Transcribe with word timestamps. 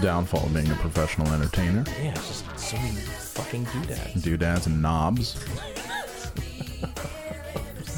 Downfall 0.00 0.46
of 0.46 0.54
being 0.54 0.70
a 0.70 0.74
professional 0.76 1.32
entertainer. 1.32 1.84
Yeah, 2.02 2.10
it's 2.10 2.28
just 2.28 2.58
so 2.58 2.76
many 2.76 2.94
fucking 2.94 3.64
doodads. 3.64 4.22
Doodads 4.22 4.66
and 4.66 4.80
knobs. 4.82 5.44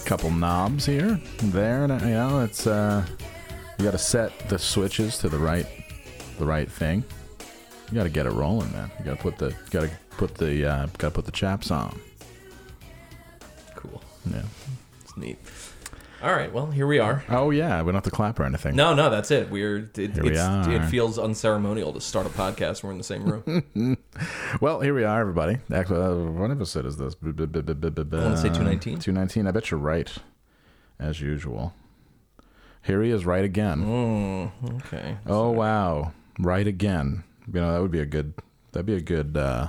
Couple 0.05 0.31
knobs 0.33 0.85
here, 0.87 1.21
there, 1.39 1.85
and, 1.85 2.01
you 2.03 2.09
know, 2.09 2.41
it's 2.41 2.67
uh, 2.67 3.07
you 3.79 3.85
got 3.85 3.93
to 3.93 3.99
set 3.99 4.37
the 4.49 4.59
switches 4.59 5.19
to 5.19 5.29
the 5.29 5.39
right, 5.39 5.67
the 6.37 6.45
right 6.45 6.69
thing. 6.69 7.05
You 7.91 7.95
got 7.95 8.03
to 8.03 8.09
get 8.09 8.27
it 8.27 8.33
rolling, 8.33 8.73
man. 8.73 8.91
You 8.99 9.05
got 9.05 9.19
to 9.19 9.23
put 9.23 9.39
the, 9.39 9.55
got 9.71 9.83
to 9.83 9.91
put 10.17 10.35
the, 10.35 10.67
uh, 10.67 10.87
got 10.99 11.09
to 11.09 11.11
put 11.11 11.27
the 11.27 11.31
chaps 11.31 11.71
on. 11.71 12.01
Cool. 13.77 14.03
Yeah. 14.33 14.43
It's 15.03 15.17
neat. 15.17 15.39
All 16.23 16.33
right, 16.35 16.53
well, 16.53 16.67
here 16.71 16.87
we 16.87 16.99
are. 16.99 17.25
Oh 17.31 17.49
yeah, 17.51 17.81
we 17.81 17.87
don't 17.87 17.95
have 17.95 18.03
to 18.05 18.11
clap 18.11 18.39
or 18.39 18.45
anything. 18.45 18.77
No, 18.77 18.93
no, 18.95 19.09
that's 19.09 19.31
it. 19.31 19.49
We're 19.51 19.91
it, 19.97 19.97
Here 20.15 20.23
we 20.23 20.31
it's, 20.33 20.39
are. 20.41 20.71
it 20.71 20.85
feels 20.87 21.19
unceremonial 21.19 21.95
to 21.95 22.01
start 22.01 22.27
a 22.27 22.29
podcast. 22.29 22.83
when 22.83 22.89
We're 22.89 22.93
in 22.93 22.99
the 22.99 23.05
same 23.05 23.25
room. 23.25 23.97
Well, 24.61 24.81
here 24.81 24.93
we 24.93 25.05
are, 25.05 25.19
everybody. 25.21 25.59
Actually, 25.73 26.03
uh, 26.03 26.31
what 26.33 26.51
episode 26.51 26.85
is 26.85 26.99
this? 26.99 27.15
I 27.23 27.27
wanna 27.27 28.37
say 28.37 28.49
219. 28.49 28.99
219. 28.99 29.47
I 29.47 29.51
bet 29.51 29.71
you're 29.71 29.81
right, 29.81 30.13
as 30.99 31.23
usual. 31.23 31.73
Here 32.83 33.03
he 33.03 33.11
is, 33.11 33.25
right 33.25 33.45
again. 33.45 33.83
mm, 34.63 34.75
okay. 34.83 35.17
Oh 35.27 35.51
wow, 35.51 36.13
right 36.39 36.67
again. 36.67 37.25
You 37.47 37.61
know 37.63 37.73
that 37.73 37.81
would 37.81 37.91
be 37.91 38.01
a 38.01 38.07
good. 38.07 38.35
That'd 38.73 38.85
be 38.87 38.95
a 38.97 39.01
good. 39.01 39.37
uh 39.39 39.69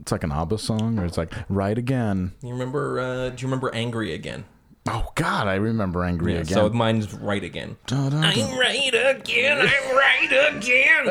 It's 0.00 0.12
like 0.12 0.24
an 0.24 0.32
ABBA 0.32 0.58
song, 0.58 0.98
or 0.98 1.06
it's 1.06 1.16
like 1.16 1.32
right 1.48 1.78
again. 1.78 2.32
You 2.42 2.50
remember? 2.52 3.00
Uh, 3.00 3.28
do 3.30 3.40
you 3.42 3.46
remember 3.46 3.74
"Angry 3.74 4.12
Again"? 4.12 4.44
Oh 4.86 5.10
God, 5.14 5.46
I 5.46 5.56
remember 5.56 6.04
angry 6.04 6.34
Yeah, 6.34 6.40
again. 6.40 6.54
So 6.54 6.68
mine's 6.70 7.12
"Right 7.12 7.44
Again." 7.44 7.76
Dun, 7.86 8.10
dun, 8.10 8.22
dun. 8.22 8.24
I'm 8.24 8.58
right 8.58 8.94
again. 8.94 9.58
I'm 9.60 9.96
right 9.96 10.56
again. 10.56 11.10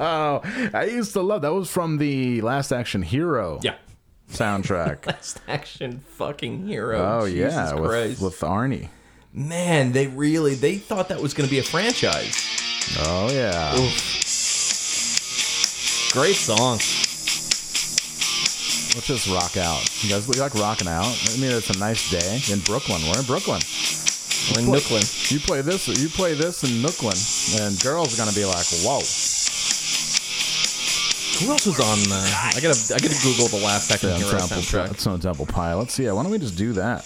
Oh, 0.00 0.40
I 0.74 0.84
used 0.90 1.12
to 1.12 1.20
love 1.22 1.42
that. 1.42 1.52
Was 1.52 1.70
from 1.70 1.98
the 1.98 2.40
Last 2.40 2.72
Action 2.72 3.02
Hero 3.02 3.60
yeah. 3.62 3.74
soundtrack. 4.30 5.06
Last 5.06 5.40
action 5.48 6.02
fucking 6.16 6.66
hero. 6.66 6.98
oh 6.98 7.26
Jesus 7.28 7.54
yeah, 7.54 7.74
with, 7.74 7.90
Christ. 7.90 8.22
with 8.22 8.40
Arnie. 8.40 8.88
Man, 9.32 9.92
they 9.92 10.06
really 10.06 10.54
they 10.54 10.76
thought 10.76 11.08
that 11.10 11.20
was 11.20 11.34
going 11.34 11.46
to 11.46 11.50
be 11.50 11.58
a 11.58 11.62
franchise. 11.62 12.42
Oh 13.00 13.30
yeah. 13.30 13.72
Great 16.12 16.36
song. 16.36 16.78
Let's 18.94 19.06
just 19.08 19.26
rock 19.28 19.56
out. 19.56 19.82
You 20.04 20.10
guys 20.10 20.26
you 20.28 20.40
like 20.40 20.54
rocking 20.54 20.86
out? 20.88 21.04
I 21.06 21.36
mean, 21.40 21.50
it's 21.50 21.70
a 21.70 21.78
nice 21.78 22.10
day 22.10 22.38
in 22.52 22.60
Brooklyn. 22.60 23.02
We're 23.02 23.18
in 23.18 23.26
Brooklyn. 23.26 23.60
We're 24.54 24.60
in 24.62 24.66
Nooklyn. 24.70 25.32
You 25.32 25.40
play 25.40 25.62
this. 25.62 25.88
You 25.88 26.08
play 26.08 26.34
this 26.34 26.62
in 26.62 26.82
Nooklyn, 26.82 27.18
and 27.60 27.80
girls 27.82 28.14
are 28.14 28.18
gonna 28.22 28.34
be 28.36 28.44
like, 28.44 28.66
"Whoa!" 28.84 29.00
Who 31.40 31.50
else 31.50 31.66
was 31.66 31.80
on? 31.80 31.98
Uh, 32.12 32.50
I 32.56 32.60
gotta 32.62 32.94
I 32.94 32.98
gotta 32.98 33.20
Google 33.24 33.48
the 33.48 33.60
last 33.64 33.90
Action 33.90 34.10
Yeah, 34.10 34.18
Hero 34.18 34.30
Temple, 34.38 34.56
soundtrack. 34.58 34.90
it's 34.92 35.06
no 35.06 35.18
Temple 35.18 35.46
Pilots. 35.46 35.98
Yeah, 35.98 36.12
why 36.12 36.22
don't 36.22 36.30
we 36.30 36.38
just 36.38 36.56
do 36.56 36.72
that? 36.74 37.04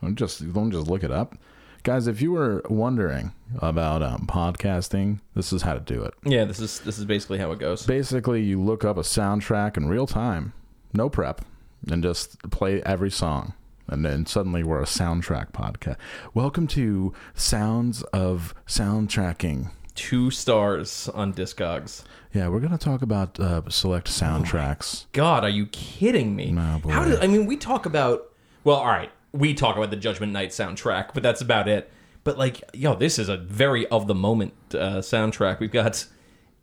Don't 0.00 0.14
just 0.14 0.52
don't 0.52 0.70
just 0.70 0.86
look 0.88 1.02
it 1.02 1.10
up, 1.10 1.34
guys. 1.82 2.06
If 2.06 2.22
you 2.22 2.30
were 2.30 2.62
wondering 2.68 3.32
about 3.60 4.02
um, 4.04 4.26
podcasting, 4.28 5.18
this 5.34 5.52
is 5.52 5.62
how 5.62 5.74
to 5.74 5.80
do 5.80 6.04
it. 6.04 6.14
Yeah, 6.24 6.44
this 6.44 6.60
is 6.60 6.78
this 6.80 6.98
is 6.98 7.04
basically 7.04 7.38
how 7.38 7.50
it 7.50 7.58
goes. 7.58 7.84
Basically, 7.84 8.42
you 8.42 8.60
look 8.62 8.84
up 8.84 8.96
a 8.96 9.02
soundtrack 9.02 9.76
in 9.76 9.88
real 9.88 10.06
time, 10.06 10.52
no 10.96 11.10
prep, 11.10 11.42
and 11.90 12.02
just 12.02 12.38
play 12.50 12.82
every 12.82 13.10
song. 13.10 13.52
And 13.86 14.04
then 14.04 14.26
suddenly 14.26 14.64
we're 14.64 14.80
a 14.80 14.86
soundtrack 14.86 15.52
podcast. 15.52 15.96
Welcome 16.34 16.66
to 16.68 17.12
Sounds 17.34 18.02
of 18.04 18.54
Soundtracking. 18.66 19.70
Two 19.94 20.30
stars 20.30 21.08
on 21.14 21.32
Discogs. 21.32 22.02
Yeah, 22.32 22.48
we're 22.48 22.60
going 22.60 22.72
to 22.72 22.78
talk 22.78 23.02
about 23.02 23.38
uh, 23.38 23.62
select 23.68 24.08
soundtracks. 24.08 25.06
God, 25.12 25.44
are 25.44 25.50
you 25.50 25.66
kidding 25.66 26.34
me? 26.34 26.50
No, 26.50 26.80
boy. 26.82 26.90
How 26.90 27.04
did 27.04 27.22
I 27.22 27.26
mean? 27.26 27.46
We 27.46 27.56
talk 27.56 27.86
about 27.86 28.32
well, 28.64 28.76
all 28.76 28.86
right. 28.86 29.10
We 29.32 29.54
talk 29.54 29.76
about 29.76 29.90
the 29.90 29.96
Judgment 29.96 30.32
Night 30.32 30.50
soundtrack, 30.50 31.10
but 31.14 31.22
that's 31.22 31.40
about 31.40 31.68
it. 31.68 31.92
But 32.24 32.38
like, 32.38 32.62
yo, 32.74 32.94
this 32.94 33.18
is 33.18 33.28
a 33.28 33.36
very 33.36 33.86
of 33.88 34.06
the 34.06 34.14
moment 34.14 34.54
uh, 34.72 34.98
soundtrack. 34.98 35.60
We've 35.60 35.70
got 35.70 36.06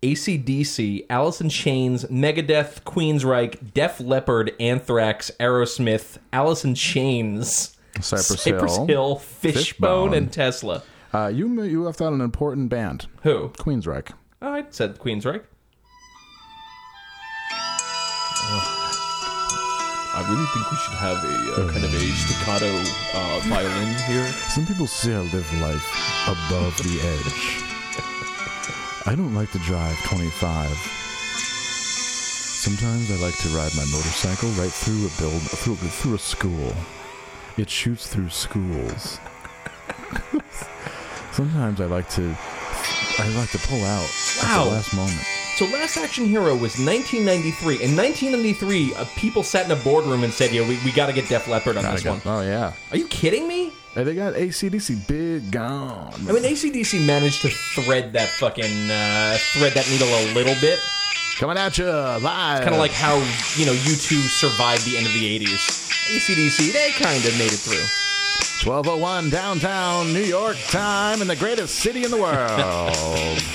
ACDC, 0.04 1.06
Alice 1.10 1.40
in 1.42 1.50
Chains, 1.50 2.04
Megadeth, 2.06 2.84
Queensryche, 2.84 3.74
Def 3.74 4.00
Leppard, 4.02 4.52
Anthrax, 4.60 5.32
Aerosmith, 5.40 6.18
Alice 6.34 6.66
in 6.66 6.76
Chains, 6.76 7.76
Cypress, 8.02 8.42
Cypress 8.42 8.76
Hill. 8.76 8.86
Hill, 8.88 9.16
Fishbone, 9.16 9.54
Fishbone. 9.64 10.14
and 10.14 10.32
Tesla. 10.32 10.84
Uh, 11.14 11.28
you 11.34 11.62
you 11.64 11.84
left 11.84 12.02
out 12.02 12.12
an 12.12 12.22
important 12.22 12.70
band, 12.70 13.08
Who? 13.22 13.50
Queensryche. 13.58 14.12
Oh, 14.42 14.52
I 14.52 14.66
said 14.70 15.00
Queensryche. 15.00 15.44
I 20.16 20.24
really 20.30 20.46
think 20.54 20.70
we 20.70 20.78
should 20.78 20.94
have 20.94 21.18
a 21.24 21.62
uh, 21.62 21.72
kind 21.72 21.86
of 21.86 21.94
a 21.94 22.00
staccato 22.12 22.72
uh, 23.18 23.40
violin 23.46 23.96
here. 24.06 24.28
Some 24.50 24.66
people 24.66 24.86
say 24.86 25.16
I 25.16 25.22
live 25.22 25.62
life 25.62 26.28
above 26.28 26.78
the 26.84 27.00
edge. 27.02 27.73
I 29.06 29.16
don't 29.16 29.36
like 29.36 29.52
to 29.52 29.60
drive 29.60 29.98
25. 30.06 30.70
Sometimes 32.64 33.12
I 33.12 33.16
like 33.16 33.38
to 33.40 33.50
ride 33.50 33.76
my 33.76 33.84
motorcycle 33.92 34.48
right 34.52 34.72
through 34.72 35.08
a 35.08 35.12
build 35.20 35.42
through 35.42 35.76
through 35.76 36.16
a 36.16 36.20
school. 36.20 36.74
It 37.58 37.70
shoots 37.70 38.08
through 38.08 38.30
schools. 38.30 39.20
Sometimes 41.34 41.82
I 41.82 41.86
like 41.86 42.10
to 42.12 42.34
I 43.20 43.28
like 43.36 43.52
to 43.52 43.58
pull 43.68 43.84
out 43.84 44.10
at 44.42 44.64
the 44.64 44.72
last 44.72 44.96
moment. 44.96 45.28
So 45.58 45.66
Last 45.66 45.98
Action 45.98 46.26
Hero 46.26 46.54
was 46.54 46.80
1993. 46.80 47.84
In 47.84 47.96
1993, 47.98 48.96
uh, 48.96 49.06
people 49.18 49.44
sat 49.44 49.66
in 49.66 49.72
a 49.72 49.76
boardroom 49.84 50.24
and 50.24 50.32
said, 50.34 50.52
"Yeah, 50.54 50.68
we, 50.68 50.80
we 50.86 50.94
got 50.94 51.08
to 51.08 51.14
get 51.14 51.28
Def 51.28 51.48
Leppard 51.50 51.76
on 51.76 51.84
this 51.84 52.06
one." 52.06 52.22
Oh 52.26 52.42
yeah. 52.42 52.72
Are 52.92 52.98
you 52.98 53.08
kidding 53.10 53.48
me? 53.50 53.74
Hey, 53.94 54.04
they 54.04 54.16
got 54.16 54.34
ACDC 54.34 55.08
big 55.08 55.52
gone. 55.52 56.12
I 56.28 56.32
mean, 56.32 56.42
ACDC 56.42 57.06
managed 57.06 57.44
to 57.44 57.50
thread 57.50 58.14
that 58.14 58.28
fucking 58.28 58.90
uh, 58.90 59.38
thread 59.54 59.74
that 59.74 59.88
needle 59.88 60.08
a 60.08 60.34
little 60.34 60.56
bit. 60.60 60.80
Coming 61.38 61.58
at 61.58 61.78
you 61.78 61.86
live. 61.86 62.64
Kind 62.64 62.74
of 62.74 62.80
like 62.80 62.92
how 62.92 63.18
you 63.56 63.68
know 63.68 63.74
U2 63.74 64.30
survived 64.30 64.84
the 64.86 64.98
end 64.98 65.06
of 65.06 65.14
the 65.14 65.40
80s. 65.40 65.84
ACDC, 66.10 66.74
they 66.74 66.90
kind 66.92 67.24
of 67.24 67.38
made 67.38 67.54
it 67.54 67.62
through. 67.62 67.86
1201 68.66 69.30
downtown 69.30 70.12
New 70.12 70.24
York 70.24 70.58
time 70.70 71.22
in 71.22 71.28
the 71.28 71.36
greatest 71.36 71.76
city 71.76 72.04
in 72.04 72.10
the 72.10 72.18
world. 72.18 73.40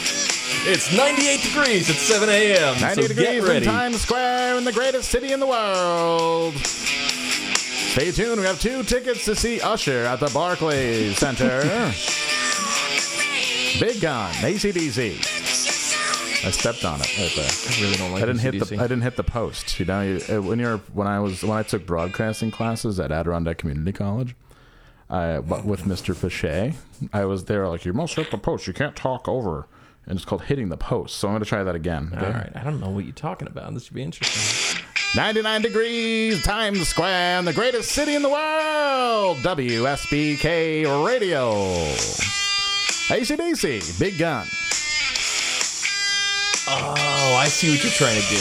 It's 0.71 0.95
98 0.95 1.43
degrees 1.43 1.89
at 1.89 1.97
7 1.97 2.29
a.m. 2.29 2.81
90 2.81 3.03
so 3.03 3.09
degrees 3.09 3.49
in. 3.49 3.63
Times 3.63 4.01
Square 4.03 4.59
in 4.59 4.65
the 4.65 4.73
greatest 4.73 5.11
city 5.11 5.33
in 5.33 5.41
the 5.41 5.47
world. 5.47 6.55
Stay 7.99 8.13
tuned. 8.13 8.41
We 8.41 8.47
have 8.47 8.61
two 8.61 8.85
tickets 8.85 9.25
to 9.25 9.35
see 9.35 9.61
Usher 9.61 10.05
at 10.05 10.21
the 10.21 10.31
Barclays 10.33 11.19
Center. 11.19 11.63
Big 13.81 14.01
Gun, 14.01 14.33
ACDC. 14.35 15.17
I 16.47 16.51
stepped 16.53 16.85
on 16.85 17.01
it 17.01 17.19
right 17.19 17.33
there. 17.35 17.51
I 17.51 17.83
really 17.83 17.97
don't 17.97 18.13
like 18.13 18.23
I 18.23 18.27
didn't 18.27 18.41
hit 18.43 18.55
AC/DC. 18.55 18.69
the 18.69 18.77
I 18.77 18.83
didn't 18.83 19.03
hit 19.03 19.17
the 19.17 19.25
post. 19.25 19.81
You 19.81 19.87
know, 19.87 20.03
you, 20.03 20.21
uh, 20.29 20.41
when 20.41 20.61
you're 20.61 20.79
when 20.93 21.09
I 21.09 21.19
was 21.19 21.43
when 21.43 21.59
I 21.59 21.65
took 21.65 21.87
broadcasting 21.87 22.53
classes 22.53 23.01
at 23.01 23.11
Adirondack 23.11 23.59
Community 23.59 23.91
College, 23.91 24.37
I 25.11 25.39
but 25.41 25.65
with 25.65 25.83
Mr. 25.83 26.15
Fichet, 26.15 26.77
I 27.13 27.25
was 27.25 27.47
there 27.47 27.67
like 27.67 27.85
you 27.85 27.93
must 27.93 28.15
hit 28.15 28.31
the 28.31 28.39
post. 28.39 28.69
You 28.69 28.75
can't 28.75 28.95
talk 28.95 29.27
over, 29.27 29.67
and 30.07 30.15
it's 30.15 30.25
called 30.25 30.43
hitting 30.43 30.69
the 30.69 30.77
post. 30.77 31.17
So 31.17 31.27
I'm 31.27 31.33
going 31.33 31.43
to 31.43 31.49
try 31.49 31.65
that 31.65 31.75
again. 31.75 32.17
All 32.17 32.31
right, 32.31 32.53
I 32.55 32.63
don't 32.63 32.79
know 32.79 32.91
what 32.91 33.07
you're 33.07 33.13
talking 33.13 33.49
about. 33.49 33.75
This 33.75 33.87
should 33.87 33.95
be 33.95 34.05
interesting. 34.05 34.68
99 35.17 35.63
degrees, 35.63 36.43
Times 36.43 36.87
Square, 36.89 37.43
the 37.43 37.53
greatest 37.53 37.91
city 37.93 38.15
in 38.15 38.23
the 38.23 38.29
world. 38.29 39.39
WSBK 39.39 40.85
Radio. 41.07 41.53
ACDC, 43.09 43.99
Big 43.99 44.19
Gun. 44.19 44.47
Oh, 46.71 47.37
I 47.41 47.47
see 47.49 47.71
what 47.71 47.83
you're 47.83 47.93
trying 47.93 48.21
to 48.21 48.29
do. 48.29 48.37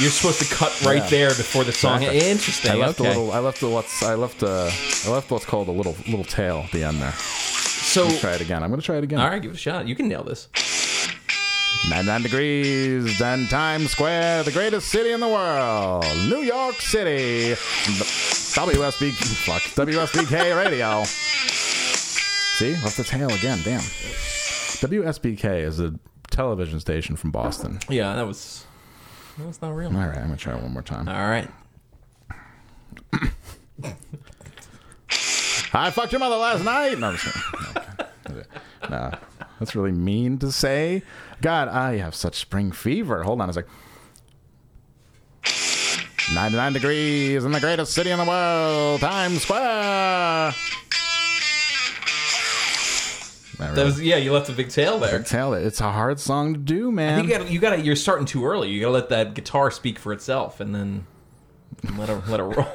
You're 0.00 0.10
supposed 0.12 0.38
to 0.38 0.54
cut 0.54 0.80
right 0.82 1.02
Yeah. 1.02 1.08
there 1.10 1.28
before 1.30 1.64
the 1.64 1.72
song. 1.72 2.02
Exactly. 2.02 2.30
Interesting. 2.30 2.70
I 2.70 2.74
left 2.76 3.00
okay. 3.00 3.08
a 3.10 3.12
little. 3.12 3.32
I 3.32 3.40
left 3.40 3.60
the 3.60 3.68
what's. 3.68 4.02
I 4.04 4.14
left. 4.14 4.42
Uh, 4.44 4.70
I 5.04 5.10
left 5.10 5.30
what's 5.32 5.44
called 5.44 5.66
a 5.68 5.72
little 5.72 5.96
little 6.06 6.24
tail 6.24 6.58
at 6.64 6.70
the 6.70 6.84
end 6.84 7.02
there. 7.02 7.12
so, 7.12 8.08
Try 8.18 8.34
it 8.34 8.40
again. 8.40 8.62
I'm 8.62 8.70
going 8.70 8.80
to 8.80 8.86
try 8.86 8.96
it 8.98 9.04
again. 9.04 9.18
all 9.20 9.28
right, 9.28 9.42
give 9.42 9.50
it 9.50 9.54
a 9.54 9.58
shot. 9.58 9.88
You 9.88 9.96
can 9.96 10.06
nail 10.08 10.22
this. 10.22 10.48
99 11.88 12.22
degrees, 12.22 13.18
then 13.18 13.48
Times 13.48 13.90
Square, 13.90 14.44
the 14.44 14.52
greatest 14.52 14.88
city 14.88 15.10
in 15.12 15.20
the 15.20 15.28
world, 15.28 16.04
New 16.28 16.42
York 16.42 16.76
City. 16.80 17.54
WSB, 17.54 19.12
fuck, 19.12 19.62
WSBK 19.62 20.56
Radio. 20.56 21.02
See, 21.04 22.72
left 22.82 22.96
the 22.96 23.04
tail 23.04 23.30
again. 23.32 23.58
Damn. 23.64 23.80
WSBK 23.80 25.62
is 25.62 25.80
a 25.80 25.94
television 26.30 26.78
station 26.80 27.16
from 27.16 27.30
Boston. 27.30 27.78
Yeah, 27.88 28.14
that 28.14 28.26
was 28.26 28.64
that 29.38 29.46
was 29.46 29.60
not 29.62 29.70
real. 29.74 29.88
All 29.88 30.06
right, 30.06 30.16
I'm 30.16 30.24
gonna 30.24 30.36
try 30.36 30.56
it 30.56 30.62
one 30.62 30.72
more 30.72 30.82
time. 30.82 31.08
All 31.08 31.28
right. 31.28 31.48
I 35.74 35.90
fucked 35.90 36.12
your 36.12 36.18
mother 36.18 36.36
last 36.36 36.64
night. 36.64 36.98
No, 36.98 37.08
I'm 37.08 37.16
just 37.16 37.34
kidding. 38.28 38.44
no, 38.90 39.10
no, 39.10 39.18
that's 39.62 39.76
really 39.76 39.92
mean 39.92 40.38
to 40.38 40.50
say. 40.50 41.02
God, 41.40 41.68
I 41.68 41.96
have 41.98 42.14
such 42.16 42.34
spring 42.34 42.72
fever. 42.72 43.22
Hold 43.22 43.40
on 43.40 43.48
a 43.48 43.52
sec. 43.52 43.66
99 46.34 46.72
degrees 46.72 47.44
in 47.44 47.52
the 47.52 47.60
greatest 47.60 47.92
city 47.92 48.10
in 48.10 48.18
the 48.18 48.24
world, 48.24 49.00
Times 49.00 49.42
Square. 49.42 50.52
That 53.58 53.74
That 53.76 53.84
was 53.84 54.00
yeah. 54.00 54.16
You 54.16 54.32
left 54.32 54.48
a 54.48 54.52
big 54.52 54.70
tail 54.70 54.98
there. 54.98 55.22
tell 55.22 55.54
it. 55.54 55.64
It's 55.64 55.80
a 55.80 55.92
hard 55.92 56.18
song 56.18 56.54
to 56.54 56.58
do, 56.58 56.88
I 56.88 56.92
man. 56.92 57.18
think 57.18 57.30
you 57.32 57.38
got 57.38 57.50
you 57.50 57.58
got 57.60 57.84
You're 57.84 57.96
starting 57.96 58.26
too 58.26 58.44
early. 58.44 58.70
You 58.70 58.80
got 58.80 58.86
to 58.86 58.92
let 58.92 59.08
that 59.10 59.34
guitar 59.34 59.70
speak 59.70 59.98
for 59.98 60.12
itself, 60.12 60.58
and 60.60 60.74
then 60.74 61.06
let 61.96 62.08
it 62.08 62.26
let 62.28 62.40
it 62.40 62.44
roll. 62.44 62.66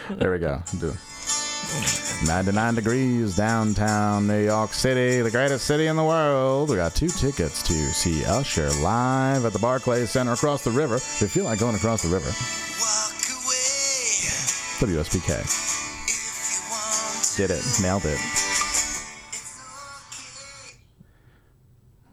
There 0.10 0.32
we 0.32 0.38
go. 0.38 0.62
Do 0.80 0.88
it. 0.90 0.96
99 2.24 2.74
degrees 2.74 3.36
downtown 3.36 4.26
New 4.26 4.42
York 4.44 4.72
City, 4.72 5.20
the 5.20 5.30
greatest 5.30 5.66
city 5.66 5.86
in 5.86 5.96
the 5.96 6.04
world. 6.04 6.70
We 6.70 6.76
got 6.76 6.94
two 6.94 7.08
tickets 7.08 7.62
to 7.64 7.72
see 7.92 8.24
Usher 8.24 8.70
live 8.80 9.44
at 9.44 9.52
the 9.52 9.58
Barclays 9.58 10.10
Center 10.10 10.32
across 10.32 10.64
the 10.64 10.70
river. 10.70 10.96
If 10.96 11.20
you 11.20 11.28
feel 11.28 11.44
like 11.44 11.58
going 11.58 11.76
across 11.76 12.02
the 12.02 12.08
river, 12.08 12.30
WSBK. 14.78 15.66
Did 17.36 17.50
it. 17.50 17.62
Nailed 17.82 18.04
it. 18.04 18.18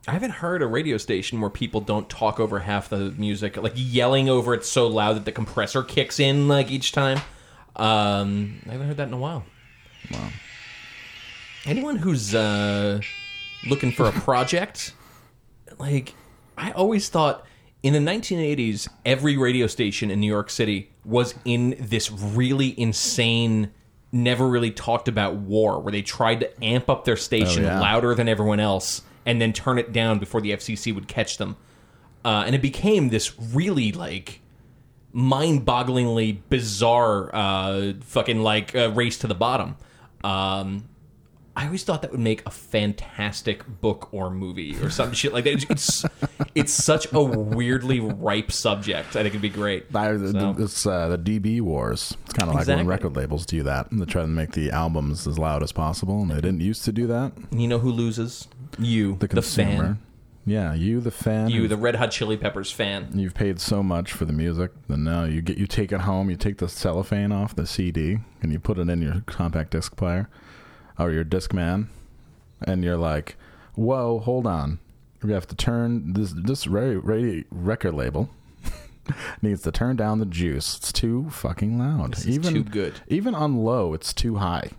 I 0.05 0.11
haven't 0.11 0.31
heard 0.31 0.61
a 0.61 0.67
radio 0.67 0.97
station 0.97 1.39
where 1.39 1.49
people 1.49 1.79
don't 1.79 2.09
talk 2.09 2.39
over 2.39 2.59
half 2.59 2.89
the 2.89 3.11
music, 3.11 3.55
like 3.55 3.73
yelling 3.75 4.27
over 4.27 4.53
it 4.53 4.65
so 4.65 4.87
loud 4.87 5.15
that 5.15 5.25
the 5.25 5.31
compressor 5.31 5.81
kicks 5.81 6.19
in 6.19 6.49
like 6.49 6.71
each 6.71 6.91
time. 6.91 7.19
Um, 7.75 8.61
I 8.67 8.73
haven't 8.73 8.87
heard 8.87 8.97
that 8.97 9.07
in 9.07 9.13
a 9.13 9.17
while. 9.17 9.45
Wow. 10.11 10.29
Anyone 11.65 11.95
who's 11.97 12.35
uh, 12.35 12.99
looking 13.67 13.91
for 13.91 14.05
a 14.07 14.11
project, 14.21 14.93
like 15.79 16.13
I 16.57 16.71
always 16.71 17.09
thought 17.09 17.45
in 17.81 17.93
the 17.93 17.99
1980s, 17.99 18.87
every 19.05 19.37
radio 19.37 19.67
station 19.67 20.11
in 20.11 20.19
New 20.19 20.27
York 20.27 20.49
City 20.49 20.91
was 21.05 21.35
in 21.45 21.75
this 21.79 22.11
really 22.11 22.77
insane, 22.79 23.71
never 24.11 24.47
really 24.47 24.71
talked 24.71 25.07
about 25.07 25.35
war, 25.35 25.79
where 25.79 25.91
they 25.91 26.01
tried 26.01 26.39
to 26.41 26.63
amp 26.63 26.89
up 26.89 27.05
their 27.05 27.17
station 27.17 27.63
Oh, 27.65 27.67
yeah. 27.67 27.79
louder 27.79 28.13
than 28.15 28.27
everyone 28.29 28.59
else 28.59 29.01
and 29.25 29.41
then 29.41 29.53
turn 29.53 29.77
it 29.77 29.93
down 29.93 30.19
before 30.19 30.41
the 30.41 30.51
FCC 30.51 30.93
would 30.93 31.07
catch 31.07 31.37
them. 31.37 31.55
Uh, 32.25 32.43
and 32.45 32.55
it 32.55 32.61
became 32.61 33.09
this 33.09 33.37
really 33.39 33.91
like 33.93 34.41
mind-bogglingly 35.13 36.39
bizarre 36.49 37.29
uh, 37.33 37.93
fucking 38.01 38.41
like 38.41 38.75
uh, 38.75 38.91
race 38.91 39.17
to 39.19 39.27
the 39.27 39.35
bottom. 39.35 39.75
Um, 40.23 40.89
I 41.55 41.65
always 41.65 41.83
thought 41.83 42.01
that 42.01 42.09
would 42.11 42.19
make 42.19 42.43
a 42.47 42.49
fantastic 42.49 43.63
book 43.79 44.09
or 44.11 44.31
movie 44.31 44.75
or 44.81 44.89
some 44.89 45.13
shit 45.13 45.33
like 45.33 45.43
that. 45.43 45.63
It's 45.69 46.03
it's 46.55 46.73
such 46.73 47.07
a 47.13 47.21
weirdly 47.21 47.99
ripe 47.99 48.51
subject. 48.51 49.09
I 49.09 49.21
think 49.21 49.27
it'd 49.27 49.41
be 49.41 49.49
great. 49.49 49.85
I, 49.95 50.17
So- 50.17 50.55
It's 50.57 50.87
uh, 50.87 51.09
the 51.09 51.17
DB 51.19 51.61
wars. 51.61 52.17
It's 52.25 52.33
kind 52.33 52.49
of 52.49 52.55
like 52.55 52.67
when 52.67 52.87
record 52.87 53.15
labels 53.15 53.45
do 53.45 53.61
that. 53.63 53.87
They 53.91 54.05
try 54.05 54.23
to 54.23 54.27
make 54.27 54.53
the 54.53 54.71
albums 54.71 55.27
as 55.27 55.37
loud 55.37 55.61
as 55.61 55.71
possible, 55.71 56.21
and 56.23 56.31
they 56.31 56.35
didn't 56.41 56.61
used 56.61 56.85
to 56.85 56.91
do 56.91 57.05
that. 57.07 57.33
You 57.51 57.67
know 57.67 57.77
who 57.79 57.91
loses? 57.91 58.47
You, 58.79 59.17
The 59.19 59.27
consumer. 59.27 59.83
fan. 59.83 59.99
Yeah, 60.45 60.73
you, 60.73 60.99
the 60.99 61.11
fan. 61.11 61.49
You, 61.49 61.67
the 61.67 61.77
Red 61.77 61.95
Hot 61.95 62.11
Chili 62.11 62.35
Peppers 62.35 62.69
fan. 62.69 63.09
You've 63.13 63.33
paid 63.33 63.59
so 63.61 63.81
much 63.81 64.11
for 64.11 64.25
the 64.25 64.33
music, 64.33 64.71
then 64.89 65.03
now 65.03 65.23
you 65.23 65.41
get 65.41 65.57
you 65.57 65.67
take 65.67 65.91
it 65.91 66.01
home, 66.01 66.29
you 66.29 66.35
take 66.35 66.57
the 66.57 66.67
cellophane 66.67 67.31
off 67.31 67.55
the 67.55 67.65
CD, 67.65 68.19
and 68.41 68.51
you 68.51 68.59
put 68.59 68.77
it 68.77 68.89
in 68.89 69.01
your 69.01 69.21
compact 69.25 69.71
disc 69.71 69.95
player 69.95 70.29
or 70.99 71.11
your 71.11 71.23
disc 71.23 71.53
man, 71.53 71.89
and 72.61 72.83
you're 72.83 72.97
like, 72.97 73.37
"Whoa, 73.75 74.19
hold 74.19 74.45
on, 74.45 74.79
we 75.23 75.31
have 75.31 75.47
to 75.47 75.55
turn 75.55 76.13
this 76.13 76.33
this 76.35 76.67
ra- 76.67 76.99
ra- 77.01 77.41
record 77.49 77.93
label 77.93 78.29
needs 79.41 79.61
to 79.61 79.71
turn 79.71 79.95
down 79.95 80.19
the 80.19 80.25
juice. 80.25 80.77
It's 80.77 80.91
too 80.91 81.29
fucking 81.29 81.79
loud. 81.79 82.25
Even 82.25 82.53
too 82.53 82.63
good. 82.63 82.95
Even 83.07 83.33
on 83.33 83.57
low, 83.57 83.93
it's 83.93 84.13
too 84.13 84.35
high. 84.35 84.71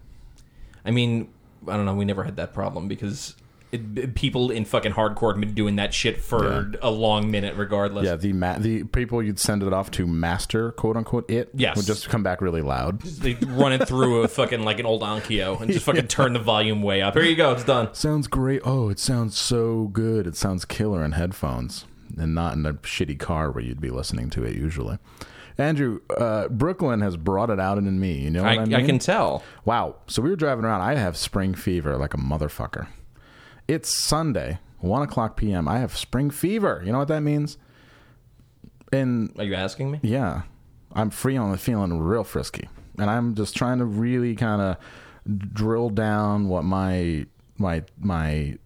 I 0.85 0.91
mean, 0.91 1.29
I 1.67 1.77
don't 1.77 1.87
know. 1.87 1.95
We 1.95 2.05
never 2.05 2.25
had 2.25 2.37
that 2.37 2.53
problem 2.53 2.89
because 2.89 3.35
it, 3.75 4.15
people 4.15 4.51
in 4.51 4.65
fucking 4.65 4.93
hardcore 4.93 5.33
have 5.33 5.41
been 5.41 5.55
doing 5.55 5.77
that 5.77 5.93
shit 5.95 6.21
for 6.21 6.45
Yeah. 6.73 6.79
a 6.83 6.91
long 6.91 7.31
minute, 7.31 7.55
regardless. 7.57 8.05
Yeah, 8.07 8.17
the 8.17 8.33
ma- 8.33 8.59
the 8.59 8.85
people 8.85 9.23
you'd 9.23 9.39
send 9.39 9.63
it 9.63 9.73
off 9.73 9.91
to 9.93 10.07
master, 10.07 10.73
quote 10.73 10.97
unquote, 10.97 11.31
it 11.31 11.51
Yes. 11.55 11.77
would 11.77 11.87
just 11.87 12.09
come 12.09 12.23
back 12.23 12.41
really 12.41 12.63
loud. 12.63 13.01
They 13.03 13.35
run 13.35 13.73
it 13.73 13.87
through 13.89 14.23
a 14.23 14.29
fucking 14.29 14.63
like 14.63 14.79
an 14.81 14.87
old 14.87 15.03
Onkyo 15.03 15.61
and 15.61 15.71
just 15.73 15.85
fucking 15.87 16.09
turn 16.09 16.33
the 16.33 16.39
volume 16.39 16.83
way 16.83 17.03
up. 17.03 17.15
Here 17.15 17.25
you 17.25 17.37
go, 17.37 17.53
it's 17.53 17.65
done. 17.65 17.93
Sounds 17.95 18.27
great. 18.27 18.61
Oh, 18.65 18.89
it 18.89 18.99
sounds 18.99 19.39
so 19.39 19.89
good. 19.93 20.27
It 20.27 20.37
sounds 20.37 20.65
killer 20.65 21.05
in 21.05 21.13
headphones 21.13 21.87
and 22.17 22.35
not 22.35 22.55
in 22.55 22.65
a 22.67 22.75
shitty 22.75 23.19
car 23.19 23.51
where 23.51 23.65
you'd 23.65 23.81
be 23.81 23.91
listening 23.91 24.31
to 24.31 24.45
it 24.45 24.55
usually. 24.57 24.99
Andrew, 25.57 26.01
uh, 26.19 26.49
Brooklyn 26.49 27.01
has 27.01 27.17
brought 27.17 27.49
it 27.49 27.61
out 27.61 27.79
in 27.79 28.01
me. 28.01 28.15
You 28.21 28.31
know 28.31 28.43
what 28.43 28.59
I, 28.59 28.63
I, 28.63 28.65
mean? 28.65 28.75
I 28.75 28.83
can 28.85 28.99
tell. 28.99 29.43
Wow. 29.65 29.97
So 30.09 30.21
we 30.21 30.31
were 30.31 30.37
driving 30.37 30.65
around. 30.65 30.81
I 30.81 30.97
have 30.97 31.17
spring 31.17 31.55
fever 31.55 31.97
like 31.97 32.13
a 32.13 32.17
motherfucker. 32.17 32.89
It's 33.67 34.05
Sunday, 34.05 34.59
one 34.81 35.03
o'clock 35.03 35.37
p.m. 35.37 35.67
I 35.69 35.79
have 35.79 35.97
spring 35.97 36.31
fever. 36.31 36.83
You 36.85 36.93
know 36.93 36.99
what 36.99 37.09
that 37.09 37.21
means? 37.21 37.57
And 38.93 39.33
Are 39.39 39.45
you 39.45 39.55
asking 39.55 39.91
me? 39.91 40.01
yeah, 40.03 40.43
I'm 40.93 41.11
free 41.11 41.37
on 41.37 41.51
the 41.51 41.59
feeling 41.59 41.99
real 41.99 42.25
frisky, 42.25 42.69
and 42.99 43.11
I'm 43.11 43.35
just 43.35 43.57
trying 43.57 43.79
to 43.79 43.85
really 43.85 44.35
kind 44.37 44.61
of 44.61 44.77
drill 45.53 45.91
down 45.91 46.49
what 46.49 46.65
my 46.65 47.27
my 47.57 47.83
my 47.99 48.57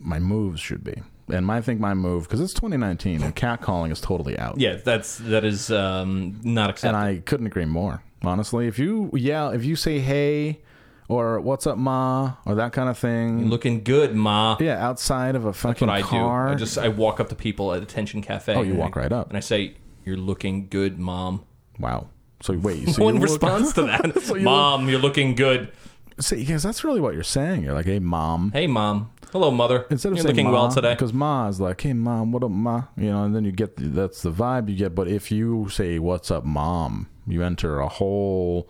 my 0.00 0.18
moves 0.18 0.60
should 0.60 0.82
be. 0.82 1.02
And 1.30 1.50
I 1.50 1.60
think 1.60 1.78
my 1.78 1.92
move 1.92 2.24
because 2.24 2.40
it's 2.40 2.54
2019 2.54 3.22
and 3.22 3.36
catcalling 3.36 3.92
is 3.92 4.00
totally 4.00 4.38
out. 4.38 4.58
Yeah, 4.58 4.76
that's 4.82 5.18
that 5.18 5.44
is 5.44 5.70
um, 5.70 6.40
not 6.42 6.70
acceptable. 6.70 6.98
and. 7.00 7.18
I 7.18 7.20
couldn't 7.20 7.46
agree 7.46 7.66
more. 7.66 8.02
Honestly, 8.22 8.66
if 8.66 8.78
you 8.78 9.10
yell, 9.12 9.50
if 9.50 9.64
you 9.64 9.76
say 9.76 9.98
"Hey" 10.00 10.60
or 11.08 11.40
"What's 11.40 11.66
up, 11.66 11.78
ma" 11.78 12.34
or 12.46 12.54
that 12.56 12.72
kind 12.72 12.88
of 12.88 12.96
thing, 12.98 13.48
Looking 13.48 13.82
good, 13.82 14.14
ma. 14.14 14.56
yeah, 14.60 14.84
outside 14.86 15.34
of 15.34 15.44
a 15.44 15.48
That's 15.48 15.58
fucking 15.60 15.88
what 15.88 15.96
I 15.96 16.02
car, 16.02 16.48
do. 16.48 16.52
I 16.52 16.56
just 16.56 16.78
I 16.78 16.88
walk 16.88 17.18
up 17.20 17.28
to 17.30 17.34
people 17.34 17.72
at 17.72 17.82
Attention 17.82 18.20
Cafe. 18.22 18.54
Oh, 18.54 18.62
you 18.62 18.74
walk 18.74 18.94
right 18.96 19.12
up. 19.12 19.28
and 19.28 19.36
I 19.36 19.40
say, 19.40 19.74
"You're 20.04 20.16
looking 20.16 20.68
good, 20.68 20.98
mom." 20.98 21.44
wow. 21.78 22.08
So 22.40 22.56
wait, 22.56 22.88
so 22.90 22.98
No 23.00 23.04
one 23.06 23.14
you 23.14 23.20
look- 23.22 23.30
responds 23.30 23.72
to 23.74 23.82
that. 23.82 24.22
So 24.22 24.36
you 24.36 24.42
mom, 24.44 24.88
you're 24.88 25.00
looking 25.00 25.34
good. 25.34 25.72
See, 26.20 26.36
because 26.36 26.62
that's 26.64 26.82
really 26.84 27.00
what 27.00 27.14
you're 27.14 27.22
saying. 27.22 27.62
You're 27.64 27.74
like, 27.74 27.86
"Hey, 27.86 27.98
mom." 28.00 28.50
Hey, 28.52 28.66
mom. 28.66 29.10
Hello, 29.32 29.50
mother. 29.50 29.84
Instead 29.90 30.12
of 30.12 30.16
you're 30.16 30.22
saying 30.24 30.36
looking 30.36 30.46
ma, 30.46 30.52
well 30.52 30.68
today. 30.70 30.94
because 30.94 31.12
ma 31.12 31.48
is 31.48 31.60
like, 31.60 31.80
"Hey, 31.80 31.92
mom, 31.92 32.32
what 32.32 32.42
up, 32.42 32.50
ma?" 32.50 32.84
You 32.96 33.10
know, 33.10 33.24
and 33.24 33.34
then 33.36 33.44
you 33.44 33.52
get 33.52 33.74
that's 33.76 34.22
the 34.22 34.32
vibe 34.32 34.68
you 34.68 34.74
get. 34.76 34.94
But 34.94 35.06
if 35.08 35.30
you 35.30 35.68
say, 35.70 35.98
"What's 35.98 36.30
up, 36.30 36.44
mom?" 36.44 37.08
you 37.26 37.42
enter 37.42 37.78
a 37.80 37.88
whole 37.88 38.68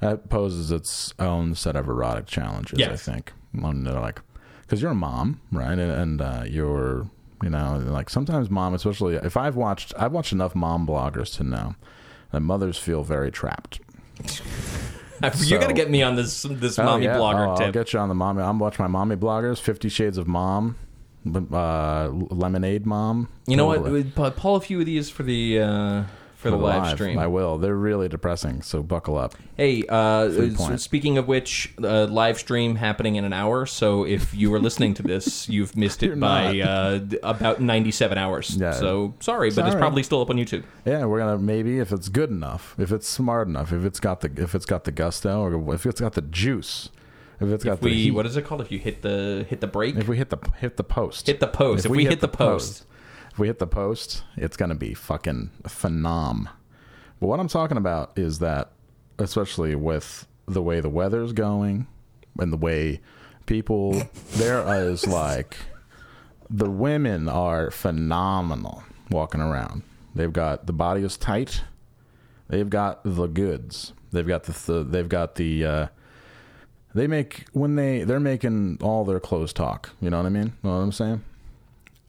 that 0.00 0.28
poses 0.28 0.70
its 0.70 1.12
own 1.18 1.54
set 1.54 1.76
of 1.76 1.88
erotic 1.88 2.26
challenges. 2.26 2.80
I 2.80 2.96
think, 2.96 3.32
they're 3.54 4.00
like, 4.00 4.20
because 4.62 4.82
you're 4.82 4.90
a 4.90 4.94
mom, 4.94 5.40
right? 5.52 5.78
And, 5.78 5.80
and 5.90 6.20
uh, 6.20 6.44
you're, 6.46 7.08
you 7.42 7.50
know, 7.50 7.82
like 7.86 8.10
sometimes 8.10 8.50
mom, 8.50 8.74
especially 8.74 9.14
if 9.16 9.36
I've 9.36 9.56
watched, 9.56 9.94
I've 9.98 10.12
watched 10.12 10.32
enough 10.32 10.54
mom 10.54 10.86
bloggers 10.86 11.34
to 11.36 11.44
know 11.44 11.74
that 12.32 12.40
mothers 12.40 12.76
feel 12.78 13.02
very 13.04 13.30
trapped. 13.30 13.80
you 15.22 15.30
so- 15.32 15.58
got 15.58 15.68
to 15.68 15.72
get 15.74 15.90
me 15.90 16.02
on 16.02 16.16
this 16.16 16.42
this 16.42 16.78
Oh, 16.78 16.84
mommy 16.84 17.04
yeah. 17.06 17.16
blogger 17.16 17.46
Oh, 17.46 17.50
I'll 17.52 17.56
tip. 17.58 17.72
get 17.72 17.92
you 17.92 17.98
on 17.98 18.08
the 18.08 18.14
mommy. 18.14 18.42
I'm 18.42 18.58
watching 18.58 18.82
my 18.82 18.88
mommy 18.88 19.16
bloggers. 19.16 19.58
Fifty 19.60 19.88
Shades 19.88 20.18
of 20.18 20.26
Mom, 20.26 20.76
uh, 21.52 22.08
Lemonade 22.12 22.86
Mom. 22.86 23.28
you 23.46 23.56
know 23.56 23.72
Totally. 23.72 24.02
what? 24.04 24.26
We'd 24.26 24.36
pull 24.36 24.56
a 24.56 24.60
few 24.60 24.80
of 24.80 24.86
these 24.86 25.08
for 25.10 25.22
the 25.22 25.60
uh, 25.60 26.02
for 26.52 26.56
the 26.58 26.62
live 26.62 26.96
stream. 26.96 27.18
I 27.18 27.26
will. 27.26 27.58
They're 27.58 27.74
really 27.74 28.08
depressing. 28.08 28.62
So 28.62 28.82
buckle 28.82 29.16
up. 29.18 29.34
Hey, 29.56 29.84
uh, 29.88 30.28
Three 30.30 30.50
s- 30.50 30.56
point. 30.56 30.80
speaking 30.80 31.18
of 31.18 31.28
which, 31.28 31.74
uh, 31.82 32.06
live 32.06 32.38
stream 32.38 32.76
happening 32.76 33.16
in 33.16 33.24
an 33.24 33.32
hour. 33.32 33.66
So 33.66 34.04
if 34.04 34.34
you 34.34 34.50
were 34.50 34.58
listening 34.60 34.94
to 34.94 35.02
this, 35.02 35.48
you've 35.50 35.76
missed 35.76 36.02
it 36.02 36.18
by 36.18 36.60
uh, 36.60 36.98
d- 36.98 37.18
about 37.22 37.60
ninety-seven 37.60 38.16
hours. 38.18 38.56
Yeah. 38.56 38.72
So 38.72 39.14
sorry, 39.20 39.50
but 39.50 39.60
it's 39.60 39.70
Sorry. 39.70 39.80
probably 39.80 40.02
still 40.02 40.20
up 40.20 40.30
on 40.30 40.36
YouTube. 40.36 40.64
Yeah, 40.84 41.04
we're 41.04 41.18
gonna 41.18 41.38
maybe 41.38 41.78
if 41.78 41.92
it's 41.92 42.08
good 42.08 42.30
enough, 42.30 42.74
if 42.78 42.92
it's 42.92 43.08
smart 43.08 43.48
enough, 43.48 43.72
if 43.72 43.84
it's 43.84 44.00
got 44.00 44.20
the 44.20 44.30
if 44.36 44.54
it's 44.54 44.66
got 44.66 44.84
the 44.84 44.92
gusto, 44.92 45.40
or 45.40 45.74
if 45.74 45.86
it's 45.86 46.00
got 46.00 46.12
the 46.14 46.22
juice, 46.22 46.90
if 47.40 47.48
it's 47.50 47.64
got 47.64 47.74
If 47.74 47.80
the 47.80 47.84
we 47.86 47.94
heat, 47.94 48.10
what 48.12 48.24
is 48.26 48.36
it 48.36 48.44
called? 48.46 48.60
If 48.60 48.70
you 48.72 48.78
hit 48.78 49.02
the 49.02 49.44
hit 49.48 49.60
the 49.60 49.66
brake, 49.66 49.96
if 49.96 50.08
we 50.08 50.16
hit 50.16 50.30
the 50.30 50.38
hit 50.58 50.76
the 50.76 50.84
post, 50.84 51.26
hit 51.26 51.40
the 51.40 51.46
post. 51.46 51.84
If, 51.84 51.90
we, 51.90 52.04
hit, 52.06 52.20
the 52.20 52.28
post, 52.28 52.84
if 53.36 53.40
we 53.40 53.48
hit 53.48 53.58
the 53.58 53.66
post, 53.66 54.22
it's 54.38 54.56
gonna 54.56 54.74
be 54.74 54.94
fucking 54.94 55.50
phenom. 55.64 56.48
But 57.20 57.26
what 57.26 57.38
I'm 57.38 57.48
talking 57.48 57.76
about 57.76 58.12
is 58.16 58.38
that, 58.38 58.70
especially 59.18 59.74
with 59.74 60.26
the 60.46 60.62
way 60.62 60.80
the 60.80 60.88
weather's 60.88 61.34
going 61.34 61.86
and 62.38 62.50
the 62.50 62.56
way 62.56 63.02
people, 63.44 64.04
there 64.36 64.66
is 64.80 65.06
like, 65.06 65.58
the 66.48 66.70
women 66.70 67.28
are 67.28 67.70
phenomenal 67.70 68.84
walking 69.10 69.42
around. 69.42 69.82
They've 70.14 70.32
got 70.32 70.66
the 70.66 70.72
body 70.72 71.02
is 71.02 71.18
tight. 71.18 71.60
They've 72.48 72.70
got 72.70 73.04
the 73.04 73.26
goods. 73.26 73.92
They've 74.12 74.26
got 74.26 74.44
the, 74.44 74.52
the 74.52 74.82
they've 74.82 75.10
got 75.10 75.34
the. 75.34 75.62
Uh, 75.66 75.86
they 76.94 77.06
make 77.06 77.44
when 77.52 77.76
they 77.76 78.02
they're 78.02 78.18
making 78.18 78.78
all 78.80 79.04
their 79.04 79.20
clothes 79.20 79.52
talk. 79.52 79.90
You 80.00 80.08
know 80.08 80.16
what 80.16 80.24
I 80.24 80.30
mean? 80.30 80.54
You 80.62 80.70
Know 80.70 80.76
what 80.76 80.82
I'm 80.84 80.92
saying? 80.92 81.22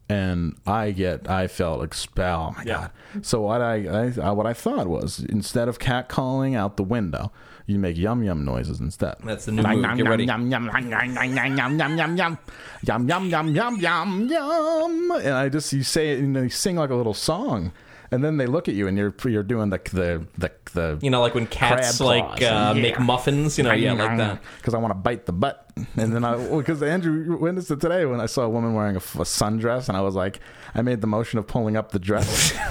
And 0.09 0.55
I 0.65 0.91
get 0.91 1.29
I 1.29 1.47
felt 1.47 1.83
expel. 1.83 2.53
Oh 2.53 2.57
my 2.57 2.63
Yeah. 2.63 2.89
god! 3.13 3.25
So 3.25 3.41
what 3.41 3.61
I, 3.61 4.11
I 4.21 4.31
what 4.31 4.45
I 4.45 4.53
thought 4.53 4.87
was 4.87 5.19
instead 5.27 5.67
of 5.67 5.79
cat 5.79 6.07
calling 6.07 6.55
out 6.55 6.77
the 6.77 6.83
window, 6.83 7.33
you 7.65 7.77
make 7.77 7.97
yum 7.97 8.23
yum 8.23 8.45
noises 8.45 8.79
instead. 8.79 9.15
That's 9.25 9.43
the 9.45 9.51
new 9.51 9.63
move. 9.63 9.97
Get 9.97 10.07
ready. 10.07 10.23
Yum 10.23 10.49
yum 10.49 10.69
yum 10.73 10.89
yum 10.89 11.13
yum 11.13 11.57
yum 11.57 11.77
yum 11.77 11.97
yum 11.97 12.17
yum 12.17 12.37
yum 12.85 13.07
yum 13.07 13.29
yum 13.29 13.29
yum 13.29 13.49
yum 13.53 13.79
yum 13.81 14.27
yum. 14.29 15.11
And 15.11 15.33
I 15.33 15.49
just 15.49 15.73
you 15.73 15.83
say 15.83 16.13
it 16.13 16.19
and 16.19 16.33
you 16.35 16.47
sing 16.49 16.77
like 16.77 16.89
a 16.89 16.95
little 16.95 17.13
song, 17.13 17.73
and 18.09 18.23
then 18.23 18.37
they 18.37 18.45
look 18.45 18.69
at 18.69 18.75
you 18.75 18.87
and 18.87 18.97
you're 18.97 19.13
you're 19.25 19.43
doing 19.43 19.71
the 19.71 19.79
the 19.91 20.25
the, 20.37 20.51
the 20.73 20.99
You 21.01 21.09
know, 21.09 21.19
like 21.19 21.35
when 21.35 21.47
cats 21.47 21.99
like 21.99 22.23
uh, 22.23 22.39
Yeah. 22.39 22.73
make 22.73 22.97
muffins. 22.97 23.57
You 23.57 23.65
know, 23.65 23.73
yeah, 23.73 23.91
like 23.91 24.17
that. 24.19 24.41
Because 24.57 24.73
I 24.73 24.77
want 24.77 24.91
to 24.91 24.95
bite 24.97 25.25
the 25.25 25.33
butt. 25.33 25.66
And 25.96 26.13
then 26.13 26.24
I, 26.24 26.36
because 26.57 26.81
Andrew 26.81 27.38
witnessed 27.38 27.69
it 27.72 27.79
today 27.81 28.05
when 28.05 28.19
I 28.19 28.25
saw 28.25 28.43
a 28.43 28.50
woman 28.50 28.74
wearing 28.74 28.96
a 28.96 29.00
sundress, 29.00 29.88
and 29.89 29.98
I 29.98 30.01
was 30.01 30.15
like, 30.15 30.39
I 30.74 30.81
made 30.81 31.01
the 31.01 31.07
motion 31.07 31.38
of 31.39 31.48
pulling 31.48 31.75
up 31.77 31.91
the 31.91 32.00
dress. 32.00 32.53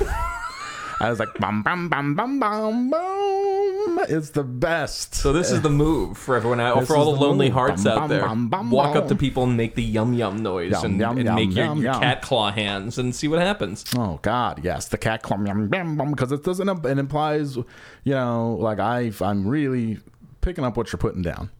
I 0.99 1.11
was 1.11 1.19
like, 1.19 1.35
bum, 1.39 1.63
bum, 1.63 1.91
bum, 1.91 2.15
bum, 2.15 2.41
bum, 2.41 2.91
boom. 2.91 3.99
It's 4.09 4.31
the 4.31 4.43
best. 4.45 5.15
So 5.15 5.31
this 5.33 5.51
is 5.51 5.61
the 5.61 5.69
move 5.69 6.17
for 6.17 6.37
everyone 6.37 6.59
out, 6.59 6.81
This 6.81 6.89
for 6.89 6.97
all 6.97 7.13
the 7.13 7.19
the 7.19 7.25
lonely 7.25 7.47
move. 7.49 7.55
hearts 7.55 7.85
Bum, 7.85 7.93
out 7.93 7.99
bum, 8.01 8.09
there. 8.09 8.21
bum, 8.23 8.49
bum, 8.49 8.71
Walk 8.71 8.97
up 8.97 9.09
to 9.09 9.15
people 9.15 9.43
and 9.45 9.59
make 9.59 9.75
the 9.75 9.83
yum 9.83 10.15
yum 10.15 10.39
noise 10.43 10.73
Yum, 10.73 10.85
and, 10.87 11.01
yum, 11.01 11.17
and 11.19 11.27
yum, 11.27 11.35
make 11.35 11.55
your, 11.55 11.67
yum, 11.67 11.83
your 11.83 11.93
yum. 11.93 12.01
cat 12.03 12.23
claw 12.23 12.51
hands 12.51 12.97
and 12.99 13.15
see 13.15 13.29
what 13.29 13.41
happens. 13.41 13.85
Oh 13.97 14.19
God, 14.23 14.65
yes, 14.65 14.89
the 14.89 14.97
cat 14.99 15.23
clum 15.23 15.47
yum 15.47 15.69
bam 15.69 15.97
bum 15.97 16.13
because 16.13 16.33
it 16.33 16.43
doesn't 16.43 16.69
it 16.87 16.99
implies, 16.99 17.57
you 17.57 17.65
know, 18.15 18.57
like 18.59 18.79
I 18.81 19.13
I'm 19.21 19.47
really 19.47 19.99
picking 20.41 20.65
up 20.65 20.77
what 20.79 20.93
you're 20.93 20.99
putting 20.99 21.23
down 21.23 21.51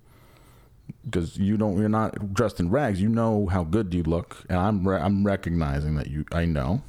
because 1.05 1.37
you 1.37 1.57
don't 1.57 1.79
you're 1.79 1.89
not 1.89 2.35
dressed 2.35 2.61
in 2.61 2.71
rags. 2.71 3.01
You 3.01 3.09
know 3.09 3.47
how 3.47 3.65
good 3.65 3.93
you 3.95 4.03
look, 4.03 4.45
and 4.49 4.59
I'm 4.59 4.87
re- 4.87 5.01
I'm 5.01 5.25
recognizing 5.25 5.97
that 5.97 6.09
you 6.09 6.25
I 6.33 6.45
know. 6.45 6.83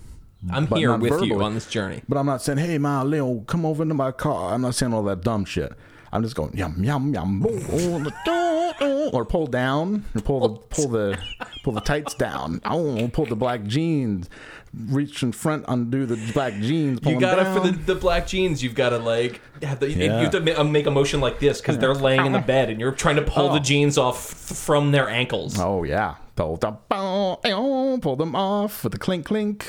I'm 0.52 0.68
here 0.68 0.96
with 0.96 1.24
you 1.24 1.42
on 1.42 1.56
this 1.56 1.68
journey. 1.68 2.04
But 2.08 2.18
I'm 2.18 2.28
not 2.28 2.42
saying, 2.44 2.60
hey, 2.60 2.78
Ma, 2.78 3.02
Leo, 3.02 3.40
come 3.48 3.66
over 3.66 3.82
into 3.82 3.96
my 3.96 4.12
car. 4.12 4.54
I'm 4.54 4.62
not 4.62 4.76
saying 4.76 4.94
all 4.94 5.04
that 5.04 5.22
dumb 5.22 5.46
shit. 5.46 5.74
I'm 6.12 6.24
just 6.24 6.36
going 6.36 6.56
yum 6.56 6.84
yum 6.84 7.14
yum, 7.14 7.46
or 9.12 9.26
pull 9.26 9.48
down, 9.48 10.06
or 10.16 10.22
pull 10.22 10.48
the 10.48 10.56
pull 10.70 10.88
the 10.88 11.18
pull 11.64 11.74
the 11.74 11.82
tights 11.82 12.14
down. 12.14 12.62
Oh, 12.66 13.10
pull 13.12 13.26
the 13.26 13.36
black 13.36 13.64
jeans, 13.66 14.30
reach 14.74 15.24
in 15.24 15.32
front, 15.32 15.66
undo 15.68 16.06
the 16.06 16.18
black 16.34 16.54
jeans. 16.56 17.00
Pull 17.00 17.14
You 17.14 17.20
gotta 17.20 17.44
down. 17.44 17.62
for 17.62 17.68
the, 17.68 17.78
the, 17.78 17.96
black 17.96 18.28
jeans. 18.28 18.62
You've 18.64 18.76
got 18.76 18.90
to 18.90 18.98
like 18.98 19.42
have 19.64 19.80
the, 19.80 19.90
you 19.92 20.10
have 20.10 20.32
to 20.32 20.40
ma- 20.40 20.60
uh, 20.60 20.64
make 20.64 20.86
a 20.86 20.92
motion 20.92 21.20
like 21.20 21.40
this 21.40 21.60
because 21.62 21.78
they're 21.78 21.94
laying 21.94 22.26
in 22.26 22.32
the 22.32 22.40
bed 22.40 22.70
and 22.70 22.80
you're 22.80 22.92
trying 22.92 23.16
to 23.18 23.22
pull 23.22 23.52
the 23.54 23.60
jeans 23.60 23.98
off 23.98 24.18
f- 24.18 24.58
from 24.58 24.92
their 24.92 25.10
ankles. 25.10 25.60
Oh 25.60 25.84
yeah, 25.84 26.16
pull 26.36 26.58
them, 26.58 26.78
pull 26.90 28.16
them 28.16 28.36
off 28.36 28.84
with 28.84 28.94
the 28.94 29.00
clink 29.00 29.26
clink. 29.26 29.68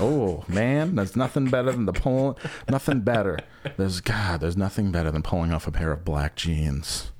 Oh 0.00 0.44
man, 0.48 0.94
there's 0.94 1.16
nothing 1.16 1.46
better 1.50 1.72
than 1.72 1.86
the 1.86 1.92
pull. 1.92 2.38
Nothing 2.70 3.00
better. 3.00 3.38
There's 3.76 4.00
God. 4.00 4.40
There's 4.40 4.56
nothing 4.56 4.90
better 4.92 5.10
than 5.10 5.22
pulling 5.22 5.52
off 5.52 5.66
a 5.66 5.72
pair 5.72 5.92
of 5.92 6.04
black 6.04 6.36
jeans, 6.36 7.12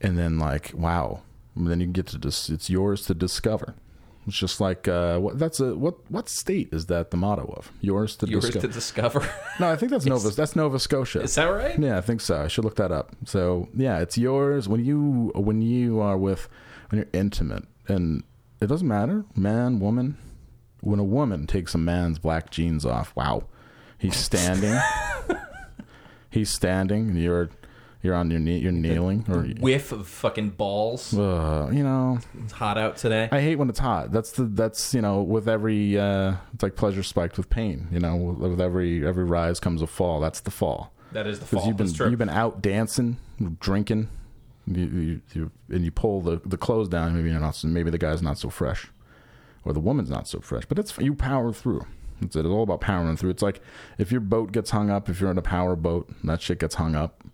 and 0.00 0.16
then 0.18 0.38
like 0.38 0.72
wow, 0.74 1.22
and 1.56 1.66
then 1.66 1.80
you 1.80 1.86
get 1.86 2.06
to 2.08 2.18
dis- 2.18 2.48
it's 2.50 2.70
yours 2.70 3.06
to 3.06 3.14
discover. 3.14 3.74
It's 4.26 4.36
just 4.36 4.60
like 4.60 4.88
uh, 4.88 5.18
what 5.18 5.38
that's 5.38 5.60
a 5.60 5.76
what 5.76 6.10
what 6.10 6.28
state 6.28 6.70
is 6.72 6.86
that 6.86 7.10
the 7.10 7.16
motto 7.16 7.52
of 7.56 7.70
yours 7.80 8.16
to 8.16 8.26
Yours 8.26 8.44
discover? 8.44 8.66
to 8.66 8.72
discover. 8.72 9.30
no, 9.60 9.70
I 9.70 9.76
think 9.76 9.90
that's 9.92 10.06
Nova. 10.06 10.30
That's 10.30 10.56
Nova 10.56 10.78
Scotia. 10.78 11.20
Is 11.20 11.34
that 11.34 11.44
right? 11.44 11.78
Yeah, 11.78 11.98
I 11.98 12.00
think 12.00 12.20
so. 12.20 12.40
I 12.42 12.48
should 12.48 12.64
look 12.64 12.76
that 12.76 12.90
up. 12.90 13.14
So 13.26 13.68
yeah, 13.74 13.98
it's 13.98 14.16
yours 14.16 14.68
when 14.68 14.84
you 14.84 15.30
when 15.34 15.60
you 15.60 16.00
are 16.00 16.16
with 16.16 16.48
when 16.88 17.00
you're 17.00 17.10
intimate, 17.12 17.64
and 17.86 18.22
it 18.60 18.66
doesn't 18.68 18.88
matter, 18.88 19.24
man, 19.36 19.78
woman. 19.78 20.16
When 20.80 20.98
a 20.98 21.04
woman 21.04 21.46
takes 21.46 21.74
a 21.74 21.78
man's 21.78 22.18
black 22.18 22.50
jeans 22.50 22.84
off, 22.84 23.14
wow, 23.16 23.44
he's 23.98 24.16
standing. 24.16 24.78
he's 26.30 26.50
standing, 26.50 27.08
and 27.08 27.18
you're 27.18 27.50
you're 28.04 28.14
on 28.14 28.30
your 28.30 28.38
knee, 28.38 28.58
you're 28.58 28.70
kneeling, 28.70 29.24
or 29.30 29.44
Whiff 29.60 29.90
of 29.90 30.06
fucking 30.06 30.50
balls. 30.50 31.16
uh, 31.18 31.70
you 31.72 31.82
know. 31.82 32.18
It's 32.44 32.52
hot 32.52 32.76
out 32.76 32.98
today. 32.98 33.30
I 33.32 33.40
hate 33.40 33.56
when 33.56 33.70
it's 33.70 33.78
hot. 33.78 34.12
That's 34.12 34.32
the 34.32 34.44
that's 34.44 34.92
you 34.92 35.00
know 35.00 35.22
with 35.22 35.48
every 35.48 35.98
uh, 35.98 36.34
it's 36.52 36.62
like 36.62 36.76
pleasure 36.76 37.02
spiked 37.02 37.38
with 37.38 37.48
pain. 37.48 37.88
You 37.90 38.00
know, 38.00 38.14
with 38.14 38.60
every 38.60 39.06
every 39.06 39.24
rise 39.24 39.58
comes 39.58 39.80
a 39.80 39.86
fall. 39.86 40.20
That's 40.20 40.40
the 40.40 40.50
fall. 40.50 40.92
that 41.12 41.26
is 41.26 41.40
the 41.40 41.46
fall. 41.46 41.66
you've 41.66 41.78
been 41.78 41.88
you've 41.88 42.18
been 42.18 42.28
out 42.28 42.60
dancing, 42.60 43.16
drinking, 43.58 44.08
you, 44.66 44.84
you, 44.84 45.20
you, 45.32 45.50
and 45.70 45.82
you 45.82 45.90
pull 45.90 46.20
the, 46.20 46.42
the 46.44 46.58
clothes 46.58 46.90
down. 46.90 47.16
Maybe 47.16 47.30
you're 47.30 47.40
not. 47.40 47.64
Maybe 47.64 47.90
the 47.90 47.98
guy's 47.98 48.20
not 48.20 48.36
so 48.36 48.50
fresh, 48.50 48.90
or 49.64 49.72
the 49.72 49.80
woman's 49.80 50.10
not 50.10 50.28
so 50.28 50.40
fresh. 50.40 50.64
But 50.66 50.78
it's 50.78 50.96
you 50.98 51.14
power 51.14 51.54
through. 51.54 51.86
It's, 52.20 52.36
it's 52.36 52.46
all 52.46 52.62
about 52.64 52.82
powering 52.82 53.16
through. 53.16 53.30
It's 53.30 53.42
like 53.42 53.62
if 53.96 54.12
your 54.12 54.20
boat 54.20 54.52
gets 54.52 54.70
hung 54.70 54.90
up, 54.90 55.08
if 55.08 55.22
you're 55.22 55.30
in 55.30 55.38
a 55.38 55.42
power 55.42 55.74
boat, 55.74 56.10
and 56.20 56.28
that 56.28 56.42
shit 56.42 56.60
gets 56.60 56.74
hung 56.74 56.94
up 56.94 57.24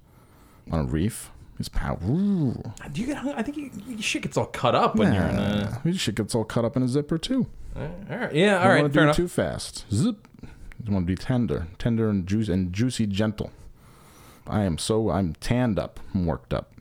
on 0.71 0.81
a 0.81 0.85
reef. 0.85 1.31
It's 1.59 1.69
power. 1.69 1.99
Ooh. 2.09 2.62
Do 2.93 3.00
you 3.00 3.07
get? 3.09 3.19
hung- 3.19 3.35
I 3.35 3.43
think 3.43 3.57
you, 3.59 3.71
your 3.87 4.00
shit 4.00 4.23
gets 4.23 4.37
all 4.39 4.47
cut 4.47 4.75
up 4.75 4.97
when 4.97 5.12
you're 5.12 5.23
in 5.25 5.37
a. 5.37 5.81
Your 5.85 5.95
shit 5.95 6.15
gets 6.15 6.35
all 6.35 6.45
cut 6.45 6.65
up 6.65 6.75
in 6.77 6.83
a 6.83 6.89
zipper 6.89 7.19
too. 7.19 7.47
All 7.77 7.83
right. 8.09 8.33
Yeah. 8.35 8.59
All 8.62 8.69
Don't 8.69 8.81
want 8.83 8.93
to 8.93 8.99
do 8.99 9.00
it 9.00 9.03
enough. 9.05 9.17
too 9.17 9.29
fast. 9.29 9.85
Zip. 9.93 10.27
You 10.87 10.93
want 10.95 11.07
to 11.07 11.12
be 11.12 11.17
tender, 11.17 11.67
tender 11.79 12.09
and 12.09 12.27
juicy 12.27 12.50
and 12.53 12.73
juicy, 12.73 13.07
gentle. 13.07 13.50
I 14.47 14.62
am 14.62 14.79
so 14.79 15.11
I'm 15.11 15.35
tanned 15.35 15.79
up, 15.79 16.00
I'm 16.15 16.25
worked 16.25 16.55
up, 16.55 16.73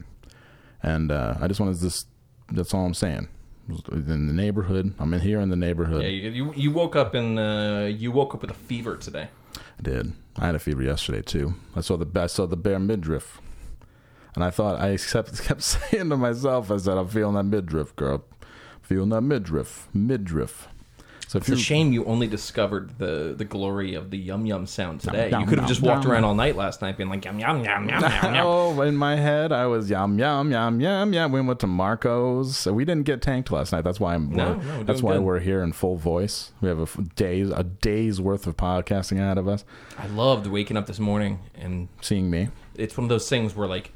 and 0.81 1.11
uh, 1.11 1.35
I 1.41 1.47
just 1.49 1.59
wanted 1.59 1.75
this. 1.77 2.05
That's 2.49 2.73
all 2.73 2.85
I'm 2.85 2.93
saying. 2.93 3.27
In 3.91 4.25
the 4.27 4.33
neighborhood, 4.33 4.95
I'm 4.97 5.13
in 5.13 5.19
here 5.19 5.39
in 5.41 5.49
the 5.49 5.55
neighborhood. 5.57 6.01
Yeah. 6.03 6.07
You, 6.07 6.29
you 6.31 6.53
you 6.55 6.71
woke 6.71 6.95
up 6.95 7.13
in 7.13 7.37
uh, 7.37 7.91
you 7.93 8.11
woke 8.11 8.33
up 8.33 8.41
with 8.41 8.49
a 8.51 8.55
fever 8.55 8.95
today. 8.95 9.27
I 9.57 9.81
did. 9.81 10.13
I 10.37 10.45
had 10.45 10.55
a 10.55 10.59
fever 10.59 10.81
yesterday 10.81 11.21
too. 11.21 11.53
I 11.75 11.81
saw 11.81 11.97
the 11.97 12.07
I 12.19 12.27
saw 12.27 12.47
the 12.47 12.57
bare 12.57 12.79
midriff, 12.79 13.39
and 14.39 14.45
I 14.45 14.51
thought 14.51 14.79
I 14.79 14.95
kept 14.95 15.43
kept 15.43 15.61
saying 15.61 16.09
to 16.09 16.15
myself, 16.15 16.71
I 16.71 16.77
said, 16.77 16.97
"I'm 16.97 17.09
feeling 17.09 17.35
that 17.35 17.43
midriff, 17.43 17.93
girl. 17.97 18.23
Feeling 18.81 19.09
that 19.09 19.19
midriff, 19.21 19.89
midriff." 19.93 20.69
So 21.27 21.37
if 21.37 21.47
It's 21.47 21.59
a 21.59 21.63
shame 21.63 21.91
you 21.91 22.05
only 22.05 22.25
discovered 22.25 22.97
the 22.97 23.35
the 23.37 23.43
glory 23.43 23.95
of 23.95 24.11
the 24.11 24.17
yum 24.17 24.45
yum 24.45 24.65
sound 24.65 25.01
today. 25.01 25.29
Yum, 25.29 25.41
you 25.41 25.47
could 25.47 25.59
have 25.59 25.67
just 25.67 25.81
walked 25.81 26.05
yum. 26.05 26.13
around 26.13 26.23
all 26.23 26.33
night 26.33 26.55
last 26.55 26.81
night 26.81 26.95
being 26.97 27.09
like 27.09 27.25
yum 27.25 27.37
yum 27.37 27.63
yum 27.65 27.87
yum 27.89 28.01
yum. 28.01 28.35
Oh, 28.37 28.81
in 28.81 28.95
my 28.95 29.17
head, 29.17 29.51
I 29.51 29.67
was 29.67 29.89
yum 29.89 30.17
yum 30.17 30.51
yum 30.51 30.79
yum 30.79 31.13
yum. 31.13 31.31
We 31.33 31.41
went 31.41 31.59
to 31.59 31.67
Marco's. 31.67 32.55
So 32.57 32.71
we 32.73 32.85
didn't 32.85 33.03
get 33.03 33.21
tanked 33.21 33.51
last 33.51 33.73
night. 33.73 33.83
That's 33.83 33.99
why 33.99 34.15
I'm. 34.15 34.31
No, 34.31 34.53
we're- 34.53 34.65
no, 34.65 34.83
that's 34.83 35.03
why 35.03 35.15
good. 35.15 35.23
we're 35.23 35.39
here 35.39 35.61
in 35.61 35.73
full 35.73 35.97
voice. 35.97 36.51
We 36.61 36.69
have 36.69 36.79
a 36.79 37.01
days 37.15 37.49
a 37.49 37.63
day's 37.63 38.21
worth 38.21 38.47
of 38.47 38.55
podcasting 38.55 39.17
ahead 39.17 39.37
of 39.37 39.47
us. 39.49 39.65
I 39.99 40.07
loved 40.07 40.47
waking 40.47 40.77
up 40.77 40.87
this 40.87 40.99
morning 40.99 41.41
and 41.53 41.89
Seeing 42.01 42.31
me, 42.31 42.47
it's 42.75 42.97
one 42.97 43.03
of 43.03 43.09
those 43.09 43.29
things 43.29 43.53
where 43.55 43.67
like 43.67 43.91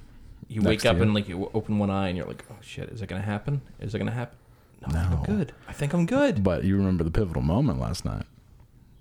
you 0.54 0.62
Next 0.62 0.84
wake 0.84 0.86
up 0.92 0.98
you. 0.98 1.04
and 1.04 1.14
like 1.14 1.28
you 1.28 1.50
open 1.54 1.80
one 1.80 1.90
eye 1.90 2.08
and 2.10 2.18
you're 2.18 2.28
like, 2.28 2.46
oh 2.52 2.56
shit, 2.62 2.90
is 2.90 3.02
it 3.02 3.08
gonna 3.08 3.22
happen? 3.22 3.62
Is 3.80 3.94
it 3.96 3.98
gonna 4.00 4.12
happen? 4.12 4.38
No, 4.88 5.00
I 5.00 5.04
think 5.04 5.14
I'm 5.14 5.24
good. 5.38 5.54
I 5.68 5.74
think 5.74 5.94
I'm 5.94 6.06
good. 6.06 6.44
but 6.44 6.64
you 6.66 6.76
remember 6.78 7.04
the 7.04 7.12
pivotal 7.12 7.42
moment 7.42 7.80
last 7.80 8.04
night. 8.06 8.26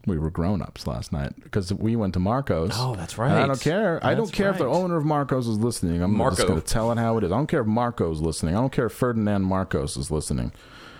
We 0.07 0.19
were 0.19 0.31
grown 0.31 0.63
ups 0.63 0.87
last 0.89 1.13
night 1.13 1.33
because 1.43 1.73
we 1.73 1.95
went 1.95 2.15
to 2.15 2.21
Marco's. 2.21 2.73
Oh, 2.75 2.95
that's 2.97 3.19
right. 3.19 3.31
I 3.31 3.47
don't 3.47 3.61
care. 3.61 4.05
I 4.05 4.15
don't 4.17 4.25
That's 4.27 4.37
care 4.37 4.51
if 4.51 4.59
the 4.59 4.67
owner 4.67 4.97
of 4.97 5.05
Marcos 5.05 5.47
is 5.47 5.59
listening. 5.59 6.03
I'm 6.03 6.17
Marco. 6.17 6.35
just 6.37 6.49
going 6.49 6.61
to 6.61 6.67
tell 6.67 6.91
it 6.91 6.99
how 6.99 7.19
it 7.19 7.25
is. 7.25 7.31
I 7.31 7.37
don't 7.37 7.47
care 7.47 7.61
if 7.61 7.69
Marco's 7.69 8.17
is 8.17 8.23
listening. 8.23 8.57
I 8.57 8.61
don't 8.61 8.73
care 8.73 8.87
if 8.87 8.93
Ferdinand 8.93 9.45
Marcos 9.45 9.97
is 9.97 10.11
listening. 10.11 10.51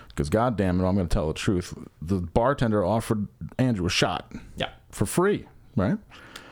Because, 0.07 0.29
goddamn 0.29 0.79
it, 0.79 0.87
I'm 0.87 0.95
going 0.95 1.07
to 1.09 1.13
tell 1.13 1.27
the 1.27 1.33
truth. 1.33 1.73
The 2.01 2.21
bartender 2.21 2.85
offered 2.85 3.27
Andrew 3.57 3.87
a 3.87 3.89
shot 3.89 4.31
Yeah, 4.55 4.69
for 4.89 5.05
free, 5.05 5.47
right? 5.75 5.97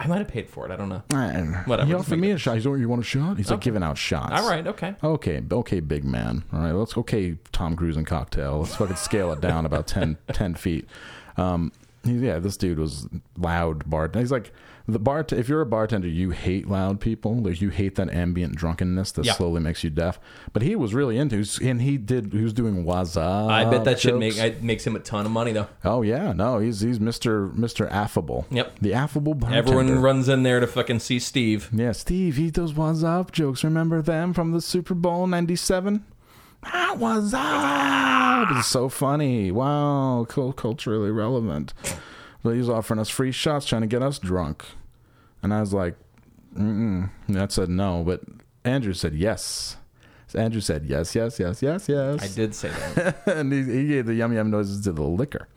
I 0.03 0.08
might 0.08 0.17
have 0.17 0.27
paid 0.27 0.50
for 0.50 0.65
it. 0.65 0.72
I 0.72 0.75
don't 0.75 0.89
know. 0.89 1.03
And 1.12 1.55
Whatever, 1.67 1.86
He 1.88 1.93
just 1.93 2.08
offered 2.08 2.20
me 2.20 2.31
it- 2.31 2.36
a 2.36 2.38
shot. 2.39 2.55
He's 2.55 2.65
like, 2.65 2.79
you 2.79 2.89
want 2.89 3.01
a 3.01 3.05
shot? 3.05 3.38
He's 3.38 3.50
like 3.50 3.58
Okay. 3.58 3.65
giving 3.65 3.84
out 3.84 3.98
shots. 3.98 4.31
All 4.34 4.50
right, 4.50 4.65
okay. 4.65 4.96
Okay, 5.03 5.41
okay, 5.51 5.79
big 5.79 6.03
man. 6.03 6.43
All 6.51 6.60
right, 6.62 6.72
let's 6.72 6.98
okay, 6.98 7.38
Tom 7.51 7.75
Cruise 7.75 7.98
and 7.98 8.08
cocktail. 8.08 8.60
Let's 8.60 8.75
fucking 8.75 8.96
scale 8.96 9.31
it 9.31 9.41
down 9.41 9.65
about 9.65 9.86
10, 9.88 10.17
10 10.34 10.55
feet. 10.55 10.88
Um, 11.38 11.72
he, 12.03 12.13
yeah, 12.13 12.39
this 12.39 12.58
dude 12.58 12.79
was 12.79 13.08
loud 13.38 13.89
bartender. 13.89 14.20
He's 14.20 14.31
like 14.31 14.51
the 14.88 14.98
bar. 15.00 15.25
If 15.31 15.48
you're 15.48 15.62
a 15.62 15.65
bartender, 15.65 16.08
you 16.08 16.31
hate 16.31 16.67
loud 16.67 17.00
people. 17.00 17.36
Like 17.38 17.62
you 17.62 17.70
hate 17.70 17.96
that 17.96 18.10
ambient 18.10 18.55
drunkenness 18.55 19.12
that 19.13 19.25
Yeah. 19.25 19.34
slowly 19.34 19.62
makes 19.62 19.84
you 19.84 19.89
deaf. 19.91 20.20
But 20.53 20.63
he 20.63 20.75
was 20.75 20.93
really 20.93 21.17
into, 21.17 21.43
and 21.62 21.81
he 21.81 21.98
did. 21.98 22.34
He 22.34 22.41
was 22.41 22.53
doing 22.53 22.84
waza. 22.84 23.50
I 23.50 23.65
bet 23.70 23.84
that 23.86 24.00
shit 24.00 24.12
jokes. 24.13 24.20
make 24.20 24.38
it 24.38 24.63
makes 24.63 24.86
him 24.86 24.96
a 24.96 25.00
ton 25.00 25.25
of 25.25 25.31
money 25.31 25.51
though. 25.51 25.67
Oh 25.86 26.01
yeah, 26.01 26.34
no, 26.34 26.58
he's 26.60 26.81
he's 26.81 27.00
Mister 27.00 27.48
Mister 27.50 27.88
Affable. 27.88 28.48
Yep. 28.50 28.79
the 28.81 28.93
affable 28.93 29.36
bartender. 29.36 29.58
Everyone 29.74 30.00
runs 30.01 30.27
in 30.27 30.43
there 30.43 30.60
to 30.60 30.67
fucking 30.67 31.00
see 31.00 31.20
Steve. 31.20 31.70
Yeah, 31.72 31.91
Steve, 31.91 32.38
he 32.38 32.50
those 32.50 32.74
was 32.74 33.03
up 33.03 33.31
jokes. 33.31 33.63
Remember 33.63 34.01
them 34.01 34.34
from 34.34 34.51
the 34.51 34.62
Super 34.62 34.96
Bowl 34.96 35.27
'97? 35.27 36.03
That 36.63 36.97
was 36.97 37.33
ah, 37.35 38.43
up. 38.43 38.57
It's 38.57 38.67
so 38.67 38.89
funny. 38.89 39.51
Wow, 39.51 40.25
cool, 40.29 40.53
culturally 40.53 41.11
relevant. 41.11 41.74
But 42.43 42.51
he 42.51 42.59
was 42.59 42.69
offering 42.69 43.00
us 43.00 43.09
free 43.09 43.31
shots, 43.31 43.65
trying 43.65 43.81
to 43.81 43.87
get 43.87 44.01
us 44.01 44.19
drunk, 44.19 44.65
and 45.43 45.53
I 45.53 45.59
was 45.59 45.74
like, 45.74 45.95
Mm-mm. 46.55 47.09
And 47.27 47.39
I 47.39 47.47
said 47.47 47.69
no, 47.69 48.03
but 48.03 48.21
Andrew 48.63 48.93
said 48.93 49.15
yes. 49.15 49.77
Andrew 50.33 50.61
said 50.61 50.85
yes, 50.85 51.13
yes, 51.13 51.39
yes, 51.39 51.61
yes, 51.61 51.89
yes. 51.89 52.24
I 52.24 52.27
did 52.33 52.55
say 52.55 52.69
that. 52.69 53.17
and 53.27 53.51
he, 53.51 53.63
he 53.63 53.87
gave 53.87 54.05
the 54.05 54.13
yum 54.13 54.33
yum 54.33 54.50
noises 54.50 54.81
to 54.85 54.93
the 54.93 55.01
liquor, 55.01 55.50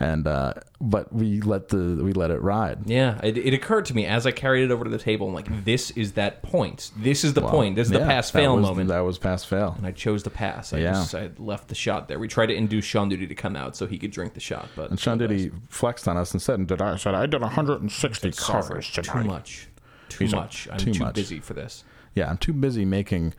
and 0.00 0.26
uh, 0.26 0.54
but 0.80 1.12
we 1.12 1.40
let 1.40 1.68
the 1.68 2.00
we 2.02 2.12
let 2.12 2.30
it 2.30 2.40
ride. 2.42 2.80
Yeah, 2.88 3.20
it, 3.22 3.36
it 3.38 3.54
occurred 3.54 3.84
to 3.86 3.94
me 3.94 4.06
as 4.06 4.26
I 4.26 4.30
carried 4.32 4.64
it 4.64 4.70
over 4.70 4.84
to 4.84 4.90
the 4.90 4.98
table. 4.98 5.28
I'm 5.28 5.34
like, 5.34 5.64
this 5.64 5.90
is 5.92 6.12
that 6.12 6.42
point. 6.42 6.90
This 6.96 7.24
is 7.24 7.34
the 7.34 7.42
point. 7.42 7.76
This 7.76 7.86
is 7.88 7.92
the 7.92 8.00
pass 8.00 8.30
fail 8.30 8.56
moment. 8.58 8.88
That 8.88 9.00
was 9.00 9.18
pass 9.18 9.44
fail. 9.44 9.74
and 9.78 9.86
I 9.86 9.92
chose 9.92 10.22
the 10.22 10.30
pass. 10.30 10.72
I 10.72 10.78
Yeah. 10.78 10.92
just 10.92 11.14
I 11.14 11.30
left 11.38 11.68
the 11.68 11.74
shot 11.74 12.08
there. 12.08 12.18
We 12.18 12.28
tried 12.28 12.46
to 12.46 12.54
induce 12.54 12.84
Sean 12.84 13.08
Duty 13.08 13.26
to 13.26 13.34
come 13.34 13.56
out 13.56 13.76
so 13.76 13.86
he 13.86 13.98
could 13.98 14.10
drink 14.10 14.34
the 14.34 14.40
shot, 14.40 14.68
but 14.76 14.90
And 14.90 14.98
Sean 14.98 15.18
Diddy 15.18 15.50
flexed 15.68 16.08
on 16.08 16.16
us 16.16 16.32
and 16.32 16.40
said, 16.42 16.66
"Did 16.66 16.80
I?" 16.82 16.92
I 16.92 16.96
said, 16.96 17.14
"I 17.14 17.26
did 17.26 17.40
160 17.40 18.32
Sorry, 18.32 18.62
covers 18.62 18.90
too 18.90 19.24
much, 19.24 19.68
too 20.08 20.24
He's 20.24 20.32
like, 20.32 20.42
much. 20.42 20.68
I'm 20.70 20.78
too 20.78 20.92
too, 20.92 21.04
much. 21.04 21.14
busy 21.14 21.40
for 21.40 21.54
this. 21.54 21.84
Yeah, 22.14 22.28
I'm 22.30 22.36
too 22.38 22.52
busy 22.52 22.84
making 22.84 23.34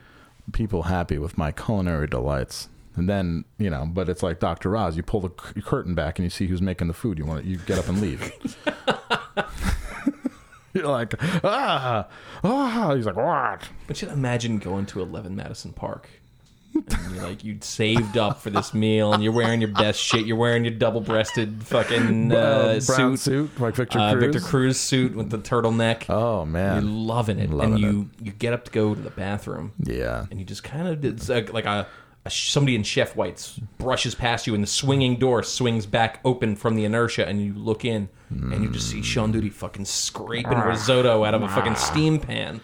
people 0.51 0.83
happy 0.83 1.17
with 1.17 1.37
my 1.37 1.51
culinary 1.51 2.07
delights. 2.07 2.69
And 2.95 3.09
then 3.09 3.45
you 3.57 3.69
know, 3.69 3.85
but 3.91 4.07
it's 4.09 4.21
like 4.23 4.39
Dr. 4.39 4.75
Oz. 4.77 4.95
You 4.97 5.03
pull 5.03 5.21
the 5.21 5.29
c- 5.55 5.61
curtain 5.61 5.95
back 5.95 6.19
and 6.19 6.23
you 6.25 6.29
see 6.29 6.47
who's 6.47 6.61
making 6.61 6.87
the 6.87 6.93
food. 6.93 7.17
You 7.17 7.25
want 7.25 7.43
to, 7.43 7.49
you 7.49 7.57
get 7.57 7.79
up 7.79 7.87
and 7.87 7.99
leave. 8.01 8.31
You're 10.73 10.87
like, 10.87 11.13
ah, 11.43 12.07
ah. 12.43 12.95
He's 12.95 13.05
like, 13.05 13.15
what? 13.15 13.69
But 13.85 14.01
you 14.01 14.09
imagine 14.09 14.57
going 14.57 14.87
to 14.87 15.01
11 15.01 15.35
Madison 15.35 15.71
Park. 15.71 16.09
And 16.75 17.13
you're 17.13 17.23
like 17.23 17.43
you'd 17.43 17.63
saved 17.63 18.17
up 18.17 18.41
for 18.41 18.49
this 18.49 18.73
meal, 18.73 19.13
and 19.13 19.23
you're 19.23 19.31
wearing 19.31 19.61
your 19.61 19.69
best 19.69 19.99
shit. 19.99 20.25
You're 20.25 20.37
wearing 20.37 20.65
your 20.65 20.73
double-breasted 20.73 21.63
fucking 21.63 22.31
uh, 22.33 22.35
Uh, 22.35 22.79
brown 22.87 23.15
suit, 23.15 23.19
suit, 23.19 23.59
like 23.61 23.75
Victor 23.75 23.99
uh, 23.99 24.13
Cruz. 24.13 24.23
Victor 24.23 24.39
Cruz 24.39 24.79
suit 24.79 25.13
with 25.15 25.29
the 25.29 25.37
turtleneck. 25.37 26.05
Oh 26.09 26.45
man, 26.47 26.81
You're 26.81 26.91
loving 26.91 27.37
it, 27.37 27.51
Loving 27.51 27.73
and 27.73 27.79
you 27.79 28.09
you 28.19 28.31
get 28.31 28.53
up 28.53 28.65
to 28.65 28.71
go 28.71 28.95
to 28.95 28.99
the 28.99 29.11
bathroom, 29.11 29.73
yeah. 29.83 30.25
and 30.31 30.39
you 30.39 30.45
just 30.47 30.63
kind 30.63 30.87
of 30.87 31.05
it's 31.05 31.29
like, 31.29 31.53
like 31.53 31.65
a 31.65 31.85
somebody 32.29 32.75
in 32.75 32.83
chef 32.83 33.15
whites 33.15 33.59
brushes 33.77 34.15
past 34.15 34.47
you 34.47 34.53
and 34.55 34.63
the 34.63 34.67
swinging 34.67 35.17
door 35.17 35.43
swings 35.43 35.85
back 35.85 36.19
open 36.23 36.55
from 36.55 36.75
the 36.75 36.85
inertia 36.85 37.27
and 37.27 37.41
you 37.41 37.53
look 37.53 37.83
in 37.83 38.07
and 38.29 38.63
you 38.63 38.69
just 38.71 38.89
see 38.89 38.99
mm. 39.01 39.03
Sean 39.03 39.31
Duty 39.31 39.49
fucking 39.49 39.85
scraping 39.85 40.57
risotto 40.57 41.23
out 41.23 41.33
of 41.35 41.43
a 41.43 41.49
fucking 41.49 41.75
steam 41.75 42.19
pan 42.19 42.61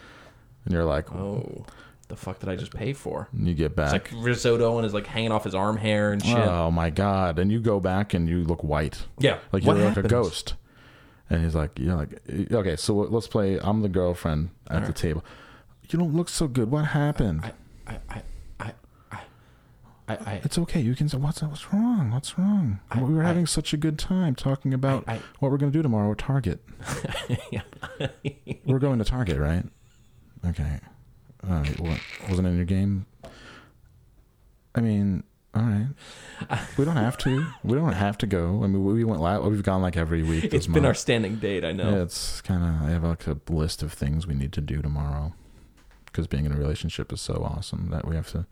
And 0.66 0.74
you're 0.74 0.86
like, 0.86 1.14
oh 1.14 1.66
the 2.08 2.16
fuck 2.16 2.40
did 2.40 2.50
I 2.50 2.56
just 2.56 2.74
pay 2.74 2.94
for 2.94 3.28
And 3.34 3.48
you 3.48 3.54
get 3.54 3.76
back. 3.76 3.94
it's 3.94 4.14
like 4.14 4.24
risotto 4.24 4.78
and 4.78 4.86
is 4.86 4.94
like 4.94 5.06
hanging 5.06 5.32
off 5.32 5.44
his 5.44 5.54
arm 5.54 5.78
hair 5.78 6.12
and 6.12 6.24
shit 6.24 6.38
Oh 6.38 6.72
my 6.72 6.90
god! 6.90 7.38
And 7.38 7.52
you 7.52 7.60
go 7.60 7.80
back 7.80 8.14
and 8.14 8.28
you 8.28 8.44
look 8.46 8.64
white. 8.64 9.06
yeah 9.20 9.38
like 9.52 9.64
you're 9.64 9.74
like 9.76 9.84
a 9.84 9.90
happens? 9.90 10.08
ghost. 10.08 10.54
And 11.30 11.44
he's 11.44 11.54
like, 11.54 11.78
you're 11.78 11.96
like, 11.96 12.20
okay, 12.52 12.76
so 12.76 12.96
let's 12.96 13.28
play. 13.28 13.60
I'm 13.62 13.82
the 13.84 13.90
girlfriend 13.90 14.50
at 14.68 14.88
the 14.88 14.94
table. 14.94 15.24
You 15.88 16.00
don't 16.00 16.16
look 16.16 16.28
so 16.30 16.48
good. 16.48 16.72
What 16.72 16.86
happened? 16.86 17.52
I 17.86 18.00
I 18.10 18.24
I, 20.10 20.14
I 20.32 20.42
it's 20.44 20.58
okay. 20.58 20.82
You 20.82 20.96
can 20.96 21.08
say, 21.08 21.18
what's 21.18 21.42
what's 21.42 21.72
wrong? 21.74 22.12
What's 22.12 22.38
wrong? 22.38 22.80
we 22.98 23.14
were 23.14 23.24
I- 23.24 23.28
having 23.28 23.46
such 23.48 23.74
a 23.74 23.78
good 23.78 23.98
time 24.00 24.36
talking 24.36 24.74
about 24.74 25.04
I- 25.08 25.14
I- 25.16 25.22
what 25.40 25.52
we're 25.52 25.58
going 25.58 25.72
to 25.72 25.78
do 25.78 25.82
tomorrow 25.84 26.12
at 26.12 26.18
Target. 26.18 26.60
We're 28.66 28.80
going 28.80 29.00
to 29.00 29.06
Target, 29.06 29.38
right? 29.38 29.64
Okay. 30.46 30.80
All 31.48 31.56
right. 31.58 31.80
What 31.80 32.00
wasn't 32.30 32.48
in 32.48 32.56
your 32.56 32.66
game? 32.66 33.06
I 34.76 34.82
mean, 34.82 35.24
all 35.56 35.64
right. 35.64 35.88
We 36.78 36.86
don't 36.86 36.96
have 36.98 37.18
to. 37.20 37.46
We 37.64 37.76
don't 37.76 37.94
have 37.94 38.18
to 38.20 38.28
go. 38.28 38.64
I 38.64 38.68
mean, 38.68 38.84
we 38.86 39.04
went. 39.04 39.22
la- 39.22 39.40
We've 39.48 39.64
gone 39.64 39.82
like 39.82 39.98
every 39.98 40.24
week. 40.24 40.54
it's 40.54 40.68
been 40.68 40.86
our 40.86 40.94
standing 40.94 41.38
date 41.38 41.66
I 41.66 41.72
know 41.72 41.90
Yeah, 41.90 42.04
it's 42.04 42.42
kind 42.42 42.64
of. 42.64 42.88
I 42.88 42.92
have 42.92 43.04
like 43.04 43.26
a 43.28 43.38
list 43.50 43.82
of 43.84 43.92
things 43.94 44.28
we 44.28 44.36
need 44.36 44.54
to 44.54 44.62
do 44.62 44.82
tomorrow, 44.82 45.34
because 46.06 46.28
being 46.28 46.46
in 46.46 46.52
a 46.52 46.58
relationship 46.58 47.12
is 47.12 47.20
so 47.22 47.36
awesome 47.44 47.90
that 47.90 48.08
we 48.08 48.16
have 48.16 48.32
to 48.34 48.46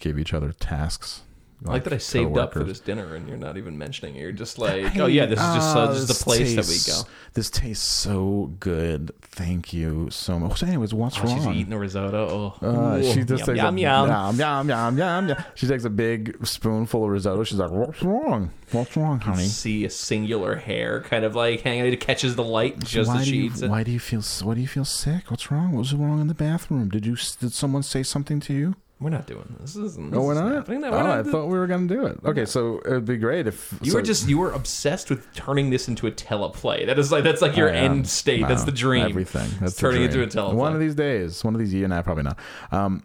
give 0.00 0.18
each 0.18 0.34
other 0.34 0.52
tasks. 0.52 1.22
I 1.64 1.74
like 1.74 1.84
that 1.84 1.92
I 1.92 1.98
saved 1.98 2.36
up 2.38 2.52
for 2.54 2.64
this 2.64 2.80
dinner 2.80 3.14
and 3.14 3.28
you're 3.28 3.36
not 3.36 3.56
even 3.56 3.78
mentioning 3.78 4.16
it. 4.16 4.20
You're 4.20 4.32
just 4.32 4.58
like, 4.58 4.96
oh 4.98 5.06
yeah, 5.06 5.26
this 5.26 5.38
is 5.38 5.44
just 5.54 5.76
uh, 5.76 5.80
Ah, 5.90 5.92
just 5.94 6.08
the 6.08 6.24
place 6.24 6.56
that 6.56 6.66
we 6.66 6.92
go. 6.92 7.08
This 7.34 7.50
tastes 7.50 7.84
so 7.88 8.52
good. 8.58 9.12
Thank 9.20 9.72
you 9.72 10.10
so 10.10 10.40
much. 10.40 10.58
So, 10.58 10.66
anyways, 10.66 10.92
what's 10.92 11.16
Oh, 11.20 11.26
she's 11.28 11.44
wrong? 11.46 11.54
eating 11.54 11.72
a 11.72 11.78
risotto. 11.78 12.56
Oh, 12.60 12.66
Uh, 12.66 13.00
she 13.04 13.22
just 13.22 13.46
yum, 13.46 13.46
takes 13.46 13.56
yum, 13.58 13.76
a 13.76 13.80
yum. 13.80 14.08
yum 14.08 14.36
yum 14.40 14.68
yum 14.68 14.98
yum 14.98 15.28
yum. 15.28 15.36
She 15.54 15.68
takes 15.68 15.84
a 15.84 15.90
big 15.90 16.44
spoonful 16.44 17.04
of 17.04 17.10
risotto. 17.10 17.44
She's 17.44 17.58
like, 17.58 17.70
"What's 17.70 18.02
wrong? 18.02 18.50
What's 18.72 18.96
wrong, 18.96 19.20
honey?" 19.20 19.44
See 19.46 19.84
a 19.84 19.90
singular 19.90 20.56
hair 20.56 21.02
kind 21.02 21.24
of 21.24 21.36
like 21.36 21.60
hanging. 21.60 21.86
It 21.92 22.00
catches 22.00 22.34
the 22.34 22.42
light 22.42 22.80
just 22.80 23.06
why 23.08 23.18
as 23.20 23.24
do 23.24 23.30
she 23.30 23.36
you 23.36 23.44
eats 23.44 23.62
it. 23.62 23.70
why 23.70 23.84
do 23.84 23.92
you 23.92 24.00
feel 24.00 24.22
why 24.42 24.54
do 24.54 24.60
you 24.60 24.66
feel 24.66 24.84
sick? 24.84 25.30
What's 25.30 25.48
wrong? 25.52 25.70
What 25.70 25.78
was 25.78 25.94
wrong 25.94 26.20
in 26.20 26.26
the 26.26 26.34
bathroom? 26.34 26.88
Did 26.88 27.06
you 27.06 27.14
did 27.38 27.52
someone 27.52 27.84
say 27.84 28.02
something 28.02 28.40
to 28.40 28.52
you? 28.52 28.74
We're 29.02 29.10
not 29.10 29.26
doing 29.26 29.56
this. 29.60 29.74
This 29.74 29.84
isn't. 29.84 30.10
No, 30.10 30.18
this 30.18 30.26
we're 30.26 30.32
isn't 30.34 30.52
happening. 30.54 30.80
No, 30.82 30.88
oh, 30.88 30.92
we're 30.92 31.02
not. 31.02 31.18
I 31.26 31.30
thought 31.30 31.46
we 31.46 31.58
were 31.58 31.66
going 31.66 31.88
to 31.88 31.94
do 31.94 32.06
it. 32.06 32.20
Okay, 32.24 32.44
so 32.44 32.78
it 32.80 32.90
would 32.90 33.04
be 33.04 33.16
great 33.16 33.46
if 33.46 33.74
You 33.82 33.90
so- 33.90 33.98
were 33.98 34.02
just 34.02 34.28
you 34.28 34.38
were 34.38 34.52
obsessed 34.52 35.10
with 35.10 35.32
turning 35.34 35.70
this 35.70 35.88
into 35.88 36.06
a 36.06 36.12
teleplay. 36.12 36.86
That 36.86 36.98
is 36.98 37.10
like 37.10 37.24
that's 37.24 37.42
like 37.42 37.56
your 37.56 37.70
I 37.70 37.76
am. 37.78 37.92
end 37.92 38.08
state. 38.08 38.42
No, 38.42 38.48
that's 38.48 38.64
the 38.64 38.72
dream. 38.72 39.04
Everything. 39.04 39.50
That's 39.60 39.76
turning 39.76 40.08
dream. 40.08 40.22
into 40.22 40.22
a 40.22 40.26
teleplay. 40.26 40.54
One 40.54 40.72
of 40.74 40.80
these 40.80 40.94
days. 40.94 41.42
One 41.42 41.54
of 41.54 41.58
these. 41.60 41.74
Yeah, 41.74 41.88
nah, 41.88 42.02
probably 42.02 42.24
not. 42.24 42.38
Um, 42.70 43.02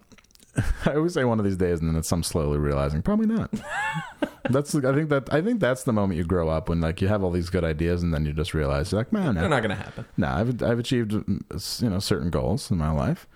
I 0.86 0.96
always 0.96 1.14
say 1.14 1.24
one 1.24 1.40
of 1.40 1.46
these 1.46 1.58
days, 1.58 1.80
and 1.80 1.90
then 1.90 1.96
it's 1.96 2.12
I'm 2.12 2.24
slowly 2.24 2.58
realizing 2.58 3.02
probably 3.02 3.28
not. 3.28 3.52
that's. 4.50 4.74
I 4.76 4.94
think 4.94 5.10
that. 5.10 5.32
I 5.34 5.42
think 5.42 5.60
that's 5.60 5.84
the 5.84 5.94
moment 5.94 6.18
you 6.18 6.24
grow 6.24 6.50
up 6.50 6.70
when 6.70 6.82
like 6.82 7.02
you 7.02 7.08
have 7.08 7.24
all 7.24 7.32
these 7.32 7.50
good 7.50 7.64
ideas, 7.64 8.04
and 8.04 8.14
then 8.14 8.26
you 8.26 8.34
just 8.34 8.54
realize 8.54 8.92
you're 8.92 9.00
like, 9.02 9.14
man, 9.14 9.36
They're 9.36 9.44
no, 9.44 9.50
not 9.50 9.64
going 9.64 9.76
to 9.76 9.84
happen. 9.84 10.06
no, 10.18 10.28
I've 10.28 10.62
I've 10.64 10.80
achieved 10.80 11.12
mm, 11.12 11.82
you 11.82 11.90
know 11.90 12.00
certain 12.00 12.30
goals 12.30 12.72
in 12.72 12.78
my 12.78 12.92
life. 12.92 13.28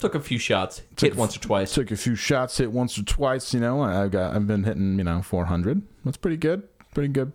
Took 0.00 0.14
a 0.14 0.20
few 0.20 0.38
shots, 0.38 0.82
Took 0.96 1.10
hit 1.12 1.16
once 1.18 1.36
or 1.36 1.40
twice. 1.40 1.74
Took 1.74 1.90
a 1.90 1.96
few 1.96 2.14
shots, 2.16 2.58
hit 2.58 2.72
once 2.72 2.98
or 2.98 3.02
twice. 3.02 3.52
You 3.52 3.60
know, 3.60 3.82
I've 3.82 4.10
got 4.10 4.34
I've 4.34 4.46
been 4.46 4.64
hitting 4.64 4.98
you 4.98 5.04
know 5.04 5.22
400. 5.22 5.82
That's 6.04 6.16
pretty 6.16 6.36
good. 6.36 6.62
Pretty 6.94 7.12
good. 7.12 7.32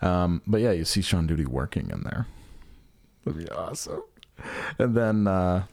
Um, 0.00 0.42
but 0.46 0.60
yeah, 0.60 0.72
you 0.72 0.84
see 0.84 1.02
Sean 1.02 1.26
Duty 1.26 1.44
working 1.46 1.90
in 1.90 2.02
there. 2.02 2.26
Would 3.24 3.38
be 3.38 3.48
awesome. 3.48 4.02
And 4.78 4.94
then 4.96 5.26
uh, 5.26 5.64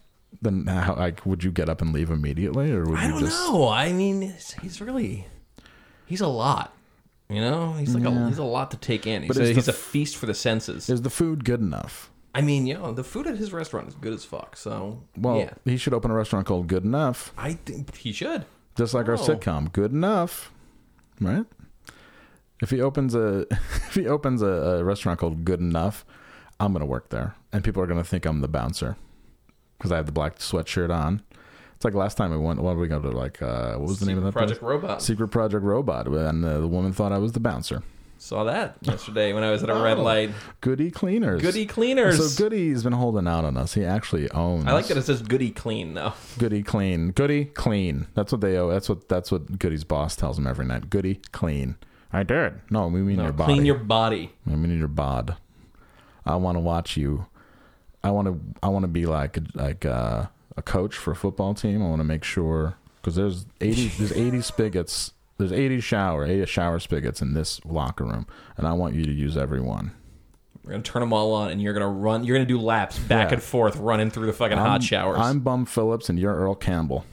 then 0.42 0.66
how 0.68 0.96
like 0.96 1.26
would 1.26 1.44
you 1.44 1.52
get 1.52 1.70
up 1.70 1.82
and 1.82 1.94
leave 1.94 2.10
immediately, 2.10 2.72
or 2.72 2.86
would 2.86 3.00
I 3.00 3.06
you 3.06 3.12
don't 3.12 3.20
just? 3.20 3.40
know. 3.48 3.68
I 3.68 3.92
mean, 3.94 4.22
he's, 4.62 4.82
really 4.82 5.28
he's 6.06 6.22
a 6.22 6.28
lot. 6.28 6.74
You 7.30 7.42
know, 7.42 7.74
he's 7.74 7.94
like 7.96 8.04
a 8.06 8.28
he's 8.28 8.38
a 8.38 8.44
lot 8.44 8.72
to 8.72 8.78
take 8.78 9.08
in. 9.08 9.24
He's, 9.24 9.30
But 9.30 9.38
a, 9.38 9.40
the 9.48 9.54
he's 9.54 9.68
a 9.68 9.74
feast 9.74 10.16
for 10.16 10.26
the 10.26 10.34
senses. 10.34 10.90
Is 10.90 11.02
the 11.02 11.10
food 11.10 11.44
good 11.44 11.60
enough? 11.60 12.12
I 12.38 12.42
mean, 12.42 12.68
you 12.68 12.74
know, 12.76 12.92
the 12.92 13.04
food 13.04 13.28
at 13.28 13.38
his 13.38 13.54
restaurant 13.54 13.88
is 13.88 13.96
good 13.96 14.14
as 14.14 14.26
fuck. 14.26 14.58
So 14.58 15.02
Well, 15.18 15.38
yeah, 15.38 15.54
he 15.64 15.78
should 15.78 15.94
open 15.94 16.12
a 16.12 16.14
restaurant 16.14 16.46
called 16.46 16.68
Good 16.68 16.84
Enough, 16.84 17.32
I 17.38 17.54
think 17.54 17.96
he 17.96 18.12
should. 18.12 18.46
just 18.76 18.94
like 18.94 19.08
our 19.08 19.14
Oh. 19.16 19.18
sitcom, 19.18 19.72
Good 19.72 19.92
Enough, 19.94 20.52
right? 21.22 21.46
If 22.62 22.70
he 22.72 22.82
opens 22.82 23.16
a 23.16 23.46
if 23.52 23.96
he 23.96 24.06
opens 24.08 24.42
a, 24.42 24.48
a 24.48 24.84
restaurant 24.84 25.20
called 25.20 25.46
Good 25.46 25.60
Enough, 25.62 26.06
I'm 26.60 26.74
gonna 26.74 26.86
work 26.86 27.10
there, 27.10 27.36
and 27.54 27.64
people 27.64 27.82
are 27.82 27.88
gonna 27.88 28.04
think 28.04 28.26
I'm 28.26 28.42
the 28.42 28.48
bouncer 28.48 28.98
because 29.78 29.92
I 29.92 29.98
have 29.98 30.06
the 30.06 30.12
black 30.12 30.40
sweatshirt 30.40 30.90
on. 30.94 31.22
It's 31.76 31.84
like 31.84 31.94
last 31.94 32.16
time 32.16 32.32
we 32.32 32.38
went. 32.38 32.62
What 32.62 32.72
did 32.74 32.80
we 32.80 32.88
go 32.88 33.02
to? 33.02 33.10
Like, 33.12 33.42
uh, 33.42 33.76
what 33.76 33.90
was 33.90 34.00
the 34.00 34.06
name 34.06 34.18
of 34.18 34.24
that 34.24 34.32
Project 34.32 34.62
place? 34.62 34.70
Robot. 34.70 35.02
Secret 35.02 35.28
Project 35.28 35.64
Robot, 35.64 36.08
and 36.08 36.46
uh, 36.46 36.60
the 36.62 36.68
woman 36.68 36.94
thought 36.94 37.12
I 37.12 37.18
was 37.18 37.34
the 37.34 37.42
bouncer. 37.42 37.84
Saw 38.18 38.46
that 38.46 38.78
yesterday 38.82 39.34
when 39.34 39.44
I 39.44 39.52
was 39.52 39.62
at 39.62 39.70
a 39.70 39.76
red 39.76 39.98
Oh. 40.00 40.04
light. 40.04 40.32
Goody 40.62 40.90
Cleaners. 40.90 41.42
Goody 41.42 41.66
Cleaners. 41.66 42.18
So 42.36 42.44
Goody's 42.44 42.84
been 42.84 42.94
holding 42.94 43.28
out 43.28 43.46
on 43.46 43.58
us. 43.58 43.74
He 43.74 43.84
actually 43.84 44.32
owns. 44.32 44.66
I 44.66 44.72
like 44.72 44.88
that 44.88 44.98
it 44.98 45.04
says 45.04 45.22
Goody 45.22 45.52
Clean 45.52 45.94
though. 45.94 46.14
Goody 46.40 46.64
Clean. 46.64 47.12
Goody 47.12 47.46
Clean. 47.46 48.08
That's 48.16 48.32
what 48.32 48.42
they 48.42 48.58
owe. 48.58 48.70
That's 48.70 48.88
what 48.90 49.10
that's 49.10 49.32
what 49.32 49.60
Goody's 49.60 49.84
boss 49.84 50.16
tells 50.16 50.38
him 50.40 50.48
every 50.48 50.66
night. 50.66 50.90
Goody 50.90 51.16
Clean. 51.34 51.76
I 52.14 52.24
did. 52.24 52.62
No, 52.70 52.88
we 52.88 53.02
mean 53.02 53.18
No, 53.18 53.24
your 53.24 53.34
body. 53.34 53.54
clean 53.54 53.66
your 53.66 53.76
body. 53.76 54.32
I 54.50 54.56
mean 54.56 54.78
your 54.80 54.88
bod. 54.88 55.36
I 56.26 56.38
want 56.38 56.56
to 56.56 56.62
watch 56.62 56.96
you. 56.98 57.26
I 58.04 58.12
want 58.12 58.28
to. 58.28 58.40
I 58.64 58.70
want 58.70 58.84
to 58.84 58.88
be 58.88 59.06
like 59.06 59.38
like 59.54 59.86
uh, 59.86 60.28
a 60.56 60.62
coach 60.62 60.96
for 60.96 61.12
a 61.12 61.16
football 61.16 61.54
team. 61.54 61.84
I 61.84 61.88
want 61.90 62.00
to 62.00 62.06
make 62.06 62.24
sure 62.24 62.76
because 63.02 63.16
there's 63.16 63.46
eighty 63.62 63.88
there's 63.90 64.14
eighty 64.14 64.42
spigots. 64.42 65.12
There's 65.38 65.52
eighty 65.52 65.82
shower 65.82 66.26
eighty 66.26 66.46
shower 66.46 66.80
spigots 66.80 67.22
in 67.22 67.34
this 67.34 67.64
locker 67.66 68.06
room, 68.06 68.26
and 68.58 68.66
I 68.68 68.74
want 68.74 68.96
you 68.96 69.04
to 69.06 69.12
use 69.12 69.36
every 69.38 69.60
one. 69.62 69.92
We're 70.64 70.72
gonna 70.72 70.84
turn 70.84 71.02
them 71.02 71.14
all 71.14 71.34
on, 71.34 71.52
and 71.52 71.62
you're 71.62 71.74
gonna 71.74 71.90
run. 71.90 72.24
You're 72.24 72.38
gonna 72.38 72.46
do 72.48 72.60
laps 72.60 72.98
back 72.98 73.30
Yeah. 73.30 73.36
and 73.36 73.44
forth, 73.44 73.76
running 73.78 74.10
through 74.10 74.28
the 74.28 74.34
fucking 74.34 74.58
hot 74.58 74.82
showers. 74.82 75.20
I'm 75.20 75.42
Bum 75.42 75.66
Phillips, 75.66 76.10
and 76.10 76.18
you're 76.18 76.34
Earl 76.36 76.56
Campbell. 76.56 77.06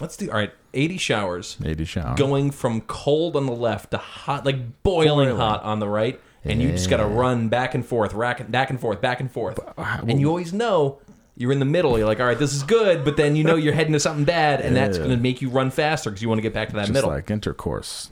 Let's 0.00 0.16
do 0.16 0.28
all 0.30 0.36
right. 0.38 0.52
Eighty 0.72 0.96
showers, 0.96 1.56
Eighty 1.64 1.84
shower. 1.84 2.16
going 2.16 2.50
from 2.50 2.80
cold 2.80 3.36
on 3.36 3.46
the 3.46 3.52
left 3.52 3.92
to 3.92 3.98
hot, 3.98 4.44
like 4.44 4.82
boiling, 4.82 5.36
hot 5.36 5.62
on 5.62 5.78
the 5.78 5.86
right, 5.88 6.20
and 6.44 6.60
you 6.60 6.70
just 6.72 6.90
gotta 6.90 7.06
run 7.06 7.48
back 7.48 7.74
and 7.76 7.86
forth, 7.86 8.12
rack, 8.14 8.50
back 8.50 8.70
and 8.70 8.80
forth, 8.80 9.00
back 9.00 9.20
and 9.20 9.30
forth, 9.30 9.60
uh, 9.78 9.98
and 10.08 10.18
you 10.20 10.28
always 10.28 10.52
know. 10.52 10.98
You're 11.36 11.52
in 11.52 11.58
the 11.58 11.64
middle. 11.64 11.98
You're 11.98 12.06
like, 12.06 12.20
all 12.20 12.26
right, 12.26 12.38
this 12.38 12.54
is 12.54 12.62
good, 12.62 13.04
but 13.04 13.16
then 13.16 13.34
you 13.34 13.42
know 13.44 13.56
you're 13.56 13.72
heading 13.74 13.92
to 13.94 14.00
something 14.00 14.24
bad, 14.24 14.60
and 14.60 14.76
that's 14.76 14.96
Yeah. 14.98 15.04
going 15.04 15.16
to 15.16 15.22
make 15.22 15.42
you 15.42 15.50
run 15.50 15.70
faster 15.70 16.10
because 16.10 16.22
you 16.22 16.28
want 16.28 16.38
to 16.38 16.42
get 16.42 16.54
back 16.54 16.68
to 16.68 16.74
that 16.76 16.82
just 16.82 16.92
middle. 16.92 17.10
like 17.10 17.30
intercourse. 17.30 18.10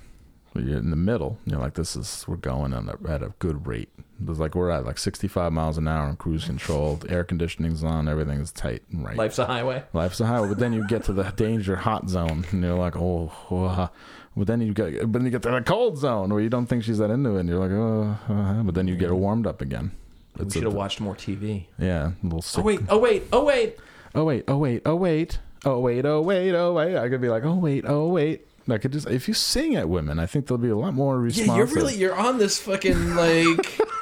When 0.52 0.68
You're 0.68 0.78
in 0.78 0.90
the 0.90 0.96
middle. 0.96 1.38
You're 1.46 1.60
like, 1.60 1.74
this 1.74 1.96
is 1.96 2.24
we're 2.28 2.36
going 2.36 2.74
on 2.74 2.88
a, 2.88 3.08
at 3.10 3.22
a 3.22 3.32
good 3.38 3.66
rate. 3.66 3.88
It's 4.28 4.38
like 4.38 4.54
we're 4.54 4.70
at 4.70 4.84
like 4.84 4.98
65 4.98 5.50
miles 5.52 5.78
an 5.78 5.88
hour 5.88 6.06
on 6.06 6.16
cruise 6.16 6.44
control. 6.44 6.96
The 6.96 7.10
air 7.10 7.24
conditioning's 7.24 7.82
on. 7.82 8.06
Everything 8.08 8.38
is 8.40 8.52
tight 8.52 8.82
and 8.92 9.02
right. 9.04 9.16
Life's 9.16 9.38
a 9.38 9.46
highway. 9.46 9.82
Life's 9.94 10.20
a 10.20 10.26
highway, 10.26 10.48
but 10.48 10.58
then 10.58 10.72
you 10.74 10.86
get 10.86 11.04
to 11.04 11.12
the 11.14 11.22
danger 11.36 11.76
hot 11.76 12.08
zone, 12.10 12.44
and 12.50 12.62
you're 12.62 12.74
like, 12.76 12.96
oh, 12.96 13.88
but 14.36 14.46
then 14.46 14.60
you 14.60 14.74
get, 14.74 15.00
but 15.00 15.12
then 15.14 15.24
you 15.24 15.30
get 15.30 15.42
to 15.42 15.50
the 15.50 15.60
cold 15.62 15.96
zone 15.96 16.30
where 16.34 16.42
you 16.42 16.50
don't 16.50 16.66
think 16.66 16.84
she's 16.84 16.98
that 16.98 17.10
into 17.10 17.36
it, 17.36 17.40
and 17.40 17.48
you're 17.48 17.58
like, 17.58 17.70
oh, 17.70 18.18
uh, 18.32 18.62
but 18.62 18.74
then 18.74 18.86
you 18.88 18.94
get 18.96 19.10
warmed 19.12 19.46
up 19.46 19.60
again. 19.62 19.92
We 20.38 20.50
should 20.50 20.62
have 20.64 20.74
watched 20.74 21.00
more 21.00 21.14
TV. 21.14 21.66
Yeah, 21.78 22.12
a 22.22 22.24
little 22.24 22.42
sick. 22.42 22.60
Oh 22.60 22.64
wait! 22.64 22.80
Oh 22.88 22.98
wait! 22.98 23.28
Oh 23.32 23.44
wait! 23.44 23.78
oh 24.14 24.24
wait, 24.24 24.44
oh 24.48 24.56
wait, 24.56 24.82
oh 24.86 24.96
wait, 24.96 25.38
oh 25.64 25.80
wait, 25.80 26.04
oh 26.04 26.20
wait, 26.20 26.54
oh 26.54 26.72
wait. 26.72 26.96
I 26.96 27.08
could 27.08 27.20
be 27.20 27.28
like, 27.28 27.44
oh 27.44 27.54
wait, 27.54 27.84
oh 27.86 28.08
wait. 28.08 28.46
I 28.68 28.78
could 28.78 28.92
just 28.92 29.08
if 29.08 29.26
you 29.26 29.34
sing 29.34 29.74
at 29.74 29.88
women, 29.88 30.18
I 30.18 30.26
think 30.26 30.46
they'll 30.46 30.58
be 30.58 30.68
a 30.68 30.76
lot 30.76 30.94
more 30.94 31.18
responsive. 31.18 31.48
Yeah, 31.48 31.56
you're 31.56 31.66
really 31.66 31.96
you're 31.96 32.14
on 32.14 32.38
this 32.38 32.60
fucking 32.60 33.16
like 33.16 33.78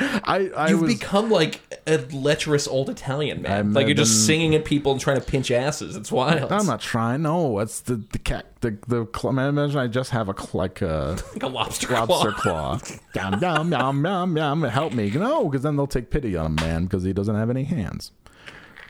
I, 0.00 0.50
I 0.56 0.68
you've 0.70 0.80
was, 0.80 0.94
become 0.94 1.30
like 1.30 1.60
a 1.86 1.98
lecherous 1.98 2.66
old 2.66 2.88
Italian 2.88 3.42
man. 3.42 3.52
I'm- 3.52 3.72
like 3.74 3.86
you're 3.86 3.94
just 3.94 4.24
singing 4.26 4.54
at 4.54 4.64
people 4.64 4.92
and 4.92 5.00
trying 5.00 5.20
to 5.20 5.22
pinch 5.26 5.50
asses. 5.50 5.94
It's 5.94 6.10
wild. 6.10 6.50
I'm 6.50 6.66
not 6.66 6.80
trying. 6.80 7.22
No, 7.22 7.58
it's 7.58 7.80
the 7.80 7.96
the 7.96 8.18
cat. 8.18 8.46
The 8.60 8.78
the. 8.88 9.06
I 9.24 9.48
imagine 9.48 9.78
I 9.78 9.86
just 9.88 10.10
have 10.10 10.28
a 10.28 10.34
like 10.56 10.80
a 10.80 11.18
like 11.34 11.42
a 11.42 11.48
lobster, 11.48 11.88
lobster 11.88 12.32
claw. 12.32 12.78
claw. 12.78 12.96
yum 13.14 13.40
yum 13.40 13.72
yum 13.72 14.04
yum 14.04 14.36
yum. 14.36 14.62
Help 14.62 14.94
me, 14.94 15.10
no, 15.10 15.48
because 15.48 15.62
then 15.62 15.76
they'll 15.76 15.86
take 15.86 16.10
pity 16.10 16.36
on 16.36 16.46
a 16.46 16.62
man 16.62 16.84
because 16.84 17.02
he 17.04 17.12
doesn't 17.12 17.36
have 17.36 17.50
any 17.50 17.64
hands. 17.64 18.12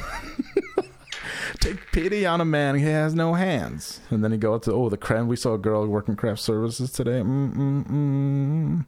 take 1.61 1.79
pity 1.92 2.24
on 2.24 2.40
a 2.40 2.44
man 2.44 2.77
he 2.77 2.85
has 2.85 3.14
no 3.14 3.35
hands, 3.35 4.01
and 4.11 4.24
then 4.24 4.33
he 4.33 4.38
go 4.38 4.55
up 4.55 4.62
to 4.62 4.72
oh 4.72 4.88
the 4.88 4.96
creme. 4.96 5.29
We 5.29 5.37
saw 5.37 5.55
a 5.55 5.59
girl 5.59 5.87
working 5.87 6.16
craft 6.16 6.40
services 6.40 6.90
today. 6.92 7.20
Mm 7.20 7.55
mm 7.55 7.87
mm. 7.87 8.87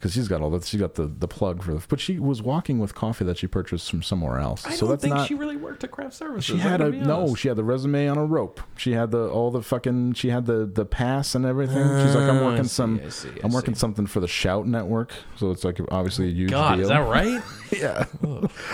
Because 0.00 0.14
she's 0.14 0.28
got 0.28 0.40
all 0.40 0.48
that, 0.52 0.64
she 0.64 0.78
got 0.78 0.94
the, 0.94 1.04
the 1.06 1.28
plug 1.28 1.62
for 1.62 1.74
the, 1.74 1.84
but 1.86 2.00
she 2.00 2.18
was 2.18 2.40
walking 2.40 2.78
with 2.78 2.94
coffee 2.94 3.22
that 3.26 3.36
she 3.36 3.46
purchased 3.46 3.90
from 3.90 4.02
somewhere 4.02 4.38
else. 4.38 4.64
I 4.64 4.70
so 4.70 4.80
don't 4.86 4.88
that's 4.92 5.02
think 5.02 5.14
not. 5.14 5.28
she 5.28 5.34
really 5.34 5.56
worked 5.58 5.84
at 5.84 5.90
craft 5.90 6.14
services. 6.14 6.42
She 6.46 6.56
had 6.56 6.80
a 6.80 6.90
no. 6.90 7.34
She 7.34 7.48
had 7.48 7.58
the 7.58 7.64
resume 7.64 8.08
on 8.08 8.16
a 8.16 8.24
rope. 8.24 8.62
She 8.78 8.92
had 8.92 9.10
the 9.10 9.28
all 9.28 9.50
the 9.50 9.60
fucking. 9.62 10.14
She 10.14 10.30
had 10.30 10.46
the 10.46 10.64
the 10.64 10.86
pass 10.86 11.34
and 11.34 11.44
everything. 11.44 11.76
She's 11.76 12.14
like, 12.14 12.24
I'm 12.30 12.38
Ah, 12.38 12.40
I 12.40 12.44
working 12.46 12.64
see, 12.64 12.68
some. 12.70 13.00
I 13.04 13.08
see, 13.10 13.28
I 13.28 13.32
I'm 13.44 13.52
working 13.52 13.74
see. 13.74 13.80
something 13.80 14.06
for 14.06 14.20
the 14.20 14.26
Shout 14.28 14.66
Network. 14.66 15.12
So 15.36 15.50
it's 15.50 15.64
like 15.64 15.78
obviously 15.90 16.28
a 16.28 16.32
huge 16.32 16.50
God, 16.50 16.76
deal. 16.76 16.84
is 16.84 16.88
that 16.88 17.06
right? 17.06 17.42
yeah, 17.78 18.04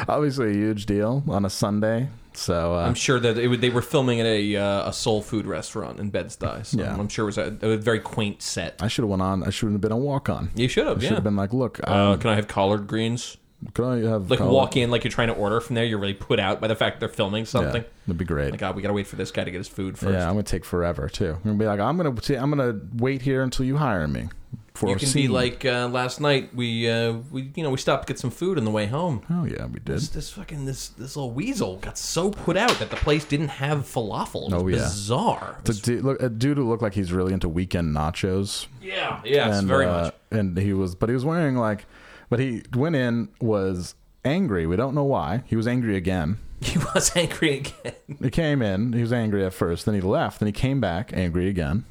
obviously 0.09 0.51
a 0.51 0.55
huge 0.55 0.87
deal 0.87 1.23
on 1.29 1.45
a 1.45 1.51
Sunday. 1.51 2.09
So 2.35 2.75
uh, 2.75 2.81
I'm 2.87 2.95
sure 2.95 3.19
that 3.19 3.39
it 3.39 3.49
would, 3.49 3.61
they 3.63 3.71
were 3.71 3.81
filming 3.83 4.21
at 4.21 4.27
a 4.27 4.57
uh, 4.57 4.91
a 4.91 4.93
soul 4.93 5.23
food 5.23 5.47
restaurant 5.47 5.99
in 5.99 6.11
Bed 6.11 6.27
Stuy. 6.27 6.67
So 6.67 6.79
Yeah. 6.79 6.95
I'm 6.95 7.09
sure 7.09 7.23
it 7.25 7.27
was 7.27 7.39
a, 7.39 7.57
a 7.63 7.77
very 7.79 8.01
quaint 8.01 8.43
set. 8.43 8.77
I 8.83 8.89
should 8.89 9.03
have 9.05 9.09
went 9.11 9.23
on. 9.23 9.43
I 9.43 9.51
shouldn't 9.51 9.75
have 9.75 9.81
been 9.81 9.93
a 9.93 9.97
walk 9.97 10.29
on. 10.29 10.51
You 10.55 10.69
should 10.69 10.87
have, 10.87 10.99
I 10.99 11.01
should 11.01 11.11
yeah. 11.11 11.15
have 11.17 11.25
been 11.25 11.37
like, 11.37 11.53
look, 11.55 11.81
uh, 11.89 11.93
um, 12.13 12.19
can 12.19 12.31
I 12.31 12.35
have 12.35 12.47
collard 12.49 12.87
greens? 12.87 13.39
can 13.73 13.85
I 13.87 13.97
have 14.11 14.29
Like 14.31 14.39
collard- 14.39 14.53
walk 14.53 14.77
in 14.77 14.91
like 14.91 15.03
you're 15.03 15.11
trying 15.11 15.29
to 15.29 15.35
order 15.35 15.63
from 15.63 15.77
there. 15.77 15.85
You're 15.87 15.99
really 15.99 16.13
put 16.13 16.39
out 16.39 16.61
by 16.61 16.69
the 16.69 16.77
fact 16.77 17.01
they're 17.01 17.09
filming 17.09 17.45
Yeah, 17.45 17.51
something. 17.51 17.85
that'd 18.07 18.19
be 18.19 18.27
great. 18.27 18.51
Like, 18.51 18.61
God, 18.61 18.77
we 18.77 18.83
gotta 18.83 18.93
wait 18.93 19.07
for 19.07 19.17
this 19.17 19.31
guy 19.31 19.45
to 19.45 19.51
get 19.51 19.57
his 19.59 19.67
food 19.69 19.99
first. 19.99 20.13
yeah, 20.13 20.25
I'm 20.27 20.35
gonna 20.35 20.43
take 20.43 20.67
forever 20.67 21.09
too. 21.09 21.33
I'm 21.37 21.43
gonna 21.43 21.55
be 21.57 21.65
like, 21.65 21.81
I'm 21.81 21.97
gonna, 21.97 22.15
t- 22.17 22.35
I'm 22.37 22.51
gonna 22.51 22.79
wait 22.97 23.23
here 23.23 23.43
until 23.43 23.65
you 23.65 23.79
hire 23.79 24.07
me. 24.07 24.29
For 24.77 24.89
you 24.91 24.97
a 24.97 24.99
can 24.99 25.13
be 25.13 25.29
like 25.29 25.65
uh, 25.65 25.89
last 25.89 26.21
night. 26.21 26.55
We 26.55 26.89
uh, 26.91 27.15
we 27.31 27.51
you 27.55 27.63
know 27.63 27.71
we 27.71 27.79
stopped 27.79 28.07
to 28.07 28.13
get 28.13 28.19
some 28.21 28.31
food 28.31 28.59
on 28.59 28.65
the 28.65 28.71
way 28.71 28.87
home. 28.87 29.23
oh 29.31 29.45
yeah, 29.45 29.65
we 29.67 29.75
did. 29.81 29.87
This, 29.87 30.09
this 30.11 30.31
fucking 30.31 30.65
this 30.67 30.89
this 30.89 31.17
little 31.17 31.31
weasel 31.33 31.77
got 31.79 31.97
so 31.99 32.31
put 32.31 32.57
out 32.57 32.79
that 32.79 32.91
the 32.91 32.97
place 32.97 33.25
didn't 33.25 33.49
have 33.49 33.79
falafel. 33.81 34.51
It 34.51 34.53
was 34.55 34.63
Oh, 34.63 34.67
yeah. 34.69 34.77
bizarre. 34.77 35.57
It 35.61 35.65
The 35.65 35.71
was- 35.71 35.81
dude, 35.81 36.05
look, 36.05 36.23
a 36.23 36.29
dude 36.29 36.57
who 36.59 36.69
looked 36.69 36.83
like 36.83 36.95
he's 36.95 37.13
really 37.13 37.33
into 37.33 37.49
weekend 37.49 37.95
nachos. 37.97 38.67
yeah, 38.83 39.21
yes, 39.25 39.59
and, 39.59 39.67
very 39.69 39.87
uh, 39.87 40.03
much. 40.05 40.15
And 40.31 40.59
he 40.59 40.73
was, 40.73 40.95
but 40.95 41.09
he 41.09 41.15
was 41.15 41.25
wearing 41.25 41.57
like, 41.57 41.87
but 42.29 42.39
he 42.41 42.63
went 42.75 42.97
in 42.97 43.29
was 43.41 43.95
angry. 44.25 44.67
We 44.67 44.77
don't 44.77 44.95
know 44.95 45.05
why. 45.05 45.43
He 45.47 45.57
was 45.57 45.67
angry 45.67 45.97
again. 45.97 46.39
He 46.61 46.79
was 46.79 47.15
angry 47.15 47.59
again. 47.59 47.95
He 48.23 48.31
came 48.31 48.63
in. 48.63 48.95
He 48.95 49.03
was 49.03 49.13
angry 49.13 49.45
at 49.45 49.53
first. 49.53 49.85
Then 49.85 49.95
he 49.95 50.01
left. 50.01 50.41
Then 50.41 50.47
he 50.47 50.53
came 50.53 50.81
back 50.81 51.13
angry 51.13 51.49
again. 51.49 51.85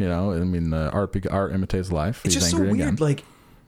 You 0.00 0.08
know, 0.08 0.32
I 0.32 0.38
mean, 0.38 0.72
uh, 0.72 0.90
art 0.92 1.14
art 1.30 1.52
imitates 1.52 1.92
life. 1.92 2.24
It's 2.24 2.34
He's 2.34 2.42
just 2.42 2.56
so 2.56 2.60
weird. 2.60 2.74
again. 2.74 2.96
Like, 2.96 3.24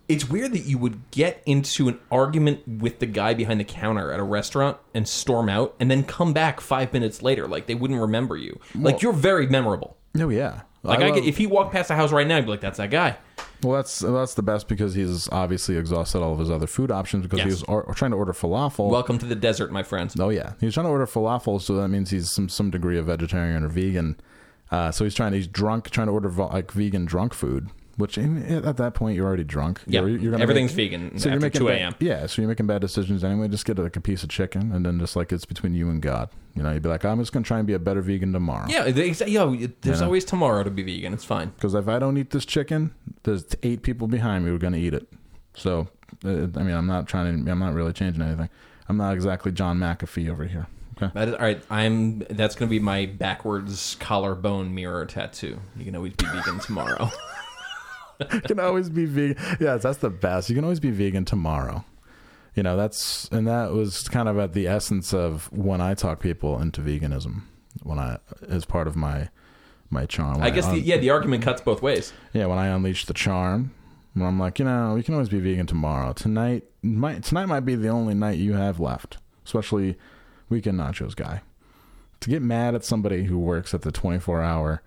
it's 0.09 0.29
weird 0.29 0.53
that 0.53 0.61
you 0.61 0.79
would 0.79 1.11
get 1.11 1.43
into 1.47 1.89
an 1.89 1.99
argument 2.11 2.67
with 2.67 2.99
the 2.99 3.07
guy 3.07 3.35
behind 3.35 3.61
the 3.61 3.65
counter 3.65 4.11
at 4.13 4.19
a 4.19 4.23
restaurant 4.23 4.79
and 4.95 5.07
storm 5.07 5.49
out, 5.49 5.75
and 5.79 5.91
then 5.91 6.05
come 6.05 6.33
back 6.33 6.61
five 6.61 6.93
minutes 6.93 7.23
later, 7.23 7.47
like 7.47 7.67
they 7.67 7.75
wouldn't 7.75 8.01
remember 8.01 8.37
you. 8.37 8.59
like 8.75 9.03
you're 9.03 9.13
very 9.13 9.47
memorable. 9.47 9.97
oh 10.19 10.29
yeah. 10.29 10.63
Like 10.83 10.99
I, 10.99 11.07
love- 11.07 11.17
get, 11.17 11.25
if 11.25 11.37
he 11.37 11.47
walked 11.47 11.73
past 11.73 11.89
the 11.89 11.95
house 11.95 12.11
right 12.11 12.27
now, 12.27 12.39
I'd 12.39 12.45
be 12.45 12.51
like, 12.51 12.61
"That's 12.61 12.79
that 12.79 12.91
guy." 12.91 13.17
Well, 13.63 13.77
that's 13.77 14.01
that's 14.01 14.35
the 14.35 14.43
best 14.43 14.67
because 14.67 14.95
he's 14.95 15.29
obviously 15.29 15.77
exhausted 15.77 16.21
all 16.21 16.33
of 16.33 16.41
his 16.41 16.51
other 16.51 16.67
food 16.67 16.91
options 16.91 17.25
because 17.25 17.41
he 17.41 17.47
was 17.47 17.63
or, 17.65 17.85
trying 17.95 18.11
to 18.11 18.17
order 18.17 18.33
falafel. 18.33 18.91
Welcome 18.91 19.19
to 19.19 19.27
the 19.27 19.37
desert, 19.37 19.71
my 19.71 19.85
friends. 19.85 20.19
Oh 20.19 20.31
yeah, 20.31 20.55
he 20.59 20.67
was 20.67 20.75
trying 20.75 20.87
to 20.87 20.91
order 20.91 21.07
falafel, 21.07 21.61
so 21.61 21.75
that 21.77 21.89
means 21.89 22.11
he's 22.11 22.33
some 22.33 22.49
some 22.49 22.71
degree 22.71 22.99
of 22.99 23.07
vegetarian 23.07 23.63
or 23.63 23.69
vegan. 23.69 24.17
Uh, 24.73 24.91
so 24.91 25.05
he's 25.05 25.15
trying. 25.15 25.33
He's 25.35 25.47
drunk, 25.47 25.91
trying 25.91 26.09
to 26.09 26.13
order 26.13 26.29
like 26.31 26.73
vegan 26.73 27.05
drunk 27.05 27.35
food. 27.35 27.69
Which 27.99 28.17
in, 28.17 28.43
at 28.65 28.79
that 28.79 28.95
point 28.95 29.17
you're 29.17 29.27
already 29.27 29.45
drunk. 29.45 29.83
Yeah, 29.87 30.07
You're, 30.07 30.31
gonna 30.31 30.43
everything's 30.43 30.75
make- 30.75 30.93
vegan 30.93 31.19
So 31.19 31.29
you're 31.29 31.39
making 31.39 31.59
2 31.61 31.67
bad- 31.67 31.77
a.m.. 31.79 31.95
yeah, 32.01 32.25
so 32.25 32.41
you're 32.41 32.49
making 32.49 32.67
bad 32.67 32.81
decisions 32.81 33.23
anyway. 33.23 33.49
Just 33.49 33.67
get 33.67 33.79
like 33.79 33.97
a 33.97 34.01
piece 34.01 34.23
of 34.23 34.31
chicken, 34.31 34.73
and 34.73 34.85
then 34.87 34.99
just 34.99 35.15
like 35.15 35.31
it's 35.31 35.45
between 35.45 35.75
you 35.75 35.91
and 35.91 36.01
God. 36.01 36.31
You 36.55 36.63
know, 36.63 36.73
you'd 36.73 36.83
be 36.83 36.89
like, 36.89 37.05
I'm 37.05 37.19
just 37.19 37.33
gonna 37.35 37.45
try 37.45 37.59
and 37.59 37.67
be 37.67 37.75
a 37.75 37.79
better 37.79 38.01
vegan 38.01 38.33
tomorrow. 38.33 38.65
Yeah, 38.67 38.85
they- 38.91 39.11
exa- 39.11 39.31
yo, 39.31 39.55
there's 39.83 40.01
Yeah. 40.01 40.07
always 40.07 40.25
tomorrow 40.25 40.63
to 40.63 40.71
be 40.71 40.83
vegan. 40.83 41.13
It's 41.13 41.25
fine. 41.27 41.49
Because 41.51 41.75
if 41.75 41.87
I 41.87 41.99
don't 41.99 42.17
eat 42.17 42.31
this 42.31 42.47
chicken, 42.47 42.95
there's 43.25 43.45
eight 43.63 43.83
people 43.83 44.09
behind 44.09 44.45
me 44.45 44.51
who 44.51 44.57
are 44.57 44.59
going 44.59 44.73
to 44.73 44.79
eat 44.81 44.95
it. 44.95 45.07
So, 45.55 45.89
uh, 46.25 46.29
I 46.31 46.63
mean, 46.63 46.75
I'm 46.75 46.87
not 46.87 47.07
trying 47.07 47.45
to. 47.45 47.51
I'm 47.51 47.59
not 47.59 47.75
really 47.75 47.93
changing 47.93 48.23
anything. 48.23 48.49
I'm 48.89 48.97
not 48.97 49.13
exactly 49.13 49.53
John 49.53 49.79
McAfee 49.79 50.31
over 50.31 50.45
here. 50.47 50.67
That 51.15 51.29
is, 51.29 51.35
all 51.35 51.41
right, 51.41 51.63
I'm. 51.71 52.21
That's 52.31 52.55
going 52.55 52.69
to 52.69 52.71
be 52.71 52.79
my 52.79 53.07
backwards 53.07 53.97
collarbone 54.01 54.75
mirror 54.75 55.07
tattoo. 55.07 55.61
You 55.77 55.85
can 55.85 55.97
always 55.97 56.15
be 56.15 56.27
vegan 56.27 56.61
tomorrow. 56.61 57.11
you 58.33 58.41
can 58.41 58.61
always 58.61 58.91
be 58.91 59.05
vegan. 59.05 59.37
Yeah, 59.61 59.77
that's 59.77 59.99
the 59.99 60.11
best. 60.11 60.49
You 60.49 60.55
can 60.55 60.65
always 60.65 60.81
be 60.81 60.91
vegan 60.91 61.25
tomorrow. 61.25 61.85
You 62.55 62.63
know, 62.63 62.77
that's 62.77 63.29
and 63.33 63.47
that 63.47 63.73
was 63.73 64.09
kind 64.09 64.29
of 64.29 64.39
at 64.39 64.53
the 64.53 64.67
essence 64.67 65.15
of 65.15 65.51
when 65.53 65.81
I 65.81 65.95
talk 65.95 66.21
people 66.21 66.61
into 66.61 66.81
veganism. 66.81 67.43
When 67.83 67.99
I 67.99 68.19
as 68.49 68.65
part 68.65 68.87
of 68.87 68.97
my 68.97 69.31
my 69.91 70.07
charm. 70.07 70.43
I 70.43 70.51
guess 70.51 70.67
the, 70.67 70.73
un- 70.73 70.85
yeah, 70.85 70.97
the 70.99 71.11
argument 71.11 71.43
cuts 71.43 71.61
both 71.61 71.83
ways. 71.83 72.13
Yeah, 72.33 72.47
when 72.47 72.59
I 72.59 72.67
unleash 72.69 73.07
the 73.07 73.15
charm, 73.15 73.73
when 74.15 74.27
I'm 74.27 74.39
like, 74.39 74.59
you 74.59 74.65
know, 74.65 74.97
you 74.97 75.03
can 75.03 75.15
always 75.15 75.29
be 75.29 75.41
vegan 75.41 75.67
tomorrow. 75.67 76.13
Tonight 76.13 76.65
might 76.83 77.25
tonight 77.25 77.47
might 77.47 77.61
be 77.61 77.75
the 77.75 77.89
only 77.89 78.15
night 78.15 78.39
you 78.39 78.55
have 78.55 78.81
left, 78.81 79.19
especially 79.45 79.97
weekend 80.53 80.79
nachos 80.79 81.17
guy. 81.17 81.41
To 82.21 82.31
get 82.31 82.41
mad 82.43 82.75
at 82.77 82.85
somebody 82.85 83.25
who 83.25 83.39
works 83.39 83.75
at 83.75 83.83
the 83.83 83.91
24 83.91 84.41
hour, 84.43 84.81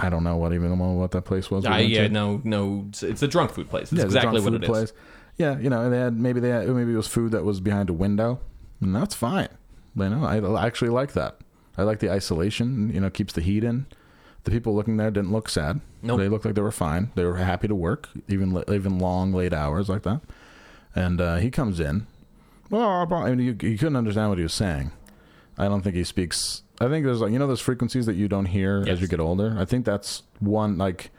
I 0.00 0.10
don't 0.10 0.24
know 0.24 0.36
what 0.36 0.52
even 0.52 0.76
what 0.78 1.12
that 1.12 1.22
place 1.22 1.50
was. 1.50 1.64
went 1.64 1.88
yeah, 1.88 2.02
to. 2.04 2.08
no, 2.08 2.40
no, 2.42 2.86
it's, 2.88 3.02
it's 3.04 3.22
a 3.22 3.28
drunk 3.28 3.52
food 3.52 3.68
place. 3.70 3.90
That's 3.90 4.00
Yeah, 4.00 4.04
it's 4.06 4.14
a 4.14 4.18
exactly 4.18 4.40
drunk 4.40 4.44
what 4.44 4.54
it 4.54 4.66
food 4.66 4.82
is. 4.82 4.90
place. 4.90 5.00
Yeah, 5.36 5.58
you 5.58 5.70
know, 5.70 5.88
they 5.88 5.98
had 5.98 6.18
maybe 6.18 6.40
they 6.40 6.48
had, 6.48 6.68
maybe 6.68 6.92
it 6.92 6.96
was 6.96 7.06
food 7.06 7.30
that 7.32 7.44
was 7.44 7.60
behind 7.60 7.88
a 7.90 7.92
window, 7.92 8.40
and 8.80 8.94
that's 8.94 9.14
fine. 9.14 9.48
You 9.94 10.08
know, 10.08 10.24
I 10.24 10.66
actually 10.66 10.90
like 10.90 11.12
that. 11.12 11.36
I 11.78 11.84
like 11.84 12.00
the 12.00 12.10
isolation. 12.10 12.92
You 12.92 13.00
know, 13.00 13.10
keeps 13.10 13.32
the 13.32 13.40
heat 13.40 13.62
in. 13.62 13.86
The 14.44 14.50
people 14.50 14.74
looking 14.74 14.96
there 14.96 15.10
didn't 15.10 15.30
look 15.32 15.48
sad. 15.48 15.80
Nope. 16.02 16.18
They 16.18 16.28
looked 16.28 16.44
like 16.44 16.54
they 16.54 16.60
were 16.62 16.72
fine. 16.72 17.12
They 17.14 17.24
were 17.24 17.36
happy 17.36 17.68
to 17.68 17.74
work, 17.74 18.08
even 18.28 18.62
even 18.68 18.98
long 18.98 19.32
late 19.32 19.52
hours 19.54 19.88
like 19.88 20.02
that. 20.02 20.20
And 20.94 21.20
uh, 21.20 21.36
he 21.36 21.50
comes 21.50 21.78
in. 21.78 22.06
Well, 22.72 23.06
I 23.12 23.30
mean, 23.34 23.38
you, 23.38 23.68
you 23.70 23.76
couldn't 23.78 23.96
understand 23.96 24.30
what 24.30 24.38
he 24.38 24.42
was 24.44 24.54
saying. 24.54 24.90
I 25.58 25.68
don't 25.68 25.82
think 25.82 25.94
he 25.94 26.04
speaks. 26.04 26.62
I 26.80 26.88
think 26.88 27.04
there's 27.04 27.20
like 27.20 27.30
you 27.30 27.38
know 27.38 27.46
those 27.46 27.60
frequencies 27.60 28.06
that 28.06 28.16
you 28.16 28.26
don't 28.26 28.46
hear 28.46 28.78
Yes. 28.86 28.94
as 28.94 29.00
you 29.02 29.06
get 29.08 29.20
older. 29.20 29.54
I 29.58 29.64
think 29.64 29.84
that's 29.84 30.22
one 30.40 30.78
like. 30.78 31.10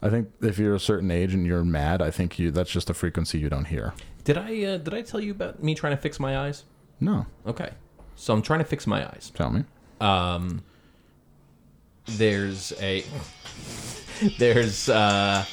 I 0.00 0.10
think 0.10 0.28
if 0.42 0.58
you're 0.58 0.76
a 0.76 0.80
certain 0.80 1.10
age 1.10 1.34
and 1.34 1.44
you're 1.44 1.64
mad, 1.64 2.00
I 2.02 2.10
think 2.12 2.38
you 2.38 2.50
that's 2.52 2.70
just 2.70 2.88
a 2.90 2.94
frequency 2.94 3.38
you 3.38 3.48
don't 3.48 3.64
hear. 3.64 3.94
Did 4.22 4.36
I 4.38 4.62
uh, 4.64 4.76
did 4.76 4.94
I 4.94 5.00
tell 5.02 5.18
you 5.20 5.32
about 5.32 5.62
me 5.62 5.74
trying 5.74 5.96
to 5.96 6.00
fix 6.00 6.20
my 6.20 6.38
eyes? 6.38 6.64
No, 7.00 7.26
Okay, 7.46 7.70
so 8.14 8.34
I'm 8.34 8.42
trying 8.42 8.58
to 8.60 8.64
fix 8.64 8.86
my 8.86 9.04
eyes. 9.08 9.32
tell 9.34 9.50
me. 9.50 9.64
Um, 10.00 10.62
there's 12.06 12.72
a 12.80 13.02
there's 14.38 14.88
uh, 14.88 15.44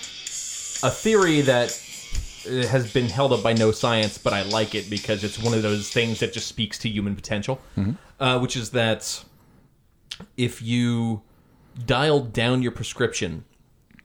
a 0.84 0.90
theory 0.92 1.42
that 1.42 1.70
has 2.46 2.92
been 2.94 3.10
held 3.10 3.34
up 3.34 3.44
by 3.44 3.54
no 3.54 3.72
science, 3.72 4.18
but 4.18 4.34
I 4.34 4.44
like 4.44 4.76
it 4.76 4.90
because 4.90 5.24
it's 5.24 5.38
one 5.38 5.54
of 5.54 5.62
those 5.62 5.90
things 5.90 6.20
that 6.20 6.34
just 6.34 6.48
speaks 6.48 6.78
to 6.80 6.90
human 6.90 7.16
potential, 7.16 7.60
uh, 8.20 8.40
which 8.40 8.56
is 8.56 8.72
that 8.72 9.24
if 10.38 10.62
you 10.62 11.22
dial 11.86 12.22
down 12.22 12.62
your 12.62 12.72
prescription 12.72 13.44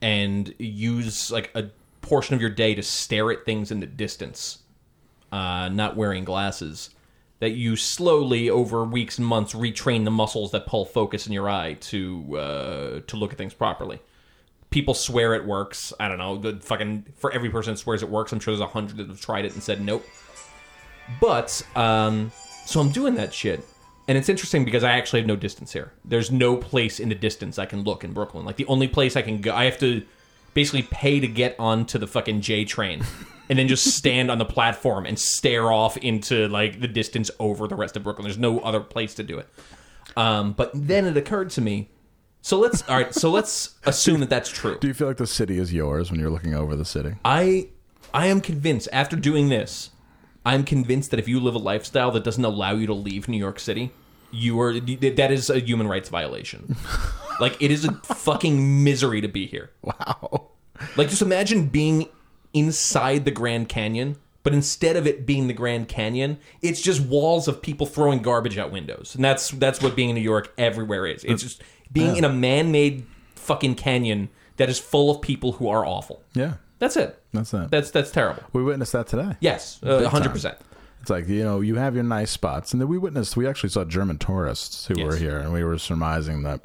and 0.03 0.55
use 0.59 1.31
like 1.31 1.51
a 1.55 1.71
portion 2.01 2.35
of 2.35 2.41
your 2.41 2.51
day 2.51 2.75
to 2.75 2.83
stare 2.83 3.31
at 3.31 3.45
things 3.45 3.71
in 3.71 3.81
the 3.81 3.87
distance, 3.87 4.61
uh, 5.31 5.69
not 5.69 5.97
wearing 5.97 6.25
glasses, 6.25 6.91
that 7.39 7.51
you 7.51 7.77
slowly 7.77 8.51
over 8.51 8.85
weeks 8.85 9.19
and 9.19 9.27
months 9.27 9.55
retrain 9.55 10.05
the 10.05 10.11
muscles 10.11 10.51
that 10.51 10.67
pull 10.67 10.85
focus 10.85 11.27
in 11.27 11.33
your 11.33 11.49
eye 11.49 11.75
to 11.75 12.37
uh, 12.37 13.01
to 13.07 13.17
look 13.17 13.33
at 13.33 13.39
things 13.39 13.55
properly. 13.55 14.01
People 14.71 14.95
swear 14.95 15.35
it 15.35 15.45
works. 15.45 15.93
I 15.99 16.09
don't 16.09 16.19
know. 16.19 16.37
The 16.37 16.61
fucking 16.61 17.07
for 17.17 17.33
every 17.33 17.51
person 17.51 17.75
that 17.75 17.79
swears 17.79 18.03
it 18.03 18.09
works, 18.09 18.33
I'm 18.33 18.41
sure 18.41 18.55
there's 18.55 18.61
a 18.61 18.73
hundred 18.73 18.99
that 18.99 19.09
have 19.09 19.21
tried 19.21 19.45
it 19.45 19.55
and 19.55 19.63
said 19.63 19.81
nope. 19.81 20.07
But 21.21 21.63
um, 21.75 22.31
so 22.67 22.81
I'm 22.81 22.91
doing 22.91 23.15
that 23.17 23.35
shit, 23.35 23.65
and 24.07 24.17
it's 24.17 24.29
interesting 24.29 24.65
because 24.65 24.85
I 24.85 24.93
actually 24.93 25.21
have 25.21 25.27
no 25.27 25.37
distance 25.37 25.73
here. 25.73 25.93
There's 26.05 26.31
no 26.31 26.57
place 26.57 27.01
in 27.01 27.09
the 27.09 27.15
distance 27.17 27.59
I 27.59 27.67
can 27.67 27.83
look 27.83 28.05
in 28.05 28.13
Brooklyn. 28.13 28.45
Like 28.45 28.57
the 28.57 28.67
only 28.67 28.87
place 28.87 29.17
I 29.17 29.23
can 29.23 29.41
go, 29.41 29.53
I 29.53 29.65
have 29.65 29.79
to 29.81 30.05
basically 30.55 30.83
pay 30.83 31.21
to 31.21 31.27
get 31.27 31.57
onto 31.59 31.99
the 31.99 32.07
fucking 32.07 32.41
J 32.41 32.65
train, 32.65 33.03
and 33.49 33.59
then 33.59 33.67
just 33.67 33.97
stand 33.97 34.31
on 34.31 34.39
the 34.39 34.45
platform 34.45 35.05
and 35.05 35.19
stare 35.19 35.73
off 35.73 35.97
into 35.97 36.47
like 36.49 36.81
the 36.81 36.89
distance 36.89 37.31
over 37.41 37.67
the 37.67 37.77
rest 37.77 37.97
of 37.97 38.05
Brooklyn. 38.05 38.25
There's 38.25 38.39
no 38.39 38.61
other 38.61 38.81
place 38.81 39.15
to 39.17 39.25
do 39.25 39.39
it. 39.39 39.49
Um, 40.17 40.53
but 40.53 40.71
then 40.75 41.07
it 41.07 41.17
occurred 41.17 41.51
to 41.51 41.61
me. 41.61 41.89
So 42.43 42.59
let's 42.59 42.83
all 42.89 42.97
right. 42.97 43.15
So 43.15 43.31
let's 43.31 43.77
assume 43.85 44.21
that 44.21 44.31
that's 44.31 44.49
true. 44.49 44.79
Do 44.81 44.89
you 44.89 44.95
feel 44.95 45.09
like 45.09 45.19
the 45.19 45.27
city 45.27 45.59
is 45.59 45.73
yours 45.73 46.11
when 46.11 46.21
you're 46.21 46.31
looking 46.31 46.55
over 46.55 46.75
the 46.75 46.85
city? 46.85 47.17
I 47.25 47.69
I 48.15 48.27
am 48.27 48.41
convinced 48.41 48.89
after 48.93 49.17
doing 49.17 49.49
this, 49.49 49.91
I'm 50.45 50.65
convinced 50.65 51.11
that 51.11 51.21
if 51.21 51.29
you 51.29 51.39
live 51.41 51.55
a 51.55 51.59
lifestyle 51.59 52.11
that 52.13 52.25
doesn't 52.25 52.45
allow 52.45 52.73
you 52.73 52.87
to 52.87 52.95
leave 52.95 53.29
New 53.29 53.37
York 53.37 53.61
City, 53.61 53.93
you 54.31 54.61
are 54.61 54.79
that 54.81 55.31
is 55.31 55.51
a 55.51 55.61
human 55.61 55.87
rights 55.87 56.09
violation. 56.09 56.77
like 57.41 57.61
it 57.61 57.71
is 57.71 57.85
a 57.85 57.93
fucking 57.93 58.85
misery 58.85 59.21
to 59.21 59.29
be 59.29 59.47
here. 59.47 59.71
Wow. 59.83 60.49
Like 60.97 61.09
just 61.09 61.23
imagine 61.23 61.67
being 61.67 62.09
inside 62.55 63.25
the 63.25 63.31
Grand 63.31 63.69
Canyon, 63.69 64.17
but 64.43 64.55
instead 64.55 64.97
of 64.97 65.07
it 65.07 65.27
being 65.27 65.47
the 65.47 65.53
Grand 65.53 65.89
Canyon, 65.89 66.39
it's 66.63 66.81
just 66.81 67.01
walls 67.01 67.49
of 67.49 67.61
people 67.61 67.87
throwing 67.87 68.23
garbage 68.23 68.57
out 68.57 68.71
windows. 68.73 69.15
And 69.15 69.23
that's 69.23 69.51
that's 69.51 69.83
what 69.83 69.95
being 69.95 70.09
in 70.11 70.15
New 70.15 70.23
York 70.23 70.53
everywhere 70.57 71.07
is. 71.07 71.23
It's 71.25 71.43
just 71.43 71.63
being 71.93 72.17
in 72.17 72.25
a 72.25 72.29
man-made 72.33 73.07
fucking 73.35 73.75
canyon 73.75 74.29
that 74.57 74.69
is 74.69 74.79
full 74.79 75.11
of 75.11 75.21
people 75.23 75.53
who 75.53 75.69
are 75.69 75.85
awful. 75.85 76.23
Yeah, 76.35 76.55
That's 76.79 76.97
it. 76.97 77.21
that's 77.33 77.53
it. 77.55 77.71
That's 77.71 77.91
that's 77.91 78.11
terrible. 78.11 78.43
we 78.53 78.63
witnessed 78.63 78.93
that 78.93 79.07
today. 79.07 79.37
Yes, 79.41 79.81
uh, 79.83 79.99
Big 80.01 80.07
hundred 80.09 80.25
time. 80.27 80.33
percent. 80.33 80.59
It's 81.01 81.09
like 81.11 81.29
you 81.29 81.43
know 81.43 81.61
you 81.63 81.77
have 81.77 81.95
your 81.95 82.05
nice 82.05 82.31
spots, 82.31 82.73
and 82.73 82.81
then 82.81 82.89
we 82.89 82.99
witnessed. 82.99 83.37
We 83.37 83.47
actually 83.47 83.71
saw 83.71 83.85
German 83.85 84.19
tourists 84.19 84.87
who 84.87 84.95
Yes. 84.99 85.07
were 85.07 85.17
here, 85.17 85.39
and 85.39 85.53
we 85.53 85.65
were 85.65 85.79
surmising 85.79 86.43
that 86.43 86.61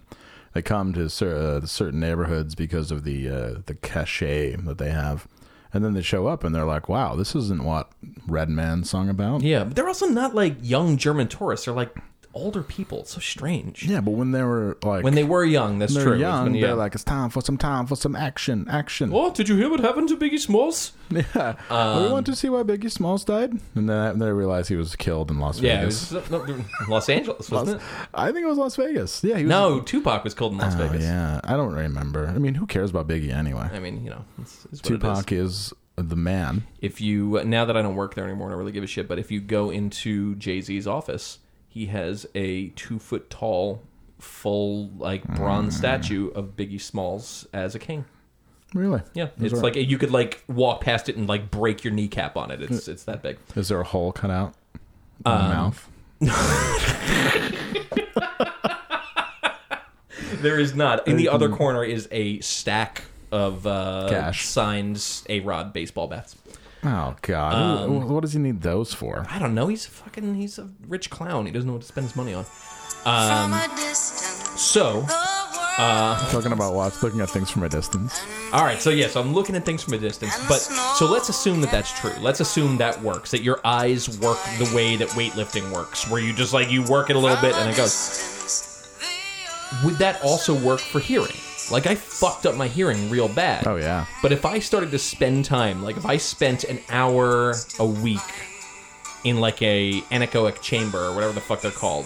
they 0.54 0.62
come 0.62 0.92
to 0.94 1.10
cer- 1.10 1.36
uh, 1.62 1.66
certain 1.66 2.00
neighborhoods 2.02 2.54
because 2.56 2.92
of 2.92 3.04
the 3.06 3.30
uh, 3.30 3.54
the 3.66 3.76
cachet 3.76 4.58
that 4.58 4.78
they 4.78 4.92
have, 4.92 5.26
and 5.74 5.86
then 5.86 5.94
they 5.94 6.02
show 6.02 6.28
up 6.28 6.44
and 6.44 6.54
they're 6.54 6.66
like, 6.66 6.90
"Wow, 6.90 7.16
this 7.16 7.34
isn't 7.34 7.64
what 7.64 7.90
Redman 8.28 8.84
sung 8.84 9.08
about." 9.08 9.42
Yeah, 9.42 9.64
but 9.64 9.76
they're 9.78 9.88
also 9.88 10.08
not 10.08 10.36
like 10.36 10.58
young 10.62 10.98
German 10.98 11.30
tourists. 11.30 11.66
They're 11.66 11.74
like 11.74 11.96
older 12.36 12.62
people. 12.62 13.00
It's 13.00 13.12
so 13.14 13.20
strange. 13.20 13.84
Yeah, 13.88 14.02
but 14.02 14.12
when 14.12 14.32
they 14.32 14.44
were 14.44 14.78
like 14.84 15.04
When 15.04 15.16
they 15.16 15.24
were 15.24 15.44
young, 15.46 15.80
that's 15.80 15.94
they're 15.96 16.04
true. 16.04 16.18
young, 16.20 16.44
When- 16.44 16.56
yeah. 16.56 16.68
they're 16.68 16.76
like, 16.76 16.94
"It's 16.94 17.04
time 17.04 17.30
for 17.30 17.42
some 17.42 17.58
time 17.58 17.88
for 17.88 17.96
some 17.96 18.16
action, 18.16 18.68
action." 18.70 19.10
"Oh, 19.14 19.32
did 19.32 19.50
you 19.50 19.56
hear 19.56 19.70
what 19.70 19.80
happened 19.80 20.10
to 20.10 20.18
Biggie 20.18 20.40
Smalls?" 20.40 20.92
Yeah, 21.10 21.56
Um, 21.70 22.04
we 22.04 22.10
want 22.12 22.26
to 22.28 22.36
see 22.36 22.50
why 22.50 22.64
Biggie 22.64 22.92
Smalls 22.92 23.24
died, 23.24 23.54
and 23.76 23.90
then 23.90 24.20
they 24.20 24.32
realized 24.32 24.70
he 24.70 24.76
was 24.76 24.96
killed 24.96 25.32
in 25.32 25.40
Las 25.40 25.60
Yeah, 25.60 25.76
it 25.76 25.80
Vegas. 25.82 26.12
was 26.12 26.30
no, 26.32 26.46
Los 26.90 27.08
Angeles, 27.10 27.50
wasn't 27.50 27.80
it? 27.82 27.88
I 28.14 28.32
think 28.32 28.44
it 28.44 28.50
was 28.50 28.58
Las 28.58 28.76
Vegas. 28.76 29.24
Yeah, 29.24 29.38
he 29.38 29.44
was, 29.44 29.50
No, 29.50 29.80
Tupac 29.82 30.24
was 30.24 30.34
killed 30.34 30.52
in 30.54 30.58
Las 30.60 30.74
Oh, 30.76 30.80
Vegas. 30.88 31.04
yeah, 31.04 31.40
I 31.44 31.56
don't 31.56 31.74
remember. 31.74 32.28
I 32.28 32.38
mean, 32.40 32.56
who 32.56 32.66
cares 32.66 32.90
about 32.90 33.08
Biggie 33.08 33.32
anyway? 33.34 33.70
I 33.72 33.80
mean, 33.80 34.04
you 34.04 34.10
know, 34.10 34.26
it's, 34.42 34.66
it's 34.72 34.82
what 34.84 34.92
it 34.92 34.96
is. 34.96 35.00
Tupac 35.02 35.32
is 35.32 35.74
the 35.96 36.16
man. 36.16 36.64
If 36.82 37.00
you 37.00 37.42
now 37.46 37.64
that 37.66 37.78
I 37.78 37.82
don't 37.82 37.96
work 37.96 38.16
there 38.16 38.26
anymore, 38.26 38.48
I 38.48 38.52
don't 38.52 38.60
really 38.60 38.72
give 38.74 38.84
a 38.84 38.88
shit. 38.88 39.08
But 39.08 39.20
if 39.20 39.32
you 39.32 39.40
go 39.40 39.70
into 39.70 40.36
Jay 40.36 40.60
Z's 40.60 40.88
office, 40.88 41.38
he 41.76 41.88
has 41.88 42.26
a 42.34 42.70
two 42.70 42.98
foot 43.00 43.30
tall, 43.30 43.84
full 44.18 44.88
like 44.98 45.24
bronze 45.36 45.76
Mm. 45.76 45.78
statue 45.78 46.30
of 46.30 46.56
Biggie 46.56 46.80
Smalls 46.80 47.46
as 47.54 47.76
a 47.76 47.80
king. 47.80 48.06
Really? 48.74 49.02
Yeah, 49.14 49.26
Is 49.38 49.44
it's 49.44 49.54
there- 49.56 49.62
like 49.64 49.76
you 49.76 49.98
could 49.98 50.10
like 50.12 50.44
walk 50.48 50.80
past 50.82 51.10
it 51.10 51.18
and 51.18 51.28
like 51.28 51.52
break 51.52 51.84
your 51.84 51.92
kneecap 51.94 52.38
on 52.38 52.50
it. 52.50 52.62
It's 52.62 52.88
it's 52.88 53.04
that 53.04 53.22
big. 53.22 53.38
Is 53.58 53.68
there 53.68 53.82
a 53.82 53.84
hole 53.86 54.14
cut 54.14 54.32
out 54.32 54.54
in 55.26 55.32
Um, 55.32 55.42
the 55.50 55.54
mouth? 55.54 55.90
There 60.42 60.60
is 60.60 60.76
not. 60.76 61.08
In 61.08 61.18
the 61.18 61.28
other 61.30 61.50
corner 61.50 61.84
is 61.84 62.08
a 62.12 62.40
stack 62.40 63.04
of 63.32 63.66
uh, 63.68 64.08
Cash. 64.10 64.46
signed 64.46 65.04
A 65.28 65.40
Rod 65.42 65.74
baseball 65.74 66.08
bats. 66.08 66.36
Oh 66.86 67.16
God! 67.22 67.54
um, 67.84 68.00
Who- 68.02 68.14
what 68.14 68.22
does 68.22 68.34
he 68.34 68.40
need 68.40 68.62
those 68.62 68.94
for? 68.94 69.26
I 69.30 69.40
don't 69.40 69.56
know. 69.56 69.68
He's 69.68 69.86
a 69.88 69.90
fucking. 69.90 70.36
He's 70.36 70.60
a 70.60 70.70
rich 70.88 71.10
clown. 71.10 71.46
He 71.46 71.52
doesn't 71.52 71.68
know 71.68 71.74
what 71.74 71.82
to 71.82 71.88
spend 71.88 72.08
his 72.08 72.16
money 72.16 72.34
on. 72.34 72.46
Um, 73.06 73.54
a 73.54 73.68
distance, 73.76 74.60
so 74.62 75.02
the 75.02 76.28
Talking 76.32 76.54
about 76.54 76.74
watch, 76.74 77.04
looking 77.04 77.20
at 77.22 77.30
things 77.30 77.52
from 77.52 77.64
a 77.64 77.70
distance. 77.70 78.20
All 78.54 78.64
right, 78.64 78.80
so 78.82 78.90
yes, 78.90 79.16
I'm 79.16 79.34
looking 79.34 79.56
at 79.56 79.66
things 79.66 79.84
from 79.84 79.94
a 79.94 79.98
distance, 79.98 80.34
but 80.48 80.60
so 80.60 81.06
let's 81.06 81.28
assume 81.30 81.60
that 81.62 81.72
that's 81.72 81.92
true. 82.00 82.14
Let's 82.22 82.40
assume 82.40 82.78
that 82.78 83.02
works. 83.02 83.32
That 83.32 83.42
your 83.42 83.60
eyes 83.66 84.20
work 84.20 84.38
the 84.58 84.72
way 84.74 84.96
that 84.96 85.10
weightlifting 85.10 85.70
works, 85.74 86.10
where 86.10 86.22
you 86.22 86.34
just 86.34 86.54
like 86.54 86.72
you 86.72 86.84
work 86.84 87.10
it 87.10 87.16
a 87.16 87.20
little 87.20 87.40
bit 87.42 87.54
and 87.56 87.70
it 87.70 87.76
goes. 87.76 88.32
Would 89.84 89.96
that 89.96 90.22
also 90.24 90.54
work 90.54 90.80
for 90.80 91.00
hearing? 91.00 91.36
Like 91.72 91.88
I 91.88 91.96
fucked 91.96 92.46
up 92.46 92.56
my 92.56 92.68
hearing 92.68 93.10
real 93.10 93.28
bad. 93.28 93.66
Oh 93.68 93.76
yeah. 93.76 94.06
But 94.22 94.32
if 94.32 94.46
I 94.46 94.60
started 94.60 94.92
to 94.92 95.00
spend 95.00 95.46
time, 95.46 95.84
like 95.84 95.98
if 95.98 96.06
I 96.06 96.18
spent 96.18 96.64
an 96.64 96.80
hour 96.90 97.56
a 97.80 97.86
week 97.86 98.20
in 99.24 99.40
like 99.40 99.62
a 99.62 100.02
anechoic 100.12 100.62
chamber 100.62 101.06
or 101.06 101.16
whatever 101.16 101.34
the 101.34 101.42
fuck 101.42 101.62
they're 101.62 101.72
called, 101.72 102.06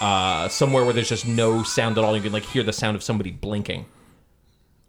uh, 0.00 0.48
somewhere 0.48 0.84
where 0.84 0.92
there's 0.92 1.08
just 1.08 1.26
no 1.26 1.62
sound 1.62 1.98
at 1.98 2.04
all, 2.04 2.16
you 2.16 2.22
can 2.22 2.32
like 2.32 2.44
hear 2.44 2.62
the 2.62 2.72
sound 2.72 2.94
of 2.96 3.02
somebody 3.02 3.30
blinking. 3.30 3.86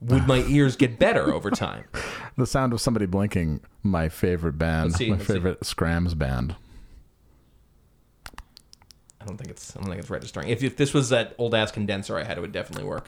Would 0.02 0.28
my 0.28 0.44
ears 0.48 0.76
get 0.76 1.00
better 1.00 1.34
over 1.34 1.50
time? 1.52 1.86
The 2.38 2.46
sound 2.46 2.74
of 2.74 2.82
somebody 2.82 3.06
blinking. 3.06 3.62
My 3.82 4.10
favorite 4.10 4.58
band. 4.58 4.88
Let's 4.88 4.98
see, 4.98 5.10
my 5.10 5.16
let's 5.16 5.26
see. 5.26 5.34
favorite 5.36 5.66
Scrams 5.66 6.16
band. 6.16 6.54
I 9.22 9.26
don't 9.26 9.38
think 9.38 9.50
it's 9.52 9.74
I 9.74 9.80
don't 9.80 9.88
think 9.88 10.02
it's 10.02 10.10
registering. 10.10 10.50
If, 10.50 10.62
if 10.62 10.76
this 10.76 10.94
was 10.94 11.10
that 11.10 11.34
old 11.38 11.56
ass 11.56 11.72
condenser 11.72 12.18
I 12.18 12.24
had, 12.24 12.38
it 12.38 12.42
would 12.42 12.52
definitely 12.52 12.84
work. 12.84 13.08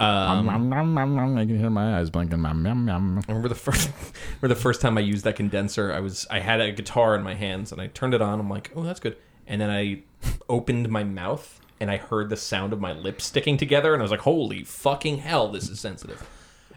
Um, 0.00 0.46
Nom, 0.46 0.94
nom, 0.94 1.14
nom. 1.14 1.36
I 1.36 1.44
can 1.44 1.58
hear 1.58 1.68
my 1.70 1.98
eyes 1.98 2.08
blinking. 2.08 2.44
I 2.46 2.50
remember 2.50 3.48
the 3.48 3.54
first 3.54 3.90
remember 4.40 4.54
the 4.54 4.60
first 4.60 4.80
time 4.80 4.96
I 4.96 5.02
used 5.02 5.24
that 5.24 5.36
condenser, 5.36 5.92
I 5.92 6.00
was 6.00 6.26
I 6.30 6.40
had 6.40 6.60
a 6.60 6.72
guitar 6.72 7.14
in 7.14 7.22
my 7.22 7.34
hands 7.34 7.70
and 7.72 7.80
I 7.82 7.88
turned 7.88 8.14
it 8.14 8.22
on, 8.22 8.40
I'm 8.40 8.48
like, 8.48 8.70
oh 8.74 8.82
that's 8.82 8.98
good. 9.00 9.16
And 9.46 9.60
then 9.60 9.68
I 9.70 10.02
opened 10.48 10.88
my 10.88 11.04
mouth 11.04 11.60
and 11.80 11.90
I 11.90 11.96
heard 11.98 12.30
the 12.30 12.36
sound 12.36 12.72
of 12.72 12.80
my 12.80 12.92
lips 12.92 13.24
sticking 13.24 13.56
together 13.56 13.92
and 13.92 14.02
I 14.02 14.04
was 14.04 14.10
like, 14.10 14.20
holy 14.20 14.64
fucking 14.64 15.18
hell, 15.18 15.48
this 15.48 15.68
is 15.68 15.78
sensitive. 15.80 16.26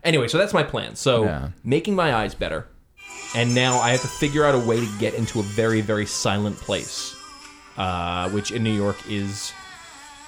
Anyway, 0.04 0.28
so 0.28 0.38
that's 0.38 0.54
my 0.54 0.64
plan. 0.64 0.96
So 0.96 1.24
Yeah. 1.24 1.50
making 1.64 1.96
my 1.96 2.14
eyes 2.14 2.36
better. 2.36 2.68
And 3.36 3.56
now 3.56 3.80
I 3.80 3.92
have 3.92 4.02
to 4.02 4.08
figure 4.08 4.44
out 4.46 4.54
a 4.54 4.60
way 4.60 4.80
to 4.80 4.88
get 5.00 5.14
into 5.14 5.40
a 5.40 5.44
very, 5.44 5.82
very 5.82 6.06
silent 6.06 6.58
place. 6.58 7.16
Uh, 7.78 8.30
which 8.30 8.52
in 8.52 8.64
New 8.64 8.72
York 8.74 8.98
is 9.10 9.52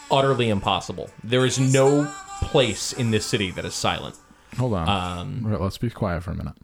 utterly 0.10 0.50
impossible. 0.50 1.10
There 1.24 1.46
is 1.46 1.60
no 1.60 2.12
place 2.42 2.94
in 2.94 3.12
this 3.12 3.26
city 3.26 3.52
that 3.52 3.66
is 3.66 3.74
silent. 3.74 4.16
Hold 4.58 4.74
on. 4.74 4.88
Um, 4.88 5.42
Right, 5.46 5.60
Let's 5.60 5.78
be 5.78 5.90
quiet 5.90 6.24
for 6.24 6.32
a 6.32 6.36
minute. 6.36 6.56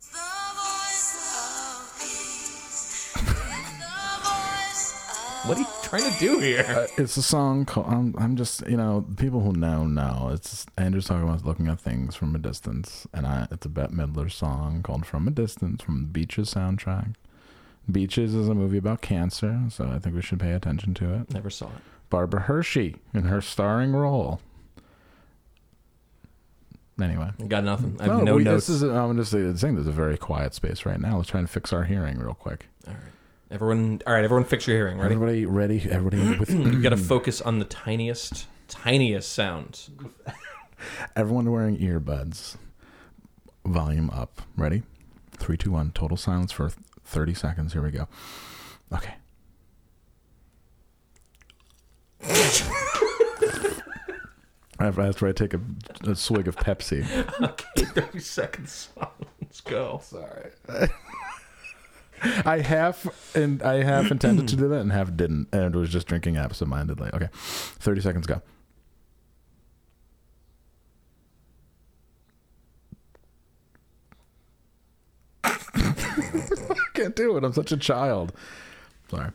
What 5.44 5.56
are 5.56 5.60
you 5.60 5.66
trying 5.82 6.12
to 6.12 6.18
do 6.18 6.40
here? 6.40 6.64
Uh, 6.68 6.86
it's 6.98 7.16
a 7.16 7.22
song 7.22 7.64
called. 7.64 7.86
I'm, 7.88 8.14
I'm 8.18 8.36
just, 8.36 8.66
you 8.68 8.76
know, 8.76 9.06
people 9.16 9.40
who 9.40 9.52
know 9.52 9.86
know. 9.86 10.30
It's 10.34 10.66
Andrew's 10.76 11.06
talking 11.06 11.26
about 11.26 11.46
looking 11.46 11.68
at 11.68 11.80
things 11.80 12.14
from 12.16 12.34
a 12.34 12.38
distance, 12.38 13.06
and 13.14 13.26
I. 13.26 13.46
It's 13.50 13.64
a 13.64 13.70
Bette 13.70 13.94
Midler 13.94 14.30
song 14.30 14.82
called 14.82 15.06
"From 15.06 15.26
a 15.26 15.30
Distance" 15.30 15.82
from 15.82 16.00
the 16.00 16.06
Beaches 16.08 16.52
soundtrack. 16.52 17.14
Beaches 17.90 18.34
is 18.34 18.48
a 18.48 18.54
movie 18.54 18.76
about 18.76 19.00
cancer, 19.00 19.60
so 19.70 19.86
I 19.86 19.98
think 19.98 20.14
we 20.16 20.20
should 20.22 20.40
pay 20.40 20.52
attention 20.52 20.92
to 20.94 21.14
it. 21.14 21.32
Never 21.32 21.48
saw 21.50 21.66
it. 21.68 21.82
Barbara 22.10 22.40
Hershey 22.42 22.96
in 23.14 23.24
her 23.24 23.40
starring 23.40 23.92
role. 23.92 24.40
Anyway, 27.00 27.30
Got 27.46 27.62
nothing. 27.62 27.96
I 28.00 28.04
have 28.06 28.22
no, 28.24 28.34
we, 28.34 28.42
notes. 28.42 28.66
this 28.66 28.76
is. 28.76 28.82
I'm 28.82 29.16
just 29.16 29.30
saying. 29.30 29.52
This 29.52 29.62
is 29.62 29.86
a 29.86 29.92
very 29.92 30.18
quiet 30.18 30.52
space 30.52 30.84
right 30.84 30.98
now. 30.98 31.16
Let's 31.16 31.28
try 31.28 31.38
and 31.38 31.48
fix 31.48 31.72
our 31.72 31.84
hearing 31.84 32.18
real 32.18 32.34
quick. 32.34 32.66
all 32.88 32.92
right. 32.94 33.02
Everyone, 33.52 34.02
all 34.04 34.12
right. 34.14 34.24
Everyone, 34.24 34.44
fix 34.44 34.66
your 34.66 34.76
hearing. 34.76 34.98
Ready? 34.98 35.14
Everybody 35.14 35.46
ready? 35.46 35.86
Everybody 35.88 36.38
with 36.40 36.50
You 36.50 36.82
got 36.82 36.90
to 36.90 36.96
focus 36.96 37.40
on 37.40 37.60
the 37.60 37.64
tiniest, 37.66 38.46
tiniest 38.66 39.30
sounds. 39.32 39.90
Everyone 41.16 41.50
wearing 41.50 41.78
earbuds. 41.78 42.56
Volume 43.64 44.10
up. 44.10 44.42
Ready? 44.56 44.82
Three, 45.36 45.56
two, 45.56 45.70
one. 45.70 45.92
Total 45.92 46.16
silence 46.16 46.50
for 46.50 46.70
30 47.04 47.34
seconds. 47.34 47.72
Here 47.74 47.82
we 47.82 47.90
go. 47.92 48.08
Okay. 48.92 49.14
After 54.80 55.26
I 55.26 55.32
take 55.32 55.54
a, 55.54 55.60
a 56.04 56.14
swig 56.14 56.46
of 56.48 56.56
Pepsi. 56.56 57.04
Okay, 57.42 57.84
thirty 57.84 58.20
seconds. 58.20 58.88
Let's 59.40 59.60
go. 59.60 60.00
Sorry. 60.04 60.50
I 62.44 62.58
half 62.60 63.36
and 63.36 63.62
I 63.62 63.82
half 63.82 64.10
intended 64.10 64.48
to 64.48 64.56
do 64.56 64.68
that 64.68 64.80
and 64.80 64.92
half 64.92 65.16
didn't, 65.16 65.48
and 65.52 65.74
was 65.74 65.90
just 65.90 66.06
drinking 66.06 66.36
absentmindedly. 66.36 67.10
Okay, 67.12 67.28
thirty 67.32 68.00
seconds 68.00 68.26
go. 68.26 68.40
I 75.44 76.76
can't 76.94 77.16
do 77.16 77.36
it. 77.36 77.44
I'm 77.44 77.52
such 77.52 77.72
a 77.72 77.76
child. 77.76 78.32
Sorry. 79.10 79.30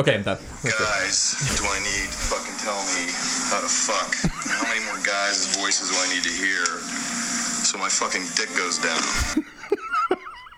Okay, 0.00 0.14
I'm 0.14 0.22
done. 0.22 0.38
That's 0.62 0.80
it. 0.80 0.82
guys 0.82 1.58
do 1.60 1.64
I 1.68 1.78
need 1.80 2.08
to 2.08 2.16
fucking 2.32 2.56
tell 2.64 2.80
me 2.96 3.12
how 3.52 3.60
to 3.60 3.68
fuck? 3.68 4.32
How 4.48 4.66
many 4.66 4.82
more 4.86 4.96
guys' 5.04 5.54
voices 5.54 5.90
do 5.90 5.96
I 5.96 6.08
need 6.14 6.22
to 6.22 6.30
hear 6.30 6.64
so 6.64 7.76
my 7.76 7.90
fucking 7.90 8.22
dick 8.34 8.48
goes 8.56 8.78
down? 8.78 9.44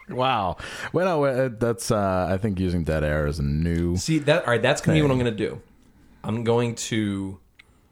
Wow. 0.08 0.58
Well, 0.92 1.06
no, 1.06 1.24
uh, 1.24 1.48
that's. 1.58 1.90
Uh, 1.90 2.28
I 2.30 2.36
think 2.36 2.60
using 2.60 2.84
dead 2.84 3.02
air 3.02 3.26
is 3.26 3.38
a 3.38 3.42
new. 3.42 3.96
See 3.96 4.18
that? 4.18 4.44
All 4.44 4.50
right, 4.50 4.60
that's 4.60 4.82
gonna 4.82 4.98
be 4.98 5.00
what 5.00 5.10
I'm 5.10 5.16
gonna 5.16 5.30
do. 5.30 5.62
I'm 6.22 6.44
going 6.44 6.74
to, 6.74 7.38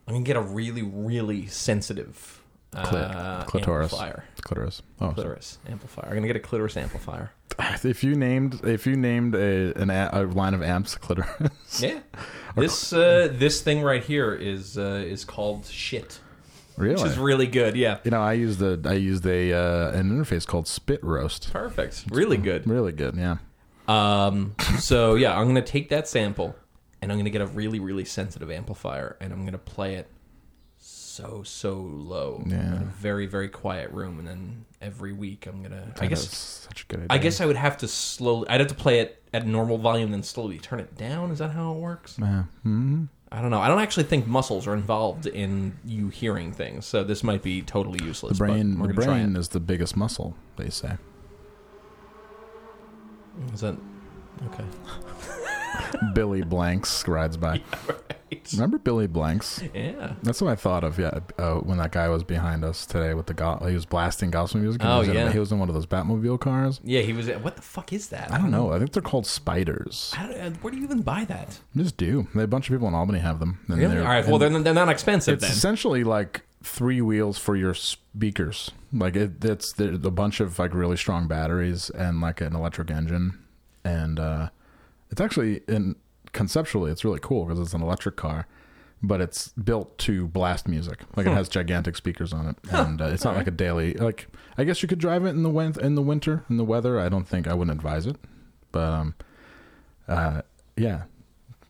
I'm 0.06 0.14
gonna 0.14 0.24
get 0.24 0.36
a 0.36 0.42
really, 0.42 0.82
really 0.82 1.46
sensitive 1.46 2.39
Clit, 2.74 3.14
uh, 3.16 3.44
clitoris. 3.44 3.92
amplifier. 3.92 4.24
Clitoris. 4.42 4.82
Oh, 5.00 5.06
sorry. 5.06 5.14
Clitoris 5.14 5.58
amplifier. 5.68 6.06
I'm 6.08 6.14
gonna 6.14 6.26
get 6.28 6.36
a 6.36 6.40
clitoris 6.40 6.76
amplifier. 6.76 7.32
If 7.84 8.02
you 8.04 8.14
named 8.14 8.64
if 8.64 8.86
you 8.86 8.96
named 8.96 9.34
a 9.34 9.76
an 9.78 9.90
a, 9.90 10.08
a 10.12 10.22
line 10.24 10.54
of 10.54 10.62
amps 10.62 10.94
clitoris, 10.96 11.80
Yeah. 11.82 11.98
This 12.56 12.92
uh, 12.92 13.28
this 13.32 13.60
thing 13.62 13.82
right 13.82 14.02
here 14.02 14.34
is 14.34 14.76
uh, 14.76 15.04
is 15.06 15.24
called 15.24 15.66
shit, 15.66 16.18
really, 16.76 16.94
which 17.00 17.12
is 17.12 17.16
really 17.18 17.46
good. 17.46 17.76
Yeah, 17.76 17.98
you 18.02 18.10
know, 18.10 18.20
I 18.20 18.32
used 18.32 18.60
a 18.60 18.80
I 18.84 18.94
used 18.94 19.24
a 19.24 19.52
uh, 19.52 19.90
an 19.92 20.10
interface 20.10 20.44
called 20.46 20.66
Spit 20.66 21.02
Roast. 21.04 21.52
perfect. 21.52 22.04
Really 22.10 22.36
good. 22.38 22.66
Really 22.66 22.90
good, 22.92 23.14
yeah. 23.16 23.36
Um, 23.86 24.54
so 24.80 25.14
yeah, 25.14 25.38
I'm 25.38 25.46
gonna 25.46 25.62
take 25.62 25.90
that 25.90 26.08
sample 26.08 26.56
and 27.02 27.12
I'm 27.12 27.18
gonna 27.18 27.30
get 27.30 27.40
a 27.42 27.46
really, 27.46 27.78
really 27.78 28.04
sensitive 28.04 28.50
amplifier 28.50 29.16
and 29.20 29.32
I'm 29.32 29.44
gonna 29.44 29.58
play 29.58 29.94
it 29.94 30.08
so 31.10 31.42
so 31.44 31.74
low 31.74 32.42
Yeah. 32.46 32.76
in 32.76 32.82
a 32.82 32.84
very, 32.84 33.26
very 33.26 33.48
quiet 33.48 33.90
room, 33.90 34.18
and 34.18 34.28
then 34.28 34.64
every 34.80 35.12
week 35.12 35.46
I'm 35.46 35.62
gonna. 35.62 35.92
I 35.98 36.06
guess 36.06 36.28
such 36.28 36.84
a 36.84 36.86
good 36.86 37.00
idea. 37.00 37.08
I 37.10 37.18
guess 37.18 37.40
I 37.40 37.46
would 37.46 37.56
have 37.56 37.76
to 37.78 37.88
slowly. 37.88 38.48
I'd 38.48 38.60
have 38.60 38.68
to 38.68 38.74
play 38.74 39.00
it 39.00 39.22
at 39.32 39.46
normal 39.46 39.78
volume, 39.78 40.12
then 40.12 40.22
slowly 40.22 40.58
turn 40.58 40.78
it 40.80 40.96
down. 40.96 41.30
Is 41.32 41.38
that 41.40 41.50
how 41.50 41.72
it 41.72 41.78
works? 41.78 42.16
Yeah. 42.18 42.44
hmm 42.62 43.04
I 43.32 43.40
don't 43.40 43.50
know. 43.52 43.60
I 43.60 43.68
don't 43.68 43.78
actually 43.80 44.04
think 44.04 44.26
muscles 44.26 44.66
are 44.66 44.74
involved 44.74 45.26
in 45.26 45.76
you 45.84 46.08
hearing 46.08 46.52
things, 46.52 46.84
so 46.86 47.04
this 47.04 47.22
might 47.22 47.42
be 47.42 47.62
totally 47.62 48.04
useless. 48.04 48.38
The 48.38 48.44
brain, 48.44 48.76
but 48.76 48.88
the 48.88 48.94
brain 48.94 49.36
is 49.36 49.48
the 49.50 49.60
biggest 49.60 49.96
muscle. 49.96 50.34
They 50.56 50.68
say. 50.70 50.96
Is 53.54 53.60
that 53.60 53.76
okay? 54.46 54.64
Billy 56.14 56.42
Blanks 56.42 57.06
rides 57.08 57.36
by. 57.36 57.60
Remember 58.52 58.78
Billy 58.78 59.08
Blanks? 59.08 59.60
Yeah. 59.74 60.14
That's 60.22 60.40
what 60.40 60.50
I 60.52 60.54
thought 60.54 60.84
of. 60.84 60.98
Yeah, 60.98 61.18
uh, 61.38 61.54
when 61.56 61.78
that 61.78 61.90
guy 61.90 62.08
was 62.08 62.22
behind 62.22 62.64
us 62.64 62.86
today 62.86 63.12
with 63.14 63.26
the 63.26 63.34
go- 63.34 63.60
he 63.66 63.74
was 63.74 63.86
blasting 63.86 64.30
gospel 64.30 64.60
music. 64.60 64.82
and 64.82 64.90
Oh, 64.90 64.94
he 65.02 65.08
was 65.08 65.08
in- 65.08 65.14
yeah. 65.26 65.32
he 65.32 65.38
was 65.40 65.50
in 65.50 65.58
one 65.58 65.68
of 65.68 65.74
those 65.74 65.86
Batmobile 65.86 66.38
cars. 66.38 66.80
Yeah, 66.84 67.00
he 67.00 67.12
was. 67.12 67.28
What 67.28 67.56
the 67.56 67.62
fuck 67.62 67.92
is 67.92 68.08
that? 68.08 68.32
I 68.32 68.38
don't 68.38 68.50
know. 68.52 68.72
I 68.72 68.78
think 68.78 68.92
they're 68.92 69.02
called 69.02 69.26
spiders. 69.26 70.14
I 70.16 70.32
uh, 70.34 70.50
where 70.62 70.70
do 70.70 70.76
you 70.78 70.84
even 70.84 71.02
buy 71.02 71.24
that? 71.24 71.58
Just 71.76 71.96
do. 71.96 72.28
A 72.36 72.46
bunch 72.46 72.68
of 72.70 72.74
people 72.74 72.86
in 72.88 72.94
Albany 72.94 73.18
have 73.18 73.40
them. 73.40 73.58
And 73.68 73.78
Really? 73.78 73.98
All 73.98 74.04
right. 74.04 74.26
Well, 74.26 74.38
they're, 74.38 74.50
they're 74.62 74.74
not 74.74 74.88
expensive 74.88 75.34
it's 75.34 75.42
then. 75.42 75.50
essentially 75.52 76.04
like 76.04 76.42
three 76.62 77.00
wheels 77.00 77.36
for 77.38 77.56
your 77.56 77.74
speakers. 77.74 78.70
Like 78.92 79.16
it, 79.16 79.44
it's 79.44 79.78
a 79.80 79.88
bunch 80.10 80.38
of 80.40 80.56
like 80.58 80.72
really 80.72 80.96
strong 80.96 81.26
batteries 81.26 81.90
and 81.90 82.20
like 82.20 82.40
an 82.40 82.54
electric 82.54 82.90
engine, 82.92 83.38
and 83.84 84.18
uh, 84.20 84.48
it's 85.10 85.20
actually 85.20 85.62
in 85.68 85.96
conceptually 86.32 86.90
it's 86.92 87.04
really 87.04 87.18
cool 87.20 87.44
because 87.44 87.58
it's 87.60 87.74
an 87.74 87.82
electric 87.82 88.16
car. 88.16 88.46
But 89.02 89.22
it's 89.22 89.48
built 89.52 89.96
to 90.00 90.28
blast 90.28 90.68
music. 90.68 91.00
Like 91.16 91.26
it 91.26 91.32
has 91.32 91.48
gigantic 91.48 91.96
speakers 91.96 92.34
on 92.34 92.48
it, 92.48 92.56
and 92.70 93.00
uh, 93.00 93.06
it's 93.06 93.24
not 93.24 93.34
like 93.34 93.46
a 93.46 93.50
daily. 93.50 93.94
Like 93.94 94.26
I 94.58 94.64
guess 94.64 94.82
you 94.82 94.88
could 94.90 94.98
drive 94.98 95.24
it 95.24 95.30
in 95.30 95.42
the 95.42 95.48
win- 95.48 95.80
in 95.80 95.94
the 95.94 96.02
winter 96.02 96.44
in 96.50 96.58
the 96.58 96.64
weather. 96.64 97.00
I 97.00 97.08
don't 97.08 97.26
think 97.26 97.48
I 97.48 97.54
wouldn't 97.54 97.74
advise 97.74 98.06
it, 98.06 98.16
but 98.72 98.80
um, 98.92 99.14
uh, 100.06 100.42
yeah, 100.76 101.04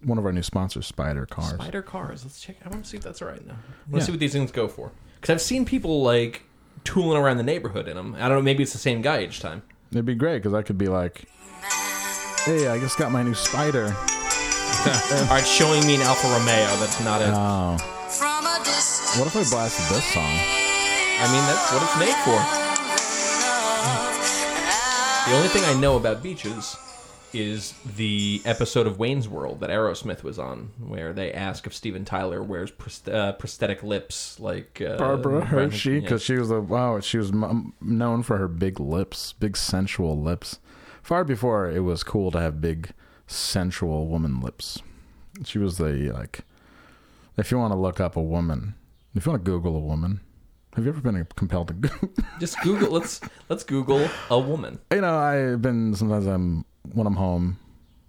one 0.03 0.19
of 0.19 0.27
our 0.27 0.33
new 0.33 0.43
sponsors, 0.43 0.87
Spider 0.87 1.25
Cars. 1.25 1.51
Spider 1.55 1.83
cars. 1.83 2.25
Let's 2.25 2.41
check. 2.41 2.57
I 2.65 2.69
want 2.69 2.83
to 2.83 2.91
see 2.91 2.97
if 2.97 3.05
that's 3.05 3.23
right 3.23 3.47
now. 3.47 3.55
Let's 3.91 4.03
Yeah. 4.03 4.07
see 4.07 4.13
what 4.13 4.19
these 4.21 4.33
things 4.33 4.51
go 4.51 4.67
for. 4.67 4.91
Because 5.21 5.33
I've 5.33 5.41
seen 5.41 5.65
people 5.65 6.03
like 6.03 6.43
tooling 6.83 7.17
around 7.17 7.37
the 7.37 7.43
neighborhood 7.45 7.87
in 7.87 7.95
them. 7.97 8.17
I 8.19 8.23
don't 8.29 8.39
know. 8.39 8.43
Maybe 8.43 8.65
it's 8.65 8.73
the 8.73 8.79
same 8.79 9.03
guy 9.03 9.23
each 9.23 9.39
time. 9.39 9.63
It'd 9.93 10.05
be 10.05 10.17
great 10.17 10.39
because 10.39 10.55
I 10.55 10.63
could 10.63 10.79
be 10.79 10.89
like, 10.89 11.27
"Hey, 12.45 12.69
I 12.69 12.79
just 12.79 12.97
got 12.99 13.11
my 13.13 13.23
new 13.23 13.35
Spider." 13.35 13.87
All 14.87 15.27
right, 15.29 15.45
showing 15.47 15.87
me 15.87 15.97
an 15.97 16.03
Alfa 16.03 16.27
Romeo. 16.29 16.77
That's 16.81 17.01
not 17.05 17.21
it. 17.21 17.29
Oh, 17.33 17.77
From 18.09 18.47
a 18.47 18.59
distance. 18.65 19.19
what 19.19 19.27
if 19.27 19.37
I 19.37 19.45
blasted 19.51 19.95
this 19.97 20.05
song? 20.13 20.25
I 20.25 21.27
mean, 21.33 21.45
that's 21.45 21.73
what 21.73 21.83
it's 21.83 21.99
made 21.99 22.17
for. 22.25 22.39
The 25.31 25.37
only 25.37 25.49
thing 25.49 25.65
I 25.65 25.79
know 25.79 25.97
about 25.97 26.23
beaches 26.23 26.77
is 27.33 27.75
the 27.97 28.41
episode 28.45 28.87
of 28.89 28.99
Wayne's 28.99 29.29
World 29.29 29.61
that 29.61 29.71
Aerosmith 29.71 30.23
was 30.25 30.39
on, 30.39 30.71
where 30.85 31.13
they 31.13 31.31
ask 31.33 31.67
if 31.67 31.75
Steven 31.75 32.05
Tyler 32.05 32.43
wears 32.43 32.71
pros- 32.73 33.07
uh, 33.07 33.33
prosthetic 33.35 33.83
lips 33.85 34.41
like 34.41 34.81
uh, 34.85 34.97
Barbara 34.97 35.41
Brian- 35.47 35.71
Hershey, 35.71 35.95
yeah. 35.95 36.01
because 36.01 36.23
she 36.23 36.37
was 36.39 36.51
a 36.51 36.61
wow. 36.61 36.99
She 37.01 37.19
was 37.19 37.31
m- 37.31 37.75
known 37.81 38.23
for 38.25 38.39
her 38.39 38.49
big 38.49 38.81
lips, 38.81 39.35
big 39.35 39.57
sensual 39.57 40.21
lips. 40.21 40.59
Far 41.03 41.25
before 41.25 41.71
it 41.71 41.81
was 41.81 42.03
cool 42.03 42.31
to 42.31 42.41
have 42.41 42.61
big 42.61 42.91
sensual 43.27 44.07
woman 44.07 44.41
lips. 44.41 44.81
She 45.45 45.59
was 45.59 45.79
the 45.79 46.11
like. 46.13 46.41
If 47.37 47.51
you 47.51 47.59
want 47.59 47.73
to 47.73 47.79
look 47.79 48.01
up 48.01 48.17
a 48.17 48.23
woman, 48.23 48.75
if 49.15 49.25
you 49.25 49.33
want 49.33 49.45
to 49.45 49.51
Google 49.51 49.77
a 49.77 49.81
woman, 49.81 50.21
have 50.75 50.85
you 50.85 50.91
ever 50.91 51.01
been 51.01 51.27
compelled 51.37 51.69
to? 51.69 51.75
Go- 51.75 52.09
Just 52.41 52.61
Google. 52.63 52.91
Let's 52.93 53.21
let's 53.49 53.65
Google 53.65 54.09
a 54.31 54.39
woman. 54.39 54.79
you 54.93 55.01
know, 55.01 55.17
I've 55.17 55.63
been 55.63 55.95
sometimes 55.95 56.27
I'm 56.27 56.65
when 56.93 57.07
I'm 57.07 57.17
home. 57.17 57.59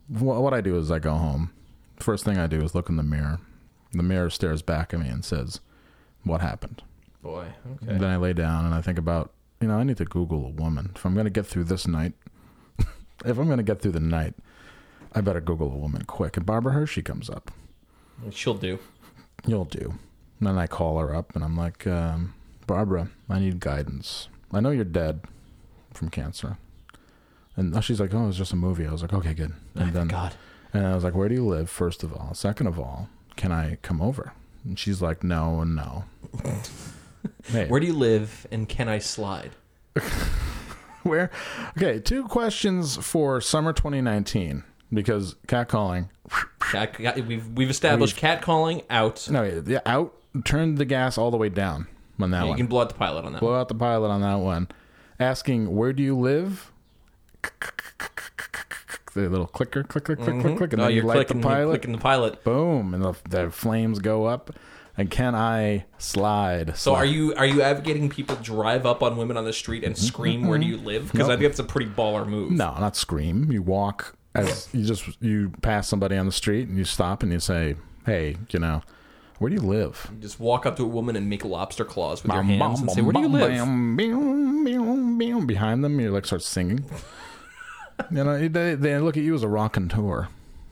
What 0.09 0.53
I 0.53 0.59
do 0.61 0.77
is 0.77 0.91
I 0.91 0.99
go 0.99 1.13
home. 1.13 1.51
First 1.97 2.25
thing 2.25 2.37
I 2.37 2.47
do 2.47 2.61
is 2.61 2.75
look 2.75 2.89
in 2.89 2.97
the 2.97 3.03
mirror. 3.03 3.39
The 3.93 4.03
mirror 4.03 4.29
stares 4.29 4.61
back 4.61 4.93
at 4.93 4.99
me 4.99 5.07
and 5.07 5.23
says, 5.23 5.59
"What 6.23 6.41
happened?" 6.41 6.83
Boy, 7.21 7.45
okay. 7.83 7.97
Then 7.99 8.03
I 8.03 8.17
lay 8.17 8.33
down 8.33 8.65
and 8.65 8.73
I 8.73 8.81
think 8.81 8.97
about, 8.97 9.31
you 9.61 9.67
know, 9.67 9.75
I 9.77 9.83
need 9.83 9.97
to 9.97 10.05
Google 10.05 10.43
a 10.45 10.49
woman. 10.49 10.91
If 10.95 11.05
I'm 11.05 11.13
going 11.13 11.25
to 11.25 11.29
get 11.29 11.45
through 11.45 11.65
this 11.65 11.87
night, 11.87 12.13
if 13.25 13.37
I'm 13.37 13.45
going 13.45 13.57
to 13.57 13.63
get 13.63 13.81
through 13.81 13.91
the 13.91 13.99
night, 13.99 14.33
I 15.13 15.21
better 15.21 15.41
Google 15.41 15.71
a 15.71 15.77
woman 15.77 16.03
quick. 16.03 16.37
And 16.37 16.45
Barbara 16.45 16.73
Hershey 16.73 17.01
comes 17.01 17.29
up. 17.29 17.51
She'll 18.31 18.53
do. 18.53 18.79
You'll 19.45 19.65
do. 19.65 19.95
And 20.39 20.47
then 20.47 20.57
I 20.57 20.67
call 20.67 20.99
her 20.99 21.13
up 21.13 21.35
and 21.35 21.43
I'm 21.43 21.57
like, 21.57 21.85
um, 21.87 22.33
Barbara, 22.67 23.09
I 23.29 23.39
need 23.39 23.59
guidance. 23.59 24.27
I 24.51 24.59
know 24.59 24.71
you're 24.71 24.85
dead 24.85 25.21
from 25.93 26.09
cancer. 26.09 26.57
And 27.55 27.83
she's 27.83 27.99
like, 27.99 28.13
oh, 28.13 28.23
it 28.23 28.27
was 28.27 28.37
just 28.37 28.53
a 28.53 28.55
movie. 28.55 28.87
I 28.87 28.91
was 28.91 29.01
like, 29.01 29.13
okay, 29.13 29.33
good. 29.33 29.53
And 29.75 29.93
then, 29.93 30.07
God. 30.07 30.33
and 30.73 30.85
I 30.87 30.95
was 30.95 31.03
like, 31.03 31.15
where 31.15 31.27
do 31.27 31.35
you 31.35 31.45
live, 31.45 31.69
first 31.69 32.01
of 32.01 32.13
all? 32.13 32.33
Second 32.33 32.67
of 32.67 32.79
all, 32.79 33.09
can 33.35 33.51
I 33.51 33.77
come 33.81 34.01
over? 34.01 34.33
And 34.63 34.79
she's 34.79 35.01
like, 35.01 35.23
no 35.23 35.59
and 35.59 35.75
no. 35.75 36.05
hey, 37.51 37.67
Where 37.67 37.79
do 37.79 37.87
you 37.87 37.93
live, 37.93 38.47
and 38.51 38.69
can 38.69 38.87
I 38.87 38.99
slide? 38.99 39.51
Where? 41.03 41.29
Okay, 41.77 41.99
two 41.99 42.25
questions 42.25 42.97
for 42.97 43.41
summer 43.41 43.73
2019 43.73 44.63
because 44.93 45.35
catcalling. 45.47 46.09
Cat, 46.59 46.93
cat- 46.93 47.25
we've 47.27 47.47
we've 47.49 47.69
established 47.69 48.17
catcalling 48.17 48.83
out. 48.89 49.29
No, 49.29 49.43
yeah, 49.43 49.79
out. 49.85 50.13
Turn 50.45 50.75
the 50.75 50.85
gas 50.85 51.17
all 51.17 51.31
the 51.31 51.37
way 51.37 51.49
down 51.49 51.87
on 52.19 52.31
that 52.31 52.41
you 52.41 52.49
one. 52.49 52.57
You 52.57 52.63
can 52.63 52.67
blow 52.67 52.81
out 52.81 52.89
the 52.89 52.95
pilot 52.95 53.25
on 53.25 53.33
that. 53.33 53.39
Blow 53.39 53.51
one. 53.51 53.59
out 53.59 53.67
the 53.67 53.75
pilot 53.75 54.09
on 54.09 54.21
that 54.21 54.35
one. 54.35 54.67
Asking 55.19 55.75
where 55.75 55.93
do 55.93 56.03
you 56.03 56.17
live? 56.17 56.71
The 59.13 59.27
little 59.27 59.47
clicker, 59.47 59.83
click, 59.83 60.05
click, 60.05 60.19
click, 60.19 60.39
click, 60.39 60.57
click, 60.57 60.73
and 60.73 60.81
oh, 60.81 60.85
then 60.85 60.93
you 60.93 61.01
light 61.01 61.15
clicking, 61.15 61.41
the 61.41 61.47
pilot. 61.47 61.71
clicking 61.71 61.91
the 61.91 61.97
pilot. 61.97 62.43
Boom, 62.45 62.93
and 62.93 63.03
the, 63.03 63.13
the 63.27 63.51
flames 63.51 63.99
go 63.99 64.25
up. 64.25 64.51
And 64.97 65.09
can 65.09 65.35
I 65.35 65.85
slide? 65.97 66.77
So 66.77 66.95
are 66.95 67.05
you 67.05 67.33
are 67.35 67.45
you 67.45 67.61
advocating 67.61 68.09
people 68.09 68.35
drive 68.37 68.85
up 68.85 69.01
on 69.01 69.17
women 69.17 69.37
on 69.37 69.45
the 69.45 69.53
street 69.53 69.83
and 69.83 69.95
mm-hmm. 69.95 70.05
scream 70.05 70.47
where 70.47 70.59
do 70.59 70.65
you 70.65 70.77
mm-hmm. 70.77 70.85
live? 70.85 71.11
Because 71.11 71.29
I 71.29 71.37
think 71.37 71.47
that's 71.47 71.59
a 71.59 71.63
pretty 71.63 71.89
baller 71.89 72.27
move. 72.27 72.51
No, 72.51 72.75
not 72.79 72.95
scream. 72.95 73.51
You 73.51 73.61
walk 73.61 74.15
as 74.35 74.69
you 74.73 74.85
just 74.85 75.07
you 75.21 75.51
pass 75.61 75.87
somebody 75.87 76.17
on 76.17 76.25
the 76.25 76.31
street 76.31 76.67
and 76.67 76.77
you 76.77 76.85
stop 76.85 77.23
and 77.23 77.31
you 77.31 77.39
say, 77.39 77.75
"Hey, 78.05 78.37
you 78.49 78.59
know, 78.59 78.81
where 79.39 79.49
do 79.49 79.55
you 79.55 79.61
live?" 79.61 80.09
You 80.13 80.19
just 80.19 80.39
walk 80.39 80.65
up 80.65 80.75
to 80.77 80.83
a 80.83 80.87
woman 80.87 81.15
and 81.15 81.29
make 81.29 81.45
lobster 81.45 81.85
claws 81.85 82.23
with 82.23 82.33
your 82.33 82.43
hands 82.43 82.81
and 82.81 82.91
say, 82.91 83.01
"Where 83.01 83.13
do 83.13 83.21
you 83.21 83.27
live?" 83.29 83.49
bam, 83.49 83.95
bam, 83.95 84.65
bam, 84.65 85.17
bam. 85.17 85.47
Behind 85.47 85.83
them, 85.83 85.99
you 85.99 86.11
like 86.11 86.25
start 86.25 86.43
singing. 86.43 86.85
you 88.11 88.23
know, 88.23 88.47
they, 88.47 88.75
they 88.75 88.97
look 88.99 89.17
at 89.17 89.23
you 89.23 89.35
as 89.35 89.43
a 89.43 89.47
rockin' 89.47 89.89
tour. 89.89 90.29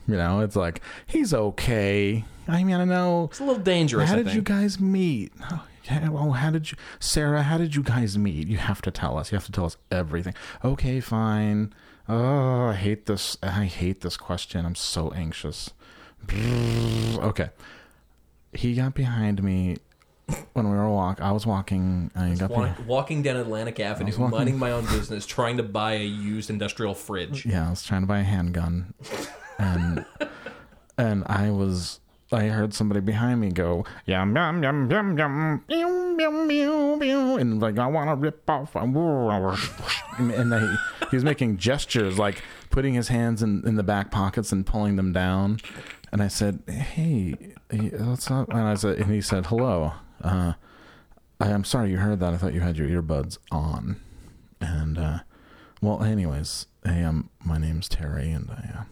You 0.08 0.16
know, 0.16 0.40
it's 0.40 0.56
like 0.56 0.80
he's 1.06 1.32
okay. 1.32 2.24
I 2.48 2.64
mean, 2.64 2.74
I 2.76 2.84
know. 2.84 3.28
It's 3.30 3.38
a 3.40 3.44
little 3.44 3.62
dangerous. 3.62 4.08
How 4.08 4.14
I 4.14 4.18
did 4.18 4.26
think. 4.26 4.36
you 4.36 4.42
guys 4.42 4.80
meet? 4.80 5.32
Oh, 5.50 5.64
well, 6.10 6.32
how 6.32 6.50
did 6.50 6.70
you, 6.72 6.76
Sarah? 6.98 7.42
How 7.42 7.58
did 7.58 7.74
you 7.76 7.82
guys 7.82 8.16
meet? 8.18 8.48
You 8.48 8.56
have 8.58 8.82
to 8.82 8.90
tell 8.90 9.18
us. 9.18 9.30
You 9.30 9.36
have 9.36 9.46
to 9.46 9.52
tell 9.52 9.66
us 9.66 9.76
everything. 9.90 10.34
Okay, 10.64 11.00
fine. 11.00 11.72
Oh, 12.08 12.66
I 12.66 12.74
hate 12.74 13.06
this. 13.06 13.36
I 13.42 13.66
hate 13.66 14.00
this 14.00 14.16
question. 14.16 14.66
I'm 14.66 14.74
so 14.74 15.10
anxious. 15.12 15.70
Okay, 16.32 17.50
he 18.52 18.74
got 18.74 18.94
behind 18.94 19.42
me 19.42 19.76
when 20.54 20.70
we 20.70 20.76
were 20.76 20.88
walk. 20.90 21.20
I 21.20 21.32
was 21.32 21.46
walking. 21.46 22.10
And 22.14 22.32
he 22.32 22.38
got 22.38 22.50
Wa- 22.50 22.62
behind. 22.66 22.86
walking 22.86 23.22
down 23.22 23.36
Atlantic 23.36 23.78
Avenue, 23.80 24.12
walking- 24.16 24.30
minding 24.36 24.58
my 24.58 24.72
own 24.72 24.84
business, 24.86 25.26
trying 25.26 25.56
to 25.58 25.62
buy 25.62 25.92
a 25.94 26.04
used 26.04 26.50
industrial 26.50 26.94
fridge. 26.94 27.46
Yeah, 27.46 27.66
I 27.66 27.70
was 27.70 27.82
trying 27.84 28.02
to 28.02 28.06
buy 28.06 28.20
a 28.20 28.24
handgun, 28.24 28.94
and 29.60 30.04
and 30.98 31.24
I 31.26 31.50
was. 31.50 32.00
I 32.32 32.46
heard 32.46 32.72
somebody 32.72 33.00
behind 33.00 33.40
me 33.40 33.50
go 33.50 33.84
yum 34.06 34.36
yum 34.36 34.62
yum 34.62 34.88
yum 34.88 35.18
yum 35.18 35.64
meow 35.68 36.14
meow 36.14 36.30
meow 36.30 36.94
meow, 36.94 37.36
and 37.36 37.60
like 37.60 37.76
I 37.76 37.88
want 37.88 38.08
to 38.08 38.14
rip 38.14 38.48
off, 38.48 38.76
and, 38.76 40.30
and 40.30 40.52
they, 40.52 40.64
he 41.10 41.16
was 41.16 41.24
making 41.24 41.56
gestures 41.56 42.20
like 42.20 42.40
putting 42.70 42.94
his 42.94 43.08
hands 43.08 43.42
in, 43.42 43.66
in 43.66 43.74
the 43.74 43.82
back 43.82 44.12
pockets 44.12 44.52
and 44.52 44.64
pulling 44.64 44.94
them 44.94 45.12
down, 45.12 45.58
and 46.12 46.22
I 46.22 46.28
said, 46.28 46.62
"Hey, 46.68 47.34
what's 47.98 48.30
up?" 48.30 48.50
And 48.50 48.60
I 48.60 48.74
said, 48.74 48.98
and 48.98 49.10
he 49.12 49.20
said, 49.20 49.46
"Hello, 49.46 49.94
uh, 50.22 50.52
I, 51.40 51.52
I'm 51.52 51.64
sorry 51.64 51.90
you 51.90 51.96
heard 51.98 52.20
that. 52.20 52.32
I 52.32 52.36
thought 52.36 52.54
you 52.54 52.60
had 52.60 52.76
your 52.76 52.86
earbuds 52.88 53.38
on." 53.50 54.00
And 54.60 54.98
uh, 54.98 55.18
well, 55.80 56.04
anyways, 56.04 56.66
hey, 56.84 57.02
um, 57.02 57.28
my 57.44 57.58
name's 57.58 57.88
Terry, 57.88 58.30
and 58.30 58.48
I, 58.50 58.78
uh, 58.78 58.82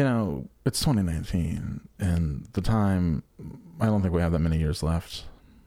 you 0.00 0.04
know, 0.04 0.48
it's 0.64 0.80
2019, 0.80 1.82
and 1.98 2.48
the 2.54 2.62
time. 2.62 3.22
I 3.78 3.84
don't 3.84 4.00
think 4.00 4.14
we 4.14 4.22
have 4.22 4.32
that 4.32 4.38
many 4.38 4.56
years 4.56 4.82
left, 4.82 5.24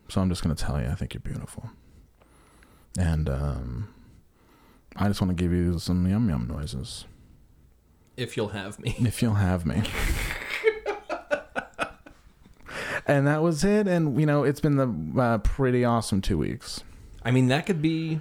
so 0.10 0.22
I'm 0.22 0.30
just 0.30 0.42
gonna 0.42 0.56
tell 0.56 0.82
you, 0.82 0.88
I 0.88 0.96
think 0.96 1.14
you're 1.14 1.22
beautiful, 1.22 1.70
and 2.98 3.30
um, 3.30 3.94
I 4.96 5.08
just 5.08 5.22
want 5.22 5.38
to 5.38 5.44
give 5.44 5.52
you 5.52 5.78
some 5.78 6.08
yum 6.08 6.30
yum 6.30 6.48
noises, 6.48 7.06
If 8.18 8.36
you'll 8.36 8.48
have 8.48 8.80
me. 8.80 8.96
if 9.02 9.22
you'll 9.22 9.36
have 9.36 9.68
me. 9.68 9.84
and 13.06 13.28
that 13.28 13.44
was 13.44 13.64
it, 13.64 13.88
and 13.88 14.20
you 14.20 14.26
know, 14.26 14.44
it's 14.44 14.62
been 14.62 14.78
the 14.78 15.22
uh, 15.22 15.38
pretty 15.38 15.86
awesome 15.86 16.22
two 16.22 16.40
weeks. 16.40 16.84
I 17.24 17.30
mean, 17.30 17.50
that 17.50 17.68
could 17.68 17.84
be. 17.84 18.20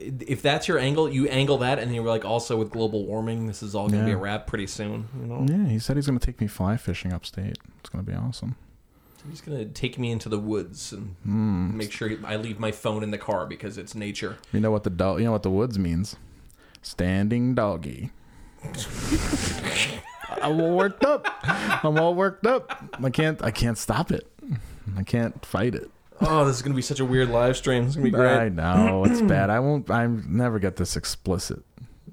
If 0.00 0.42
that's 0.42 0.68
your 0.68 0.78
angle, 0.78 1.08
you 1.08 1.26
angle 1.28 1.58
that, 1.58 1.78
and 1.78 1.88
then 1.88 1.94
you're 1.94 2.04
like, 2.04 2.24
also 2.24 2.56
with 2.56 2.70
global 2.70 3.04
warming, 3.06 3.46
this 3.46 3.62
is 3.62 3.74
all 3.74 3.88
going 3.88 4.00
to 4.00 4.04
be 4.06 4.10
Yeah. 4.12 4.16
a 4.16 4.20
wrap 4.20 4.46
pretty 4.46 4.66
soon. 4.66 5.08
You 5.20 5.26
know, 5.26 5.46
Yeah, 5.48 5.66
he 5.68 5.78
said 5.78 5.96
he's 5.96 6.06
gonna 6.06 6.18
take 6.18 6.40
me 6.40 6.46
fly 6.46 6.76
fishing 6.76 7.12
upstate. 7.12 7.58
It's 7.80 7.88
gonna 7.88 8.04
be 8.04 8.14
awesome. 8.14 8.56
he's 9.28 9.42
going 9.42 9.58
to 9.58 9.66
take 9.66 9.98
me 9.98 10.10
into 10.10 10.30
the 10.30 10.38
woods 10.38 10.92
and 10.94 11.14
Hmm. 11.24 11.76
make 11.76 11.92
sure 11.92 12.10
I 12.24 12.36
leave 12.36 12.58
my 12.58 12.72
phone 12.72 13.02
in 13.02 13.10
the 13.10 13.18
car 13.18 13.44
because 13.46 13.76
it's 13.76 13.94
nature. 13.94 14.38
You 14.50 14.60
know 14.60 14.70
what 14.70 14.82
the 14.84 14.88
do- 14.90 15.16
you 15.18 15.24
know 15.24 15.32
what 15.32 15.42
the 15.42 15.50
woods 15.50 15.78
means? 15.78 16.16
Standing 16.80 17.54
doggy. 17.54 18.10
I'm 20.42 20.60
all 20.60 20.74
worked 20.76 21.04
up. 21.04 21.26
I'm 21.44 21.98
all 21.98 22.14
worked 22.14 22.46
up. 22.46 22.82
I 23.02 23.10
can't 23.10 23.42
I 23.44 23.50
can't 23.50 23.76
stop 23.76 24.10
it. 24.10 24.26
I 24.96 25.02
can't 25.02 25.44
fight 25.44 25.74
it. 25.74 25.90
Oh, 26.22 26.44
this 26.44 26.56
is 26.56 26.62
going 26.62 26.72
to 26.72 26.76
be 26.76 26.82
such 26.82 27.00
a 27.00 27.04
weird 27.04 27.30
live 27.30 27.56
stream. 27.56 27.84
It's 27.86 27.96
going 27.96 28.06
to 28.06 28.10
be 28.10 28.16
great. 28.16 28.36
I 28.36 28.48
know 28.48 29.04
it's 29.04 29.22
bad. 29.22 29.50
I 29.50 29.60
won't. 29.60 29.90
I 29.90 30.06
never 30.06 30.58
get 30.58 30.76
this 30.76 30.96
explicit. 30.96 31.62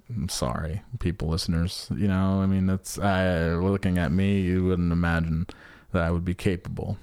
I'm 0.09 0.29
sorry, 0.29 0.81
people, 0.99 1.27
listeners. 1.27 1.87
You 1.95 2.07
know, 2.07 2.41
I 2.41 2.45
mean, 2.45 2.69
it's 2.69 2.97
I 2.97 3.49
looking 3.55 3.97
at 3.97 4.11
me. 4.11 4.39
You 4.41 4.65
wouldn't 4.65 4.91
imagine 4.91 5.47
that 5.91 6.03
I 6.03 6.11
would 6.11 6.23
be 6.23 6.33
capable 6.33 6.97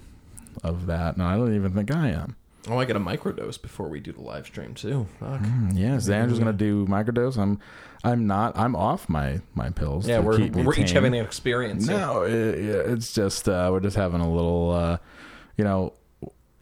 of 0.63 0.87
that. 0.87 1.17
No, 1.19 1.27
I 1.27 1.37
don't 1.37 1.55
even 1.55 1.73
think 1.73 1.95
I 1.95 2.09
am. 2.09 2.37
Oh, 2.67 2.79
I 2.79 2.87
got 2.87 2.97
a 2.97 3.01
microdose 3.01 3.61
before 3.61 3.89
we 3.89 4.01
do 4.01 4.13
the 4.13 4.23
live 4.23 4.47
stream 4.47 4.73
too. 4.73 5.07
Fuck. 5.21 5.43
Yes, 5.75 6.09
Andrew's 6.09 6.39
gonna 6.39 6.55
do 6.55 6.87
microdose. 6.87 7.37
I'm, 7.37 7.61
I'm 8.03 8.27
not. 8.27 8.57
I'm 8.57 8.75
off 8.75 9.07
my 9.09 9.41
my 9.55 9.69
pills. 9.69 10.09
Yeah, 10.09 10.17
to 10.17 10.23
we're 10.23 10.49
we're 10.49 10.75
each 10.75 10.93
having 10.93 11.15
an 11.15 11.25
experience. 11.25 11.87
No, 11.87 12.23
it, 12.23 12.33
it's 12.33 13.13
just 13.13 13.49
uh, 13.49 13.69
we're 13.71 13.81
just 13.81 13.97
having 13.97 14.23
a 14.23 14.31
little. 14.31 14.71
Uh, 14.71 14.97
you 15.59 15.65
know, 15.65 15.93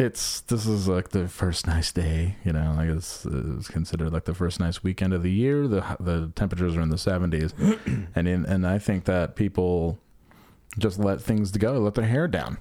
it's 0.03 0.41
this 0.43 0.67
is 0.67 0.89
like 0.89 1.11
the 1.11 1.29
first 1.29 1.67
nice 1.67 1.93
day. 1.93 2.37
You 2.45 2.53
know, 2.53 2.75
like 2.77 2.89
it's, 2.89 3.25
it's 3.25 3.69
considered 3.69 4.13
like 4.13 4.25
the 4.25 4.35
first 4.35 4.61
nice 4.61 4.83
weekend 4.83 5.13
of 5.15 5.23
the 5.23 5.31
year. 5.33 5.67
The 5.69 5.97
the 5.99 6.33
temperatures 6.35 6.77
are 6.77 6.81
in 6.83 6.91
the 6.91 6.97
70s, 6.97 7.53
and 8.15 8.29
in 8.29 8.45
and 8.47 8.67
I 8.67 8.79
think 8.79 9.05
that 9.05 9.37
people 9.37 9.99
just 10.79 10.99
let 10.99 11.21
things 11.21 11.51
go, 11.53 11.73
let 11.79 11.95
their 11.95 12.07
hair 12.07 12.29
down, 12.29 12.59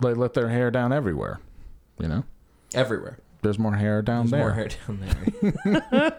let 0.00 0.16
let 0.16 0.34
their 0.34 0.48
hair 0.48 0.70
down 0.70 0.92
everywhere. 0.92 1.40
You 1.98 2.08
know, 2.08 2.24
Everywhere. 2.74 3.18
there's 3.42 3.58
more 3.58 3.74
hair 3.74 4.02
down 4.02 4.26
There's 4.26 4.30
there. 4.30 4.40
more 4.40 4.52
hair 4.52 4.68
down 4.68 5.00
there. 5.00 6.12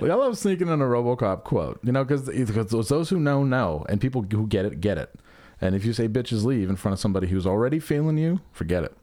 Like 0.00 0.10
I 0.10 0.14
love 0.14 0.36
sneaking 0.38 0.68
in 0.68 0.80
a 0.80 0.84
RoboCop 0.84 1.44
quote, 1.44 1.78
you 1.84 1.92
know, 1.92 2.04
because 2.04 2.26
because 2.28 2.88
those 2.88 3.08
who 3.10 3.20
know 3.20 3.44
know, 3.44 3.84
and 3.88 4.00
people 4.00 4.24
who 4.30 4.46
get 4.46 4.64
it 4.64 4.80
get 4.80 4.98
it. 4.98 5.14
And 5.60 5.76
if 5.76 5.84
you 5.84 5.92
say 5.92 6.08
"bitches 6.08 6.44
leave" 6.44 6.68
in 6.68 6.74
front 6.76 6.92
of 6.94 6.98
somebody 6.98 7.28
who's 7.28 7.46
already 7.46 7.78
feeling 7.78 8.18
you, 8.18 8.40
forget 8.50 8.82
it. 8.82 8.96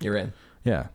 You're 0.00 0.16
in. 0.16 0.32
Yeah. 0.64 0.86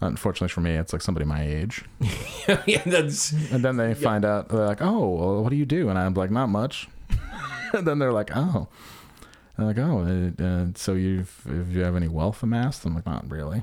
Unfortunately 0.00 0.48
for 0.48 0.60
me, 0.60 0.72
it's 0.72 0.92
like 0.92 1.00
somebody 1.00 1.24
my 1.24 1.44
age, 1.46 1.84
yeah, 2.66 2.82
that's 2.84 3.30
and 3.52 3.64
then 3.64 3.76
they 3.76 3.94
find 3.94 4.24
out 4.24 4.48
they're 4.48 4.66
like, 4.66 4.82
"Oh, 4.82 5.08
well, 5.10 5.42
what 5.44 5.50
do 5.50 5.56
you 5.56 5.64
do?" 5.64 5.88
And 5.90 5.96
I'm 5.96 6.12
like, 6.14 6.32
"Not 6.32 6.48
much." 6.48 6.88
and 7.72 7.86
then 7.86 8.00
they're 8.00 8.12
like, 8.12 8.36
"Oh," 8.36 8.66
and 9.56 9.66
like, 9.66 9.78
"Oh, 9.78 10.32
uh, 10.40 10.44
uh, 10.44 10.66
so 10.74 10.94
you've 10.94 11.32
if 11.46 11.68
you 11.74 11.82
have 11.84 11.94
any 11.94 12.08
wealth 12.08 12.42
amassed?" 12.42 12.84
I'm 12.84 12.96
like, 12.96 13.06
"Not 13.06 13.30
really, 13.30 13.62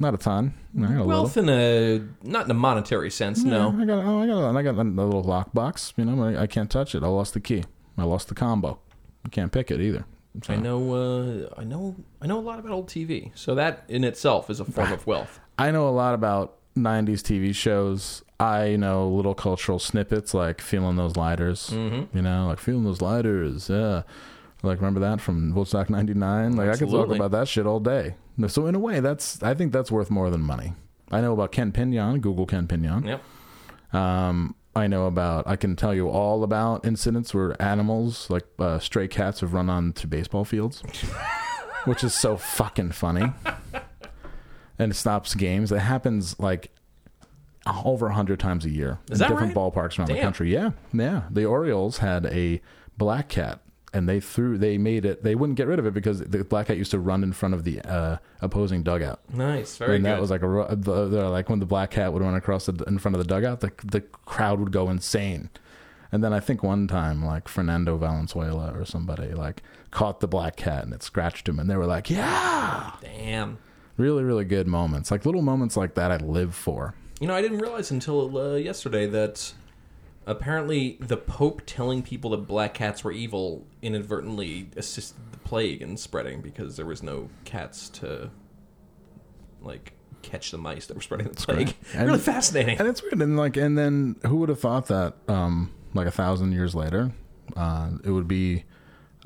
not 0.00 0.12
a 0.12 0.16
ton. 0.16 0.54
I 0.76 0.86
a 0.86 0.88
little." 0.88 1.06
wealth 1.06 1.36
in 1.36 1.48
a 1.48 2.02
not 2.24 2.46
in 2.46 2.50
a 2.50 2.54
monetary 2.54 3.12
sense. 3.12 3.44
No, 3.44 3.76
I 3.78 3.84
got 3.84 4.04
oh 4.04 4.22
I 4.22 4.26
got 4.26 4.56
I 4.56 4.62
got 4.62 4.74
a 4.74 4.82
little 4.82 5.22
lockbox. 5.22 5.92
You 5.96 6.06
know, 6.06 6.24
I, 6.24 6.42
I 6.42 6.46
can't 6.48 6.68
touch 6.70 6.96
it. 6.96 7.04
I 7.04 7.06
lost 7.06 7.32
the 7.32 7.40
key. 7.40 7.62
I 7.96 8.02
lost 8.02 8.26
the 8.26 8.34
combo. 8.34 8.80
You 9.24 9.30
can't 9.30 9.52
pick 9.52 9.70
it 9.70 9.80
either. 9.80 10.04
I 10.48 10.56
know. 10.56 10.94
Uh, 10.94 11.60
I 11.60 11.64
know. 11.64 11.96
I 12.20 12.26
know 12.26 12.38
a 12.38 12.40
lot 12.40 12.58
about 12.58 12.72
old 12.72 12.88
TV. 12.88 13.30
So 13.34 13.54
that 13.54 13.84
in 13.88 14.04
itself 14.04 14.50
is 14.50 14.60
a 14.60 14.64
form 14.64 14.92
of 14.92 15.06
wealth. 15.06 15.40
I 15.58 15.70
know 15.70 15.88
a 15.88 15.90
lot 15.90 16.14
about 16.14 16.56
'90s 16.76 17.20
TV 17.20 17.54
shows. 17.54 18.22
I 18.40 18.76
know 18.76 19.08
little 19.08 19.34
cultural 19.34 19.78
snippets 19.78 20.34
like 20.34 20.60
feeling 20.60 20.96
those 20.96 21.16
lighters. 21.16 21.70
Mm-hmm. 21.70 22.16
You 22.16 22.22
know, 22.22 22.48
like 22.48 22.58
feeling 22.58 22.84
those 22.84 23.00
lighters. 23.00 23.68
Yeah. 23.70 24.02
Like 24.62 24.78
remember 24.78 25.00
that 25.00 25.20
from 25.20 25.54
Woodstock 25.54 25.90
'99? 25.90 26.56
Like 26.56 26.70
I 26.70 26.76
could 26.76 26.90
talk 26.90 27.10
about 27.10 27.30
that 27.30 27.48
shit 27.48 27.66
all 27.66 27.80
day. 27.80 28.16
So 28.48 28.66
in 28.66 28.74
a 28.74 28.78
way, 28.78 29.00
that's 29.00 29.42
I 29.42 29.54
think 29.54 29.72
that's 29.72 29.92
worth 29.92 30.10
more 30.10 30.30
than 30.30 30.40
money. 30.40 30.72
I 31.10 31.20
know 31.20 31.32
about 31.32 31.52
Ken 31.52 31.70
Pinion. 31.70 32.20
Google 32.20 32.46
Ken 32.46 32.66
Pinion. 32.66 33.04
Yep. 33.04 33.22
Um, 33.94 34.56
I 34.76 34.86
know 34.86 35.06
about. 35.06 35.46
I 35.46 35.56
can 35.56 35.76
tell 35.76 35.94
you 35.94 36.08
all 36.08 36.42
about 36.42 36.84
incidents 36.84 37.32
where 37.32 37.60
animals, 37.62 38.28
like 38.28 38.44
uh, 38.58 38.78
stray 38.78 39.06
cats, 39.08 39.40
have 39.40 39.52
run 39.52 39.70
onto 39.70 40.06
baseball 40.08 40.44
fields, 40.44 40.82
which 41.84 42.02
is 42.02 42.14
so 42.14 42.36
fucking 42.36 42.92
funny, 42.92 43.32
and 44.78 44.90
it 44.90 44.94
stops 44.94 45.34
games. 45.34 45.70
It 45.70 45.78
happens 45.78 46.38
like 46.40 46.70
over 47.84 48.08
a 48.08 48.14
hundred 48.14 48.38
times 48.40 48.64
a 48.64 48.70
year 48.70 48.98
Is 49.10 49.20
in 49.20 49.28
different 49.28 49.54
right? 49.56 49.72
ballparks 49.72 49.98
around 49.98 50.08
the 50.08 50.20
country. 50.20 50.52
Yeah, 50.52 50.70
yeah. 50.92 51.22
The 51.30 51.44
Orioles 51.44 51.98
had 51.98 52.26
a 52.26 52.60
black 52.98 53.28
cat. 53.28 53.60
And 53.94 54.08
they 54.08 54.18
threw, 54.20 54.58
they 54.58 54.76
made 54.76 55.04
it. 55.04 55.22
They 55.22 55.34
wouldn't 55.36 55.56
get 55.56 55.66
rid 55.68 55.78
of 55.78 55.86
it 55.86 55.94
because 55.94 56.18
the 56.18 56.42
black 56.44 56.66
cat 56.66 56.76
used 56.76 56.90
to 56.90 56.98
run 56.98 57.22
in 57.22 57.32
front 57.32 57.54
of 57.54 57.62
the 57.64 57.80
uh, 57.82 58.16
opposing 58.42 58.82
dugout 58.82 59.20
Nice. 59.32 59.76
Very 59.78 59.88
good. 59.90 59.94
and 59.94 60.04
good. 60.04 60.10
that 60.10 60.20
was 60.20 60.30
like 60.30 60.42
a 60.42 60.48
ru- 60.48 60.66
the, 60.68 61.06
the, 61.08 61.28
like 61.30 61.48
when 61.48 61.60
the 61.60 61.66
black 61.66 61.92
cat 61.92 62.12
would 62.12 62.20
run 62.20 62.34
across 62.34 62.66
the, 62.66 62.72
in 62.88 62.98
front 62.98 63.14
of 63.14 63.22
the 63.22 63.28
dugout, 63.28 63.60
the 63.60 63.70
the 63.84 64.00
crowd 64.00 64.58
would 64.58 64.72
go 64.72 64.90
insane. 64.90 65.48
And 66.10 66.22
then 66.22 66.32
I 66.32 66.40
think 66.40 66.62
one 66.62 66.86
time, 66.86 67.24
like 67.24 67.48
Fernando 67.48 67.96
Valenzuela 67.96 68.72
or 68.76 68.84
somebody, 68.84 69.32
like 69.32 69.62
caught 69.90 70.20
the 70.20 70.28
black 70.28 70.56
cat 70.56 70.84
and 70.84 70.92
it 70.92 71.02
scratched 71.02 71.48
him, 71.48 71.58
and 71.60 71.70
they 71.70 71.76
were 71.76 71.86
like, 71.86 72.10
"Yeah!" 72.10 72.90
Damn. 73.00 73.58
Really, 73.96 74.24
really 74.24 74.44
good 74.44 74.66
moments. 74.66 75.10
Like 75.12 75.24
little 75.24 75.42
moments 75.42 75.76
like 75.76 75.94
that, 75.94 76.10
I 76.10 76.16
live 76.16 76.54
for. 76.54 76.94
You 77.20 77.28
know, 77.28 77.34
I 77.34 77.42
didn't 77.42 77.58
realize 77.58 77.92
until 77.92 78.36
uh, 78.36 78.54
yesterday 78.56 79.06
that 79.06 79.52
apparently 80.26 80.96
the 81.00 81.16
Pope 81.16 81.62
telling 81.66 82.02
people 82.02 82.30
that 82.30 82.46
black 82.48 82.74
cats 82.74 83.04
were 83.04 83.12
evil 83.12 83.66
inadvertently 83.82 84.70
assisted 84.76 85.16
the 85.32 85.38
plague 85.38 85.82
in 85.82 85.96
spreading 85.96 86.40
because 86.40 86.76
there 86.76 86.86
was 86.86 87.02
no 87.02 87.28
cats 87.44 87.88
to 87.90 88.30
like 89.62 89.92
catch 90.22 90.50
the 90.50 90.58
mice 90.58 90.86
that 90.86 90.94
were 90.94 91.02
spreading 91.02 91.28
the 91.28 91.34
plague. 91.34 91.74
And- 91.94 92.06
really 92.06 92.18
fascinating. 92.18 92.78
And 92.78 92.88
it's 92.88 93.02
weird. 93.02 93.20
And 93.20 93.36
like, 93.36 93.56
and 93.56 93.76
then 93.76 94.16
who 94.26 94.36
would 94.36 94.48
have 94.48 94.60
thought 94.60 94.86
that? 94.86 95.14
Um, 95.28 95.72
like 95.92 96.06
a 96.06 96.10
thousand 96.10 96.52
years 96.52 96.74
later, 96.74 97.12
uh, 97.56 97.90
it 98.02 98.10
would 98.10 98.26
be 98.26 98.64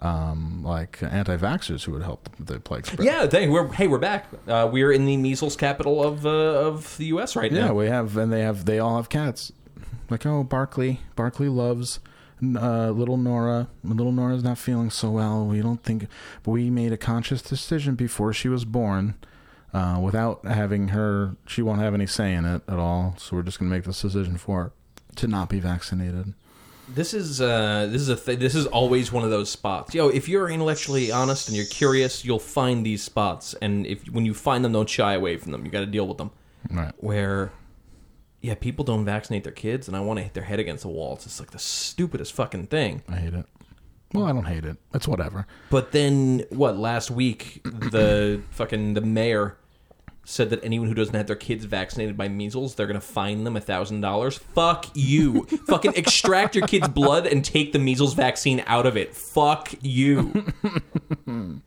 um, 0.01 0.63
like 0.65 1.03
anti-vaxxers 1.03 1.83
who 1.85 1.93
would 1.93 2.03
help 2.03 2.29
the 2.39 2.61
plague 2.61 2.87
spread. 2.87 3.05
yeah, 3.07 3.27
they, 3.27 3.49
we're 3.49 3.73
hey, 3.73 3.87
we're 3.89 3.99
back. 3.99 4.27
Uh, 4.47 4.69
we're 4.71 4.93
in 4.93 5.07
the 5.07 5.17
measles 5.17 5.57
capital 5.57 6.05
of 6.05 6.27
uh, 6.27 6.29
of 6.31 6.97
the 6.99 7.07
U.S. 7.07 7.35
right 7.37 7.51
Yeah, 7.51 7.61
now. 7.61 7.67
Yeah, 7.69 7.73
we 7.73 7.87
have, 7.87 8.17
and 8.17 8.31
they 8.33 8.43
have, 8.43 8.65
they 8.67 8.79
all 8.79 8.97
have 8.97 9.09
cats. 9.09 9.51
Like, 10.11 10.25
oh, 10.27 10.43
Barkley, 10.43 11.01
Barkley 11.17 11.49
loves 11.49 12.01
uh, 12.43 12.91
little 12.91 13.17
Nora. 13.17 13.69
Little 13.85 14.13
Nora's 14.13 14.45
not 14.45 14.59
feeling 14.59 14.91
so 14.91 15.11
well. 15.11 15.45
We 15.45 15.61
don't 15.61 15.83
think, 15.83 16.07
but 16.43 16.53
we 16.53 16.71
made 16.71 16.93
a 16.93 16.97
conscious 16.97 17.43
decision 17.43 17.95
before 17.95 18.33
she 18.33 18.49
was 18.49 18.65
born, 18.65 19.15
uh, 19.75 19.99
without 20.03 20.45
having 20.47 20.89
her. 20.89 21.37
She 21.47 21.63
won't 21.63 21.81
have 21.81 21.95
any 21.95 22.07
say 22.07 22.33
in 22.33 22.45
it 22.45 22.63
at 22.69 22.79
all. 22.79 23.15
So 23.19 23.37
we're 23.37 23.43
just 23.43 23.59
gonna 23.59 23.71
make 23.71 23.85
this 23.85 24.01
decision 24.01 24.39
for 24.39 24.63
her 24.65 24.73
to 25.17 25.27
not 25.27 25.49
be 25.49 25.61
vaccinated. 25.61 26.35
This 26.89 27.13
is 27.13 27.41
uh, 27.41 27.87
this 27.91 28.01
is 28.01 28.09
a 28.09 28.17
th- 28.17 28.39
this 28.39 28.55
is 28.55 28.67
always 28.67 29.13
one 29.13 29.25
of 29.25 29.31
those 29.31 29.51
spots. 29.51 29.95
Yo, 29.95 30.09
if 30.09 30.27
you're 30.27 30.49
intellectually 30.49 31.13
honest 31.13 31.49
and 31.49 31.57
you're 31.57 31.67
curious, 31.67 32.25
you'll 32.25 32.39
find 32.39 32.87
these 32.87 33.03
spots, 33.03 33.55
and 33.61 33.87
if 33.87 34.07
when 34.09 34.25
you 34.25 34.33
find 34.33 34.65
them, 34.65 34.73
don't 34.73 34.89
shy 34.89 35.13
away 35.13 35.37
from 35.37 35.53
them. 35.53 35.67
You 35.67 35.71
got 35.71 35.81
to 35.81 35.87
deal 35.87 36.09
with 36.09 36.17
them. 36.17 36.31
Right. 36.71 36.93
Where, 36.97 37.53
yeah, 38.41 38.55
people 38.55 38.85
don't 38.85 39.05
vaccinate 39.05 39.45
their 39.45 39.53
kids, 39.53 39.89
and 39.89 39.97
I 39.97 40.01
want 40.01 40.19
to 40.19 40.23
hit 40.23 40.35
their 40.35 40.45
head 40.45 40.61
against 40.61 40.83
the 40.83 40.89
wall. 40.89 41.15
It's 41.15 41.25
just 41.25 41.41
like 41.41 41.51
the 41.51 41.59
stupidest 41.59 42.33
fucking 42.33 42.67
thing. 42.67 43.03
I 43.09 43.17
hate 43.17 43.35
it. 43.35 43.47
Well, 44.15 44.25
I 44.25 44.33
don't 44.33 44.45
hate 44.45 44.65
it. 44.65 44.77
It's 44.95 45.07
whatever. 45.09 45.47
But 45.71 45.93
then, 45.93 46.45
what? 46.51 46.77
Last 46.79 47.11
week, 47.11 47.61
the 47.65 48.41
fucking 48.51 48.95
the 48.95 49.01
mayor 49.01 49.57
said 50.25 50.51
that 50.51 50.63
anyone 50.63 50.89
who 50.89 50.95
doesn't 50.95 51.15
have 51.15 51.27
their 51.27 51.37
kids 51.37 51.65
vaccinated 51.65 52.17
by 52.17 52.29
measles, 52.29 52.75
they're 52.75 52.87
gonna 52.87 53.01
fine 53.01 53.45
them 53.45 53.57
a 53.57 53.61
thousand 53.61 54.01
dollars. 54.03 54.39
Fuck 54.39 54.87
you! 54.95 55.45
fucking 55.67 55.95
extract 55.97 56.55
your 56.55 56.67
kid's 56.67 56.89
blood 56.89 57.27
and 57.27 57.45
take 57.45 57.73
the 57.73 57.79
measles 57.79 58.15
vaccine 58.15 58.63
out 58.67 58.87
of 58.87 58.97
it. 58.97 59.15
Fuck 59.17 59.75
you. 59.83 60.45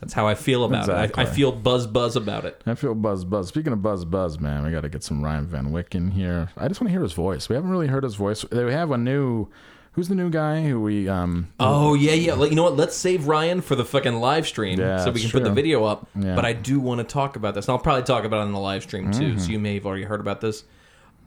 That's 0.00 0.14
how 0.14 0.26
I 0.26 0.34
feel 0.34 0.64
about 0.64 0.88
it. 0.88 1.12
I, 1.16 1.22
I 1.22 1.24
feel 1.26 1.52
buzz 1.52 1.86
buzz 1.86 2.16
about 2.16 2.44
it. 2.44 2.62
I 2.66 2.74
feel 2.74 2.94
buzz 2.94 3.24
buzz. 3.24 3.48
Speaking 3.48 3.72
of 3.72 3.82
buzz 3.82 4.04
buzz, 4.04 4.40
man, 4.40 4.64
we 4.64 4.70
got 4.70 4.80
to 4.80 4.88
get 4.88 5.02
some 5.02 5.22
Ryan 5.22 5.46
Van 5.46 5.72
Wyck 5.72 5.94
in 5.94 6.10
here. 6.10 6.48
I 6.56 6.68
just 6.68 6.80
want 6.80 6.88
to 6.88 6.92
hear 6.92 7.02
his 7.02 7.12
voice. 7.12 7.48
We 7.48 7.54
haven't 7.54 7.70
really 7.70 7.88
heard 7.88 8.04
his 8.04 8.14
voice. 8.14 8.48
We 8.50 8.72
have 8.72 8.90
a 8.90 8.98
new. 8.98 9.48
Who's 9.92 10.08
the 10.08 10.14
new 10.14 10.30
guy 10.30 10.62
who 10.62 10.80
we 10.80 11.08
um? 11.08 11.52
Oh 11.58 11.94
yeah, 11.94 12.12
yeah. 12.12 12.34
Like, 12.34 12.50
You 12.50 12.56
know 12.56 12.62
what? 12.62 12.76
Let's 12.76 12.96
save 12.96 13.26
Ryan 13.26 13.60
for 13.60 13.74
the 13.74 13.84
fucking 13.84 14.14
live 14.14 14.46
stream 14.46 14.78
Yeah, 14.78 15.04
so 15.04 15.10
we 15.10 15.20
can 15.20 15.30
put 15.30 15.44
the 15.44 15.50
video 15.50 15.84
up. 15.84 16.08
Yeah. 16.14 16.34
But 16.34 16.44
I 16.44 16.52
do 16.52 16.80
want 16.80 16.98
to 17.00 17.04
talk 17.04 17.36
about 17.36 17.54
this, 17.54 17.66
and 17.66 17.72
I'll 17.72 17.82
probably 17.82 18.04
talk 18.04 18.24
about 18.24 18.38
it 18.38 18.42
on 18.42 18.52
the 18.52 18.60
live 18.60 18.84
stream 18.84 19.10
too. 19.10 19.30
Mm-hmm. 19.30 19.38
So 19.38 19.50
you 19.50 19.58
may 19.58 19.74
have 19.74 19.86
already 19.86 20.04
heard 20.04 20.20
about 20.20 20.40
this. 20.40 20.64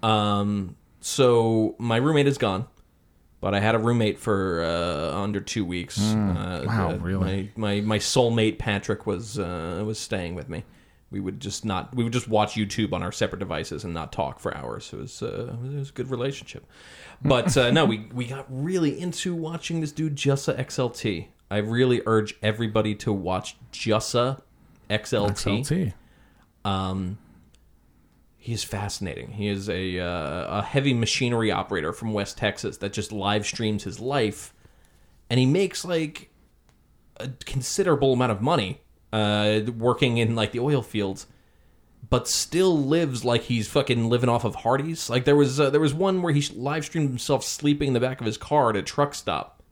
Um, 0.02 0.76
so 1.02 1.76
my 1.78 1.98
roommate 1.98 2.28
is 2.28 2.38
gone, 2.38 2.66
but 3.44 3.54
I 3.54 3.60
had 3.60 3.76
a 3.76 3.78
roommate 3.78 4.20
for 4.20 4.64
uh, 4.64 5.22
under 5.22 5.42
two 5.42 5.66
weeks. 5.66 6.00
uh, 6.00 6.16
Mm. 6.16 6.66
Wow, 6.66 6.92
uh, 6.92 6.98
really? 7.00 7.52
My, 7.58 7.76
my 7.76 7.82
my 7.82 7.98
soulmate 8.00 8.58
Patrick 8.58 9.06
was 9.06 9.38
uh, 9.38 9.84
was 9.86 10.00
staying 10.00 10.34
with 10.34 10.48
me. 10.48 10.64
We 11.12 11.20
would 11.20 11.42
just 11.42 11.66
not. 11.66 11.94
We 11.94 12.06
would 12.06 12.14
just 12.14 12.30
watch 12.30 12.54
YouTube 12.54 12.94
on 12.94 13.04
our 13.04 13.12
separate 13.12 13.40
devices 13.40 13.84
and 13.84 13.94
not 13.94 14.14
talk 14.14 14.40
for 14.40 14.56
hours. 14.56 14.94
It 14.94 14.96
was 14.98 15.22
uh, 15.22 15.56
it 15.62 15.76
was 15.78 15.90
a 15.90 15.92
good 15.92 16.10
relationship. 16.10 16.66
But 17.22 17.58
uh, 17.58 17.72
no, 17.72 17.84
we 17.84 18.08
we 18.14 18.26
got 18.28 18.46
really 18.50 18.98
into 18.98 19.36
watching 19.36 19.82
this 19.82 19.92
dude 19.92 20.16
Jussa 20.16 20.54
XLT. 20.54 21.28
I 21.52 21.58
really 21.58 22.02
urge 22.06 22.36
everybody 22.42 22.96
to 22.96 23.12
watch 23.12 23.58
Jussa 23.74 24.42
XLT. 24.90 25.66
XLT. 25.66 25.94
Um, 26.64 27.18
he 28.44 28.52
is 28.52 28.62
fascinating. 28.62 29.32
He 29.32 29.48
is 29.48 29.70
a 29.70 30.00
uh, 30.00 30.60
a 30.60 30.62
heavy 30.62 30.94
machinery 30.94 31.50
operator 31.50 31.94
from 31.94 32.12
West 32.12 32.38
Texas 32.38 32.76
that 32.80 32.92
just 32.92 33.14
live 33.14 33.46
streams 33.46 33.86
his 33.86 34.02
life, 34.02 34.54
and 35.30 35.40
he 35.40 35.46
makes 35.46 35.86
like 35.86 36.30
a 37.16 37.30
considerable 37.46 38.12
amount 38.12 38.34
of 38.34 38.42
money 38.42 38.82
uh, 39.14 39.62
working 39.78 40.18
in 40.18 40.36
like 40.36 40.52
the 40.52 40.60
oil 40.60 40.82
fields, 40.82 41.26
but 42.10 42.28
still 42.28 42.78
lives 42.78 43.24
like 43.24 43.44
he's 43.44 43.70
fucking 43.70 44.10
living 44.10 44.28
off 44.28 44.44
of 44.44 44.56
Hardee's. 44.56 45.10
Like 45.10 45.24
there 45.24 45.38
was 45.38 45.62
uh, 45.62 45.70
there 45.70 45.80
was 45.80 45.94
one 45.94 46.22
where 46.22 46.34
he 46.34 46.42
live 46.54 46.84
streamed 46.84 47.08
himself 47.08 47.46
sleeping 47.46 47.88
in 47.88 47.94
the 47.94 48.02
back 48.02 48.20
of 48.20 48.26
his 48.26 48.38
car 48.38 48.72
at 48.72 48.76
a 48.76 48.82
truck 48.82 49.16
stop. 49.16 49.64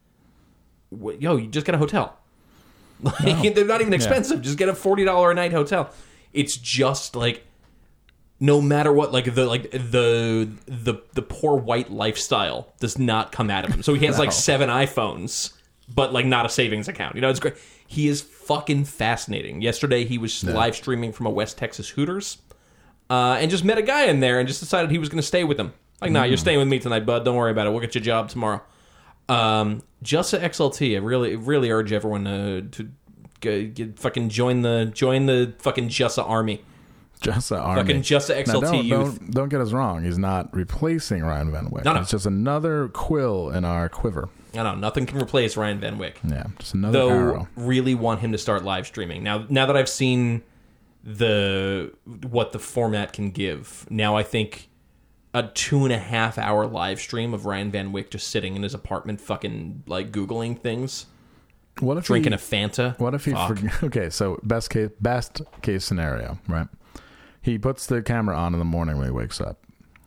Yo, 0.91 1.35
you 1.35 1.47
just 1.47 1.65
get 1.65 1.75
a 1.75 1.77
hotel. 1.77 2.17
Like 3.03 3.53
they're 3.53 3.65
not 3.65 3.81
even 3.81 3.93
expensive. 3.93 4.41
Just 4.41 4.57
get 4.57 4.69
a 4.69 4.75
forty 4.75 5.03
dollar 5.03 5.31
a 5.31 5.33
night 5.33 5.51
hotel. 5.51 5.89
It's 6.31 6.55
just 6.55 7.17
like 7.17 7.45
no 8.43 8.59
matter 8.59 8.91
what, 8.91 9.13
like 9.13 9.33
the 9.33 9.45
like 9.45 9.69
the 9.71 10.49
the 10.65 10.95
the 11.13 11.21
poor 11.21 11.55
white 11.55 11.91
lifestyle 11.91 12.73
does 12.79 12.97
not 12.97 13.31
come 13.31 13.51
out 13.51 13.63
of 13.63 13.71
him. 13.71 13.83
So 13.83 13.93
he 13.93 14.07
has 14.07 14.17
like 14.17 14.31
seven 14.49 14.67
iPhones, 14.67 15.53
but 15.87 16.11
like 16.11 16.25
not 16.25 16.47
a 16.47 16.49
savings 16.49 16.87
account. 16.87 17.15
You 17.15 17.21
know, 17.21 17.29
it's 17.29 17.39
great. 17.39 17.55
He 17.87 18.07
is 18.07 18.21
fucking 18.21 18.85
fascinating. 18.85 19.61
Yesterday 19.61 20.05
he 20.05 20.17
was 20.17 20.43
live 20.43 20.75
streaming 20.75 21.13
from 21.13 21.27
a 21.27 21.29
West 21.29 21.57
Texas 21.59 21.89
Hooters, 21.89 22.39
uh, 23.11 23.37
and 23.39 23.51
just 23.51 23.63
met 23.63 23.77
a 23.77 23.83
guy 23.83 24.05
in 24.05 24.21
there 24.21 24.39
and 24.39 24.47
just 24.47 24.59
decided 24.59 24.89
he 24.89 24.97
was 24.97 25.07
going 25.07 25.21
to 25.21 25.27
stay 25.27 25.43
with 25.43 25.59
him. 25.59 25.73
Like, 26.01 26.11
nah, 26.11 26.23
you're 26.23 26.37
staying 26.37 26.57
with 26.57 26.67
me 26.67 26.79
tonight, 26.79 27.05
bud. 27.05 27.23
Don't 27.23 27.35
worry 27.35 27.51
about 27.51 27.67
it. 27.67 27.69
We'll 27.69 27.79
get 27.79 27.93
you 27.93 28.01
a 28.01 28.03
job 28.03 28.27
tomorrow. 28.29 28.61
Um, 29.29 29.83
Justa 30.01 30.39
XLT. 30.39 30.95
I 30.95 30.97
really, 30.97 31.35
really 31.35 31.69
urge 31.69 31.93
everyone 31.93 32.23
to, 32.25 32.61
to 32.63 32.89
get, 33.39 33.99
fucking 33.99 34.29
join 34.29 34.63
the 34.63 34.89
join 34.91 35.27
the 35.27 35.53
fucking 35.59 35.89
Justa 35.89 36.23
army. 36.23 36.63
Just 37.21 37.51
a 37.51 37.57
army. 37.59 37.81
Fucking 37.81 38.03
Now, 38.47 38.53
XLT 38.53 38.61
don't, 38.61 38.85
youth. 38.85 39.19
Don't, 39.19 39.31
don't 39.31 39.49
get 39.49 39.61
us 39.61 39.71
wrong. 39.71 40.03
He's 40.03 40.17
not 40.17 40.53
replacing 40.55 41.21
Ryan 41.23 41.51
Van 41.51 41.69
Wyck. 41.69 41.85
No, 41.85 41.93
no. 41.93 42.01
It's 42.01 42.11
just 42.11 42.25
another 42.25 42.87
quill 42.89 43.51
in 43.51 43.63
our 43.63 43.89
quiver. 43.89 44.29
I 44.53 44.63
know. 44.63 44.75
Nothing 44.75 45.05
can 45.05 45.21
replace 45.21 45.55
Ryan 45.55 45.79
Van 45.79 45.97
Wyck. 45.97 46.19
Yeah, 46.27 46.47
just 46.59 46.73
another 46.73 46.97
Though, 46.99 47.09
arrow. 47.09 47.47
really 47.55 47.95
want 47.95 48.19
him 48.21 48.31
to 48.31 48.37
start 48.37 48.63
live 48.63 48.87
streaming 48.87 49.23
now. 49.23 49.45
Now 49.49 49.65
that 49.67 49.77
I've 49.77 49.87
seen 49.87 50.41
the 51.03 51.93
what 52.05 52.51
the 52.51 52.59
format 52.59 53.13
can 53.13 53.31
give, 53.31 53.85
now 53.89 54.15
I 54.17 54.23
think 54.23 54.69
a 55.33 55.43
two 55.43 55.83
and 55.85 55.93
a 55.93 55.97
half 55.99 56.37
hour 56.37 56.65
live 56.65 56.99
stream 56.99 57.33
of 57.33 57.45
Ryan 57.45 57.71
Van 57.71 57.91
Wyck 57.91 58.09
just 58.11 58.27
sitting 58.29 58.55
in 58.55 58.63
his 58.63 58.73
apartment, 58.73 59.21
fucking 59.21 59.83
like 59.87 60.11
googling 60.11 60.59
things, 60.59 61.05
What 61.79 61.97
if 61.97 62.05
drinking 62.05 62.33
he, 62.33 62.35
a 62.35 62.39
Fanta. 62.39 62.99
What 62.99 63.13
if 63.13 63.25
he 63.25 63.31
Fuck. 63.31 63.59
Okay, 63.83 64.09
so 64.09 64.39
best 64.43 64.69
case 64.69 64.89
best 64.99 65.41
case 65.61 65.85
scenario, 65.85 66.37
right? 66.47 66.67
He 67.41 67.57
puts 67.57 67.87
the 67.87 68.01
camera 68.01 68.35
on 68.37 68.53
in 68.53 68.59
the 68.59 68.65
morning 68.65 68.97
when 68.97 69.07
he 69.07 69.11
wakes 69.11 69.41
up. 69.41 69.63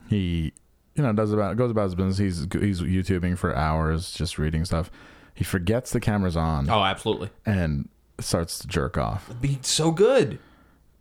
He, 0.08 0.52
you 0.94 1.02
know, 1.02 1.12
does 1.12 1.32
about 1.32 1.56
goes 1.56 1.70
about 1.70 1.84
his 1.84 1.94
business. 1.94 2.18
He's 2.18 2.40
he's 2.60 2.80
YouTubing 2.80 3.36
for 3.38 3.54
hours, 3.56 4.12
just 4.12 4.38
reading 4.38 4.64
stuff. 4.64 4.90
He 5.34 5.42
forgets 5.42 5.90
the 5.90 5.98
camera's 6.00 6.36
on 6.36 6.70
Oh, 6.70 6.84
absolutely. 6.84 7.30
and 7.44 7.88
starts 8.20 8.58
to 8.60 8.68
jerk 8.68 8.96
off. 8.96 9.28
It'd 9.28 9.40
be 9.40 9.58
so 9.62 9.90
good. 9.90 10.38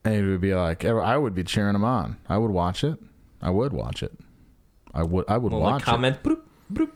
And 0.04 0.16
it 0.16 0.24
would 0.28 0.42
be 0.42 0.54
like 0.56 0.84
I 0.86 1.18
would 1.18 1.36
be 1.36 1.44
cheering 1.44 1.76
him 1.76 1.84
on. 1.86 2.18
I 2.28 2.38
would 2.38 2.52
watch 2.52 2.84
it. 2.84 2.98
I 3.42 3.50
would 3.52 3.72
watch 3.74 4.02
it. 4.02 4.12
I 4.94 5.04
would. 5.04 5.26
I 5.28 5.38
would 5.38 5.52
Well, 5.52 5.62
watch 5.62 5.74
like 5.74 5.84
comment. 5.84 6.18
It. 6.26 6.90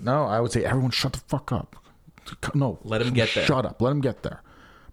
No, 0.00 0.24
I 0.24 0.40
would 0.40 0.52
say 0.52 0.64
everyone 0.64 0.90
shut 0.92 1.12
the 1.12 1.20
fuck 1.28 1.52
up. 1.52 1.76
No, 2.54 2.78
Let 2.82 3.02
him 3.02 3.12
get 3.14 3.28
there. 3.34 3.44
Shut 3.46 3.64
up. 3.66 3.80
Let 3.80 3.90
him 3.90 4.00
get 4.00 4.22
there. 4.22 4.42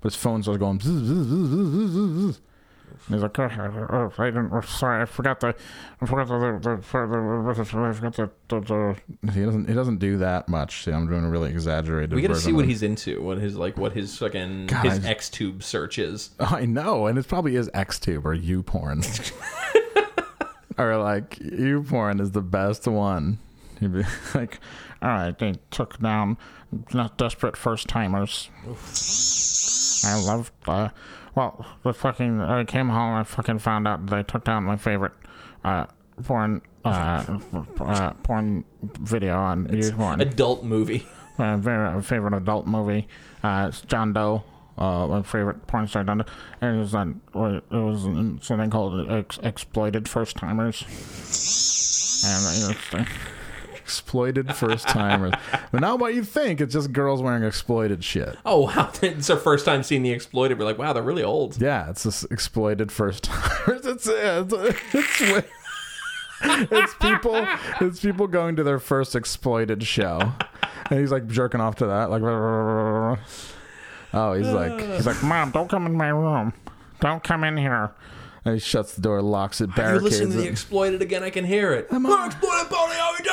But 0.02 0.14
his 0.14 0.22
phone 0.22 0.44
starts 0.44 0.60
going. 0.60 0.80
zzz, 0.80 0.88
zzz, 0.90 2.36
zzz. 2.36 2.42
And 3.08 3.16
he's 3.16 3.22
like, 3.22 3.38
oh, 3.38 3.50
oh, 3.90 4.14
I 4.18 4.26
didn't. 4.28 4.52
oh, 4.54 4.62
sorry, 4.62 5.02
I 5.02 5.06
forgot 5.06 5.42
the. 5.42 5.54
I 6.02 6.06
forgot 6.06 6.28
the. 6.30 6.38
the, 6.40 6.76
the, 6.78 7.54
the 7.54 7.62
I 7.62 7.92
forgot 7.92 8.16
the, 8.16 8.30
the, 8.48 8.60
the. 8.62 9.32
He 9.34 9.44
doesn't. 9.44 9.68
He 9.68 9.74
doesn't 9.74 9.98
do 9.98 10.18
that 10.20 10.48
much. 10.48 10.86
See, 10.86 10.92
I'm 10.92 11.08
doing 11.08 11.26
a 11.26 11.30
really 11.30 11.50
exaggerated. 11.52 12.14
We 12.14 12.22
got 12.22 12.30
to 12.30 12.36
see 12.36 12.54
what 12.54 12.64
of 12.64 12.70
he's 12.70 12.82
into. 12.82 13.22
What 13.22 13.40
his 13.40 13.58
like. 13.58 13.78
What 13.78 13.92
his 13.92 14.18
fucking 14.18 14.68
God, 14.68 14.86
his 14.86 15.06
I- 15.06 15.10
X 15.10 15.30
tube 15.30 15.64
search 15.64 16.00
is. 16.00 16.30
I 16.40 16.66
know, 16.66 17.08
and 17.08 17.18
it 17.18 17.28
probably 17.28 17.58
is 17.58 17.70
XTube 17.72 18.24
or 18.24 18.38
YouPorn. 18.38 19.04
or 20.78 20.98
like 20.98 21.36
YouPorn 21.40 22.22
is 22.22 22.32
the 22.32 22.42
best 22.42 22.88
one. 22.88 23.38
You'd 23.82 23.94
be 23.94 24.04
like, 24.34 24.60
all 25.02 25.10
right, 25.10 25.38
they 25.38 25.56
took 25.72 26.00
down 26.00 26.38
not 26.94 27.18
desperate 27.18 27.58
first 27.58 27.90
timers. 27.90 28.50
I 30.06 30.22
loved. 30.26 30.54
Uh, 30.66 30.90
well, 31.36 31.66
the 31.84 31.94
fucking 31.94 32.42
I 32.42 32.64
came 32.66 32.90
home. 32.90 33.12
And 33.12 33.20
I 33.20 33.24
fucking 33.24 33.60
found 33.60 33.88
out 33.88 34.06
they 34.08 34.24
took 34.24 34.44
down 34.44 34.64
my 34.64 34.78
favorite 34.78 35.14
uh, 35.64 35.86
porn 36.24 36.62
uh, 36.86 37.40
uh, 37.80 38.14
porn 38.24 38.66
video 38.82 39.38
on 39.38 39.68
YouPorn 39.68 40.22
Adult 40.22 40.64
movie. 40.64 41.06
my 41.38 41.56
very 41.56 42.02
favorite 42.02 42.34
adult 42.34 42.68
movie. 42.68 43.08
Uh, 43.44 43.68
it's 43.70 43.82
John 43.82 44.14
Doe. 44.14 44.44
Uh, 44.78 45.08
my 45.08 45.22
favorite 45.22 45.66
porn 45.68 45.88
star 45.88 46.04
John 46.04 46.20
Doe. 46.20 46.26
And 46.62 46.78
it 46.78 46.80
was 46.80 46.96
on. 46.96 47.22
It 47.34 47.64
was 47.72 48.02
something 48.46 48.70
called 48.70 49.10
ex- 49.10 49.40
exploited 49.44 50.08
first 50.10 50.36
timers. 50.38 50.82
And 52.26 52.72
it 52.72 52.78
was, 52.94 53.08
exploited 53.84 54.56
first 54.56 54.88
timers. 54.88 55.34
but 55.72 55.82
now, 55.82 55.96
what 55.96 56.14
you 56.16 56.24
think? 56.24 56.62
It's 56.62 56.74
just 56.74 56.94
girls 56.94 57.22
wearing 57.22 57.44
exploited 57.44 58.04
shit. 58.04 58.38
Oh 58.46 58.62
wow! 58.62 58.92
It's 59.04 59.30
our 59.30 59.38
first 59.38 59.66
time 59.66 59.84
seeing 59.84 60.04
the 60.04 60.12
exploited. 60.12 60.58
We're 60.58 60.66
like, 60.66 60.78
wow, 60.78 60.94
they're 60.94 61.04
really 61.04 61.24
old. 61.24 61.62
Yeah, 61.62 61.90
it's 61.90 62.04
this 62.04 62.24
exploited 62.26 62.92
first 62.92 63.24
timers. 63.24 63.86
It's 63.86 64.08
it's 64.10 64.54
it's, 64.54 65.22
it's, 65.22 65.48
it's 66.72 66.94
people 66.96 67.48
it's 67.82 68.00
people 68.00 68.28
going 68.28 68.56
to 68.56 68.64
their 68.64 68.80
first 68.80 69.16
exploited 69.16 69.84
show, 69.84 70.32
and 70.90 71.00
he's 71.00 71.12
like 71.12 71.28
jerking 71.28 71.62
off 71.62 71.76
to 71.76 71.86
that, 71.88 72.10
like. 72.10 72.22
Oh, 74.16 74.34
he's 74.34 74.48
like 74.48 74.80
he's 74.80 75.08
like, 75.08 75.22
Mom, 75.24 75.52
don't 75.52 75.70
come 75.70 75.86
in 75.86 75.96
my 75.96 76.10
room. 76.10 76.54
Don't 77.00 77.24
come 77.24 77.44
in 77.44 77.58
here. 77.58 77.92
And 78.46 78.56
he 78.56 78.60
shuts 78.60 78.94
the 78.94 79.02
door, 79.02 79.22
locks 79.22 79.62
it, 79.62 79.74
barricades. 79.74 80.20
You're 80.20 80.28
listening 80.28 80.32
to 80.32 80.38
the 80.38 80.50
exploited 80.50 81.02
again. 81.02 81.24
I 81.24 81.30
can 81.30 81.46
hear 81.46 81.72
it. 81.74 81.88
Oh, 81.90 82.26
exploited 82.26 82.70
pony. 82.70 82.94
You 82.94 83.00
don't 83.00 83.24
try 83.24 83.33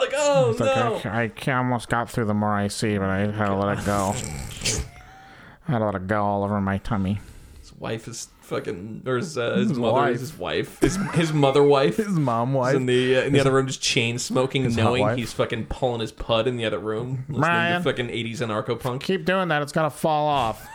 Like, 0.00 0.12
oh 0.14 0.50
It's 0.52 0.60
like, 0.60 1.04
no. 1.04 1.10
I, 1.10 1.30
I 1.46 1.52
almost 1.52 1.88
got 1.88 2.10
through 2.10 2.24
the 2.26 2.34
more 2.34 2.54
I 2.54 2.68
see, 2.68 2.96
but 2.98 3.08
I 3.08 3.18
had 3.30 3.46
to 3.46 3.54
let 3.54 3.78
it 3.78 3.84
go. 3.84 4.14
I 5.68 5.72
had 5.72 5.78
to 5.80 5.84
let 5.84 5.94
it 5.94 6.06
go 6.06 6.22
all 6.24 6.42
over 6.42 6.60
my 6.60 6.78
tummy. 6.78 7.20
His 7.60 7.72
wife 7.74 8.08
is 8.08 8.28
fucking, 8.40 9.02
or 9.06 9.16
his, 9.18 9.36
uh, 9.38 9.54
his, 9.56 9.68
His 9.70 9.78
mother 9.78 9.92
wife. 9.92 10.14
is 10.16 10.20
his 10.20 10.38
wife. 10.38 10.80
His 10.80 10.96
his 11.12 11.32
mother 11.32 11.62
wife. 11.62 11.96
His 11.98 12.08
mom 12.08 12.50
is 12.50 12.56
wife. 12.56 12.74
in 12.76 12.86
the 12.86 13.18
uh, 13.18 13.22
in 13.22 13.32
the 13.32 13.38
other 13.40 13.52
room, 13.52 13.66
just 13.68 13.80
chain 13.82 14.18
smoking, 14.18 14.74
knowing 14.74 15.16
he's 15.16 15.32
fucking 15.32 15.66
pulling 15.66 16.00
his 16.00 16.10
pud 16.12 16.48
in 16.48 16.56
the 16.56 16.64
other 16.64 16.78
room, 16.80 17.24
listening 17.28 17.40
Brian. 17.42 17.82
to 17.82 17.88
fucking 17.90 18.10
eighties 18.10 18.40
anarcho 18.40 18.80
punk. 18.80 19.02
Keep 19.02 19.24
doing 19.26 19.48
that. 19.48 19.62
It's 19.62 19.72
gonna 19.72 19.90
fall 19.90 20.26
off. 20.26 20.66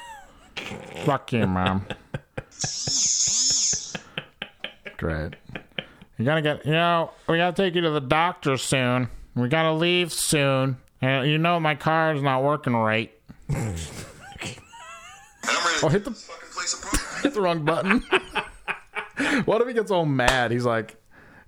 Fuck 1.05 1.34
you, 1.34 1.45
mom. 1.47 1.86
Great. 4.97 5.34
You 6.18 6.26
gotta 6.26 6.41
get. 6.41 6.66
You 6.66 6.72
know, 6.72 7.11
we 7.28 7.38
gotta 7.38 7.55
take 7.55 7.76
you 7.76 7.82
to 7.82 7.89
the 7.91 8.01
doctor 8.01 8.57
soon. 8.57 9.09
We 9.36 9.49
gotta 9.49 9.74
leave 9.74 10.13
soon. 10.13 10.78
And 11.01 11.30
you 11.30 11.38
know 11.38 11.59
my 11.59 11.76
car's 11.76 12.22
not 12.22 12.43
working 12.43 12.76
right. 12.76 13.11
And 13.49 13.57
I'm 13.57 13.76
ready 15.66 15.80
to 15.80 15.86
Oh, 15.86 15.89
hit 15.89 16.03
the 16.03 16.11
this 16.11 16.26
fucking 16.26 16.49
place 16.53 16.74
apart. 16.74 17.01
hit 17.24 17.34
the 17.34 17.41
wrong 17.41 17.66
button. 17.66 17.99
what 19.45 19.61
if 19.61 19.68
he 19.68 19.74
gets 19.74 19.91
all 19.91 20.05
mad? 20.05 20.51
He's 20.51 20.66
like, 20.66 20.95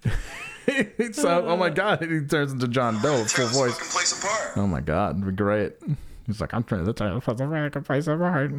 he 0.66 1.14
sounds, 1.14 1.46
oh 1.48 1.58
my 1.58 1.70
god! 1.70 2.02
He 2.02 2.20
turns 2.22 2.52
into 2.52 2.68
John 2.68 3.02
Doe, 3.02 3.24
full 3.24 3.48
this 3.48 3.58
voice. 3.58 3.74
fucking 3.74 3.90
place 3.92 4.24
apart. 4.24 4.58
Oh 4.58 4.68
my 4.68 4.82
god, 4.82 5.16
it'd 5.16 5.26
be 5.26 5.32
great. 5.32 5.74
He's 6.26 6.42
like, 6.42 6.54
I'm 6.54 6.64
trying 6.64 6.86
to 6.86 6.94
tell 6.94 7.08
you, 7.08 7.16
the 7.16 7.22
fucking 7.22 7.84
place 7.84 8.08
apart. 8.08 8.52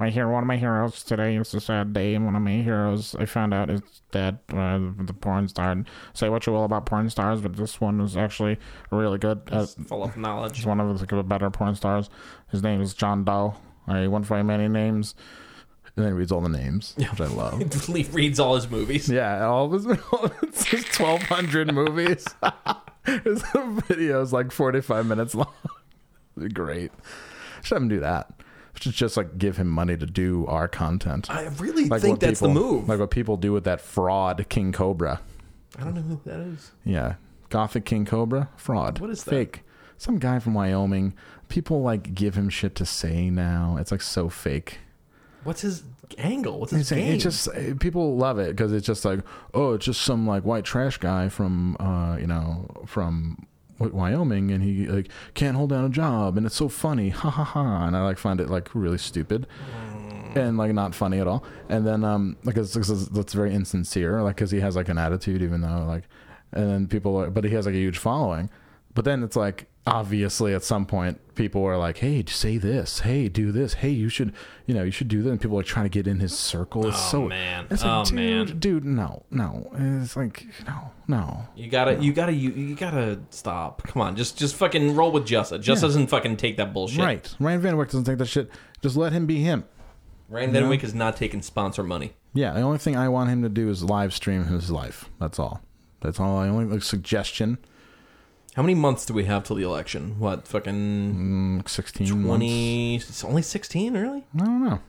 My 0.00 0.08
hero, 0.08 0.32
one 0.32 0.42
of 0.42 0.46
my 0.46 0.56
heroes 0.56 1.02
today. 1.02 1.36
It's 1.36 1.52
a 1.52 1.60
sad 1.60 1.92
day, 1.92 2.16
one 2.16 2.34
of 2.34 2.40
my 2.40 2.62
heroes, 2.62 3.14
I 3.18 3.26
found 3.26 3.52
out 3.52 3.68
is 3.68 3.82
dead. 4.10 4.38
Uh, 4.48 4.80
the 4.98 5.12
porn 5.12 5.46
star. 5.46 5.84
Say 6.14 6.30
what 6.30 6.46
you 6.46 6.54
will 6.54 6.64
about 6.64 6.86
porn 6.86 7.10
stars, 7.10 7.42
but 7.42 7.54
this 7.54 7.82
one 7.82 8.00
was 8.00 8.16
actually 8.16 8.58
really 8.90 9.18
good. 9.18 9.42
Uh, 9.52 9.66
Full 9.66 10.04
of 10.04 10.16
knowledge. 10.16 10.56
He's 10.56 10.64
one 10.64 10.80
of 10.80 11.06
the 11.06 11.22
better 11.22 11.50
porn 11.50 11.74
stars. 11.74 12.08
His 12.50 12.62
name 12.62 12.80
is 12.80 12.94
John 12.94 13.24
Doe. 13.24 13.56
Uh, 13.86 14.00
he 14.00 14.08
went 14.08 14.26
by 14.26 14.42
many 14.42 14.68
names. 14.68 15.14
And 15.94 16.06
then 16.06 16.14
he 16.14 16.18
reads 16.18 16.32
all 16.32 16.40
the 16.40 16.48
names, 16.48 16.94
which 16.96 17.20
I 17.20 17.26
love. 17.26 17.58
he 17.86 18.04
reads 18.04 18.40
all 18.40 18.54
his 18.54 18.70
movies. 18.70 19.06
Yeah, 19.06 19.44
all 19.44 19.66
of 19.66 19.72
his, 19.72 19.84
all 20.12 20.24
of 20.24 20.40
his 20.40 20.82
1,200 20.98 21.74
movies. 21.74 22.26
his 23.04 23.42
video 23.86 24.22
is 24.22 24.32
like 24.32 24.50
45 24.50 25.04
minutes 25.04 25.34
long. 25.34 25.52
It'd 26.38 26.48
be 26.48 26.54
great. 26.54 26.90
Should 27.60 27.74
have 27.74 27.82
him 27.82 27.88
do 27.88 28.00
that. 28.00 28.32
Should 28.74 28.92
just 28.92 29.16
like 29.16 29.36
give 29.36 29.56
him 29.56 29.68
money 29.68 29.96
to 29.96 30.06
do 30.06 30.46
our 30.46 30.68
content. 30.68 31.28
I 31.30 31.48
really 31.58 31.86
Like 31.86 32.00
think 32.02 32.20
that's 32.20 32.40
people, 32.40 32.54
the 32.54 32.60
move. 32.60 32.88
Like 32.88 32.98
what 33.00 33.10
people 33.10 33.36
do 33.36 33.52
with 33.52 33.64
that 33.64 33.80
fraud 33.80 34.46
King 34.48 34.72
Cobra. 34.72 35.20
I 35.78 35.84
don't 35.84 35.94
know 35.94 36.02
who 36.02 36.20
that 36.24 36.40
is. 36.40 36.72
Yeah. 36.84 37.14
Gothic 37.50 37.84
King 37.84 38.04
Cobra? 38.04 38.48
Fraud. 38.56 38.98
What 39.00 39.10
is 39.10 39.24
that? 39.24 39.30
Fake. 39.30 39.62
Some 39.98 40.18
guy 40.18 40.38
from 40.38 40.54
Wyoming. 40.54 41.14
People 41.48 41.82
like 41.82 42.14
give 42.14 42.36
him 42.36 42.48
shit 42.48 42.74
to 42.76 42.86
say 42.86 43.28
now. 43.28 43.76
It's 43.78 43.90
like 43.90 44.02
so 44.02 44.28
fake. 44.28 44.78
What's 45.44 45.60
his 45.60 45.82
angle? 46.18 46.58
What's 46.60 46.72
his 46.72 46.90
game? 46.90 47.12
it's 47.14 47.22
just 47.22 47.48
uh, 47.48 47.74
people 47.78 48.16
love 48.16 48.38
it 48.38 48.56
because 48.56 48.72
it's 48.72 48.86
just 48.86 49.04
like 49.04 49.20
oh 49.54 49.74
it's 49.74 49.84
just 49.84 50.00
some 50.00 50.26
like 50.26 50.44
white 50.44 50.64
trash 50.64 50.98
guy 50.98 51.28
from 51.28 51.76
uh 51.78 52.16
you 52.18 52.26
know 52.26 52.66
from 52.86 53.46
Wyoming 53.80 54.50
and 54.50 54.62
he 54.62 54.86
like 54.86 55.08
can't 55.34 55.56
hold 55.56 55.70
down 55.70 55.84
a 55.84 55.88
job 55.88 56.36
and 56.36 56.44
it's 56.44 56.54
so 56.54 56.68
funny 56.68 57.08
ha 57.08 57.30
ha 57.30 57.44
ha 57.44 57.86
and 57.86 57.96
I 57.96 58.02
like 58.02 58.18
find 58.18 58.40
it 58.40 58.50
like 58.50 58.74
really 58.74 58.98
stupid 58.98 59.46
and 60.34 60.58
like 60.58 60.72
not 60.72 60.94
funny 60.94 61.18
at 61.18 61.26
all. 61.26 61.42
And 61.68 61.86
then 61.86 62.04
um 62.04 62.36
like 62.44 62.56
it's, 62.56 62.76
it's 62.76 63.32
very 63.32 63.52
insincere 63.54 64.22
like 64.22 64.36
because 64.36 64.50
he 64.50 64.60
has 64.60 64.76
like 64.76 64.88
an 64.88 64.98
attitude 64.98 65.42
even 65.42 65.62
though 65.62 65.84
like 65.86 66.04
and 66.52 66.70
then 66.70 66.86
people 66.88 67.30
but 67.30 67.44
he 67.44 67.50
has 67.50 67.64
like 67.66 67.74
a 67.74 67.78
huge 67.78 67.98
following. 67.98 68.50
But 68.92 69.04
then 69.04 69.22
it's 69.22 69.36
like 69.36 69.69
obviously 69.86 70.52
at 70.54 70.62
some 70.62 70.84
point 70.84 71.18
people 71.34 71.64
are 71.64 71.78
like 71.78 71.98
hey 71.98 72.22
say 72.26 72.58
this 72.58 73.00
hey 73.00 73.28
do 73.28 73.50
this 73.50 73.74
hey 73.74 73.88
you 73.88 74.10
should 74.10 74.30
you 74.66 74.74
know 74.74 74.82
you 74.82 74.90
should 74.90 75.08
do 75.08 75.22
this 75.22 75.30
and 75.30 75.40
people 75.40 75.58
are 75.58 75.62
trying 75.62 75.86
to 75.86 75.88
get 75.88 76.06
in 76.06 76.20
his 76.20 76.36
circle 76.38 76.86
it's 76.86 76.96
Oh, 76.98 77.10
so 77.10 77.28
man. 77.28 77.66
it's 77.70 77.82
oh, 77.82 77.86
like 77.88 77.96
Oh, 77.96 78.04
dude 78.04 78.14
man. 78.14 78.58
dude 78.58 78.84
no 78.84 79.22
no 79.30 79.70
it's 80.02 80.16
like 80.16 80.46
no 80.66 80.90
no 81.08 81.48
You 81.56 81.68
gotta, 81.70 81.94
you 81.96 82.12
gotta, 82.12 82.32
you, 82.32 82.50
you 82.50 82.74
gotta 82.76 83.20
stop. 83.30 83.82
Come 83.84 84.02
on, 84.02 84.16
just, 84.16 84.38
just 84.38 84.54
fucking 84.54 84.94
roll 84.94 85.10
with 85.10 85.26
Jussa. 85.26 85.58
Just 85.58 85.80
Yeah. 85.82 85.88
doesn't 85.88 86.06
fucking 86.08 86.36
take 86.36 86.56
that 86.58 86.72
bullshit. 86.74 87.00
right 87.02 87.34
Ryan 87.40 87.60
Van 87.62 87.76
Wyck 87.78 87.88
doesn't 87.88 88.04
take 88.04 88.18
that 88.18 88.26
shit 88.26 88.50
just 88.82 88.96
let 88.96 89.12
him 89.12 89.24
be 89.26 89.40
him 89.40 89.64
Ryan 90.28 90.52
Van 90.52 90.68
Wyck 90.68 90.84
is 90.84 90.94
not 90.94 91.16
taking 91.16 91.40
sponsor 91.40 91.82
money. 91.82 92.12
yeah 92.34 92.52
the 92.52 92.60
only 92.60 92.78
thing 92.78 92.96
I 92.98 93.08
want 93.08 93.30
him 93.30 93.42
to 93.42 93.48
do 93.48 93.70
is 93.70 93.82
live 93.82 94.12
stream 94.12 94.44
his 94.44 94.70
life 94.70 95.08
that's 95.18 95.38
all 95.38 95.62
that's 96.00 96.20
all 96.20 96.36
I 96.38 96.48
only 96.48 96.66
like 96.66 96.82
suggestion 96.82 97.56
How 98.56 98.62
many 98.62 98.74
months 98.74 99.06
do 99.06 99.14
we 99.14 99.24
have 99.24 99.44
till 99.44 99.56
the 99.56 99.62
election? 99.62 100.18
What 100.18 100.46
fucking 100.48 100.74
Mm, 101.62 101.68
Sixteen 101.68 102.08
months. 102.08 102.26
twenty? 102.26 102.96
It's 102.96 103.24
only 103.24 103.42
sixteen, 103.42 103.94
really? 103.94 104.24
I 104.34 104.44
don't 104.44 104.64
know. 104.64 104.80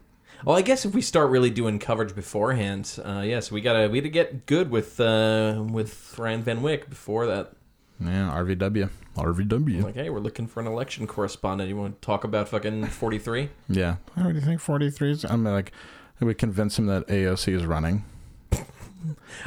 Well, 0.43 0.57
I 0.57 0.63
guess 0.63 0.85
if 0.85 0.95
we 0.95 1.01
start 1.03 1.29
really 1.29 1.51
doing 1.51 1.77
coverage 1.77 2.15
beforehand, 2.15 2.99
uh, 3.05 3.21
yes, 3.23 3.51
we 3.51 3.61
gotta 3.61 3.87
we 3.89 3.99
gotta 4.01 4.09
get 4.09 4.45
good 4.47 4.71
with 4.71 4.99
uh, 4.99 5.63
with 5.69 6.15
Ryan 6.17 6.41
Van 6.41 6.61
Wyck 6.63 6.89
before 6.89 7.27
that. 7.27 7.53
Yeah, 7.99 8.31
RVW. 8.35 8.89
RVW. 9.15 9.83
Like, 9.83 9.93
hey, 9.93 10.09
we're 10.09 10.19
looking 10.19 10.47
for 10.47 10.59
an 10.59 10.65
election 10.65 11.05
correspondent. 11.05 11.69
You 11.69 11.77
want 11.77 12.01
to 12.01 12.05
talk 12.05 12.23
about 12.23 12.49
fucking 12.49 12.87
forty 12.87 13.19
three? 13.19 13.49
yeah. 13.69 13.97
What 14.15 14.29
do 14.29 14.33
you 14.33 14.41
think? 14.41 14.59
Forty 14.59 14.89
three 14.89 15.11
is. 15.11 15.23
I 15.23 15.35
mean, 15.35 15.53
like, 15.53 15.71
we 16.19 16.33
convince 16.33 16.79
him 16.79 16.87
that 16.87 17.07
AOC 17.07 17.53
is 17.53 17.65
running. 17.67 18.03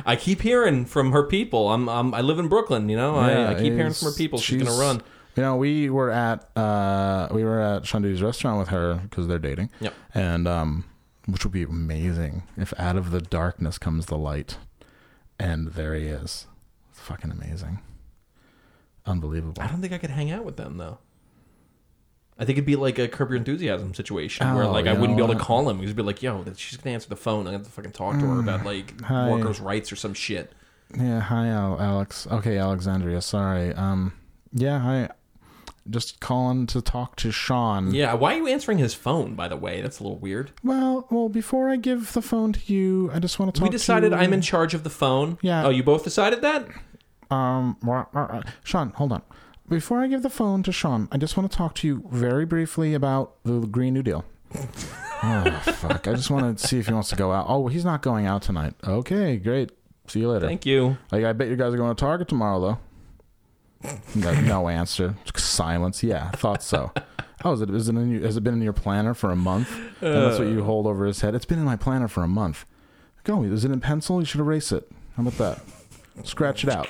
I 0.07 0.17
keep 0.17 0.43
hearing 0.43 0.85
from 0.85 1.13
her 1.13 1.23
people. 1.23 1.71
I'm, 1.71 1.89
I'm 1.89 2.15
I 2.15 2.21
live 2.21 2.39
in 2.39 2.49
Brooklyn. 2.49 2.89
You 2.89 2.97
know, 2.97 3.17
I, 3.17 3.53
I 3.53 3.55
keep 3.55 3.73
hearing 3.73 3.93
from 3.93 4.09
her 4.09 4.15
people. 4.15 4.39
She's, 4.39 4.63
gonna 4.63 4.79
run. 4.79 5.03
You 5.37 5.43
know, 5.43 5.57
we 5.57 5.91
were 5.91 6.11
at 6.11 6.49
uh, 6.57 7.29
we 7.31 7.45
were 7.45 7.61
at 7.61 7.87
Shandu's 7.87 8.23
restaurant 8.23 8.59
with 8.59 8.69
her 8.69 9.01
because 9.09 9.27
they're 9.27 9.39
dating. 9.39 9.71
Yep. 9.81 9.95
And 10.15 10.49
um, 10.49 10.85
which 11.27 11.45
would 11.45 11.53
be 11.53 11.63
amazing 11.63 12.45
if 12.57 12.73
out 12.79 12.97
of 12.97 13.11
the 13.11 13.21
darkness 13.21 13.79
comes 13.79 14.07
the 14.07 14.19
light, 14.19 14.59
and 15.39 15.69
there 15.69 15.95
he 15.95 16.07
is. 16.07 16.47
It's 16.91 17.01
fucking 17.01 17.31
amazing. 17.31 17.81
Unbelievable. 19.07 19.63
I 19.63 19.67
don't 19.67 19.81
think 19.81 19.93
I 19.93 19.99
could 19.99 20.11
hang 20.11 20.31
out 20.31 20.45
with 20.45 20.57
them 20.57 20.79
though. 20.79 20.99
I 22.39 22.45
think 22.45 22.59
it'd 22.59 22.67
be 22.67 22.77
like 22.77 22.99
a 22.99 23.07
Curb 23.07 23.31
Your 23.31 23.37
Enthusiasm 23.37 23.95
situation 23.95 24.53
where 24.55 24.65
Oh, 24.65 24.71
like 24.73 24.87
I 24.87 24.93
wouldn't 24.93 25.17
be 25.17 25.23
able 25.23 25.35
to 25.35 25.41
call 25.41 25.69
him. 25.71 25.79
He'd 25.79 25.95
be 25.95 26.03
like, 26.03 26.23
"Yo, 26.23 26.43
that 26.43 26.59
she's 26.59 26.77
gonna 26.79 26.95
answer 26.95 27.09
the 27.09 27.17
phone. 27.17 27.47
I 27.47 27.53
have 27.53 27.63
to 27.63 27.71
fucking 27.71 27.93
talk 27.93 28.19
to 28.19 28.27
her 28.27 28.41
about 28.41 28.65
like 28.65 29.01
Hi. 29.03 29.31
workers' 29.31 29.61
rights 29.61 29.93
or 29.93 29.97
some 29.97 30.15
shit." 30.15 30.53
Yeah, 30.97 31.21
hi, 31.21 31.49
Al- 31.49 31.81
Alex. 31.81 32.27
Okay, 32.31 32.59
Alexandria. 32.59 33.21
Sorry. 33.21 33.73
Um, 33.75 34.13
yeah, 34.53 34.79
hi. 34.81 35.09
Just 35.91 36.19
calling 36.21 36.67
to 36.69 36.81
talk 36.81 37.15
to 37.17 37.31
Sean. 37.31 37.93
Yeah, 37.95 38.15
why 38.15 38.35
are 38.35 38.39
you 38.39 38.47
answering 38.49 38.79
his 38.79 38.95
phone? 38.95 39.35
By 39.35 39.49
the 39.49 39.57
way, 39.57 39.83
that's 39.83 40.01
a 40.01 40.03
little 40.03 40.19
weird. 40.19 40.51
Well, 40.63 41.07
well, 41.11 41.29
before 41.29 41.69
I 41.69 41.77
give 41.77 42.15
the 42.15 42.23
phone 42.23 42.53
to 42.55 42.73
you, 42.73 43.11
I 43.13 43.19
just 43.19 43.39
want 43.39 43.55
to 43.55 43.61
talk. 43.61 43.69
we 43.69 43.73
decided 43.73 44.11
to 44.11 44.17
I'm 44.17 44.33
in 44.33 44.41
charge 44.41 44.73
of 44.73 44.83
the 44.83 44.91
phone. 44.91 45.39
Yeah. 45.43 45.67
Oh, 45.67 45.71
you 45.71 45.83
both 45.83 46.03
decided 46.03 46.41
that? 46.43 46.67
Um, 47.31 47.77
uh, 47.87 48.05
uh, 48.15 48.43
Sean, 48.65 48.91
hold 48.91 49.13
on. 49.13 49.23
Before 49.69 50.01
I 50.01 50.09
give 50.09 50.23
the 50.23 50.31
phone 50.31 50.63
to 50.65 50.73
Sean, 50.73 51.09
I 51.11 51.17
just 51.17 51.37
want 51.37 51.51
to 51.51 51.57
talk 51.57 51.75
to 51.77 51.87
you 51.87 52.05
very 52.11 52.45
briefly 52.45 52.93
about 52.93 53.37
the 53.45 53.61
Green 53.61 53.95
New 53.95 54.03
Deal. 54.03 54.25
oh 54.55 55.63
fuck! 55.65 56.07
I 56.07 56.13
just 56.13 56.31
want 56.31 56.59
to 56.59 56.67
see 56.67 56.79
if 56.79 56.87
he 56.87 56.93
wants 56.93 57.09
to 57.11 57.17
go 57.17 57.33
out. 57.33 57.47
Oh, 57.49 57.69
he's 57.69 57.85
not 57.85 58.03
going 58.03 58.27
out 58.27 58.43
tonight. 58.43 58.75
Okay, 58.87 59.37
great. 59.39 59.73
See 60.07 60.21
you 60.21 60.31
later. 60.31 60.47
Thank 60.47 60.67
you. 60.67 60.99
Like, 61.11 61.25
I 61.25 61.33
bet 61.33 61.49
you 61.49 61.57
guys 61.57 61.73
are 61.73 61.79
going 61.79 61.95
to 61.95 61.99
Target 61.99 62.29
tomorrow, 62.29 62.61
though. 62.61 62.79
No, 64.15 64.41
no 64.41 64.69
answer. 64.69 65.15
Silence. 65.35 66.03
Yeah, 66.03 66.31
I 66.33 66.37
thought 66.37 66.63
so. 66.63 66.93
Oh, 67.45 67.53
is 67.53 67.61
it, 67.61 67.71
is 67.71 67.89
it 67.89 67.97
in 67.97 68.11
your, 68.11 68.23
has 68.23 68.37
it 68.37 68.45
been 68.45 68.55
in 68.55 68.63
your 68.63 68.73
planner 68.73 69.13
for 69.13 69.31
a 69.31 69.37
month? 69.37 69.71
And 70.01 70.15
that's 70.15 70.39
what 70.39 70.49
you 70.49 70.61
uh. 70.61 70.65
hold 70.65 70.87
over 70.87 71.05
his 71.05 71.21
head. 71.21 71.35
It's 71.35 71.45
been 71.45 71.59
in 71.59 71.65
my 71.65 71.77
planner 71.77 72.09
for 72.09 72.23
a 72.23 72.29
month. 72.29 72.65
Go. 73.25 73.43
Is 73.43 73.65
it 73.65 73.71
in 73.71 73.81
pencil? 73.81 74.21
You 74.21 74.27
should 74.27 74.41
erase 74.41 74.73
it. 74.73 74.91
How 75.17 75.23
about 75.23 75.39
that? 75.39 76.27
Scratch 76.27 76.65
it 76.65 76.71
out. 76.71 76.89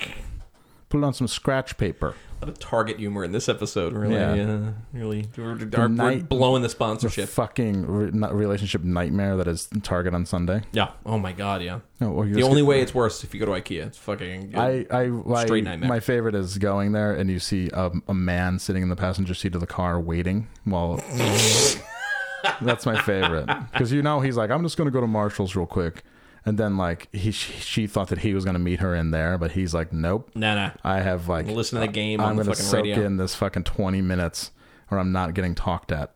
Put 0.88 0.98
it 0.98 1.04
on 1.04 1.14
some 1.14 1.26
scratch 1.28 1.76
paper. 1.76 2.14
Lot 2.44 2.50
of 2.50 2.58
Target 2.58 2.98
humor 2.98 3.24
in 3.24 3.32
this 3.32 3.48
episode. 3.48 3.94
Really, 3.94 4.16
Yeah. 4.16 4.32
uh, 4.32 4.72
really, 4.92 5.26
we're, 5.36 5.56
we're 5.56 5.88
night- 5.88 6.28
blowing 6.28 6.60
the 6.60 6.66
The 6.68 6.70
sponsorship. 6.72 7.28
fucking 7.30 7.86
re- 7.86 8.10
relationship 8.32 8.82
nightmare 8.84 9.36
that 9.38 9.48
is 9.48 9.66
Target 9.82 10.12
on 10.12 10.26
Sunday. 10.26 10.60
yeah. 10.72 10.90
Oh 11.06 11.18
my 11.18 11.32
god. 11.32 11.62
Yeah. 11.62 11.80
No, 12.00 12.22
The 12.24 12.42
only 12.42 12.62
way 12.62 12.82
it's 12.82 12.94
worse 12.94 13.24
if 13.24 13.32
you 13.32 13.40
go 13.40 13.46
to 13.46 13.52
IKEA. 13.52 13.86
It's 13.86 13.96
fucking. 13.98 14.54
I, 14.56 14.84
I, 14.90 15.10
I 15.34 15.44
Straight 15.44 15.64
nightmare. 15.64 15.88
My 15.88 16.00
favorite 16.00 16.34
is 16.34 16.58
going 16.58 16.92
there 16.92 17.14
and 17.14 17.30
you 17.30 17.38
see 17.38 17.70
a, 17.72 17.90
a 18.08 18.14
man 18.14 18.58
sitting 18.58 18.82
in 18.82 18.90
the 18.90 18.96
passenger 18.96 19.32
seat 19.32 19.54
of 19.54 19.60
the 19.62 19.66
car 19.66 19.98
waiting 19.98 20.48
while. 20.64 21.00
That's 22.60 22.84
my 22.84 23.00
favorite 23.00 23.46
because 23.72 23.90
you 23.90 24.02
know 24.02 24.20
he's 24.20 24.36
like, 24.36 24.50
I'm 24.50 24.62
just 24.62 24.76
going 24.76 24.86
to 24.86 24.90
go 24.92 25.00
to 25.00 25.06
Marshalls 25.06 25.56
real 25.56 25.64
quick, 25.66 26.02
and 26.46 26.58
then 26.58 26.76
like 26.76 27.08
he 27.14 27.30
she, 27.30 27.52
she 27.60 27.86
thought 27.86 28.08
that 28.08 28.18
he 28.18 28.34
was 28.34 28.44
going 28.44 28.54
to 28.54 28.60
meet 28.60 28.80
her 28.80 28.94
in 28.94 29.10
there, 29.10 29.38
but 29.38 29.52
he's 29.52 29.74
like, 29.74 29.92
nope. 29.92 30.30
nah, 30.34 30.54
nah. 30.54 30.70
I 30.82 31.00
have 31.00 31.28
like 31.28 31.46
Listen 31.46 31.80
to 31.80 31.86
the 31.86 31.92
game 31.92 32.20
I'm 32.20 32.36
gonna 32.36 32.54
soak 32.54 32.84
radio. 32.84 33.02
in 33.02 33.16
this 33.16 33.34
fucking 33.34 33.64
20 33.64 34.02
minutes, 34.02 34.50
or 34.90 34.98
I'm 34.98 35.12
not 35.12 35.34
getting 35.34 35.54
talked 35.54 35.92
at. 35.92 36.14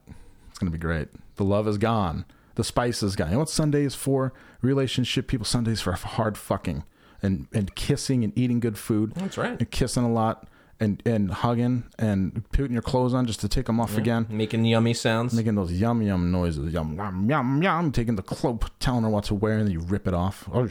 It's 0.48 0.58
gonna 0.58 0.70
be 0.70 0.78
great. 0.78 1.08
The 1.36 1.44
love 1.44 1.66
is 1.68 1.78
gone. 1.78 2.24
The 2.56 2.64
spice 2.64 3.02
is 3.02 3.14
gone. 3.16 3.28
You 3.28 3.34
know 3.34 3.40
what 3.40 3.50
Sunday 3.50 3.84
is 3.84 3.94
for? 3.94 4.32
Relationship 4.62 5.28
people. 5.28 5.44
Sundays 5.44 5.80
for 5.80 5.92
hard 5.92 6.36
fucking 6.36 6.84
and 7.22 7.46
and 7.52 7.74
kissing 7.74 8.24
and 8.24 8.36
eating 8.36 8.60
good 8.60 8.76
food. 8.78 9.14
That's 9.14 9.38
right. 9.38 9.58
And 9.58 9.70
kissing 9.70 10.04
a 10.04 10.12
lot 10.12 10.48
and 10.80 11.02
and 11.04 11.30
hugging 11.30 11.84
and 11.98 12.44
putting 12.52 12.72
your 12.72 12.82
clothes 12.82 13.12
on 13.14 13.26
just 13.26 13.40
to 13.40 13.48
take 13.48 13.66
them 13.66 13.80
off 13.80 13.96
again. 13.96 14.26
Making 14.30 14.64
yummy 14.64 14.94
sounds. 14.94 15.34
Making 15.34 15.54
those 15.56 15.72
yum 15.72 16.02
yum 16.02 16.30
noises, 16.30 16.72
yum 16.72 16.94
yum 16.96 17.28
yum 17.28 17.62
yum. 17.62 17.92
Taking 17.92 18.16
the 18.16 18.22
cloak, 18.22 18.70
telling 18.78 19.02
her 19.04 19.10
what 19.10 19.24
to 19.24 19.34
wear, 19.34 19.54
and 19.58 19.66
then 19.66 19.72
you 19.72 19.80
rip 19.80 20.06
it 20.06 20.14
off. 20.14 20.48
Oh, 20.52 20.68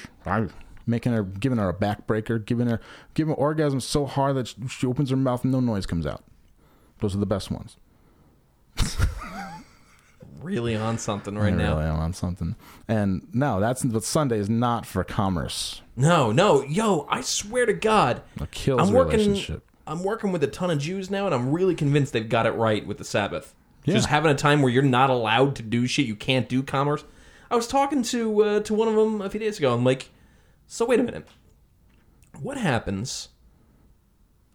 Making 0.90 1.12
her, 1.12 1.24
giving 1.24 1.58
her 1.58 1.68
a 1.68 1.74
backbreaker, 1.74 2.46
giving 2.46 2.68
her, 2.68 2.80
giving 3.14 3.34
her 3.34 3.38
orgasm 3.38 3.82
so 3.82 4.06
hard 4.06 4.38
that 4.38 4.54
she- 4.70 4.88
opens 4.88 5.10
her 5.10 5.18
mouth 5.18 5.44
and 5.44 5.52
no 5.52 5.60
noise 5.60 5.86
comes 5.86 6.06
out. 6.08 6.24
Those 7.00 7.14
are 7.14 7.18
the 7.20 7.26
best 7.26 7.52
ones. 7.52 7.76
really 10.42 10.76
on 10.76 10.98
something 10.98 11.36
right 11.38 11.54
I 11.54 11.56
now. 11.58 11.78
really 11.78 11.90
am 11.90 12.00
on 12.00 12.14
something. 12.14 12.56
And 12.88 13.28
no, 13.34 13.60
that's 13.60 13.84
but 13.84 14.04
Sunday 14.04 14.38
is 14.40 14.50
not 14.50 14.86
for 14.86 15.04
commerce. 15.04 15.82
No, 15.96 16.32
no, 16.32 16.64
yo, 16.64 17.06
I 17.10 17.20
swear 17.22 17.66
to 17.66 17.74
God, 17.74 18.22
It 18.40 18.52
kills 18.52 18.82
I'm 18.82 18.90
a 18.96 18.98
working. 18.98 19.18
relationship. 19.20 19.64
I'm 19.88 20.04
working 20.04 20.32
with 20.32 20.44
a 20.44 20.48
ton 20.48 20.70
of 20.70 20.80
Jews 20.80 21.10
now, 21.10 21.26
and 21.26 21.34
I'm 21.34 21.52
really 21.52 21.74
convinced 21.74 22.14
they've 22.14 22.28
got 22.28 22.46
it 22.46 22.52
right 22.52 22.86
with 22.86 22.98
the 22.98 23.04
Sabbath. 23.04 23.56
Yeah. 23.86 23.94
Just 23.96 24.10
having 24.10 24.30
a 24.30 24.36
time 24.36 24.62
where 24.62 24.72
you're 24.72 24.84
not 24.84 25.10
allowed 25.10 25.56
to 25.56 25.64
do 25.64 25.88
shit, 25.88 26.06
you 26.06 26.16
can't 26.16 26.50
do 26.50 26.62
commerce. 26.62 27.06
I 27.50 27.56
was 27.56 27.68
talking 27.68 28.04
to 28.04 28.44
uh, 28.44 28.60
to 28.62 28.74
one 28.74 28.90
of 28.90 28.96
them 28.96 29.22
a 29.22 29.30
few 29.30 29.40
days 29.40 29.58
ago. 29.58 29.74
I'm 29.74 29.86
like, 29.86 30.10
so 30.68 30.86
wait 30.86 31.00
a 31.00 31.04
minute, 31.04 31.26
what 32.42 32.58
happens? 32.58 33.30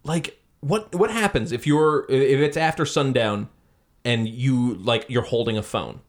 Like, 0.03 0.39
what 0.59 0.93
what 0.93 1.09
happens 1.09 1.51
if 1.51 1.65
you're 1.65 2.05
if 2.09 2.39
it's 2.39 2.57
after 2.57 2.85
sundown 2.85 3.49
and 4.05 4.27
you 4.27 4.75
like 4.75 5.05
you're 5.09 5.23
holding 5.23 5.57
a 5.57 5.63
phone 5.63 6.01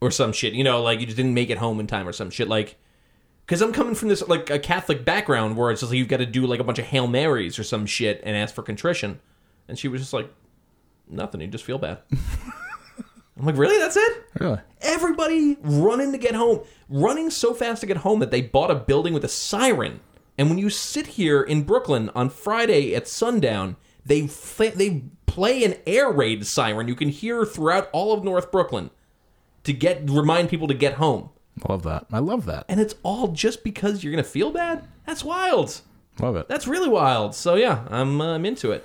or 0.00 0.10
some 0.10 0.32
shit? 0.32 0.54
You 0.54 0.64
know, 0.64 0.82
like 0.82 0.98
you 0.98 1.06
just 1.06 1.16
didn't 1.16 1.34
make 1.34 1.50
it 1.50 1.58
home 1.58 1.78
in 1.78 1.86
time 1.86 2.08
or 2.08 2.12
some 2.12 2.30
shit 2.30 2.48
like 2.48 2.76
because 3.48 3.62
I'm 3.62 3.72
coming 3.72 3.94
from 3.94 4.10
this 4.10 4.28
like 4.28 4.50
a 4.50 4.58
Catholic 4.58 5.06
background 5.06 5.56
where 5.56 5.70
it's 5.70 5.80
just 5.80 5.90
like 5.90 5.96
you've 5.96 6.08
got 6.08 6.18
to 6.18 6.26
do 6.26 6.46
like 6.46 6.60
a 6.60 6.64
bunch 6.64 6.78
of 6.78 6.84
Hail 6.84 7.06
Marys 7.06 7.58
or 7.58 7.64
some 7.64 7.86
shit 7.86 8.20
and 8.22 8.36
ask 8.36 8.54
for 8.54 8.62
contrition, 8.62 9.20
and 9.68 9.78
she 9.78 9.88
was 9.88 10.02
just 10.02 10.12
like, 10.12 10.30
nothing. 11.08 11.40
You 11.40 11.46
just 11.46 11.64
feel 11.64 11.78
bad. 11.78 12.00
I'm 12.12 13.46
like, 13.46 13.56
really? 13.56 13.78
That's 13.78 13.96
it? 13.96 14.24
Really? 14.38 14.58
Everybody 14.82 15.56
running 15.62 16.12
to 16.12 16.18
get 16.18 16.34
home, 16.34 16.60
running 16.90 17.30
so 17.30 17.54
fast 17.54 17.80
to 17.80 17.86
get 17.86 17.98
home 17.98 18.18
that 18.18 18.30
they 18.30 18.42
bought 18.42 18.70
a 18.70 18.74
building 18.74 19.14
with 19.14 19.24
a 19.24 19.28
siren. 19.28 20.00
And 20.36 20.50
when 20.50 20.58
you 20.58 20.68
sit 20.68 21.06
here 21.06 21.40
in 21.40 21.62
Brooklyn 21.62 22.10
on 22.14 22.28
Friday 22.28 22.94
at 22.94 23.08
sundown, 23.08 23.76
they 24.04 24.26
fl- 24.26 24.74
they 24.74 25.04
play 25.24 25.64
an 25.64 25.76
air 25.86 26.10
raid 26.10 26.46
siren 26.46 26.86
you 26.86 26.94
can 26.94 27.08
hear 27.08 27.46
throughout 27.46 27.88
all 27.94 28.12
of 28.12 28.24
North 28.24 28.52
Brooklyn 28.52 28.90
to 29.64 29.72
get 29.72 30.10
remind 30.10 30.50
people 30.50 30.68
to 30.68 30.74
get 30.74 30.94
home. 30.94 31.30
I 31.66 31.72
love 31.72 31.82
that. 31.84 32.06
I 32.12 32.18
love 32.18 32.46
that. 32.46 32.64
And 32.68 32.80
it's 32.80 32.94
all 33.02 33.28
just 33.28 33.64
because 33.64 34.02
you're 34.02 34.12
gonna 34.12 34.22
feel 34.24 34.50
bad. 34.50 34.84
That's 35.06 35.24
wild. 35.24 35.80
Love 36.20 36.36
it. 36.36 36.48
That's 36.48 36.66
really 36.66 36.88
wild. 36.88 37.34
So 37.34 37.54
yeah, 37.54 37.86
I'm 37.90 38.20
uh, 38.20 38.34
I'm 38.34 38.44
into 38.46 38.72
it. 38.72 38.84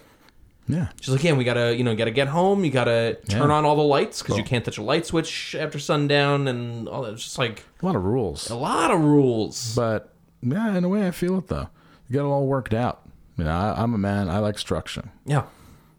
yeah. 0.68 0.90
She's 1.02 1.10
like, 1.14 1.24
yeah, 1.24 1.34
we 1.34 1.44
gotta, 1.44 1.76
you 1.76 1.84
know, 1.84 1.96
gotta 1.96 2.12
get 2.12 2.28
home. 2.28 2.64
You 2.64 2.72
gotta 2.72 3.18
turn 3.28 3.50
Yeah. 3.50 3.56
on 3.56 3.66
all 3.66 3.76
the 3.76 3.82
lights 3.84 4.22
because 4.22 4.38
you 4.38 4.44
Cool. 4.44 4.50
can't 4.50 4.66
touch 4.66 4.78
a 4.78 4.84
light 4.84 5.06
switch 5.06 5.56
after 5.56 5.80
sundown, 5.80 6.48
and 6.48 6.88
all 6.88 7.02
that. 7.04 7.14
It's 7.14 7.24
just 7.24 7.38
like 7.38 7.64
A 7.82 7.86
lot 7.86 7.96
of 7.96 8.04
rules. 8.04 8.50
a 8.50 8.56
lot 8.56 8.92
of 8.92 9.02
rules. 9.02 9.76
But 9.76 10.14
yeah, 10.42 10.76
in 10.78 10.84
a 10.84 10.90
way, 10.90 11.08
I 11.08 11.12
feel 11.12 11.38
it 11.38 11.48
though. 11.48 11.70
You 12.10 12.16
got 12.20 12.26
it 12.26 12.30
all 12.30 12.46
worked 12.46 12.74
out. 12.74 13.02
You 13.38 13.46
know, 13.46 13.52
I, 13.52 13.82
I'm 13.82 13.94
a 13.94 13.98
man. 13.98 14.30
I 14.30 14.38
like 14.40 14.60
structure. 14.60 15.10
Yeah, 15.26 15.44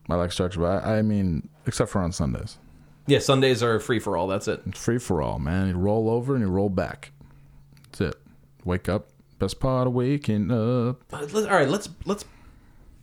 I 0.09 0.15
like 0.15 0.31
structure, 0.33 0.61
but 0.61 0.85
I, 0.85 0.99
I 0.99 1.03
mean, 1.03 1.49
except 1.67 1.91
for 1.91 2.01
on 2.01 2.13
Sundays, 2.13 2.59
yeah. 3.07 3.19
Sundays 3.19 3.63
are 3.63 3.79
free 3.81 3.99
for 3.99 4.17
all. 4.17 4.27
That's 4.27 4.49
it. 4.49 4.63
it's 4.67 4.83
free 4.83 4.99
for 4.99 5.23
all, 5.23 5.39
man. 5.39 5.69
You 5.69 5.75
roll 5.75 6.09
over 6.11 6.35
and 6.35 6.43
you 6.45 6.51
roll 6.51 6.69
back. 6.69 7.13
That's 7.85 8.01
it. 8.01 8.15
Wake 8.65 8.89
up. 8.89 9.09
Best 9.39 9.61
part 9.61 9.87
of 9.87 9.93
waking 9.93 10.51
up. 10.51 11.03
Uh, 11.13 11.19
All 11.35 11.45
right, 11.45 11.69
let's 11.69 11.89
let's 12.05 12.25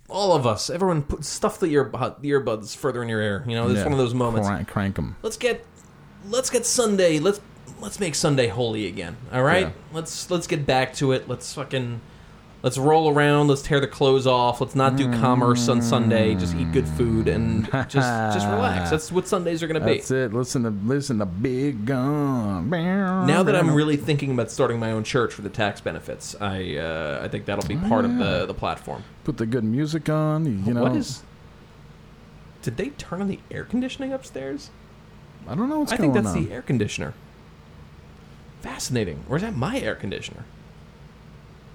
all 0.10 0.34
of 0.36 0.46
us, 0.46 0.70
everyone, 0.70 1.04
put 1.04 1.24
stuff 1.24 1.60
the 1.60 1.68
ear 1.68 1.90
the 1.92 2.30
earbuds 2.32 2.76
further 2.76 3.02
in 3.02 3.10
your 3.10 3.22
ear. 3.22 3.44
You 3.48 3.56
know, 3.56 3.68
it's 3.70 3.78
Yeah. 3.78 3.84
one 3.84 3.94
of 3.94 3.98
those 3.98 4.14
moments. 4.14 4.48
Crank, 4.70 4.96
them. 4.96 5.16
Let's 5.22 5.38
get 5.38 5.66
let's 6.30 6.50
get 6.50 6.66
Sunday. 6.66 7.20
Let's 7.20 7.40
let's 7.80 8.00
make 8.00 8.16
Sunday 8.16 8.48
holy 8.48 8.88
again. 8.88 9.18
All 9.32 9.44
right. 9.44 9.68
Yeah. 9.68 9.72
Let's 9.94 10.30
let's 10.30 10.48
get 10.48 10.66
back 10.66 10.94
to 10.96 11.12
it. 11.12 11.28
Let's 11.28 11.54
fucking 11.54 12.02
Let's 12.64 12.78
roll 12.78 13.10
around. 13.10 13.48
Let's 13.48 13.64
tear 13.64 13.80
the 13.80 13.88
clothes 13.88 14.28
off. 14.28 14.62
Let's 14.62 14.76
not 14.76 14.96
do 14.96 15.12
commerce 15.14 15.68
on 15.68 15.82
Sunday. 15.82 16.36
Just 16.36 16.56
eat 16.56 16.72
good 16.72 16.88
food 16.88 17.28
and 17.28 17.66
just 17.66 17.94
just 17.96 18.48
relax. 18.48 18.92
That's 18.92 19.12
what 19.12 19.28
Sundays 19.28 19.64
are 19.64 19.68
going 19.68 19.82
to 19.82 19.86
be. 19.88 19.96
That's 19.96 20.12
it. 20.12 20.32
Listen 20.32 20.64
to 20.64 20.70
listen 20.70 21.18
to 21.20 21.26
Big 21.26 21.88
Gun. 21.88 22.70
Now 22.70 23.42
that 23.42 23.56
I'm 23.56 23.74
really 23.74 23.98
thinking 23.98 24.32
about 24.32 24.52
starting 24.52 24.78
my 24.80 24.92
own 24.92 25.04
church 25.04 25.34
for 25.34 25.42
the 25.42 25.50
tax 25.50 25.82
benefits, 25.82 26.36
I 26.40 26.76
uh, 26.76 27.22
I 27.24 27.28
think 27.30 27.46
that'll 27.46 27.68
be 27.68 27.78
part 27.78 28.06
of 28.06 28.18
the 28.18 28.46
the 28.46 28.54
platform. 28.54 29.04
put 29.24 29.38
the 29.38 29.48
good 29.48 29.64
music 29.64 30.08
on, 30.08 30.66
you 30.66 30.74
know. 30.74 30.84
What 30.84 30.96
is? 30.96 31.24
Did 32.62 32.78
they 32.78 32.90
turn 32.90 33.22
on 33.22 33.28
the 33.28 33.40
air 33.50 33.64
conditioning 33.64 34.14
upstairs? 34.14 34.70
I 35.48 35.56
don't 35.56 35.68
know 35.68 35.80
what's 35.80 35.94
I 35.94 35.98
think 35.98 36.14
that's 36.14 36.28
on. 36.28 36.46
the 36.46 36.54
air 36.54 36.62
conditioner. 36.62 37.16
Fascinating. 38.62 39.24
Or 39.28 39.38
is 39.38 39.42
that 39.42 39.56
my 39.56 39.80
air 39.80 39.96
conditioner? 39.96 40.46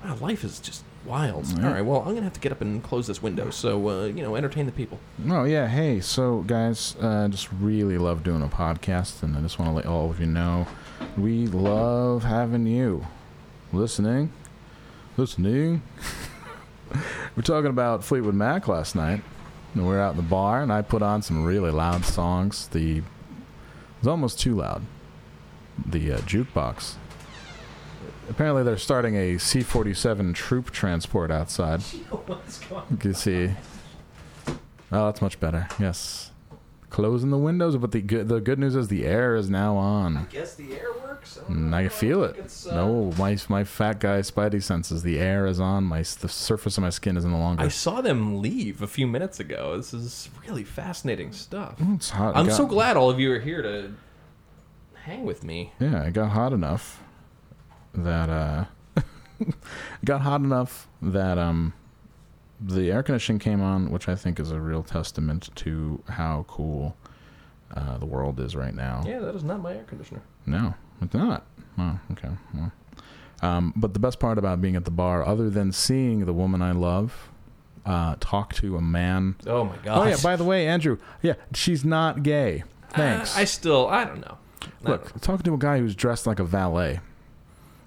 Wow, 0.06 0.16
life 0.20 0.44
is 0.44 0.60
just 0.60 0.84
wild. 1.04 1.46
All 1.58 1.68
right, 1.68 1.84
well, 1.84 1.98
I'm 2.02 2.14
gonna 2.14 2.22
have 2.22 2.32
to 2.34 2.40
get 2.40 2.52
up 2.52 2.60
and 2.60 2.80
close 2.80 3.08
this 3.08 3.20
window. 3.20 3.50
So 3.50 3.88
uh, 3.88 4.04
you 4.04 4.22
know, 4.22 4.36
entertain 4.36 4.64
the 4.64 4.70
people. 4.70 5.00
Oh 5.28 5.42
yeah, 5.42 5.66
hey, 5.66 5.98
so 6.00 6.44
guys, 6.46 6.94
uh, 7.00 7.26
just 7.26 7.48
really 7.50 7.98
love 7.98 8.22
doing 8.22 8.40
a 8.40 8.46
podcast, 8.46 9.24
and 9.24 9.36
I 9.36 9.40
just 9.40 9.58
want 9.58 9.68
to 9.72 9.74
let 9.74 9.84
all 9.84 10.08
of 10.10 10.20
you 10.20 10.26
know, 10.26 10.68
we 11.18 11.48
love 11.48 12.22
having 12.22 12.68
you 12.68 13.04
listening, 13.72 14.32
listening. 15.16 15.82
we're 17.36 17.42
talking 17.42 17.70
about 17.70 18.04
Fleetwood 18.04 18.34
Mac 18.34 18.68
last 18.68 18.94
night, 18.94 19.22
and 19.74 19.82
we 19.82 19.88
were 19.88 20.00
out 20.00 20.12
in 20.12 20.18
the 20.18 20.22
bar, 20.22 20.62
and 20.62 20.72
I 20.72 20.82
put 20.82 21.02
on 21.02 21.20
some 21.20 21.44
really 21.44 21.72
loud 21.72 22.04
songs. 22.04 22.68
The 22.68 22.98
it 22.98 23.04
was 24.02 24.06
almost 24.06 24.38
too 24.38 24.54
loud. 24.54 24.82
The 25.84 26.12
uh, 26.12 26.18
jukebox. 26.18 26.94
Apparently, 28.28 28.62
they're 28.62 28.76
starting 28.76 29.16
a 29.16 29.38
C-47 29.38 30.34
troop 30.34 30.70
transport 30.70 31.30
outside. 31.30 31.82
You 32.90 32.96
can 32.98 33.14
see. 33.14 33.50
Oh, 34.92 35.06
that's 35.06 35.20
much 35.20 35.38
better. 35.40 35.68
Yes. 35.78 36.30
Closing 36.90 37.30
the 37.30 37.38
windows, 37.38 37.76
but 37.76 37.92
the 37.92 38.00
good 38.00 38.28
the 38.28 38.40
good 38.40 38.58
news 38.58 38.76
is 38.76 38.88
the 38.88 39.04
air 39.04 39.34
is 39.34 39.50
now 39.50 39.76
on. 39.76 40.16
I 40.16 40.22
guess 40.24 40.54
the 40.54 40.72
air 40.74 40.92
works. 41.02 41.38
And 41.48 41.74
I 41.74 41.84
mm, 41.84 41.92
feel 41.92 42.22
it. 42.22 42.38
Uh, 42.70 42.74
no, 42.74 43.12
my 43.18 43.36
my 43.48 43.64
fat 43.64 43.98
guy 43.98 44.20
spidey 44.20 44.62
senses. 44.62 45.02
The 45.02 45.18
air 45.18 45.46
is 45.46 45.58
on. 45.58 45.84
My 45.84 45.98
the 45.98 46.28
surface 46.28 46.78
of 46.78 46.82
my 46.82 46.90
skin 46.90 47.16
is 47.16 47.24
no 47.24 47.38
longer. 47.38 47.62
I 47.62 47.68
saw 47.68 48.00
them 48.00 48.40
leave 48.40 48.82
a 48.82 48.86
few 48.86 49.06
minutes 49.06 49.40
ago. 49.40 49.76
This 49.76 49.92
is 49.92 50.30
really 50.46 50.64
fascinating 50.64 51.32
stuff. 51.32 51.74
It's 51.80 52.10
hot. 52.10 52.36
I'm 52.36 52.46
got- 52.46 52.56
so 52.56 52.66
glad 52.66 52.96
all 52.96 53.10
of 53.10 53.18
you 53.18 53.32
are 53.32 53.40
here 53.40 53.62
to 53.62 53.92
hang 54.94 55.24
with 55.24 55.42
me. 55.42 55.72
Yeah, 55.80 56.04
it 56.04 56.12
got 56.12 56.30
hot 56.30 56.52
enough 56.52 57.02
that 57.96 58.28
uh, 58.30 58.64
got 60.04 60.20
hot 60.22 60.40
enough 60.40 60.88
that 61.02 61.38
um, 61.38 61.72
the 62.60 62.90
air 62.90 63.02
conditioning 63.02 63.38
came 63.38 63.60
on, 63.62 63.90
which 63.90 64.08
I 64.08 64.14
think 64.14 64.40
is 64.40 64.50
a 64.50 64.60
real 64.60 64.82
testament 64.82 65.50
to 65.56 66.02
how 66.08 66.44
cool 66.48 66.96
uh, 67.74 67.98
the 67.98 68.06
world 68.06 68.40
is 68.40 68.54
right 68.56 68.74
now. 68.74 69.02
Yeah, 69.06 69.18
that 69.20 69.34
is 69.34 69.44
not 69.44 69.60
my 69.60 69.74
air 69.74 69.84
conditioner. 69.84 70.22
No, 70.46 70.74
it's 71.02 71.14
not. 71.14 71.44
Oh, 71.78 71.98
okay. 72.12 72.30
Well. 72.54 72.72
Um, 73.42 73.74
but 73.76 73.92
the 73.92 74.00
best 74.00 74.18
part 74.18 74.38
about 74.38 74.62
being 74.62 74.76
at 74.76 74.84
the 74.86 74.90
bar, 74.90 75.26
other 75.26 75.50
than 75.50 75.70
seeing 75.72 76.24
the 76.24 76.32
woman 76.32 76.62
I 76.62 76.72
love 76.72 77.30
uh, 77.84 78.16
talk 78.20 78.54
to 78.54 78.76
a 78.76 78.80
man. 78.80 79.36
Oh 79.46 79.64
my 79.64 79.76
god. 79.78 79.98
Oh 79.98 80.04
yeah. 80.08 80.16
By 80.22 80.36
the 80.36 80.44
way, 80.44 80.66
Andrew. 80.66 80.98
Yeah, 81.22 81.34
she's 81.54 81.84
not 81.84 82.22
gay. 82.22 82.64
Thanks. 82.90 83.36
I 83.36 83.44
still, 83.44 83.88
I 83.88 84.04
don't 84.04 84.20
know. 84.20 84.38
I 84.62 84.88
Look, 84.88 85.04
don't 85.04 85.16
know. 85.16 85.20
talking 85.20 85.44
to 85.44 85.54
a 85.54 85.58
guy 85.58 85.78
who's 85.78 85.94
dressed 85.94 86.26
like 86.26 86.38
a 86.38 86.44
valet. 86.44 87.00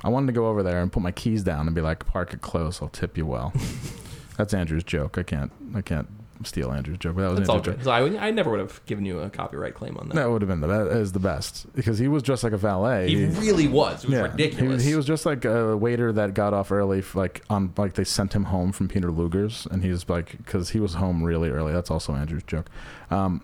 I 0.04 0.10
wanted 0.10 0.28
to 0.28 0.34
go 0.34 0.47
over 0.47 0.64
there 0.64 0.82
and 0.82 0.91
put 0.91 1.04
my 1.04 1.12
keys 1.12 1.43
down 1.43 1.68
and 1.68 1.76
be 1.76 1.82
like, 1.82 2.06
"Park 2.06 2.34
it 2.34 2.41
close. 2.41 2.82
I'll 2.82 2.89
tip 2.89 3.18
you 3.18 3.26
well." 3.26 3.54
That's 4.38 4.54
Andrew's 4.54 4.84
joke. 4.86 5.18
I 5.18 5.24
can't. 5.24 5.52
I 5.76 5.82
can't 5.82 6.08
steal 6.45 6.72
Andrew's 6.72 6.97
joke. 6.97 7.18
But 7.18 7.24
that 7.24 7.32
was 7.32 7.39
It's 7.41 7.50
all 7.50 7.58
Andrew's 7.58 7.76
good. 7.76 7.84
joke. 7.84 7.84
So 7.84 8.18
I, 8.18 8.28
I 8.28 8.32
never 8.32 8.50
would 8.52 8.62
have 8.62 8.80
given 8.86 9.04
you 9.06 9.20
a 9.20 9.30
copyright 9.30 9.76
claim 9.76 9.97
on 9.97 10.08
that. 10.08 10.16
That 10.16 10.30
would 10.32 10.41
have 10.41 10.47
been 10.47 10.62
the 10.62 10.68
that 10.68 10.88
is 10.97 11.12
the 11.12 11.20
best 11.20 11.66
because 11.76 12.00
he 12.00 12.08
was 12.08 12.24
dressed 12.24 12.45
like 12.45 12.54
a 12.54 12.58
valet. 12.58 13.10
He 13.10 13.26
really 13.26 13.68
was. 13.68 14.06
It 14.06 14.10
was 14.10 14.18
Yeah, 14.18 14.22
ridiculous. 14.24 14.82
He, 14.86 14.91
he 14.91 14.95
was 14.95 15.06
just 15.06 15.26
like 15.26 15.43
a 15.43 15.76
waiter 15.76 16.14
that 16.14 16.34
got 16.34 16.54
off 16.54 16.72
early, 16.72 17.00
f- 17.00 17.14
like 17.16 17.43
on 17.50 17.74
like 17.76 17.95
they 17.95 18.06
sent 18.06 18.32
him 18.34 18.45
home 18.45 18.72
from 18.72 18.88
Peter 18.88 19.12
Luger's, 19.12 19.68
and 19.70 19.84
he 19.84 19.89
was 19.89 20.08
like 20.08 20.38
because 20.38 20.70
he 20.70 20.80
was 20.80 20.93
home 20.93 21.22
really 21.24 21.50
early. 21.50 21.74
That's 21.74 21.91
also 21.91 22.14
Andrew's 22.16 22.43
joke. 22.43 22.70
Um, 23.12 23.41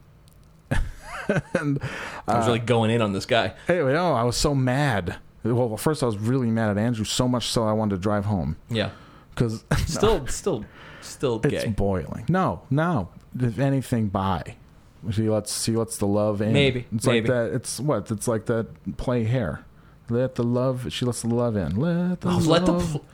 and 1.54 1.80
I 2.28 2.38
was 2.38 2.46
really 2.48 2.60
going 2.60 2.92
in 2.92 3.02
on 3.02 3.12
this 3.14 3.26
guy. 3.26 3.54
anyway, 3.68 3.92
no, 3.94 4.14
I 4.14 4.24
was 4.24 4.38
so 4.38 4.56
mad. 4.56 5.18
Well, 5.54 5.78
first 5.78 6.02
I 6.04 6.06
was 6.08 6.18
really 6.18 6.50
mad 6.50 6.70
at 6.72 6.78
Andrew 6.78 7.06
so 7.06 7.28
much 7.28 7.48
so 7.48 7.64
I 7.64 7.72
wanted 7.74 7.96
to 7.96 8.02
drive 8.02 8.26
home 8.26 8.56
Yeah. 8.70 8.90
because 9.34 9.64
Still, 9.86 10.26
still, 10.28 10.66
still 11.02 11.42
it's 11.44 11.66
boiling. 11.66 12.26
No, 12.30 12.62
no, 12.70 13.10
if 13.40 13.60
anything, 13.60 14.08
by. 14.08 14.56
She 15.12 15.30
lets 15.30 15.64
she 15.64 15.76
lets 15.76 15.98
the 15.98 16.08
love 16.08 16.42
in. 16.42 16.52
Maybe, 16.54 16.88
it's 16.92 17.06
maybe. 17.06 17.28
like 17.30 17.38
that. 17.52 17.56
It's 17.56 17.80
what? 17.80 18.10
It's 18.10 18.28
like 18.28 18.46
that 18.48 18.98
play 18.98 19.24
hair. 19.24 19.64
Let 20.08 20.36
the 20.36 20.44
love. 20.44 20.94
She 20.94 21.04
lets 21.04 21.24
the 21.24 21.30
love 21.34 21.56
in. 21.56 21.76
Let 21.78 22.22
the 22.22 22.30
Oh, 22.30 22.32
love. 22.38 22.48
let 22.48 22.66
the 22.68 22.74
pl- 22.80 23.06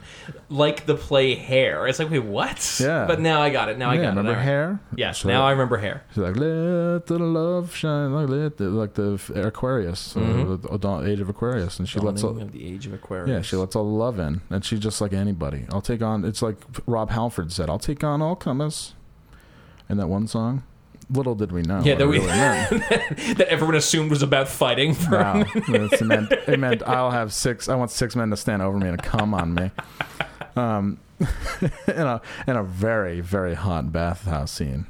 like 0.50 0.86
the 0.86 0.96
play 0.96 1.36
hair. 1.36 1.88
It's 1.88 2.00
like 2.00 2.10
wait, 2.10 2.20
what? 2.26 2.78
Yeah. 2.84 3.06
But 3.08 3.22
now 3.22 3.42
I 3.42 3.50
got 3.50 3.70
it. 3.70 3.78
Now 3.78 3.90
I 3.92 3.96
got 3.96 4.10
remember 4.10 4.32
it. 4.32 4.36
Right. 4.36 4.44
hair? 4.44 4.80
Yes. 4.98 5.20
So- 5.20 5.30
now 5.30 5.46
I 5.48 5.52
remember 5.52 5.78
hair. 5.78 6.04
She's 6.10 6.18
like, 6.18 6.36
let 6.36 7.06
the 7.08 7.18
love 7.18 7.74
shine, 7.74 8.14
like 8.14 8.28
let 8.28 8.58
the, 8.58 8.66
like 8.70 8.96
the 8.96 9.14
Aquarius, 9.48 10.18
uh, 10.18 10.58
the 10.62 10.78
dawn- 10.78 11.08
age 11.08 11.22
of 11.22 11.30
Aquarius, 11.30 11.80
and 11.80 11.88
she 11.88 12.00
lets 12.00 12.24
all, 12.26 12.32
of 12.42 12.52
the 12.52 12.68
age 12.68 12.86
of 12.86 12.94
Aquarius. 12.94 13.30
yeah, 13.30 13.42
she 13.42 13.56
lets 13.56 13.74
all 13.76 13.86
the 13.86 13.90
love 13.98 14.20
in, 14.20 14.42
and 14.50 14.66
she's 14.66 14.80
just 14.82 15.00
like 15.00 15.14
anybody. 15.14 15.68
I'll 15.72 15.82
take 15.82 16.02
on. 16.02 16.26
It's 16.26 16.42
like 16.42 16.58
Rob 16.86 17.10
Halford 17.12 17.54
said, 17.54 17.70
"I'll 17.70 17.80
take 17.80 18.04
on 18.04 18.22
all 18.22 18.36
comers." 18.36 18.96
In 19.90 19.98
that 19.98 20.08
one 20.08 20.26
song, 20.28 20.64
little 21.12 21.36
did 21.36 21.52
we 21.52 21.62
know. 21.62 21.82
Yeah, 21.84 21.96
that 21.96 22.08
we- 22.08 22.20
really 22.20 22.28
that 23.36 23.48
everyone 23.50 23.76
assumed 23.76 24.10
was 24.10 24.22
about 24.24 24.48
fighting 24.48 24.94
for. 24.94 25.12
Wow, 25.18 25.44
it 25.56 26.02
meant 26.02 26.32
it 26.48 26.60
meant 26.60 26.84
I'll 26.88 27.12
have 27.12 27.34
six. 27.34 27.68
I 27.70 27.76
want 27.76 27.92
six 27.92 28.16
men 28.16 28.30
to 28.30 28.38
stand 28.38 28.62
over 28.62 28.78
me 28.78 28.88
and 28.88 29.02
come 29.02 29.34
on 29.34 29.54
me. 29.54 29.72
Um, 30.56 31.00
in 31.62 31.70
a 31.98 32.22
in 32.48 32.56
a 32.56 32.64
very 32.64 33.22
very 33.22 33.54
hot 33.54 33.92
bathhouse 33.92 34.52
scene. 34.52 34.88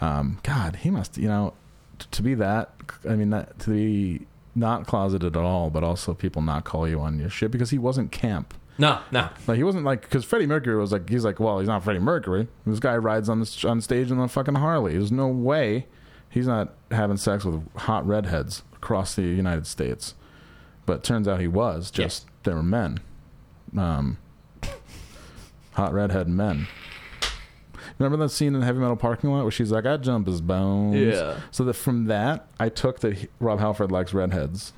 Um, 0.00 0.38
God, 0.42 0.76
he 0.76 0.90
must. 0.90 1.18
You 1.18 1.28
know, 1.28 1.54
t- 1.98 2.06
to 2.10 2.22
be 2.22 2.34
that. 2.34 2.72
I 3.08 3.16
mean, 3.16 3.30
that, 3.30 3.58
to 3.60 3.70
be 3.70 4.26
not 4.54 4.86
closeted 4.86 5.36
at 5.36 5.42
all, 5.42 5.70
but 5.70 5.84
also 5.84 6.14
people 6.14 6.42
not 6.42 6.64
call 6.64 6.88
you 6.88 7.00
on 7.00 7.18
your 7.18 7.30
shit 7.30 7.50
because 7.50 7.70
he 7.70 7.78
wasn't 7.78 8.12
camp. 8.12 8.54
No, 8.78 9.00
no. 9.10 9.28
Like 9.46 9.56
he 9.56 9.64
wasn't 9.64 9.84
like 9.84 10.02
because 10.02 10.24
Freddie 10.24 10.46
Mercury 10.46 10.76
was 10.76 10.92
like 10.92 11.08
he's 11.08 11.24
like 11.24 11.40
well 11.40 11.58
he's 11.60 11.68
not 11.68 11.82
Freddie 11.82 11.98
Mercury. 12.00 12.46
This 12.66 12.78
guy 12.78 12.96
rides 12.96 13.28
on 13.28 13.40
this 13.40 13.64
on 13.64 13.80
stage 13.80 14.10
on 14.10 14.18
a 14.18 14.28
fucking 14.28 14.56
Harley. 14.56 14.92
There's 14.92 15.12
no 15.12 15.28
way 15.28 15.86
he's 16.28 16.46
not 16.46 16.74
having 16.90 17.16
sex 17.16 17.44
with 17.44 17.62
hot 17.76 18.06
redheads 18.06 18.62
across 18.74 19.14
the 19.14 19.22
United 19.22 19.66
States. 19.66 20.14
But 20.84 21.02
turns 21.02 21.26
out 21.26 21.40
he 21.40 21.48
was. 21.48 21.90
Just 21.90 22.26
they 22.44 22.52
were 22.52 22.62
men, 22.62 23.00
um, 23.76 24.18
hot 25.72 25.92
redhead 25.92 26.28
men. 26.28 26.68
Remember 27.98 28.22
that 28.24 28.28
scene 28.30 28.54
in 28.54 28.60
the 28.60 28.66
heavy 28.66 28.78
metal 28.78 28.96
parking 28.96 29.30
lot 29.30 29.42
where 29.42 29.50
she's 29.50 29.72
like, 29.72 29.86
"I 29.86 29.96
jump 29.96 30.26
his 30.26 30.40
bones." 30.40 30.96
Yeah. 30.96 31.40
So 31.50 31.64
that 31.64 31.74
from 31.74 32.04
that, 32.06 32.46
I 32.60 32.68
took 32.68 33.00
that 33.00 33.14
he, 33.14 33.28
Rob 33.40 33.58
Halford 33.58 33.90
likes 33.90 34.12
redheads. 34.12 34.72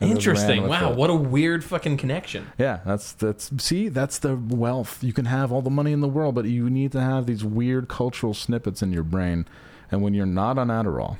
And 0.00 0.10
Interesting. 0.12 0.68
Wow, 0.68 0.92
what 0.92 1.10
a 1.10 1.14
weird 1.14 1.64
fucking 1.64 1.96
connection. 1.96 2.52
Yeah, 2.56 2.80
that's 2.86 3.12
that's 3.12 3.50
see, 3.62 3.88
that's 3.88 4.18
the 4.20 4.36
wealth. 4.36 5.02
You 5.02 5.12
can 5.12 5.24
have 5.24 5.50
all 5.50 5.60
the 5.60 5.70
money 5.70 5.90
in 5.92 6.00
the 6.00 6.08
world, 6.08 6.36
but 6.36 6.44
you 6.44 6.70
need 6.70 6.92
to 6.92 7.00
have 7.00 7.26
these 7.26 7.44
weird 7.44 7.88
cultural 7.88 8.32
snippets 8.32 8.80
in 8.80 8.92
your 8.92 9.02
brain. 9.02 9.46
And 9.90 10.00
when 10.02 10.14
you're 10.14 10.26
not 10.26 10.56
on 10.56 10.68
Adderall, 10.68 11.16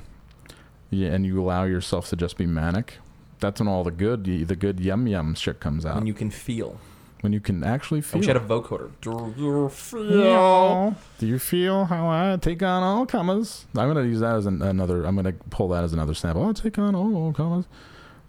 yeah, 0.89 1.09
and 1.09 1.25
you 1.25 1.41
allow 1.41 1.65
yourself 1.65 2.07
to 2.09 2.15
just 2.15 2.37
be 2.37 2.45
manic, 2.45 2.99
that's 3.41 3.59
when 3.59 3.67
all 3.67 3.83
the 3.83 3.91
good, 3.91 4.23
the 4.23 4.55
good 4.55 4.79
yum 4.79 5.07
yum 5.07 5.35
shit 5.35 5.59
comes 5.59 5.85
out. 5.85 5.95
When 5.95 6.05
you 6.07 6.13
can 6.13 6.29
feel. 6.31 6.79
when 7.21 7.33
you 7.33 7.41
can 7.41 7.65
actually 7.65 7.99
I 7.99 8.01
feel. 8.03 8.19
wish 8.21 8.29
I 8.29 8.33
had 8.33 8.41
a 8.41 8.45
vocoder. 8.45 8.91
Do 9.01 9.33
you 9.37 9.67
feel? 9.69 10.95
Do 11.17 11.27
you 11.27 11.37
feel 11.39 11.85
how 11.85 12.07
I 12.07 12.37
take 12.39 12.63
on 12.63 12.81
all 12.81 13.05
comers? 13.05 13.65
I'm 13.75 13.87
gonna 13.91 14.03
use 14.07 14.21
that 14.21 14.35
as 14.35 14.45
an, 14.45 14.61
another. 14.61 15.03
I'm 15.03 15.17
gonna 15.17 15.33
pull 15.49 15.67
that 15.69 15.83
as 15.83 15.91
another 15.91 16.13
sample. 16.13 16.45
I'll 16.45 16.53
take 16.53 16.77
on 16.79 16.95
all 16.95 17.33
comers. 17.33 17.65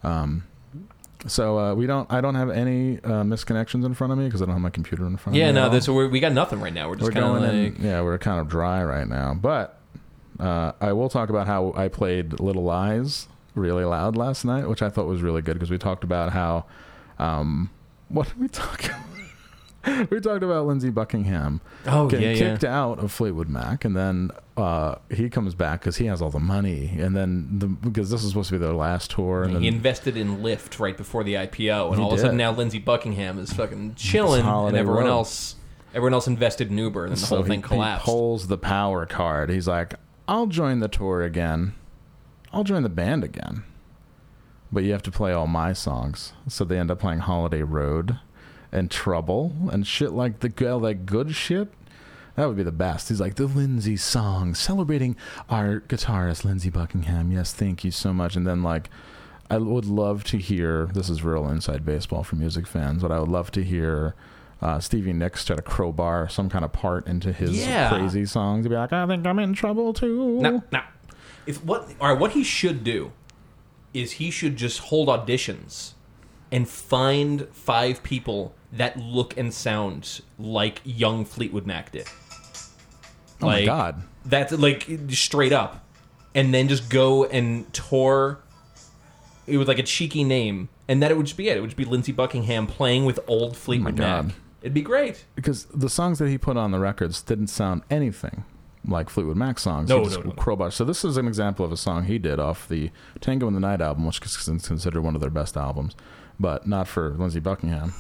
Um, 0.03 0.45
so 1.27 1.59
uh, 1.59 1.75
we 1.75 1.87
don't. 1.87 2.11
I 2.11 2.21
don't 2.21 2.35
have 2.35 2.51
any 2.51 2.99
uh, 2.99 3.23
misconnections 3.23 3.85
in 3.85 3.95
front 3.95 4.13
of 4.13 4.19
me 4.19 4.25
because 4.25 4.41
I 4.41 4.47
don't 4.47 4.55
have 4.55 4.63
my 4.63 4.71
computer 4.71 5.07
in 5.07 5.17
front 5.17 5.29
of 5.29 5.33
me. 5.35 5.41
Yeah, 5.41 5.53
no, 5.53 5.69
this 5.69 5.89
we're, 5.89 6.09
we 6.09 6.21
got 6.21 6.33
nothing 6.33 6.61
right 6.61 6.73
now. 6.73 6.89
We're 6.89 6.97
just 6.97 7.13
kind 7.13 7.25
of 7.25 7.43
like 7.43 7.53
in. 7.53 7.77
Yeah, 7.81 8.01
we're 8.03 8.19
kind 8.19 8.41
of 8.41 8.49
dry 8.49 8.83
right 8.83 9.07
now. 9.07 9.35
But 9.35 9.79
uh, 10.39 10.73
I 10.81 10.93
will 10.93 11.09
talk 11.09 11.29
about 11.29 11.47
how 11.47 11.75
I 11.77 11.89
played 11.89 12.41
Little 12.41 12.63
Lies 12.63 13.29
really 13.55 13.85
loud 13.85 14.17
last 14.17 14.45
night, 14.45 14.69
which 14.69 14.81
I 14.81 14.89
thought 14.89 15.07
was 15.07 15.21
really 15.21 15.43
good 15.43 15.55
because 15.55 15.71
we 15.71 15.79
talked 15.79 16.05
about 16.05 16.33
how. 16.33 16.65
Um, 17.19 17.71
what 18.09 18.29
did 18.29 18.41
we 18.41 18.49
talk? 18.49 18.91
we 20.11 20.21
talked 20.21 20.43
about 20.43 20.67
Lindsey 20.67 20.91
Buckingham 20.91 21.61
oh 21.87 22.07
getting 22.09 22.27
yeah, 22.27 22.33
yeah. 22.35 22.51
kicked 22.53 22.65
out 22.65 22.99
of 22.99 23.11
Fleetwood 23.11 23.49
Mac, 23.49 23.85
and 23.85 23.97
then 23.97 24.31
uh, 24.57 24.97
he 25.11 25.31
comes 25.31 25.55
back 25.55 25.81
because 25.81 25.97
he 25.97 26.07
has 26.07 26.21
all 26.21 26.31
the 26.31 26.39
money, 26.39 26.97
and 26.99 27.17
then 27.17 27.59
the, 27.59 27.67
because 27.67 28.11
this 28.11 28.23
is 28.23 28.29
supposed 28.29 28.51
to 28.51 28.55
be 28.55 28.59
their 28.59 28.75
last 28.75 29.11
tour, 29.13 29.43
and 29.45 29.53
He 29.53 29.57
then 29.59 29.75
invested 29.75 30.17
in 30.17 30.39
Lyft 30.39 30.79
right 30.79 30.97
before 30.97 31.25
the 31.25 31.35
IPO, 31.35 31.93
and 31.93 32.01
all 32.01 32.13
of 32.13 32.19
a 32.19 32.23
sudden 32.23 32.37
now 32.37 32.53
Lindsey 32.53 32.79
Buckingham 32.79 33.39
is 33.39 33.53
fucking 33.53 33.95
chilling, 33.95 34.45
and 34.45 34.77
everyone 34.77 35.05
Road. 35.05 35.11
else 35.11 35.57
Everyone 35.93 36.15
else 36.15 36.29
invested 36.29 36.71
in 36.71 36.79
Uber, 36.79 37.07
and 37.07 37.13
then 37.13 37.21
the 37.21 37.27
So 37.27 37.37
whole 37.37 37.45
thing 37.45 37.63
he, 37.63 37.69
collapsed. 37.69 38.07
He 38.07 38.13
pulls 38.13 38.47
the 38.47 38.59
power 38.59 39.07
card. 39.07 39.51
He's 39.51 39.67
like, 39.67 39.95
I'll 40.29 40.47
join 40.47 40.79
the 40.79 40.89
tour 40.89 41.23
again. 41.23 41.75
I'll 42.53 42.63
join 42.65 42.85
the 42.85 42.89
band 42.89 43.25
again. 43.25 43.65
But 44.71 44.85
you 44.85 44.93
have 44.93 45.03
to 45.03 45.11
play 45.11 45.33
all 45.33 45.49
my 45.49 45.73
songs. 45.73 46.33
So 46.47 46.65
they 46.65 46.79
end 46.79 46.93
up 46.93 47.01
playing 47.01 47.21
Holiday 47.21 47.63
Road 47.63 48.21
and 48.73 48.91
Trouble 48.91 49.55
and 49.73 49.87
shit 49.87 50.13
like 50.13 50.41
the 50.41 50.71
all 50.73 50.81
that 50.81 51.07
good 51.07 51.35
shit. 51.35 51.73
That 52.37 52.47
would 52.47 52.57
be 52.57 52.63
the 52.63 52.73
best. 52.73 53.09
He's 53.09 53.21
like 53.21 53.35
the 53.35 53.47
Lindsey 53.47 53.97
song, 53.97 54.55
celebrating 54.55 55.17
our 55.49 55.81
guitarist 55.81 56.45
Lindsey 56.45 56.71
Buckingham. 56.71 57.33
Yes, 57.33 57.53
thank 57.53 57.85
you 57.85 57.91
so 57.91 58.13
much. 58.13 58.37
And 58.37 58.47
then 58.47 58.63
like, 58.63 58.89
I 59.51 59.59
would 59.59 59.85
love 59.85 60.25
to 60.25 60.39
hear. 60.39 60.87
This 60.95 61.11
is 61.11 61.23
real 61.25 61.49
inside 61.49 61.85
baseball 61.85 62.23
for 62.23 62.37
music 62.37 62.67
fans, 62.67 63.03
but 63.03 63.11
I 63.11 63.19
would 63.19 63.29
love 63.29 63.51
to 63.53 63.65
hear 63.65 64.15
uh, 64.63 64.79
Stevie 64.79 65.13
Nicks 65.13 65.45
try 65.45 65.57
to 65.57 65.63
crowbar 65.63 66.29
some 66.29 66.49
kind 66.49 66.65
of 66.65 66.73
part 66.73 67.07
into 67.07 67.33
his 67.33 67.59
Yeah. 67.59 67.89
crazy 67.91 68.25
songs. 68.25 68.65
To 68.65 68.71
be 68.71 68.77
like, 68.77 68.93
I 68.93 69.07
think 69.07 69.27
I'm 69.27 69.39
in 69.41 69.53
trouble 69.53 69.93
too. 69.93 70.39
Now, 70.41 70.63
now, 70.71 70.85
if 71.47 71.63
what 71.65 71.91
all 72.01 72.11
right, 72.13 72.19
what 72.19 72.33
he 72.33 72.45
should 72.45 72.85
do 72.85 73.13
is 73.93 74.13
he 74.13 74.31
should 74.31 74.57
just 74.57 74.79
hold 74.79 75.09
auditions 75.09 75.95
and 76.53 76.69
find 76.69 77.49
five 77.53 78.03
people 78.05 78.55
that 78.73 78.99
look 78.99 79.37
and 79.37 79.53
sound 79.53 80.21
like 80.39 80.81
young 80.85 81.25
Fleetwood 81.25 81.67
Mac 81.67 81.93
did. 81.93 82.07
Oh 83.43 83.47
my 83.47 83.65
God. 83.65 84.03
That's 84.25 84.53
like 84.53 84.87
straight 85.09 85.53
up, 85.53 85.85
and 86.35 86.53
then 86.53 86.69
just 86.69 86.91
go 86.91 87.25
and 87.25 87.73
tour. 87.73 88.39
It 89.47 89.57
was 89.57 89.67
like 89.67 89.79
a 89.79 89.83
cheeky 89.83 90.25
name, 90.25 90.69
and 90.89 91.03
that 91.03 91.11
it 91.11 91.17
would 91.17 91.27
just 91.27 91.39
be 91.39 91.49
it. 91.49 91.57
It 91.57 91.61
would 91.61 91.71
just 91.71 91.77
be 91.77 91.85
Lindsey 91.85 92.13
Buckingham 92.13 92.67
playing 92.67 93.05
with 93.07 93.19
old 93.27 93.53
oh 93.53 93.55
Fleetwood 93.55 93.97
God. 93.97 94.27
Mac. 94.27 94.35
It'd 94.63 94.75
be 94.75 94.83
great. 94.83 95.25
because 95.35 95.65
the 95.67 95.89
songs 95.89 96.19
that 96.19 96.29
he 96.29 96.37
put 96.37 96.59
on 96.59 96.71
the 96.71 96.79
records 96.79 97.23
didn't 97.23 97.47
sound 97.47 97.83
anything 97.91 98.45
like 98.87 99.09
Fleetwood 99.09 99.37
Mac 99.37 99.59
songs. 99.59 99.89
No, 99.89 100.03
no, 100.03 100.09
no, 100.09 100.21
no. 100.21 100.31
crowbar. 100.33 100.71
So 100.71 100.85
this 100.85 101.03
is 101.03 101.17
an 101.17 101.27
example 101.27 101.65
of 101.65 101.73
a 101.73 101.79
song 101.79 102.05
he 102.05 102.19
did 102.19 102.39
off 102.39 102.69
the 102.69 102.91
Tango 103.21 103.49
in 103.49 103.55
the 103.55 103.61
Night 103.61 103.81
album, 103.81 104.05
which 104.05 104.21
is 104.23 104.37
considered 104.37 105.01
one 105.01 105.15
of 105.15 105.23
their 105.23 105.31
best 105.31 105.57
albums, 105.57 105.97
but 106.39 106.67
not 106.67 106.89
for 106.89 107.11
Lindsey 107.11 107.41
Buckingham. 107.41 107.95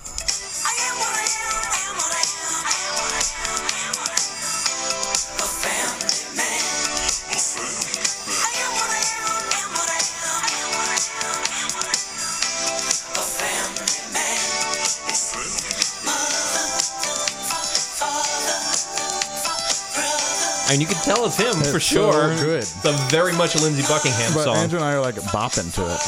I 20.70 20.74
mean, 20.74 20.82
you 20.82 20.86
can 20.86 21.02
tell 21.02 21.26
it's 21.26 21.36
him 21.36 21.52
for 21.66 21.78
It's 21.78 21.86
so 21.86 22.12
sure. 22.12 22.36
good. 22.36 22.58
It's 22.62 22.84
a 22.84 22.92
very 23.10 23.32
much 23.32 23.56
a 23.56 23.58
Lindsey 23.58 23.82
Buckingham 23.90 24.30
But 24.32 24.44
song. 24.44 24.56
Andrew 24.56 24.78
and 24.78 24.86
I 24.86 24.92
are 24.94 25.00
like 25.00 25.16
bopping 25.34 25.74
to 25.74 25.82
it. 25.82 26.00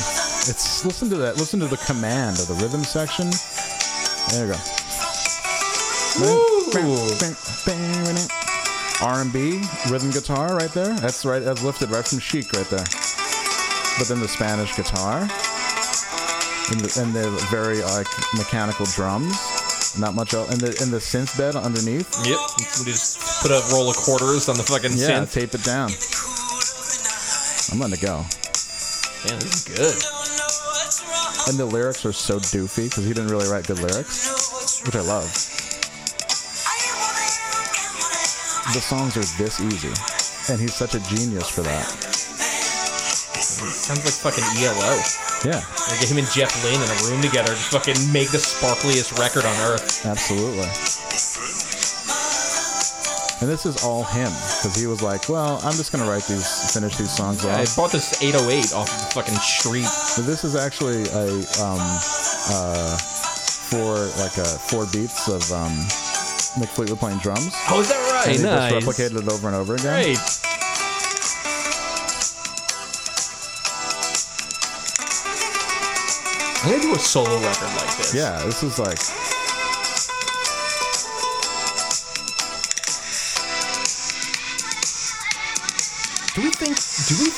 It's 0.48 0.84
listen 0.84 1.10
to 1.10 1.16
that. 1.16 1.36
Listen 1.36 1.58
to 1.58 1.66
the 1.66 1.78
command 1.78 2.38
of 2.38 2.46
the 2.46 2.54
rhythm 2.54 2.84
section. 2.84 3.26
There 4.30 4.46
you 4.46 4.52
go. 4.54 4.58
R 9.02 9.20
and 9.20 9.32
B 9.32 9.64
rhythm 9.90 10.12
guitar 10.12 10.54
right 10.54 10.70
there. 10.70 10.94
That's 10.94 11.24
right. 11.24 11.42
That's 11.42 11.64
lifted 11.64 11.90
right 11.90 12.06
from 12.06 12.20
Chic 12.20 12.52
right 12.52 12.68
there. 12.70 12.86
But 13.98 14.06
then 14.06 14.20
the 14.20 14.28
Spanish 14.28 14.76
guitar 14.76 15.22
and 16.70 16.80
the, 16.80 17.00
and 17.02 17.12
the 17.12 17.30
very 17.50 17.82
like 17.82 18.06
mechanical 18.38 18.86
drums. 18.94 19.34
Not 19.98 20.14
much 20.14 20.34
else. 20.34 20.52
And 20.52 20.60
the 20.60 20.68
and 20.80 20.92
the 20.92 20.98
synth 21.02 21.36
bed 21.36 21.56
underneath. 21.56 22.14
Yep. 22.24 22.38
Put 23.42 23.50
a 23.50 23.60
roll 23.74 23.90
of 23.90 23.96
quarters 23.96 24.48
on 24.48 24.56
the 24.56 24.62
fucking 24.62 24.92
Yeah, 24.94 25.26
synth. 25.26 25.32
tape 25.34 25.52
it 25.54 25.64
down. 25.64 25.90
I'm 27.72 27.80
letting 27.82 27.98
it 27.98 28.02
go. 28.02 28.18
Man, 29.26 29.38
this 29.42 29.66
is 29.66 29.66
good. 29.66 29.94
And 31.50 31.58
the 31.58 31.66
lyrics 31.66 32.06
are 32.06 32.12
so 32.12 32.38
doofy 32.38 32.88
because 32.88 33.04
he 33.04 33.12
didn't 33.12 33.30
really 33.30 33.48
write 33.50 33.66
good 33.66 33.80
lyrics, 33.80 34.82
which 34.86 34.94
I 34.94 35.00
love. 35.00 35.26
The 38.72 38.80
songs 38.80 39.16
are 39.18 39.26
this 39.42 39.58
easy, 39.60 39.90
and 40.52 40.60
he's 40.60 40.74
such 40.74 40.94
a 40.94 41.00
genius 41.10 41.48
for 41.50 41.62
that. 41.62 41.84
Sounds 43.42 44.04
like 44.06 44.14
fucking 44.14 44.44
ELO. 44.62 44.94
Yeah, 45.42 45.58
Like 45.90 45.98
get 45.98 46.08
him 46.08 46.18
and 46.22 46.30
Jeff 46.30 46.54
Lynne 46.62 46.78
in 46.78 46.86
a 46.86 46.98
room 47.10 47.20
together 47.20 47.50
to 47.50 47.64
fucking 47.74 47.98
make 48.14 48.30
the 48.30 48.38
sparkliest 48.38 49.18
record 49.18 49.44
on 49.44 49.56
earth. 49.66 50.06
absolutely. 50.06 50.70
And 53.42 53.50
this 53.50 53.66
is 53.66 53.82
all 53.82 54.04
him 54.04 54.30
because 54.30 54.76
he 54.76 54.86
was 54.86 55.02
like, 55.02 55.28
"Well, 55.28 55.60
I'm 55.64 55.72
just 55.72 55.90
gonna 55.90 56.08
write 56.08 56.22
these, 56.28 56.72
finish 56.72 56.96
these 56.96 57.10
songs 57.10 57.44
off. 57.44 57.58
I 57.58 57.66
bought 57.74 57.90
this 57.90 58.22
808 58.22 58.72
off 58.72 58.88
of 58.88 58.98
the 59.00 59.14
fucking 59.14 59.34
street. 59.34 59.88
But 60.16 60.26
this 60.26 60.44
is 60.44 60.54
actually 60.54 61.02
a 61.10 61.26
um, 61.60 61.82
uh, 62.54 62.96
four 63.66 63.94
like 64.22 64.38
uh, 64.38 64.44
four 64.44 64.86
beats 64.92 65.26
of 65.26 65.42
um, 65.50 65.72
Mick 66.54 66.68
Fleetwood 66.68 67.00
playing 67.00 67.18
drums. 67.18 67.50
Oh, 67.68 67.80
is 67.80 67.88
that 67.88 67.98
right? 68.12 68.28
And 68.28 68.36
he 68.36 68.42
nice. 68.44 68.72
just 68.74 68.86
replicated 68.86 69.20
it 69.20 69.32
over 69.32 69.48
and 69.48 69.56
over 69.56 69.74
again. 69.74 70.04
Great. 70.04 70.18
I'm 76.62 76.70
gonna 76.70 76.82
do 76.82 76.94
a 76.94 76.98
solo 77.00 77.40
record 77.40 77.74
like 77.74 77.96
this. 77.96 78.14
Yeah, 78.14 78.40
this 78.44 78.62
is 78.62 78.78
like 78.78 78.98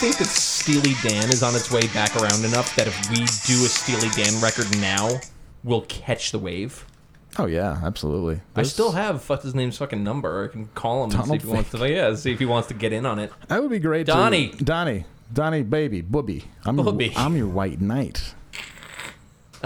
think 0.05 0.19
that 0.19 0.27
Steely 0.29 0.93
Dan 1.03 1.31
is 1.31 1.43
on 1.43 1.55
its 1.55 1.71
way 1.71 1.87
back 1.95 2.15
around 2.17 2.45
enough 2.45 2.77
that 2.77 2.87
if 2.87 3.09
we 3.09 3.17
do 3.17 3.65
a 3.65 3.69
Steely 3.69 4.11
Dan 4.11 4.39
record 4.43 4.67
now, 4.79 5.19
we'll 5.63 5.81
catch 5.83 6.31
the 6.31 6.39
wave? 6.39 6.85
Oh 7.39 7.47
yeah, 7.47 7.81
absolutely. 7.83 8.43
I 8.55 8.65
still 8.65 8.93
have 8.93 9.27
what's 9.31 9.45
his 9.45 9.55
name's 9.55 9.79
fucking 9.79 10.05
number. 10.05 10.45
I 10.45 10.53
can 10.53 10.67
call 10.75 11.05
him 11.05 11.19
and 11.19 11.27
see 11.27 11.35
if 11.37 11.43
he 11.43 11.49
wants 11.49 11.71
to. 11.71 11.91
Yeah, 11.91 12.15
see 12.17 12.33
if 12.33 12.39
he 12.39 12.45
wants 12.45 12.69
to 12.69 12.75
get 12.75 12.93
in 12.93 13.07
on 13.07 13.19
it. 13.19 13.33
That 13.49 13.63
would 13.63 13.71
be 13.71 13.79
great. 13.79 14.07
Donnie. 14.07 14.51
to, 14.51 14.63
Donnie, 14.63 15.07
Donnie, 15.33 15.63
baby, 15.63 16.03
booby. 16.03 16.45
I'm 16.67 16.77
Booby. 16.77 17.07
Your, 17.07 17.19
I'm 17.19 17.35
your 17.35 17.49
white 17.49 17.81
knight. 17.81 18.35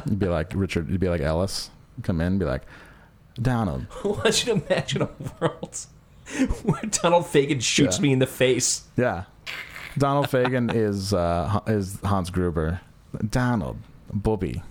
You'd 0.08 0.20
be 0.20 0.28
like 0.28 0.52
Richard. 0.54 0.88
You'd 0.88 1.00
be 1.00 1.08
like 1.08 1.20
Ellis. 1.20 1.70
Come 2.04 2.20
in, 2.20 2.28
and 2.28 2.38
be 2.38 2.46
like 2.46 2.62
Donald. 3.42 3.86
I 4.04 4.08
want 4.08 4.46
you 4.46 4.54
to 4.54 4.64
imagine 4.64 5.02
a 5.02 5.08
world 5.40 5.78
where 6.62 6.82
Donald 6.82 7.24
Fagen 7.24 7.60
shoots 7.60 7.96
Yeah. 7.96 8.02
me 8.02 8.12
in 8.12 8.20
the 8.20 8.26
face. 8.28 8.84
Yeah, 8.96 9.24
Donald 9.98 10.26
Fagen 10.26 10.74
is 10.74 11.12
uh, 11.12 11.60
is 11.66 12.00
Hans 12.02 12.30
Gruber. 12.30 12.80
Donald, 13.30 13.78
booby. 14.12 14.62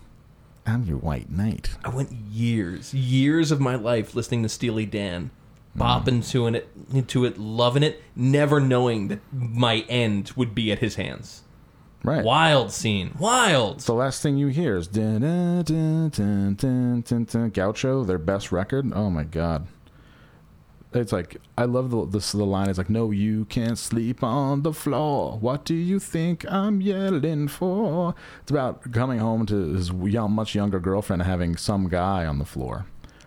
I'm 0.66 0.84
your 0.84 0.98
white 0.98 1.32
knight. 1.32 1.78
I 1.84 1.90
went 1.90 2.12
years, 2.12 2.94
years 2.94 3.52
of 3.52 3.62
my 3.62 3.76
life 3.76 4.16
listening 4.16 4.44
to 4.44 4.50
Steely 4.50 4.86
Dan, 4.86 5.32
bopping 5.78 6.30
to 6.32 6.48
it, 6.48 6.68
into 6.94 7.24
it, 7.24 7.38
loving 7.38 7.84
it, 7.84 8.04
never 8.16 8.60
knowing 8.60 9.08
that 9.08 9.20
my 9.32 9.86
end 9.88 10.32
would 10.36 10.54
be 10.54 10.72
at 10.72 10.80
his 10.80 10.96
hands. 10.96 11.44
Right. 12.04 12.24
Wild 12.24 12.72
scene, 12.72 13.16
wild. 13.18 13.80
The 13.82 13.94
last 13.94 14.22
thing 14.22 14.38
you 14.38 14.48
hear 14.48 14.78
is 14.78 14.88
dun, 14.88 15.22
dun, 15.22 15.64
dun, 15.64 16.10
dun, 16.10 16.56
dun, 16.56 17.02
dun, 17.02 17.24
dun. 17.24 17.50
Gaucho, 17.50 18.04
their 18.04 18.18
best 18.18 18.52
record. 18.52 18.92
Oh 18.94 19.10
my 19.10 19.24
god! 19.24 19.68
It's 20.94 21.12
like 21.12 21.38
I 21.58 21.66
love 21.66 21.92
the 21.92 22.06
this 22.06 22.32
the 22.32 22.46
line 22.46 22.70
is 22.70 22.78
like, 22.78 22.90
"No, 22.90 23.12
you 23.12 23.46
can't 23.46 23.78
sleep 23.78 24.24
on 24.24 24.64
the 24.64 24.74
floor. 24.74 25.38
What 25.40 25.66
do 25.66 25.76
you 25.76 26.00
think 26.00 26.50
I'm 26.50 26.82
yelling 26.82 27.50
for?" 27.50 28.16
It's 28.42 28.52
about 28.52 28.92
coming 28.94 29.20
home 29.20 29.46
to 29.48 29.74
his 29.74 29.90
young, 29.90 30.32
much 30.32 30.56
younger 30.56 30.80
girlfriend 30.80 31.24
having 31.24 31.58
some 31.58 31.90
guy 31.90 32.26
on 32.26 32.40
the 32.40 32.46
floor. 32.46 32.86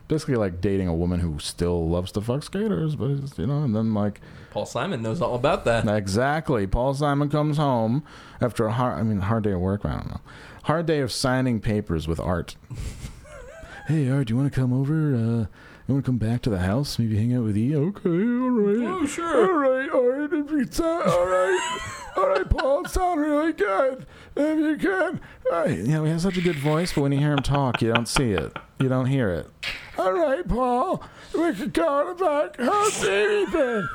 Basically, 0.08 0.36
like 0.36 0.60
dating 0.60 0.88
a 0.88 0.94
woman 0.94 1.20
who 1.20 1.38
still 1.38 1.88
loves 1.88 2.10
to 2.12 2.20
fuck 2.20 2.42
skaters, 2.42 2.96
but 2.96 3.38
you 3.38 3.46
know, 3.46 3.62
and 3.62 3.76
then 3.76 3.92
like 3.94 4.20
Paul 4.50 4.66
Simon 4.66 5.02
knows 5.02 5.20
all 5.20 5.34
about 5.34 5.64
that. 5.66 5.86
Exactly. 5.86 6.66
Paul 6.66 6.94
Simon 6.94 7.28
comes 7.28 7.58
home 7.58 8.02
after 8.40 8.66
a 8.66 8.72
hard, 8.72 8.98
I 8.98 9.02
mean, 9.02 9.20
hard 9.20 9.44
day 9.44 9.52
of 9.52 9.60
work. 9.60 9.84
I 9.84 9.92
don't 9.92 10.08
know. 10.08 10.20
Hard 10.64 10.86
day 10.86 11.00
of 11.00 11.12
signing 11.12 11.60
papers 11.60 12.08
with 12.08 12.18
Art. 12.18 12.56
hey, 13.86 14.10
Art, 14.10 14.26
do 14.26 14.34
you 14.34 14.38
want 14.38 14.52
to 14.52 14.60
come 14.60 14.72
over? 14.72 15.14
Uh, 15.14 15.46
you 15.90 15.94
want 15.94 16.04
to 16.04 16.08
come 16.08 16.18
back 16.18 16.42
to 16.42 16.50
the 16.50 16.58
house? 16.58 16.98
Maybe 17.00 17.16
hang 17.16 17.34
out 17.34 17.42
with 17.42 17.58
E? 17.58 17.74
Okay, 17.74 18.08
all 18.08 18.50
right. 18.50 18.88
Oh, 18.88 19.06
sure. 19.06 19.52
All 19.52 19.58
right, 19.58 19.90
Art. 19.90 20.32
If 20.32 20.50
you 20.78 20.84
all 20.86 21.26
right. 21.26 21.80
All 22.16 22.28
right, 22.28 22.50
Paul, 22.50 22.84
sound 22.86 23.20
really 23.20 23.52
good. 23.52 24.04
If 24.34 24.58
you 24.58 24.76
can. 24.76 25.20
You 25.70 25.92
know, 25.92 26.04
he 26.04 26.10
has 26.10 26.22
such 26.22 26.36
a 26.36 26.40
good 26.40 26.58
voice, 26.58 26.92
but 26.92 27.02
when 27.02 27.12
you 27.12 27.18
hear 27.18 27.32
him 27.32 27.38
talk, 27.38 27.80
you 27.80 27.92
don't 27.92 28.08
see 28.08 28.32
it. 28.32 28.52
You 28.80 28.88
don't 28.88 29.06
hear 29.06 29.30
it. 29.30 29.48
All 29.96 30.12
right, 30.12 30.46
Paul. 30.46 31.04
We 31.32 31.54
could 31.54 31.72
go 31.72 32.12
to 32.12 32.18
the 32.18 32.24
back. 32.24 32.56
How's 32.58 33.00
Davey 33.00 33.50
been? 33.52 33.88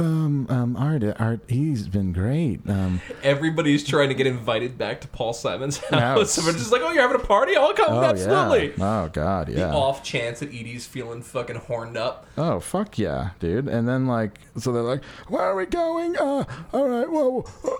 Um, 0.00 0.46
um, 0.48 0.76
Art, 0.76 1.02
Art, 1.20 1.40
he's 1.48 1.86
been 1.86 2.12
great. 2.12 2.60
Um, 2.68 3.00
Everybody's 3.22 3.84
trying 3.84 4.08
to 4.08 4.14
get 4.14 4.26
invited 4.26 4.76
back 4.78 5.00
to 5.02 5.08
Paul 5.08 5.32
Simon's 5.32 5.76
house. 5.90 6.16
it's- 6.16 6.32
Someone's 6.32 6.58
just 6.58 6.72
like, 6.72 6.80
"Oh, 6.82 6.90
you're 6.90 7.02
having 7.02 7.20
a 7.20 7.24
party? 7.24 7.54
I'll 7.56 7.74
come." 7.74 7.92
oh 7.92 8.02
Absolutely. 8.02 8.72
yeah. 8.76 9.04
Oh 9.04 9.08
god, 9.12 9.48
yeah. 9.48 9.54
The 9.54 9.60
yeah. 9.60 9.74
off 9.74 10.02
chance 10.02 10.40
that 10.40 10.48
Edie's 10.48 10.86
feeling 10.86 11.22
fucking 11.22 11.56
horned 11.56 11.96
up. 11.96 12.26
Oh 12.38 12.58
fuck 12.60 12.98
yeah, 12.98 13.30
dude! 13.38 13.68
And 13.68 13.86
then 13.88 14.06
like, 14.06 14.38
so 14.58 14.72
they're 14.72 14.82
like, 14.82 15.04
"Where 15.28 15.42
are 15.42 15.54
we 15.56 15.66
going?" 15.66 16.16
Uh, 16.16 16.44
all 16.72 16.88
right, 16.88 17.10
well, 17.10 17.46
uh, 17.64 17.70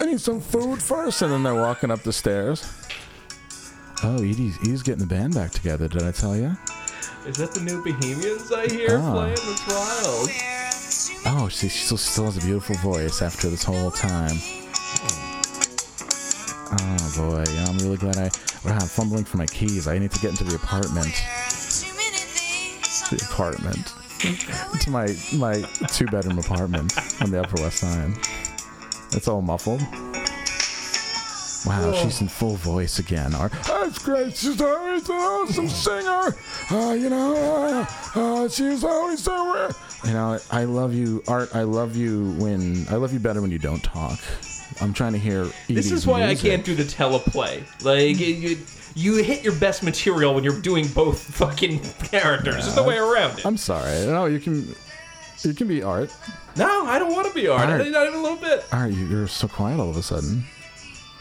I 0.00 0.06
need 0.06 0.20
some 0.20 0.40
food 0.40 0.82
first. 0.82 1.22
And 1.22 1.32
then 1.32 1.42
they're 1.42 1.54
walking 1.54 1.90
up 1.90 2.02
the 2.02 2.12
stairs. 2.12 2.64
Oh, 4.02 4.16
Edie's, 4.16 4.56
Edie's 4.60 4.82
getting 4.82 5.00
the 5.00 5.06
band 5.14 5.34
back 5.34 5.50
together. 5.50 5.86
Did 5.88 6.02
I 6.04 6.10
tell 6.12 6.34
you? 6.36 6.56
Is 7.26 7.36
that 7.36 7.52
the 7.52 7.60
new 7.60 7.84
Bohemians 7.84 8.50
I 8.50 8.66
hear 8.66 8.98
Ah. 8.98 9.12
playing? 9.12 9.36
That's 9.36 9.66
wild. 9.68 10.30
Oh, 11.26 11.48
she, 11.50 11.68
she 11.68 11.84
still, 11.84 11.96
still 11.96 12.24
has 12.26 12.36
a 12.36 12.40
beautiful 12.40 12.76
voice 12.76 13.20
after 13.22 13.48
this 13.48 13.62
whole 13.62 13.90
time. 13.90 14.36
Oh 16.72 17.12
boy, 17.16 17.44
I'm 17.66 17.78
really 17.78 17.96
glad 17.96 18.16
I. 18.16 18.30
Wow, 18.64 18.78
I'm 18.78 18.88
fumbling 18.88 19.24
for 19.24 19.36
my 19.36 19.46
keys. 19.46 19.86
I 19.88 19.98
need 19.98 20.12
to 20.12 20.20
get 20.20 20.30
into 20.30 20.44
the 20.44 20.56
apartment. 20.56 21.12
The 23.10 23.26
apartment. 23.30 23.92
to 24.80 24.90
my 24.90 25.14
my 25.34 25.62
two 25.88 26.06
bedroom 26.06 26.38
apartment 26.38 26.92
on 27.22 27.30
the 27.30 27.42
Upper 27.42 27.62
West 27.62 27.78
Side. 27.78 28.12
It's 29.12 29.28
all 29.28 29.42
muffled. 29.42 29.80
Wow, 31.66 31.92
she's 31.92 32.20
in 32.20 32.28
full 32.28 32.56
voice 32.56 32.98
again. 32.98 33.34
Our, 33.34 33.48
That's 33.48 33.98
great. 33.98 34.34
She's 34.36 34.60
always 34.60 35.08
an 35.08 35.14
awesome 35.16 35.68
singer. 35.68 36.34
Uh, 36.70 36.92
you 36.94 37.10
know, 37.10 37.36
uh, 37.36 37.86
uh, 38.18 38.48
she's 38.48 38.82
always 38.82 39.22
so. 39.22 39.70
You 40.04 40.12
know, 40.12 40.38
I 40.50 40.64
love 40.64 40.94
you, 40.94 41.22
Art. 41.28 41.54
I 41.54 41.62
love 41.64 41.96
you 41.96 42.32
when 42.38 42.86
I 42.88 42.94
love 42.94 43.12
you 43.12 43.18
better 43.18 43.42
when 43.42 43.50
you 43.50 43.58
don't 43.58 43.82
talk. 43.82 44.18
I'm 44.80 44.94
trying 44.94 45.12
to 45.12 45.18
hear. 45.18 45.48
This 45.68 45.90
is 45.90 46.06
why 46.06 46.24
music. 46.26 46.46
I 46.46 46.48
can't 46.48 46.64
do 46.64 46.74
the 46.74 46.84
teleplay. 46.84 47.62
Like 47.84 48.18
you, 48.18 48.26
you, 48.26 48.58
you 48.94 49.22
hit 49.22 49.44
your 49.44 49.54
best 49.56 49.82
material 49.82 50.34
when 50.34 50.42
you're 50.44 50.60
doing 50.60 50.88
both 50.88 51.20
fucking 51.22 51.80
characters. 52.04 52.54
There's 52.64 52.76
no 52.76 52.84
way 52.84 52.96
around 52.96 53.38
it. 53.38 53.44
I'm 53.44 53.58
sorry. 53.58 54.06
No, 54.06 54.24
you 54.24 54.40
can. 54.40 54.74
You 55.42 55.54
can 55.54 55.68
be 55.68 55.82
Art. 55.82 56.14
no, 56.56 56.86
I 56.86 56.98
don't 56.98 57.12
want 57.14 57.26
to 57.28 57.34
be 57.34 57.48
art. 57.48 57.68
Art. 57.68 57.86
Not 57.88 58.06
even 58.06 58.18
a 58.18 58.22
little 58.22 58.36
bit. 58.36 58.64
Art, 58.72 58.92
you're 58.92 59.26
so 59.26 59.48
quiet 59.48 59.80
all 59.80 59.88
of 59.90 59.96
a 59.96 60.02
sudden. 60.02 60.44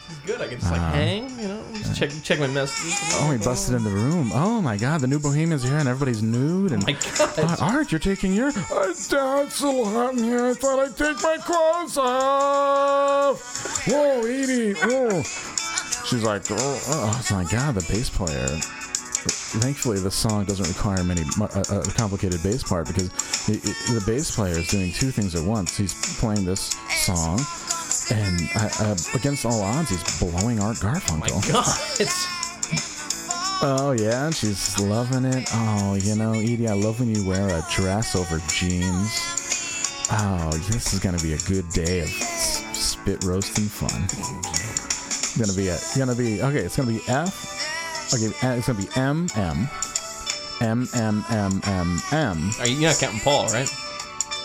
It's 0.10 0.20
good. 0.26 0.42
I 0.42 0.48
can 0.48 0.60
just 0.60 0.72
like 0.72 0.82
hang, 0.82 1.30
you 1.40 1.48
know, 1.48 1.64
just 1.74 1.96
check 1.98 2.10
check 2.24 2.40
my 2.40 2.48
messages. 2.48 2.98
Oh, 3.22 3.32
he 3.32 3.38
busted 3.44 3.76
in 3.76 3.84
the 3.84 3.90
room. 3.90 4.32
Oh 4.34 4.62
my 4.62 4.76
God, 4.78 5.02
the 5.02 5.08
new 5.08 5.20
Bohemians 5.20 5.64
are 5.66 5.70
here 5.70 5.78
and 5.78 5.88
everybody's 5.88 6.24
nude. 6.24 6.72
And 6.72 6.84
My 6.86 6.94
God. 6.94 7.40
Uh, 7.40 7.56
Art, 7.62 7.92
you're 7.92 8.00
taking 8.00 8.34
your. 8.34 8.48
Uh, 8.50 8.90
it's 8.90 9.12
a 9.12 9.16
little 9.68 9.86
hot 9.86 10.14
in 10.14 10.24
here. 10.24 10.46
I 10.48 10.54
thought 10.54 10.80
I'd 10.80 10.98
take 10.98 11.22
my 11.22 11.38
clothes 11.38 11.98
off. 11.98 13.88
Whoa, 13.88 14.22
Edie. 14.26 14.74
Whoa. 14.74 15.22
She's 16.06 16.24
like, 16.24 16.44
oh, 16.50 16.82
oh 16.88 17.22
my 17.32 17.44
God, 17.52 17.76
the 17.76 17.82
bass 17.94 18.10
player. 18.10 18.48
Thankfully, 19.62 20.00
the 20.00 20.10
song 20.10 20.46
doesn't 20.46 20.68
require 20.68 21.04
many 21.04 21.22
mu- 21.38 21.46
a, 21.54 21.80
a 21.80 21.84
complicated 21.94 22.42
bass 22.42 22.64
part 22.64 22.88
because 22.88 23.10
the, 23.46 23.58
the 23.94 24.04
bass 24.06 24.34
player 24.36 24.58
is 24.58 24.68
doing 24.70 24.92
two 24.94 25.12
things 25.12 25.36
at 25.36 25.44
once. 25.44 25.76
He's 25.78 25.94
playing 26.20 26.46
this 26.46 26.72
song, 26.90 27.40
and 28.12 28.50
uh, 28.56 28.70
uh, 28.80 28.96
against 29.14 29.46
all 29.46 29.62
odds, 29.62 29.90
he's 29.90 30.20
blowing 30.20 30.60
Art 30.60 30.78
Garfunkel. 30.78 31.20
My 31.20 31.52
God, 31.52 31.66
Oh 33.62 33.92
yeah, 33.92 34.30
she's 34.30 34.80
loving 34.80 35.26
it. 35.26 35.50
Oh, 35.54 35.96
you 35.96 36.16
know, 36.16 36.32
Edie, 36.32 36.70
I 36.70 36.74
love 36.74 37.02
when 37.02 37.14
you 37.14 37.28
wear 37.28 37.50
a 37.50 37.62
dress 37.70 38.16
over 38.16 38.40
jeans. 38.48 39.20
Oh, 40.12 40.50
this 40.70 40.94
is 40.94 41.00
gonna 41.00 41.20
be 41.20 41.34
a 41.34 41.38
good 41.40 41.68
day 41.70 42.00
of 42.00 42.08
spit 42.10 43.22
roasting 43.26 43.66
fun. 43.66 44.08
Gonna 45.38 45.54
be 45.54 45.68
a, 45.68 45.78
gonna 45.98 46.16
be 46.16 46.42
okay. 46.42 46.60
It's 46.60 46.78
gonna 46.78 46.90
be 46.90 47.02
F. 47.08 48.14
Okay, 48.14 48.34
it's 48.58 48.68
gonna 48.68 48.80
be 48.80 48.88
M 48.96 49.28
M 49.36 49.70
M 50.62 50.88
M 50.94 51.26
M 51.30 51.62
M 51.66 52.00
M. 52.12 52.52
Are 52.60 52.68
you 52.68 52.76
you're 52.76 52.90
not 52.90 53.00
counting 53.00 53.20
Paul, 53.20 53.48
right? 53.48 53.70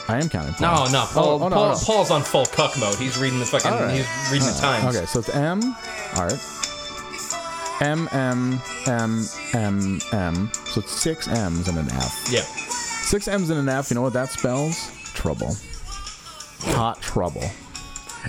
I 0.09 0.18
am 0.20 0.28
counting. 0.28 0.55
No, 0.61 0.68
Paul. 0.68 0.90
no, 0.90 1.05
Paul. 1.07 1.24
Oh, 1.24 1.44
oh, 1.44 1.48
no, 1.48 1.57
Paul 1.57 1.68
no. 1.70 1.78
Paul's 1.78 2.11
on 2.11 2.22
full 2.22 2.46
cuck 2.46 2.78
mode. 2.78 2.96
He's 2.96 3.16
reading 3.18 3.38
the 3.38 3.46
fucking. 3.46 3.72
All 3.72 3.80
right. 3.80 3.96
He's 3.96 4.32
reading 4.32 4.46
the 4.48 4.55
times. 4.61 4.94
Okay, 4.96 5.07
so 5.07 5.20
it's 5.20 5.30
M 5.30 5.74
art. 6.16 6.34
M 7.80 8.09
M 8.12 8.61
M 8.86 9.24
M 9.55 10.00
M. 10.12 10.50
So 10.66 10.80
it's 10.80 10.92
six 10.92 11.26
M's 11.28 11.68
and 11.68 11.78
an 11.78 11.90
F. 11.92 12.28
Yeah. 12.30 12.40
Six 12.42 13.28
M's 13.28 13.50
and 13.50 13.59
an 13.59 13.68
F. 13.68 13.90
You 13.90 13.94
know 13.96 14.02
what 14.02 14.12
that 14.12 14.30
spells? 14.30 14.90
Trouble. 15.14 15.57
Hot 16.61 17.00
trouble. 17.00 17.44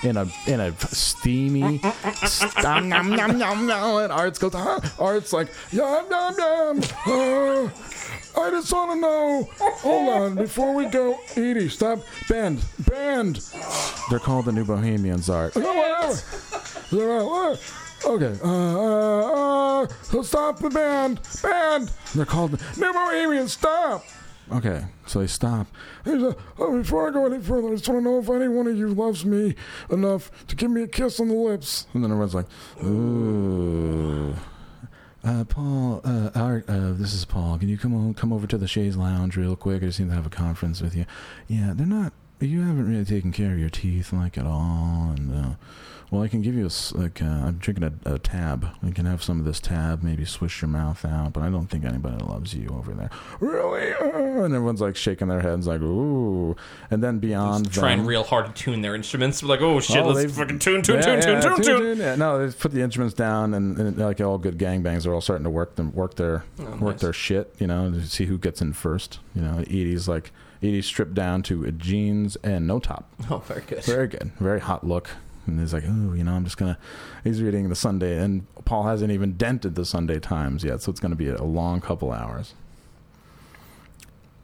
In 0.04 0.18
a 0.18 0.28
in 0.46 0.60
a 0.60 0.76
steamy, 0.88 1.80
st- 2.26 2.64
nom, 2.64 2.90
nom, 2.90 3.10
nom, 3.16 3.38
nom, 3.38 3.66
nom, 3.66 3.98
and 4.04 4.12
Arts 4.12 4.38
goes. 4.40 4.54
Huh? 4.54 4.82
Arts 5.00 5.32
like 5.32 5.48
yum 5.72 6.06
yum 6.10 6.36
yum. 6.38 6.82
Uh, 7.06 7.70
I 8.38 8.50
just 8.52 8.72
want 8.72 8.92
to 8.92 9.00
know. 9.00 9.50
Hold 9.60 10.10
on, 10.10 10.36
before 10.36 10.74
we 10.74 10.86
go, 10.86 11.18
Edie, 11.36 11.70
stop. 11.70 12.00
Band, 12.30 12.64
band. 12.88 13.42
They're 14.10 14.20
called 14.20 14.46
the 14.46 14.52
New 14.52 14.66
Bohemians. 14.66 15.30
Art. 15.30 15.56
Whatever. 15.56 16.22
All, 16.94 17.52
uh, 17.52 17.58
Okay, 18.06 18.38
uh, 18.44 18.48
uh, 18.48 19.82
uh, 19.82 19.88
so 20.04 20.22
stop 20.22 20.60
the 20.60 20.70
band, 20.70 21.20
band. 21.42 21.92
They're 22.14 22.26
called 22.26 22.52
the 22.52 22.80
New 22.80 22.94
Bohemians. 22.94 23.54
Stop. 23.54 24.04
Okay, 24.52 24.86
so 25.08 25.20
they 25.22 25.28
stop. 25.28 25.66
Said, 26.04 26.36
oh, 26.60 26.78
before 26.78 27.08
I 27.08 27.12
go 27.12 27.26
any 27.26 27.42
further, 27.42 27.70
I 27.70 27.72
just 27.72 27.90
want 27.90 28.02
to 28.02 28.04
know 28.04 28.20
if 28.20 28.30
any 28.30 28.48
one 28.48 28.68
of 28.68 28.78
you 28.78 28.90
loves 28.90 29.26
me 29.26 29.56
enough 29.90 30.30
to 30.48 30.56
give 30.56 30.70
me 30.70 30.84
a 30.84 30.88
kiss 30.88 31.20
on 31.20 31.30
the 31.30 31.34
lips. 31.34 31.88
And 31.96 32.04
then 32.04 32.12
everyone's 32.12 32.36
like, 32.36 32.46
ooh. 32.84 34.36
Uh, 35.26 35.44
Paul, 35.44 36.02
uh, 36.04 36.30
Art, 36.36 36.66
uh, 36.70 36.94
this 36.94 37.16
is 37.16 37.26
Paul. 37.26 37.58
Can 37.58 37.68
you 37.68 37.80
come 37.80 37.96
on, 37.96 38.14
come 38.14 38.32
over 38.32 38.46
to 38.46 38.60
the 38.60 38.68
chaise 38.68 38.96
lounge 38.96 39.36
real 39.36 39.56
quick? 39.56 39.82
I 39.82 39.88
just 39.88 40.00
need 40.00 40.10
to 40.10 40.16
have 40.16 40.28
a 40.28 40.30
conference 40.30 40.82
with 40.82 40.96
you. 40.96 41.08
Yeah, 41.48 41.74
they're 41.76 41.88
not. 41.88 42.14
You 42.40 42.62
haven't 42.62 42.88
really 42.88 43.06
taken 43.06 43.32
care 43.32 43.54
of 43.54 43.60
your 43.60 43.72
teeth 43.72 44.14
like 44.14 44.38
at 44.38 44.46
all, 44.46 45.14
and 45.18 45.34
uh, 45.34 45.56
well, 46.12 46.22
I 46.22 46.28
can 46.28 46.42
give 46.42 46.56
you 46.56 46.68
a 46.68 46.98
like. 46.98 47.22
Uh, 47.22 47.26
I'm 47.26 47.58
drinking 47.58 47.84
a, 48.06 48.14
a 48.14 48.20
tab. 48.20 48.68
We 48.84 48.92
can 48.92 49.06
have 49.06 49.24
some 49.24 49.40
of 49.40 49.46
this 49.46 49.60
tab. 49.60 50.04
Maybe 50.04 50.24
swish 50.26 50.62
your 50.62 50.70
mouth 50.70 51.04
out. 51.06 51.34
But 51.34 51.44
I 51.44 51.50
don't 51.50 51.68
think 51.68 51.84
anybody 51.86 52.24
loves 52.24 52.54
you 52.54 52.70
over 52.70 52.94
there. 52.94 53.10
Really? 53.40 53.92
Uh, 53.94 54.44
and 54.46 54.54
everyone's 54.54 54.82
like 54.82 54.96
shaking 54.96 55.28
their 55.28 55.42
heads, 55.42 55.68
like 55.68 55.82
ooh. 55.82 56.56
And 56.92 57.04
then 57.04 57.20
beyond 57.20 57.72
Trying 57.72 58.00
them- 58.00 58.08
real 58.08 58.24
hard 58.24 58.46
to 58.48 58.52
tune 58.54 58.82
their 58.82 58.96
instruments. 58.96 59.42
Like, 59.44 59.62
oh 59.62 59.80
shit, 59.80 59.98
Oh, 59.98 60.10
let's 60.10 60.36
fucking 60.38 60.60
tune, 60.60 60.82
tune, 60.82 60.98
Yeah, 60.98 61.02
tune, 61.02 61.22
tune, 61.22 61.34
yeah, 61.34 61.56
tune, 61.56 61.64
tune. 61.64 61.98
Yeah, 61.98 62.16
no, 62.16 62.46
they 62.48 62.54
put 62.56 62.72
the 62.72 62.82
instruments 62.82 63.14
down, 63.16 63.54
and, 63.54 63.78
and 63.78 63.98
like 63.98 64.22
all 64.22 64.38
good 64.38 64.58
gangbangs, 64.58 65.04
they're 65.04 65.14
all 65.14 65.22
starting 65.22 65.44
to 65.46 65.50
work 65.50 65.76
them, 65.76 65.92
work 65.94 66.16
their, 66.16 66.44
work 66.58 66.82
Oh, 66.82 66.90
nice. 66.92 67.02
their 67.02 67.14
shit. 67.14 67.56
You 67.60 67.68
know, 67.68 67.90
to 67.92 68.06
see 68.08 68.26
who 68.26 68.38
gets 68.38 68.62
in 68.62 68.74
first. 68.74 69.20
You 69.34 69.42
know, 69.42 69.60
Edie's 69.60 70.08
like 70.08 70.32
Edie's 70.62 70.86
stripped 70.86 71.14
down 71.16 71.42
to 71.44 71.70
jeans 71.72 72.36
and 72.38 72.68
no 72.68 72.80
top. 72.80 73.12
Oh, 73.30 73.40
very 73.40 73.62
good. 73.62 73.84
Very 73.84 74.08
good, 74.08 74.32
very 74.40 74.60
hot 74.60 74.86
look. 74.86 75.10
And 75.48 75.60
he's 75.60 75.74
like, 75.74 75.84
oh, 75.88 76.14
you 76.14 76.24
know, 76.24 76.34
I'm 76.34 76.44
just 76.44 76.58
gonna. 76.58 76.78
He's 77.24 77.42
reading 77.42 77.70
the 77.70 77.76
Sunday, 77.76 78.18
and 78.18 78.46
Paul 78.66 78.84
hasn't 78.84 79.12
even 79.12 79.34
dented 79.34 79.76
the 79.76 79.86
Sunday 79.86 80.20
Times 80.20 80.64
yet, 80.64 80.82
so 80.82 80.90
it's 80.92 81.00
gonna 81.00 81.16
be 81.16 81.30
a 81.30 81.44
long 81.44 81.82
couple 81.82 82.12
hours. 82.12 82.54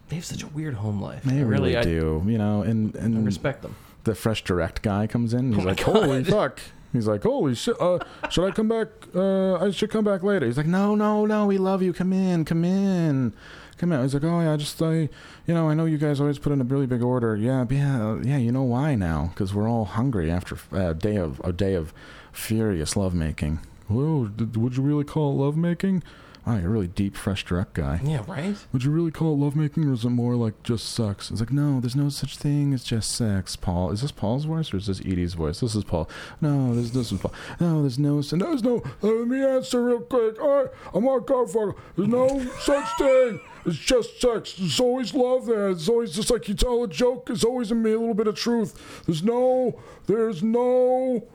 They 0.10 0.16
have 0.18 0.26
such 0.26 0.44
a 0.44 0.48
weird 0.48 0.76
home 0.76 1.02
life. 1.02 1.24
They 1.24 1.40
I 1.40 1.42
really, 1.44 1.78
I, 1.78 1.84
do, 1.84 2.22
you 2.28 2.38
know, 2.38 2.62
and 2.64 2.94
and 2.96 3.18
I 3.18 3.22
respect 3.22 3.62
them. 3.62 3.76
the 4.04 4.12
FreshDirect 4.12 4.82
guy 4.82 5.08
comes 5.08 5.34
in. 5.34 5.54
He's 5.54 5.64
Oh 5.64 5.68
like. 5.68 5.80
"Holy 5.80 6.24
fuck!" 6.24 6.60
He's 6.92 7.08
like, 7.08 7.24
"Holy 7.24 7.56
shit! 7.56 7.80
Uh, 7.80 8.00
should 8.30 8.46
I 8.46 8.52
come 8.52 8.68
back? 8.68 8.88
Uh, 9.16 9.56
I 9.56 9.72
should 9.72 9.90
come 9.90 10.04
back 10.04 10.22
later." 10.24 10.46
He's 10.46 10.58
like, 10.58 10.66
"No, 10.68 10.96
no, 10.96 11.26
no. 11.26 11.46
We 11.46 11.58
love 11.58 11.82
you. 11.82 11.94
Come 11.94 12.12
in, 12.12 12.44
come 12.44 12.66
in, 12.66 13.34
come 13.82 13.92
in." 13.92 14.02
He's 14.02 14.14
like, 14.14 14.24
"Oh 14.24 14.40
yeah, 14.40 14.54
I 14.54 14.58
just 14.58 14.82
I, 14.82 15.10
you 15.46 15.54
know, 15.54 15.70
I 15.70 15.74
know 15.74 15.86
you 15.86 15.98
guys 15.98 16.22
always 16.22 16.40
put 16.40 16.54
in 16.54 16.62
a 16.62 16.64
really 16.64 16.86
big 16.86 17.02
order. 17.02 17.36
Yeah, 17.36 17.66
yeah, 17.70 18.20
yeah. 18.22 18.38
You 18.38 18.52
know 18.52 18.64
why 18.64 18.96
now? 18.96 19.32
Because 19.34 19.54
we're 19.54 19.70
all 19.70 19.86
hungry 19.86 20.32
after 20.32 20.58
a 20.72 20.94
day 20.94 21.18
of 21.18 21.42
a 21.44 21.52
day 21.52 21.74
of 21.74 21.94
furious 22.32 22.96
lovemaking. 22.96 23.60
Whoa, 23.88 24.28
did, 24.28 24.56
would 24.56 24.78
you 24.78 24.84
really 24.84 25.04
call 25.04 25.32
it 25.34 25.44
lovemaking? 25.46 26.04
Oh, 26.46 26.58
you're 26.58 26.68
a 26.68 26.70
really 26.70 26.88
deep, 26.88 27.16
FreshDirect 27.16 27.74
guy. 27.74 28.00
Yeah, 28.04 28.24
right. 28.28 28.56
Would 28.74 28.84
you 28.84 28.90
really 28.90 29.12
call 29.12 29.34
it 29.34 29.38
lovemaking, 29.38 29.88
or 29.88 29.94
is 29.94 30.04
it 30.04 30.10
more 30.10 30.36
like 30.36 30.64
just 30.64 30.92
sex? 30.92 31.30
It's 31.30 31.40
like, 31.40 31.52
no, 31.52 31.80
there's 31.80 31.96
no 31.96 32.10
such 32.10 32.38
thing 32.38 32.74
as 32.74 32.84
just 32.84 33.12
sex. 33.12 33.56
Paul, 33.56 33.92
is 33.92 34.02
this 34.02 34.12
Paul's 34.12 34.46
voice 34.46 34.74
or 34.74 34.78
is 34.78 34.88
this 34.88 35.02
Edie's 35.02 35.36
voice? 35.36 35.60
This 35.60 35.76
is 35.76 35.84
Paul. 35.84 36.10
No, 36.42 36.74
this 36.74 36.90
this 36.90 37.12
is 37.12 37.20
Paul. 37.20 37.34
No, 37.60 37.82
there's 37.82 38.00
no, 38.00 38.22
there's 38.22 38.64
no. 38.64 38.82
Uh, 39.04 39.08
let 39.08 39.28
me 39.28 39.44
answer 39.44 39.84
real 39.84 40.02
quick. 40.02 40.42
All 40.42 40.64
right, 40.64 40.72
I'm 40.96 41.08
on 41.08 41.22
Garfunkel. 41.22 41.78
There's 41.96 42.08
no 42.08 42.44
such 42.60 42.88
thing. 42.98 43.40
It's 43.66 43.78
just 43.78 44.20
sex. 44.20 44.54
There's 44.54 44.80
always 44.80 45.14
love 45.14 45.46
there. 45.46 45.70
It's 45.70 45.88
always 45.88 46.16
just 46.16 46.32
like 46.32 46.48
you 46.48 46.56
tell 46.56 46.84
a 46.84 46.88
joke. 46.88 47.28
There's 47.28 47.44
always 47.44 47.72
in 47.72 47.84
me 47.84 47.92
a 47.92 48.00
little 48.00 48.16
bit 48.16 48.26
of 48.26 48.36
truth. 48.36 49.04
There's 49.06 49.22
no. 49.22 49.80
There's 50.08 50.42
no. 50.42 51.28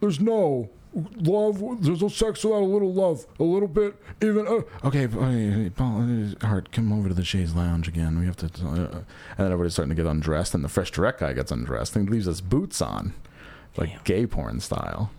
There's 0.00 0.20
no. 0.20 0.68
Love. 0.92 1.82
There's 1.82 2.02
no 2.02 2.08
sex 2.08 2.42
without 2.42 2.62
a 2.62 2.64
little 2.64 2.92
love. 2.92 3.24
A 3.38 3.44
little 3.44 3.68
bit, 3.68 3.94
even. 4.20 4.46
Uh, 4.46 4.62
okay, 4.86 5.06
Paul, 5.06 6.02
uh, 6.02 6.46
Art, 6.46 6.72
come 6.72 6.92
over 6.92 7.08
to 7.08 7.14
the 7.14 7.24
chaise 7.24 7.54
lounge 7.54 7.86
again. 7.86 8.18
We 8.18 8.26
have 8.26 8.36
to. 8.38 8.46
Uh, 8.46 8.74
and 8.74 9.04
then 9.36 9.46
everybody's 9.46 9.74
starting 9.74 9.94
to 9.94 10.02
get 10.02 10.10
undressed, 10.10 10.52
and 10.52 10.64
the 10.64 10.68
FreshDirect 10.68 11.18
guy 11.18 11.32
gets 11.32 11.52
undressed 11.52 11.94
and 11.94 12.08
he 12.08 12.12
leaves 12.12 12.26
his 12.26 12.40
boots 12.40 12.82
on, 12.82 13.14
like 13.76 14.02
gay 14.04 14.26
porn 14.26 14.58
style. 14.58 15.10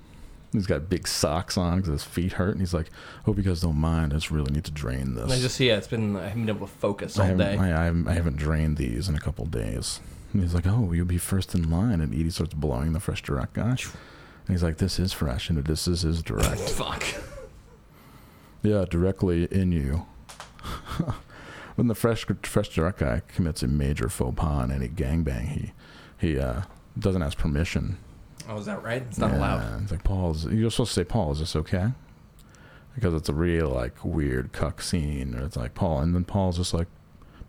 He's 0.52 0.68
got 0.68 0.90
big 0.90 1.08
socks 1.08 1.58
on 1.58 1.78
because 1.78 1.92
his 1.92 2.04
feet 2.04 2.34
hurt, 2.34 2.52
and 2.52 2.60
he's 2.60 2.74
like, 2.74 2.90
"Hope 3.24 3.38
you 3.38 3.44
guys 3.44 3.62
don't 3.62 3.78
mind. 3.78 4.12
I 4.12 4.18
just 4.18 4.32
really 4.32 4.52
need 4.52 4.66
to 4.66 4.72
drain 4.72 5.16
this." 5.16 5.24
And 5.24 5.32
I 5.32 5.40
just 5.40 5.58
yeah, 5.62 5.78
it's 5.78 5.88
been 5.88 6.18
I 6.18 6.28
haven't 6.28 6.46
been 6.46 6.56
able 6.56 6.68
to 6.68 6.74
focus 6.74 7.18
I 7.18 7.22
all 7.22 7.28
haven't, 7.30 7.46
day. 7.46 7.58
I, 7.58 7.82
I, 7.82 7.86
haven't, 7.86 8.08
I 8.10 8.14
haven't 8.14 8.36
drained 8.36 8.76
these 8.76 9.08
in 9.08 9.16
a 9.16 9.20
couple 9.20 9.46
days. 9.46 10.02
And 10.34 10.42
he's 10.42 10.54
like, 10.54 10.68
"Oh, 10.68 10.92
you'll 10.92 11.06
be 11.06 11.18
first 11.18 11.56
in 11.56 11.70
line." 11.70 12.02
And 12.02 12.14
Edie 12.14 12.30
starts 12.30 12.54
blowing 12.54 12.92
the 12.92 13.00
FreshDirect 13.00 13.54
guy. 13.54 13.78
And 14.48 14.56
he's 14.56 14.64
like, 14.64 14.78
"This 14.78 15.00
is 15.00 15.14
fresh, 15.14 15.50
and 15.50 15.64
this 15.64 15.88
is 15.88 16.02
his 16.02 16.22
direct." 16.22 16.60
Fuck. 16.70 17.04
yeah, 18.64 18.86
directly 18.90 19.46
in 19.46 19.72
you. 19.72 20.06
when 21.76 21.88
the 21.88 21.96
fresh 21.96 22.26
FreshDirect 22.26 22.98
guy 22.98 23.22
commits 23.28 23.64
a 23.64 23.68
major 23.68 24.10
faux 24.10 24.36
pas 24.36 24.66
in 24.66 24.72
any 24.72 24.90
gangbang, 24.90 25.48
he 25.48 25.72
he 26.18 26.40
uh, 26.40 26.62
doesn't 26.98 27.22
ask 27.24 27.38
permission. 27.38 27.98
Oh, 28.50 28.58
is 28.58 28.66
that 28.66 28.84
right? 28.84 29.02
It's 29.04 29.18
not 29.18 29.32
Yeah, 29.32 29.38
allowed. 29.40 29.84
It's 29.84 29.92
like 29.92 30.04
Paul's. 30.04 30.46
You're 30.48 30.72
supposed 30.72 30.92
to 30.94 31.00
say, 31.02 31.04
"Paul, 31.04 31.32
is 31.32 31.40
this 31.40 31.56
okay?" 31.56 31.88
Because 32.96 33.14
it's 33.14 33.30
a 33.30 33.34
real 33.34 33.70
like 33.70 34.04
weird 34.04 34.52
cuck 34.52 34.82
scene, 34.82 35.36
or 35.36 35.46
it's 35.46 35.56
like 35.56 35.74
Paul, 35.76 36.00
and 36.02 36.14
then 36.14 36.26
Paul's 36.26 36.58
just 36.58 36.74
like, 36.74 36.88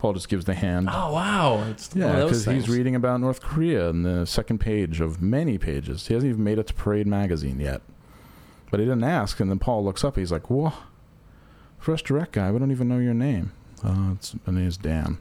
Paul 0.03 0.15
just 0.15 0.29
gives 0.29 0.47
the 0.47 0.55
hand. 0.55 0.89
Oh 0.91 1.13
wow, 1.13 1.65
it's 1.71 1.95
Yeah, 1.95 2.25
because 2.25 2.45
he's 2.45 2.69
reading 2.69 2.97
about 2.97 3.21
North 3.21 3.41
Korea 3.41 3.89
in 3.89 4.03
the 4.03 4.27
second 4.27 4.59
page 4.59 5.01
of 5.01 5.23
many 5.23 5.59
pages. 5.59 6.09
He 6.09 6.15
hasn't 6.15 6.29
even 6.29 6.43
made 6.43 6.59
it 6.59 6.67
to 6.67 6.75
Parade 6.75 7.07
magazine 7.07 7.61
yet. 7.61 7.83
But 8.73 8.81
he 8.81 8.87
didn't 8.87 9.05
ask, 9.05 9.39
and 9.39 9.49
then 9.49 9.61
Paul 9.61 9.85
looks 9.85 10.03
up. 10.03 10.17
He's 10.17 10.33
like, 10.33 10.51
"Whoa, 10.51 10.73
FreshDirect 11.81 12.33
guy. 12.33 12.51
We 12.51 12.59
don't 12.59 12.73
even 12.73 12.89
know 12.89 12.99
your 12.99 13.15
name. 13.15 13.53
Uh, 13.85 14.15
it's 14.17 14.35
my 14.45 14.53
name's 14.53 14.77
Dan. 14.77 15.19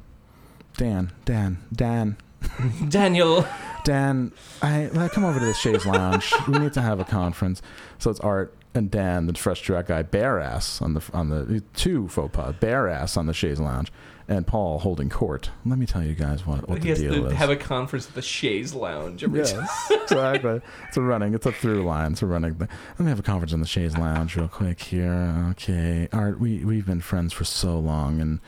Dan, 0.77 1.11
Dan, 1.25 1.59
Dan, 1.71 2.17
Daniel. 2.89 3.45
Dan. 3.83 4.31
I 4.63 4.87
like, 4.87 5.11
come 5.11 5.25
over 5.25 5.37
to 5.39 5.45
the 5.45 5.53
chaise 5.53 5.85
lounge. 5.85 6.33
we 6.47 6.57
need 6.57 6.73
to 6.73 6.81
have 6.81 6.99
a 6.99 7.05
conference. 7.05 7.61
So 7.99 8.09
it's 8.09 8.19
Art 8.21 8.55
and 8.73 8.89
Dan, 8.89 9.27
the 9.27 9.33
FreshDirect 9.33 9.85
guy, 9.85 10.01
bare 10.01 10.39
ass 10.39 10.81
on 10.81 10.95
the 10.95 11.03
on 11.13 11.29
the 11.29 11.61
two 11.75 12.07
faux 12.07 12.35
pas, 12.35 12.55
bare 12.59 12.87
ass 12.87 13.15
on 13.15 13.27
the 13.27 13.33
chaise 13.33 13.59
lounge, 13.59 13.91
and 14.31 14.47
Paul 14.47 14.79
holding 14.79 15.09
court. 15.09 15.49
Let 15.65 15.77
me 15.77 15.85
tell 15.85 16.01
you 16.01 16.13
guys 16.13 16.47
what 16.47 16.67
what 16.69 16.77
he 16.77 16.83
the 16.83 16.89
has 16.89 16.99
deal 16.99 17.13
to 17.15 17.25
is. 17.27 17.33
have 17.33 17.49
a 17.49 17.55
conference 17.57 18.07
at 18.07 18.15
the 18.15 18.21
chaise 18.21 18.73
lounge 18.73 19.23
every 19.25 19.43
time. 19.43 19.67
Yes, 19.89 19.91
exactly. 20.03 20.61
It's 20.87 20.95
a 20.95 21.01
running. 21.01 21.33
It's 21.33 21.45
a 21.45 21.51
through 21.51 21.83
line. 21.83 22.13
It's 22.13 22.21
a 22.21 22.25
running 22.25 22.55
thing. 22.55 22.69
Let 22.91 22.99
me 23.01 23.09
have 23.09 23.19
a 23.19 23.23
conference 23.23 23.51
in 23.51 23.59
the 23.59 23.67
chaise 23.67 23.97
lounge 23.97 24.37
real 24.37 24.47
quick 24.47 24.79
here. 24.81 25.47
Okay, 25.51 26.07
Art, 26.13 26.39
we 26.39 26.63
we've 26.63 26.85
been 26.85 27.01
friends 27.01 27.33
for 27.33 27.43
so 27.43 27.77
long, 27.77 28.21
and 28.21 28.39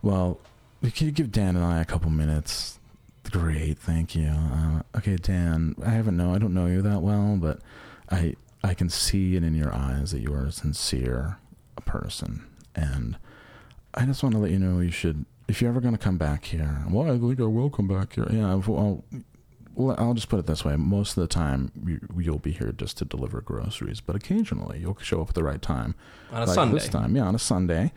well, 0.00 0.38
can 0.94 1.06
you 1.06 1.12
give 1.12 1.32
Dan 1.32 1.56
and 1.56 1.64
I 1.64 1.80
a 1.80 1.84
couple 1.84 2.10
minutes? 2.10 2.78
Great, 3.28 3.78
thank 3.78 4.14
you. 4.14 4.28
Uh, 4.28 4.82
okay, 4.96 5.16
Dan, 5.16 5.74
I 5.84 5.90
haven't 5.90 6.16
know. 6.16 6.32
I 6.32 6.38
don't 6.38 6.54
know 6.54 6.66
you 6.66 6.82
that 6.82 7.02
well, 7.02 7.36
but 7.36 7.58
I 8.10 8.36
I 8.62 8.74
can 8.74 8.88
see 8.88 9.34
it 9.34 9.42
in 9.42 9.56
your 9.56 9.74
eyes 9.74 10.12
that 10.12 10.20
you 10.20 10.32
are 10.32 10.44
a 10.44 10.52
sincere 10.52 11.38
person, 11.84 12.46
and 12.76 13.16
I 13.96 14.04
just 14.04 14.22
want 14.22 14.34
to 14.34 14.40
let 14.40 14.50
you 14.50 14.58
know 14.58 14.80
you 14.80 14.90
should. 14.90 15.24
If 15.48 15.62
you're 15.62 15.70
ever 15.70 15.80
going 15.80 15.94
to 15.94 15.98
come 15.98 16.18
back 16.18 16.46
here, 16.46 16.84
well, 16.90 17.10
I 17.10 17.18
think 17.18 17.40
I 17.40 17.44
will 17.44 17.70
come 17.70 17.88
back 17.88 18.14
here. 18.14 18.26
Yeah, 18.30 18.56
well, 18.56 19.04
well, 19.74 19.94
I'll 19.98 20.14
just 20.14 20.28
put 20.28 20.38
it 20.38 20.46
this 20.46 20.64
way: 20.64 20.76
most 20.76 21.16
of 21.16 21.20
the 21.20 21.28
time, 21.28 21.70
you, 21.84 22.00
you'll 22.18 22.38
be 22.38 22.52
here 22.52 22.72
just 22.72 22.98
to 22.98 23.04
deliver 23.04 23.40
groceries, 23.40 24.00
but 24.00 24.16
occasionally 24.16 24.80
you'll 24.80 24.98
show 25.00 25.20
up 25.20 25.28
at 25.30 25.34
the 25.34 25.44
right 25.44 25.62
time. 25.62 25.94
On 26.32 26.42
a 26.42 26.46
like 26.46 26.54
Sunday. 26.54 26.78
This 26.78 26.88
time, 26.88 27.16
yeah, 27.16 27.22
on 27.22 27.34
a 27.34 27.38
Sunday, 27.38 27.92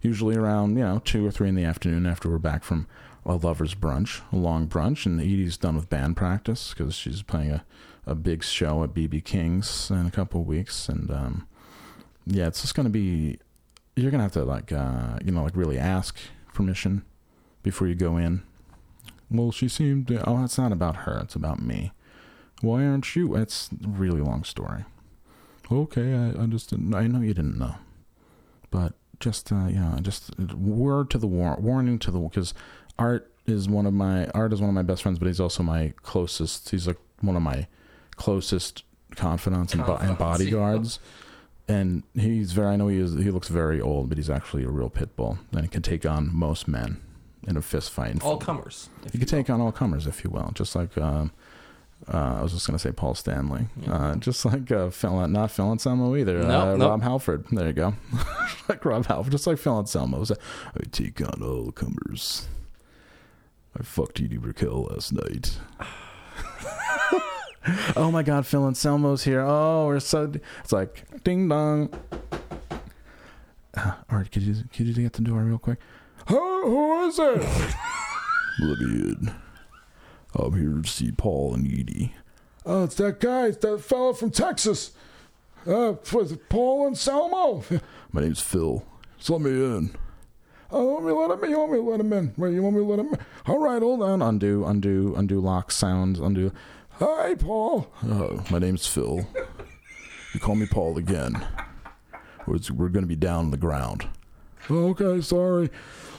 usually 0.00 0.36
around 0.36 0.76
you 0.76 0.84
know 0.84 1.00
two 1.04 1.26
or 1.26 1.30
three 1.30 1.48
in 1.48 1.54
the 1.54 1.64
afternoon 1.64 2.06
after 2.06 2.28
we're 2.30 2.38
back 2.38 2.64
from 2.64 2.86
a 3.26 3.34
lovers' 3.34 3.74
brunch, 3.74 4.20
a 4.32 4.36
long 4.36 4.68
brunch, 4.68 5.06
and 5.06 5.20
Edie's 5.20 5.56
done 5.56 5.76
with 5.76 5.88
band 5.88 6.16
practice 6.16 6.74
because 6.76 6.94
she's 6.94 7.22
playing 7.22 7.50
a, 7.50 7.64
a 8.06 8.14
big 8.14 8.44
show 8.44 8.84
at 8.84 8.94
BB 8.94 9.24
King's 9.24 9.90
in 9.90 10.06
a 10.06 10.10
couple 10.10 10.40
of 10.40 10.46
weeks, 10.46 10.88
and 10.88 11.10
um, 11.10 11.46
yeah, 12.26 12.46
it's 12.46 12.62
just 12.62 12.74
gonna 12.74 12.88
be. 12.90 13.38
You're 13.96 14.10
gonna 14.10 14.22
have 14.24 14.32
to 14.32 14.44
like 14.44 14.72
uh, 14.72 15.18
you 15.24 15.30
know 15.32 15.44
like 15.44 15.56
really 15.56 15.78
ask 15.78 16.18
permission 16.52 17.04
before 17.62 17.86
you 17.86 17.94
go 17.94 18.16
in. 18.16 18.42
Well, 19.30 19.52
she 19.52 19.68
seemed. 19.68 20.10
Oh, 20.26 20.44
it's 20.44 20.58
not 20.58 20.72
about 20.72 20.96
her. 20.98 21.18
It's 21.22 21.34
about 21.34 21.60
me. 21.62 21.92
Why 22.60 22.84
aren't 22.84 23.14
you? 23.16 23.34
It's 23.36 23.70
a 23.72 23.88
really 23.88 24.20
long 24.20 24.44
story. 24.44 24.84
Okay, 25.70 26.14
I, 26.14 26.42
I 26.42 26.46
just 26.46 26.70
didn't. 26.70 26.94
I 26.94 27.06
know 27.06 27.20
you 27.20 27.34
didn't 27.34 27.58
know, 27.58 27.76
but 28.70 28.94
just 29.20 29.50
uh, 29.52 29.66
yeah, 29.68 29.98
just 30.02 30.38
word 30.38 31.10
to 31.10 31.18
the 31.18 31.26
war, 31.26 31.56
warning 31.58 31.98
to 32.00 32.10
the 32.10 32.18
because 32.18 32.52
Art 32.98 33.30
is 33.46 33.68
one 33.68 33.86
of 33.86 33.94
my 33.94 34.26
Art 34.28 34.52
is 34.52 34.60
one 34.60 34.68
of 34.70 34.74
my 34.74 34.82
best 34.82 35.02
friends, 35.02 35.18
but 35.18 35.26
he's 35.26 35.40
also 35.40 35.62
my 35.62 35.94
closest. 36.02 36.70
He's 36.70 36.86
like 36.86 36.98
one 37.20 37.36
of 37.36 37.42
my 37.42 37.66
closest 38.16 38.84
confidants 39.16 39.74
and, 39.74 39.84
bo- 39.86 39.96
and 39.96 40.18
bodyguards. 40.18 40.98
And 41.66 42.02
he's 42.14 42.52
very. 42.52 42.74
I 42.74 42.76
know 42.76 42.88
he 42.88 42.98
is. 42.98 43.14
He 43.14 43.30
looks 43.30 43.48
very 43.48 43.80
old, 43.80 44.10
but 44.10 44.18
he's 44.18 44.28
actually 44.28 44.64
a 44.64 44.68
real 44.68 44.90
pit 44.90 45.16
bull, 45.16 45.38
and 45.52 45.62
he 45.62 45.68
can 45.68 45.80
take 45.80 46.04
on 46.04 46.34
most 46.34 46.68
men 46.68 47.00
in 47.46 47.56
a 47.56 47.62
fist 47.62 47.90
fight. 47.90 48.22
All 48.22 48.36
comers. 48.36 48.90
you 49.04 49.10
you 49.14 49.18
can 49.20 49.28
take 49.28 49.48
on 49.48 49.60
all 49.60 49.72
comers, 49.72 50.06
if 50.06 50.24
you 50.24 50.30
will, 50.30 50.50
just 50.52 50.76
like 50.76 50.96
um, 50.98 51.32
uh, 52.12 52.36
I 52.38 52.42
was 52.42 52.52
just 52.52 52.66
going 52.66 52.76
to 52.76 52.82
say 52.82 52.92
Paul 52.92 53.14
Stanley, 53.14 53.68
uh, 53.88 54.16
just 54.16 54.44
like 54.44 54.70
uh, 54.70 54.90
Phil, 54.90 55.26
not 55.28 55.50
Phil 55.50 55.70
Anselmo 55.70 56.14
either. 56.16 56.38
Nope, 56.38 56.50
uh, 56.50 56.76
nope. 56.76 56.90
Rob 56.90 57.02
Halford. 57.02 57.46
There 57.50 57.66
you 57.66 57.72
go, 57.72 57.94
like 58.68 58.84
Rob 58.84 59.06
Halford, 59.06 59.32
just 59.32 59.46
like 59.46 59.58
Phil 59.58 59.78
Anselmo. 59.78 60.18
Was, 60.18 60.32
I 60.32 60.84
take 60.92 61.22
on 61.22 61.42
all 61.42 61.72
comers. 61.72 62.46
I 63.78 63.82
fucked 63.82 64.20
Edie 64.20 64.36
Brickell 64.36 64.90
last 64.90 65.12
night. 65.14 65.58
oh 67.96 68.10
my 68.12 68.22
God, 68.22 68.46
Phil 68.46 68.66
Anselmo's 68.66 69.24
here. 69.24 69.40
Oh, 69.40 69.86
we're 69.86 70.00
so. 70.00 70.32
It's 70.62 70.72
like 70.72 71.04
ding 71.24 71.48
dong. 71.48 71.90
Uh, 73.76 73.92
all 74.10 74.18
right, 74.18 74.30
could 74.30 74.42
you 74.42 74.54
could 74.72 74.86
you 74.86 74.94
get 74.94 75.14
the 75.14 75.22
door 75.22 75.42
real 75.42 75.58
quick? 75.58 75.78
Who, 76.28 76.36
who 76.36 77.08
is 77.08 77.18
it? 77.18 77.42
Let 78.60 78.78
me 78.78 78.94
in. 79.10 79.34
I'm 80.36 80.58
here 80.58 80.82
to 80.82 80.88
see 80.88 81.12
Paul 81.12 81.54
and 81.54 81.66
Edie. 81.66 82.14
Oh, 82.66 82.84
it's 82.84 82.96
that 82.96 83.20
guy. 83.20 83.48
It's 83.48 83.58
that 83.58 83.80
fellow 83.82 84.12
from 84.12 84.30
Texas. 84.30 84.92
Uh, 85.66 85.94
Paul 86.48 86.86
and 86.86 86.98
Salmo? 86.98 87.64
My 88.12 88.22
name's 88.22 88.40
Phil. 88.40 88.84
Just 89.18 89.30
let 89.30 89.40
me 89.40 89.50
in. 89.50 89.94
Oh, 90.70 90.96
let 90.96 91.04
me 91.04 91.12
let 91.12 91.30
him 91.30 91.44
in. 91.44 91.50
You 91.50 91.58
want 91.58 91.72
me 91.72 91.78
to 91.78 91.84
let 91.84 92.00
him 92.00 92.12
in? 92.12 92.34
Wait, 92.36 92.54
you 92.54 92.62
want 92.62 92.76
me 92.76 92.82
to 92.82 92.88
let 92.88 92.98
him 92.98 93.14
in? 93.14 93.18
All 93.46 93.58
right, 93.58 93.80
hold 93.80 94.02
on. 94.02 94.22
Undo, 94.22 94.64
undo, 94.64 95.14
undo 95.16 95.40
lock 95.40 95.70
sounds, 95.70 96.18
undo. 96.18 96.52
Hi, 96.98 97.34
Paul. 97.34 97.88
Oh, 98.04 98.44
my 98.50 98.58
name's 98.58 98.86
Phil. 98.86 99.26
You 100.32 100.40
call 100.40 100.54
me 100.54 100.66
Paul 100.66 100.96
again. 100.96 101.44
We're, 102.46 102.58
we're 102.72 102.88
going 102.88 103.02
to 103.02 103.08
be 103.08 103.16
down 103.16 103.46
on 103.46 103.50
the 103.50 103.56
ground. 103.56 104.06
Okay, 104.70 105.20
sorry. 105.20 105.70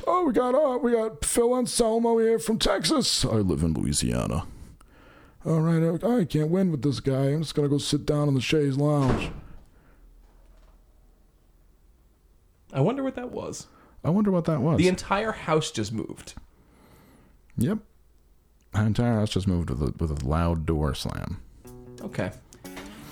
Oh, 0.07 0.26
we 0.26 0.34
got 0.34 0.53
uh, 0.53 0.77
we 0.77 0.91
got 0.91 1.26
Phil 1.26 1.56
Anselmo 1.56 2.19
here 2.19 2.38
from 2.38 2.60
Texas. 2.60 3.26
I 3.26 3.38
live 3.38 3.64
in 3.64 3.73
Louisiana. 3.73 4.45
All 5.45 5.61
right, 5.61 5.81
uh, 6.03 6.18
I 6.18 6.26
can't 6.26 6.49
win 6.49 6.72
with 6.72 6.84
this 6.84 6.99
guy. 6.99 7.30
I'm 7.31 7.41
just 7.41 7.56
gonna 7.56 7.69
go 7.69 7.80
sit 7.80 8.06
down 8.06 8.27
in 8.27 8.35
the 8.35 8.41
chaise 8.41 8.77
lounge. 8.77 9.31
I 12.72 12.81
wonder 12.81 13.03
what 13.03 13.15
that 13.15 13.31
was. 13.31 13.68
I 14.03 14.11
wonder 14.11 14.30
what 14.30 14.45
that 14.45 14.61
was. 14.61 14.77
The 14.77 14.88
entire 14.89 15.31
house 15.31 15.72
just 15.72 15.91
moved. 15.91 16.35
yep, 17.57 17.80
my 18.76 18.85
entire 18.85 19.14
house 19.14 19.30
just 19.30 19.47
moved 19.47 19.69
with 19.69 19.81
a 19.81 19.93
with 19.97 20.11
a 20.11 20.26
loud 20.27 20.65
door 20.65 20.93
slam. 20.93 21.41
Okay. 22.02 22.31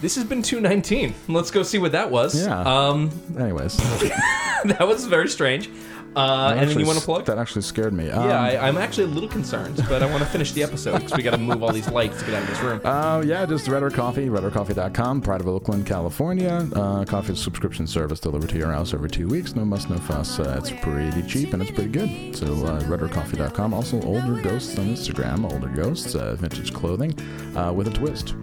This 0.01 0.15
has 0.15 0.25
been 0.25 0.41
219. 0.41 1.15
Let's 1.29 1.49
go 1.49 1.63
see 1.63 1.77
what 1.77 1.93
that 1.93 2.11
was. 2.11 2.35
Yeah. 2.45 2.59
Um, 2.59 3.09
Anyways, 3.39 3.77
that 4.65 4.85
was 4.85 5.05
very 5.05 5.29
strange. 5.29 5.69
Uh, 6.15 6.49
anything 6.49 6.67
actually 6.69 6.81
you 6.83 6.87
want 6.87 6.99
to 6.99 7.05
plug? 7.05 7.25
That 7.25 7.37
actually 7.37 7.63
scared 7.63 7.93
me. 7.93 8.09
Um, 8.09 8.29
yeah, 8.29 8.41
I, 8.41 8.67
I'm 8.67 8.77
actually 8.77 9.05
a 9.05 9.07
little 9.07 9.29
concerned, 9.29 9.83
but 9.89 10.03
I 10.03 10.05
want 10.05 10.19
to 10.19 10.29
finish 10.29 10.51
the 10.51 10.63
episode 10.63 10.99
because 10.99 11.17
we 11.17 11.23
got 11.23 11.31
to 11.31 11.37
move 11.37 11.63
all 11.63 11.71
these 11.71 11.89
lights 11.89 12.19
to 12.19 12.25
get 12.25 12.35
out 12.35 12.43
of 12.43 12.49
this 12.49 12.59
room. 12.61 12.81
Uh, 12.93 13.21
yeah, 13.25 13.45
just 13.45 13.67
Red 13.67 13.91
Coffee, 13.93 14.27
redocoffee.com, 14.27 15.21
Pride 15.21 15.41
of 15.41 15.47
Oakland, 15.47 15.85
California. 15.85 16.67
Uh, 16.75 17.03
coffee 17.05 17.35
subscription 17.35 17.87
service 17.87 18.19
delivered 18.19 18.49
to 18.49 18.57
your 18.57 18.71
house 18.71 18.93
every 18.93 19.09
two 19.09 19.27
weeks. 19.27 19.55
No 19.55 19.65
muss, 19.65 19.89
no 19.89 19.97
fuss. 19.97 20.39
Uh, 20.39 20.55
it's 20.59 20.71
pretty 20.81 21.21
cheap 21.23 21.53
and 21.53 21.61
it's 21.61 21.71
pretty 21.71 21.89
good. 21.89 22.35
So, 22.35 22.45
uh. 22.65 23.73
Also, 23.73 24.01
Older 24.01 24.41
Ghosts 24.41 24.77
on 24.77 24.85
Instagram, 24.85 25.51
Older 25.51 25.69
Ghosts, 25.69 26.15
uh, 26.15 26.35
vintage 26.35 26.73
clothing 26.73 27.13
uh, 27.57 27.73
with 27.73 27.87
a 27.87 27.91
twist. 27.91 28.35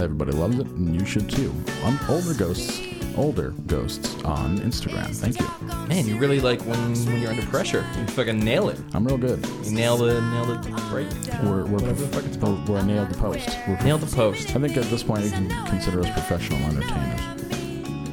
Everybody 0.00 0.32
loves 0.32 0.58
it, 0.58 0.66
and 0.66 0.94
you 0.94 1.06
should 1.06 1.30
too. 1.30 1.54
On 1.84 1.98
Older 2.08 2.34
Ghosts 2.34 2.80
older 3.16 3.50
ghosts 3.66 4.14
on 4.24 4.58
Instagram. 4.60 5.14
Thank 5.14 5.38
you. 5.40 5.46
Man, 5.88 6.06
you 6.06 6.18
really 6.18 6.40
like 6.40 6.60
when, 6.62 6.78
when 7.06 7.20
you're 7.20 7.30
under 7.30 7.44
pressure. 7.46 7.86
You 7.98 8.06
fucking 8.06 8.38
nail 8.38 8.68
it. 8.68 8.78
I'm 8.92 9.04
real 9.04 9.18
good. 9.18 9.44
You 9.64 9.72
nail 9.72 9.96
the 9.96 10.20
nail 10.20 10.44
the 10.46 10.58
break. 10.90 11.08
We're 11.42 11.64
we're, 11.64 11.66
Whatever 11.66 12.02
the 12.02 12.08
fuck 12.08 12.24
it's 12.24 12.36
called. 12.36 12.68
we're, 12.68 12.76
we're 12.76 12.82
nailed 12.84 13.10
the 13.10 13.18
post. 13.18 13.56
We're 13.68 13.80
Nail 13.82 13.98
the 13.98 14.14
post. 14.14 14.50
I 14.54 14.60
think 14.60 14.76
at 14.76 14.84
this 14.84 15.02
point 15.02 15.24
you 15.24 15.30
can 15.30 15.48
consider 15.66 16.00
us 16.00 16.10
professional 16.10 16.58
entertainers. 16.60 17.20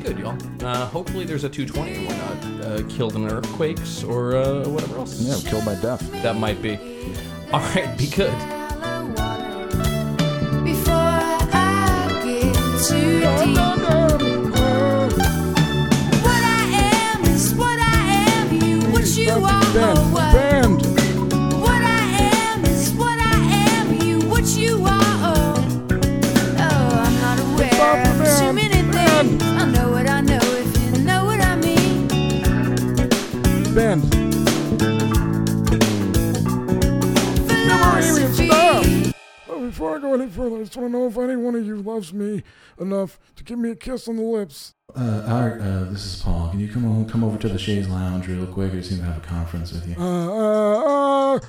Good, 0.03 0.17
y'all. 0.19 0.37
Uh, 0.65 0.85
hopefully 0.87 1.25
there's 1.25 1.43
a 1.43 1.49
220 1.49 1.93
and 1.95 2.07
we're 2.07 2.17
not 2.17 2.65
uh, 2.65 2.83
killed 2.89 3.15
in 3.15 3.29
earthquakes 3.29 4.03
or 4.03 4.35
uh, 4.35 4.67
whatever 4.67 4.97
else. 4.97 5.19
Yeah, 5.21 5.49
killed 5.49 5.65
by 5.65 5.75
death. 5.75 6.01
That 6.23 6.35
might 6.37 6.61
be. 6.61 6.77
All 7.53 7.59
right, 7.59 7.95
be 7.97 8.07
good. 8.07 8.31
Before 10.63 10.93
I 10.93 12.21
get 12.23 12.53
too 12.87 13.19
deep, 13.19 13.80
You, 19.31 19.39
what 19.39 19.73
you 19.73 19.79
are. 19.79 19.95
What, 20.11 20.33
Band. 20.33 20.81
what 21.61 21.81
I 21.81 22.01
am 22.33 22.65
is 22.65 22.91
what 22.93 23.17
I 23.17 23.35
am. 23.69 24.01
You, 24.01 24.19
what 24.27 24.45
you 24.57 24.83
are. 24.85 25.55
Oh, 26.57 27.03
I'm 27.05 27.15
not 27.21 27.39
aware 27.39 28.07
of 28.07 28.39
too 28.39 28.51
many 28.51 28.81
things. 28.91 29.41
I 29.41 29.65
know 29.71 29.89
what 29.91 30.09
I 30.09 30.19
know 30.19 30.39
if 30.41 30.97
you 30.97 31.03
know 31.03 31.23
what 31.25 31.39
I 31.39 31.55
mean. 31.55 32.07
Band. 33.73 34.01
Philosophy. 37.47 38.49
Oh, 38.51 39.65
before 39.65 39.95
I 39.95 39.99
go 40.01 40.13
any 40.13 40.27
further, 40.27 40.57
I 40.57 40.59
just 40.63 40.75
want 40.75 40.91
to 40.91 40.97
know 40.97 41.07
if 41.07 41.17
any 41.17 41.37
one 41.37 41.55
of 41.55 41.65
you 41.65 41.77
loves 41.77 42.13
me 42.13 42.43
enough 42.81 43.19
to 43.35 43.43
give 43.43 43.59
me 43.59 43.69
a 43.69 43.75
kiss 43.75 44.07
on 44.07 44.17
the 44.17 44.23
lips. 44.23 44.73
Uh, 44.95 45.23
Art, 45.27 45.61
uh, 45.61 45.85
this 45.85 46.05
is 46.05 46.21
Paul. 46.21 46.49
Can 46.49 46.59
you 46.59 46.67
come 46.67 46.85
on, 46.85 47.07
come 47.07 47.23
over 47.23 47.37
to 47.37 47.47
the 47.47 47.59
chaise 47.59 47.87
lounge 47.87 48.27
real 48.27 48.45
quick? 48.45 48.73
I 48.73 48.81
seem 48.81 48.97
to 48.97 49.03
have 49.05 49.17
a 49.17 49.25
conference 49.25 49.71
with 49.71 49.87
you. 49.87 49.95
Uh, 49.97 50.05
uh, 50.05 51.35
uh. 51.35 51.39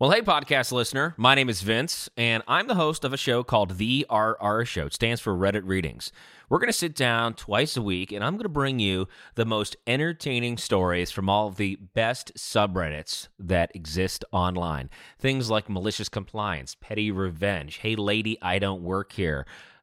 Well, 0.00 0.12
hey, 0.12 0.20
podcast 0.20 0.70
listener. 0.70 1.14
My 1.16 1.34
name 1.34 1.48
is 1.48 1.62
Vince, 1.62 2.08
and 2.16 2.44
I'm 2.46 2.68
the 2.68 2.76
host 2.76 3.02
of 3.02 3.12
a 3.12 3.16
show 3.16 3.42
called 3.42 3.78
The 3.78 4.06
RR 4.08 4.64
Show. 4.64 4.86
It 4.86 4.94
stands 4.94 5.20
for 5.20 5.34
Reddit 5.34 5.62
Readings. 5.64 6.12
We're 6.48 6.60
going 6.60 6.68
to 6.68 6.72
sit 6.72 6.94
down 6.94 7.34
twice 7.34 7.76
a 7.76 7.82
week, 7.82 8.12
and 8.12 8.22
I'm 8.22 8.34
going 8.34 8.44
to 8.44 8.48
bring 8.48 8.78
you 8.78 9.08
the 9.34 9.44
most 9.44 9.74
entertaining 9.88 10.56
stories 10.56 11.10
from 11.10 11.28
all 11.28 11.48
of 11.48 11.56
the 11.56 11.74
best 11.94 12.32
subreddits 12.36 13.26
that 13.40 13.74
exist 13.74 14.24
online. 14.30 14.88
Things 15.18 15.50
like 15.50 15.68
malicious 15.68 16.08
compliance, 16.08 16.76
petty 16.80 17.10
revenge, 17.10 17.78
hey, 17.78 17.96
lady, 17.96 18.38
I 18.40 18.60
don't 18.60 18.84
work 18.84 19.10
here. 19.10 19.46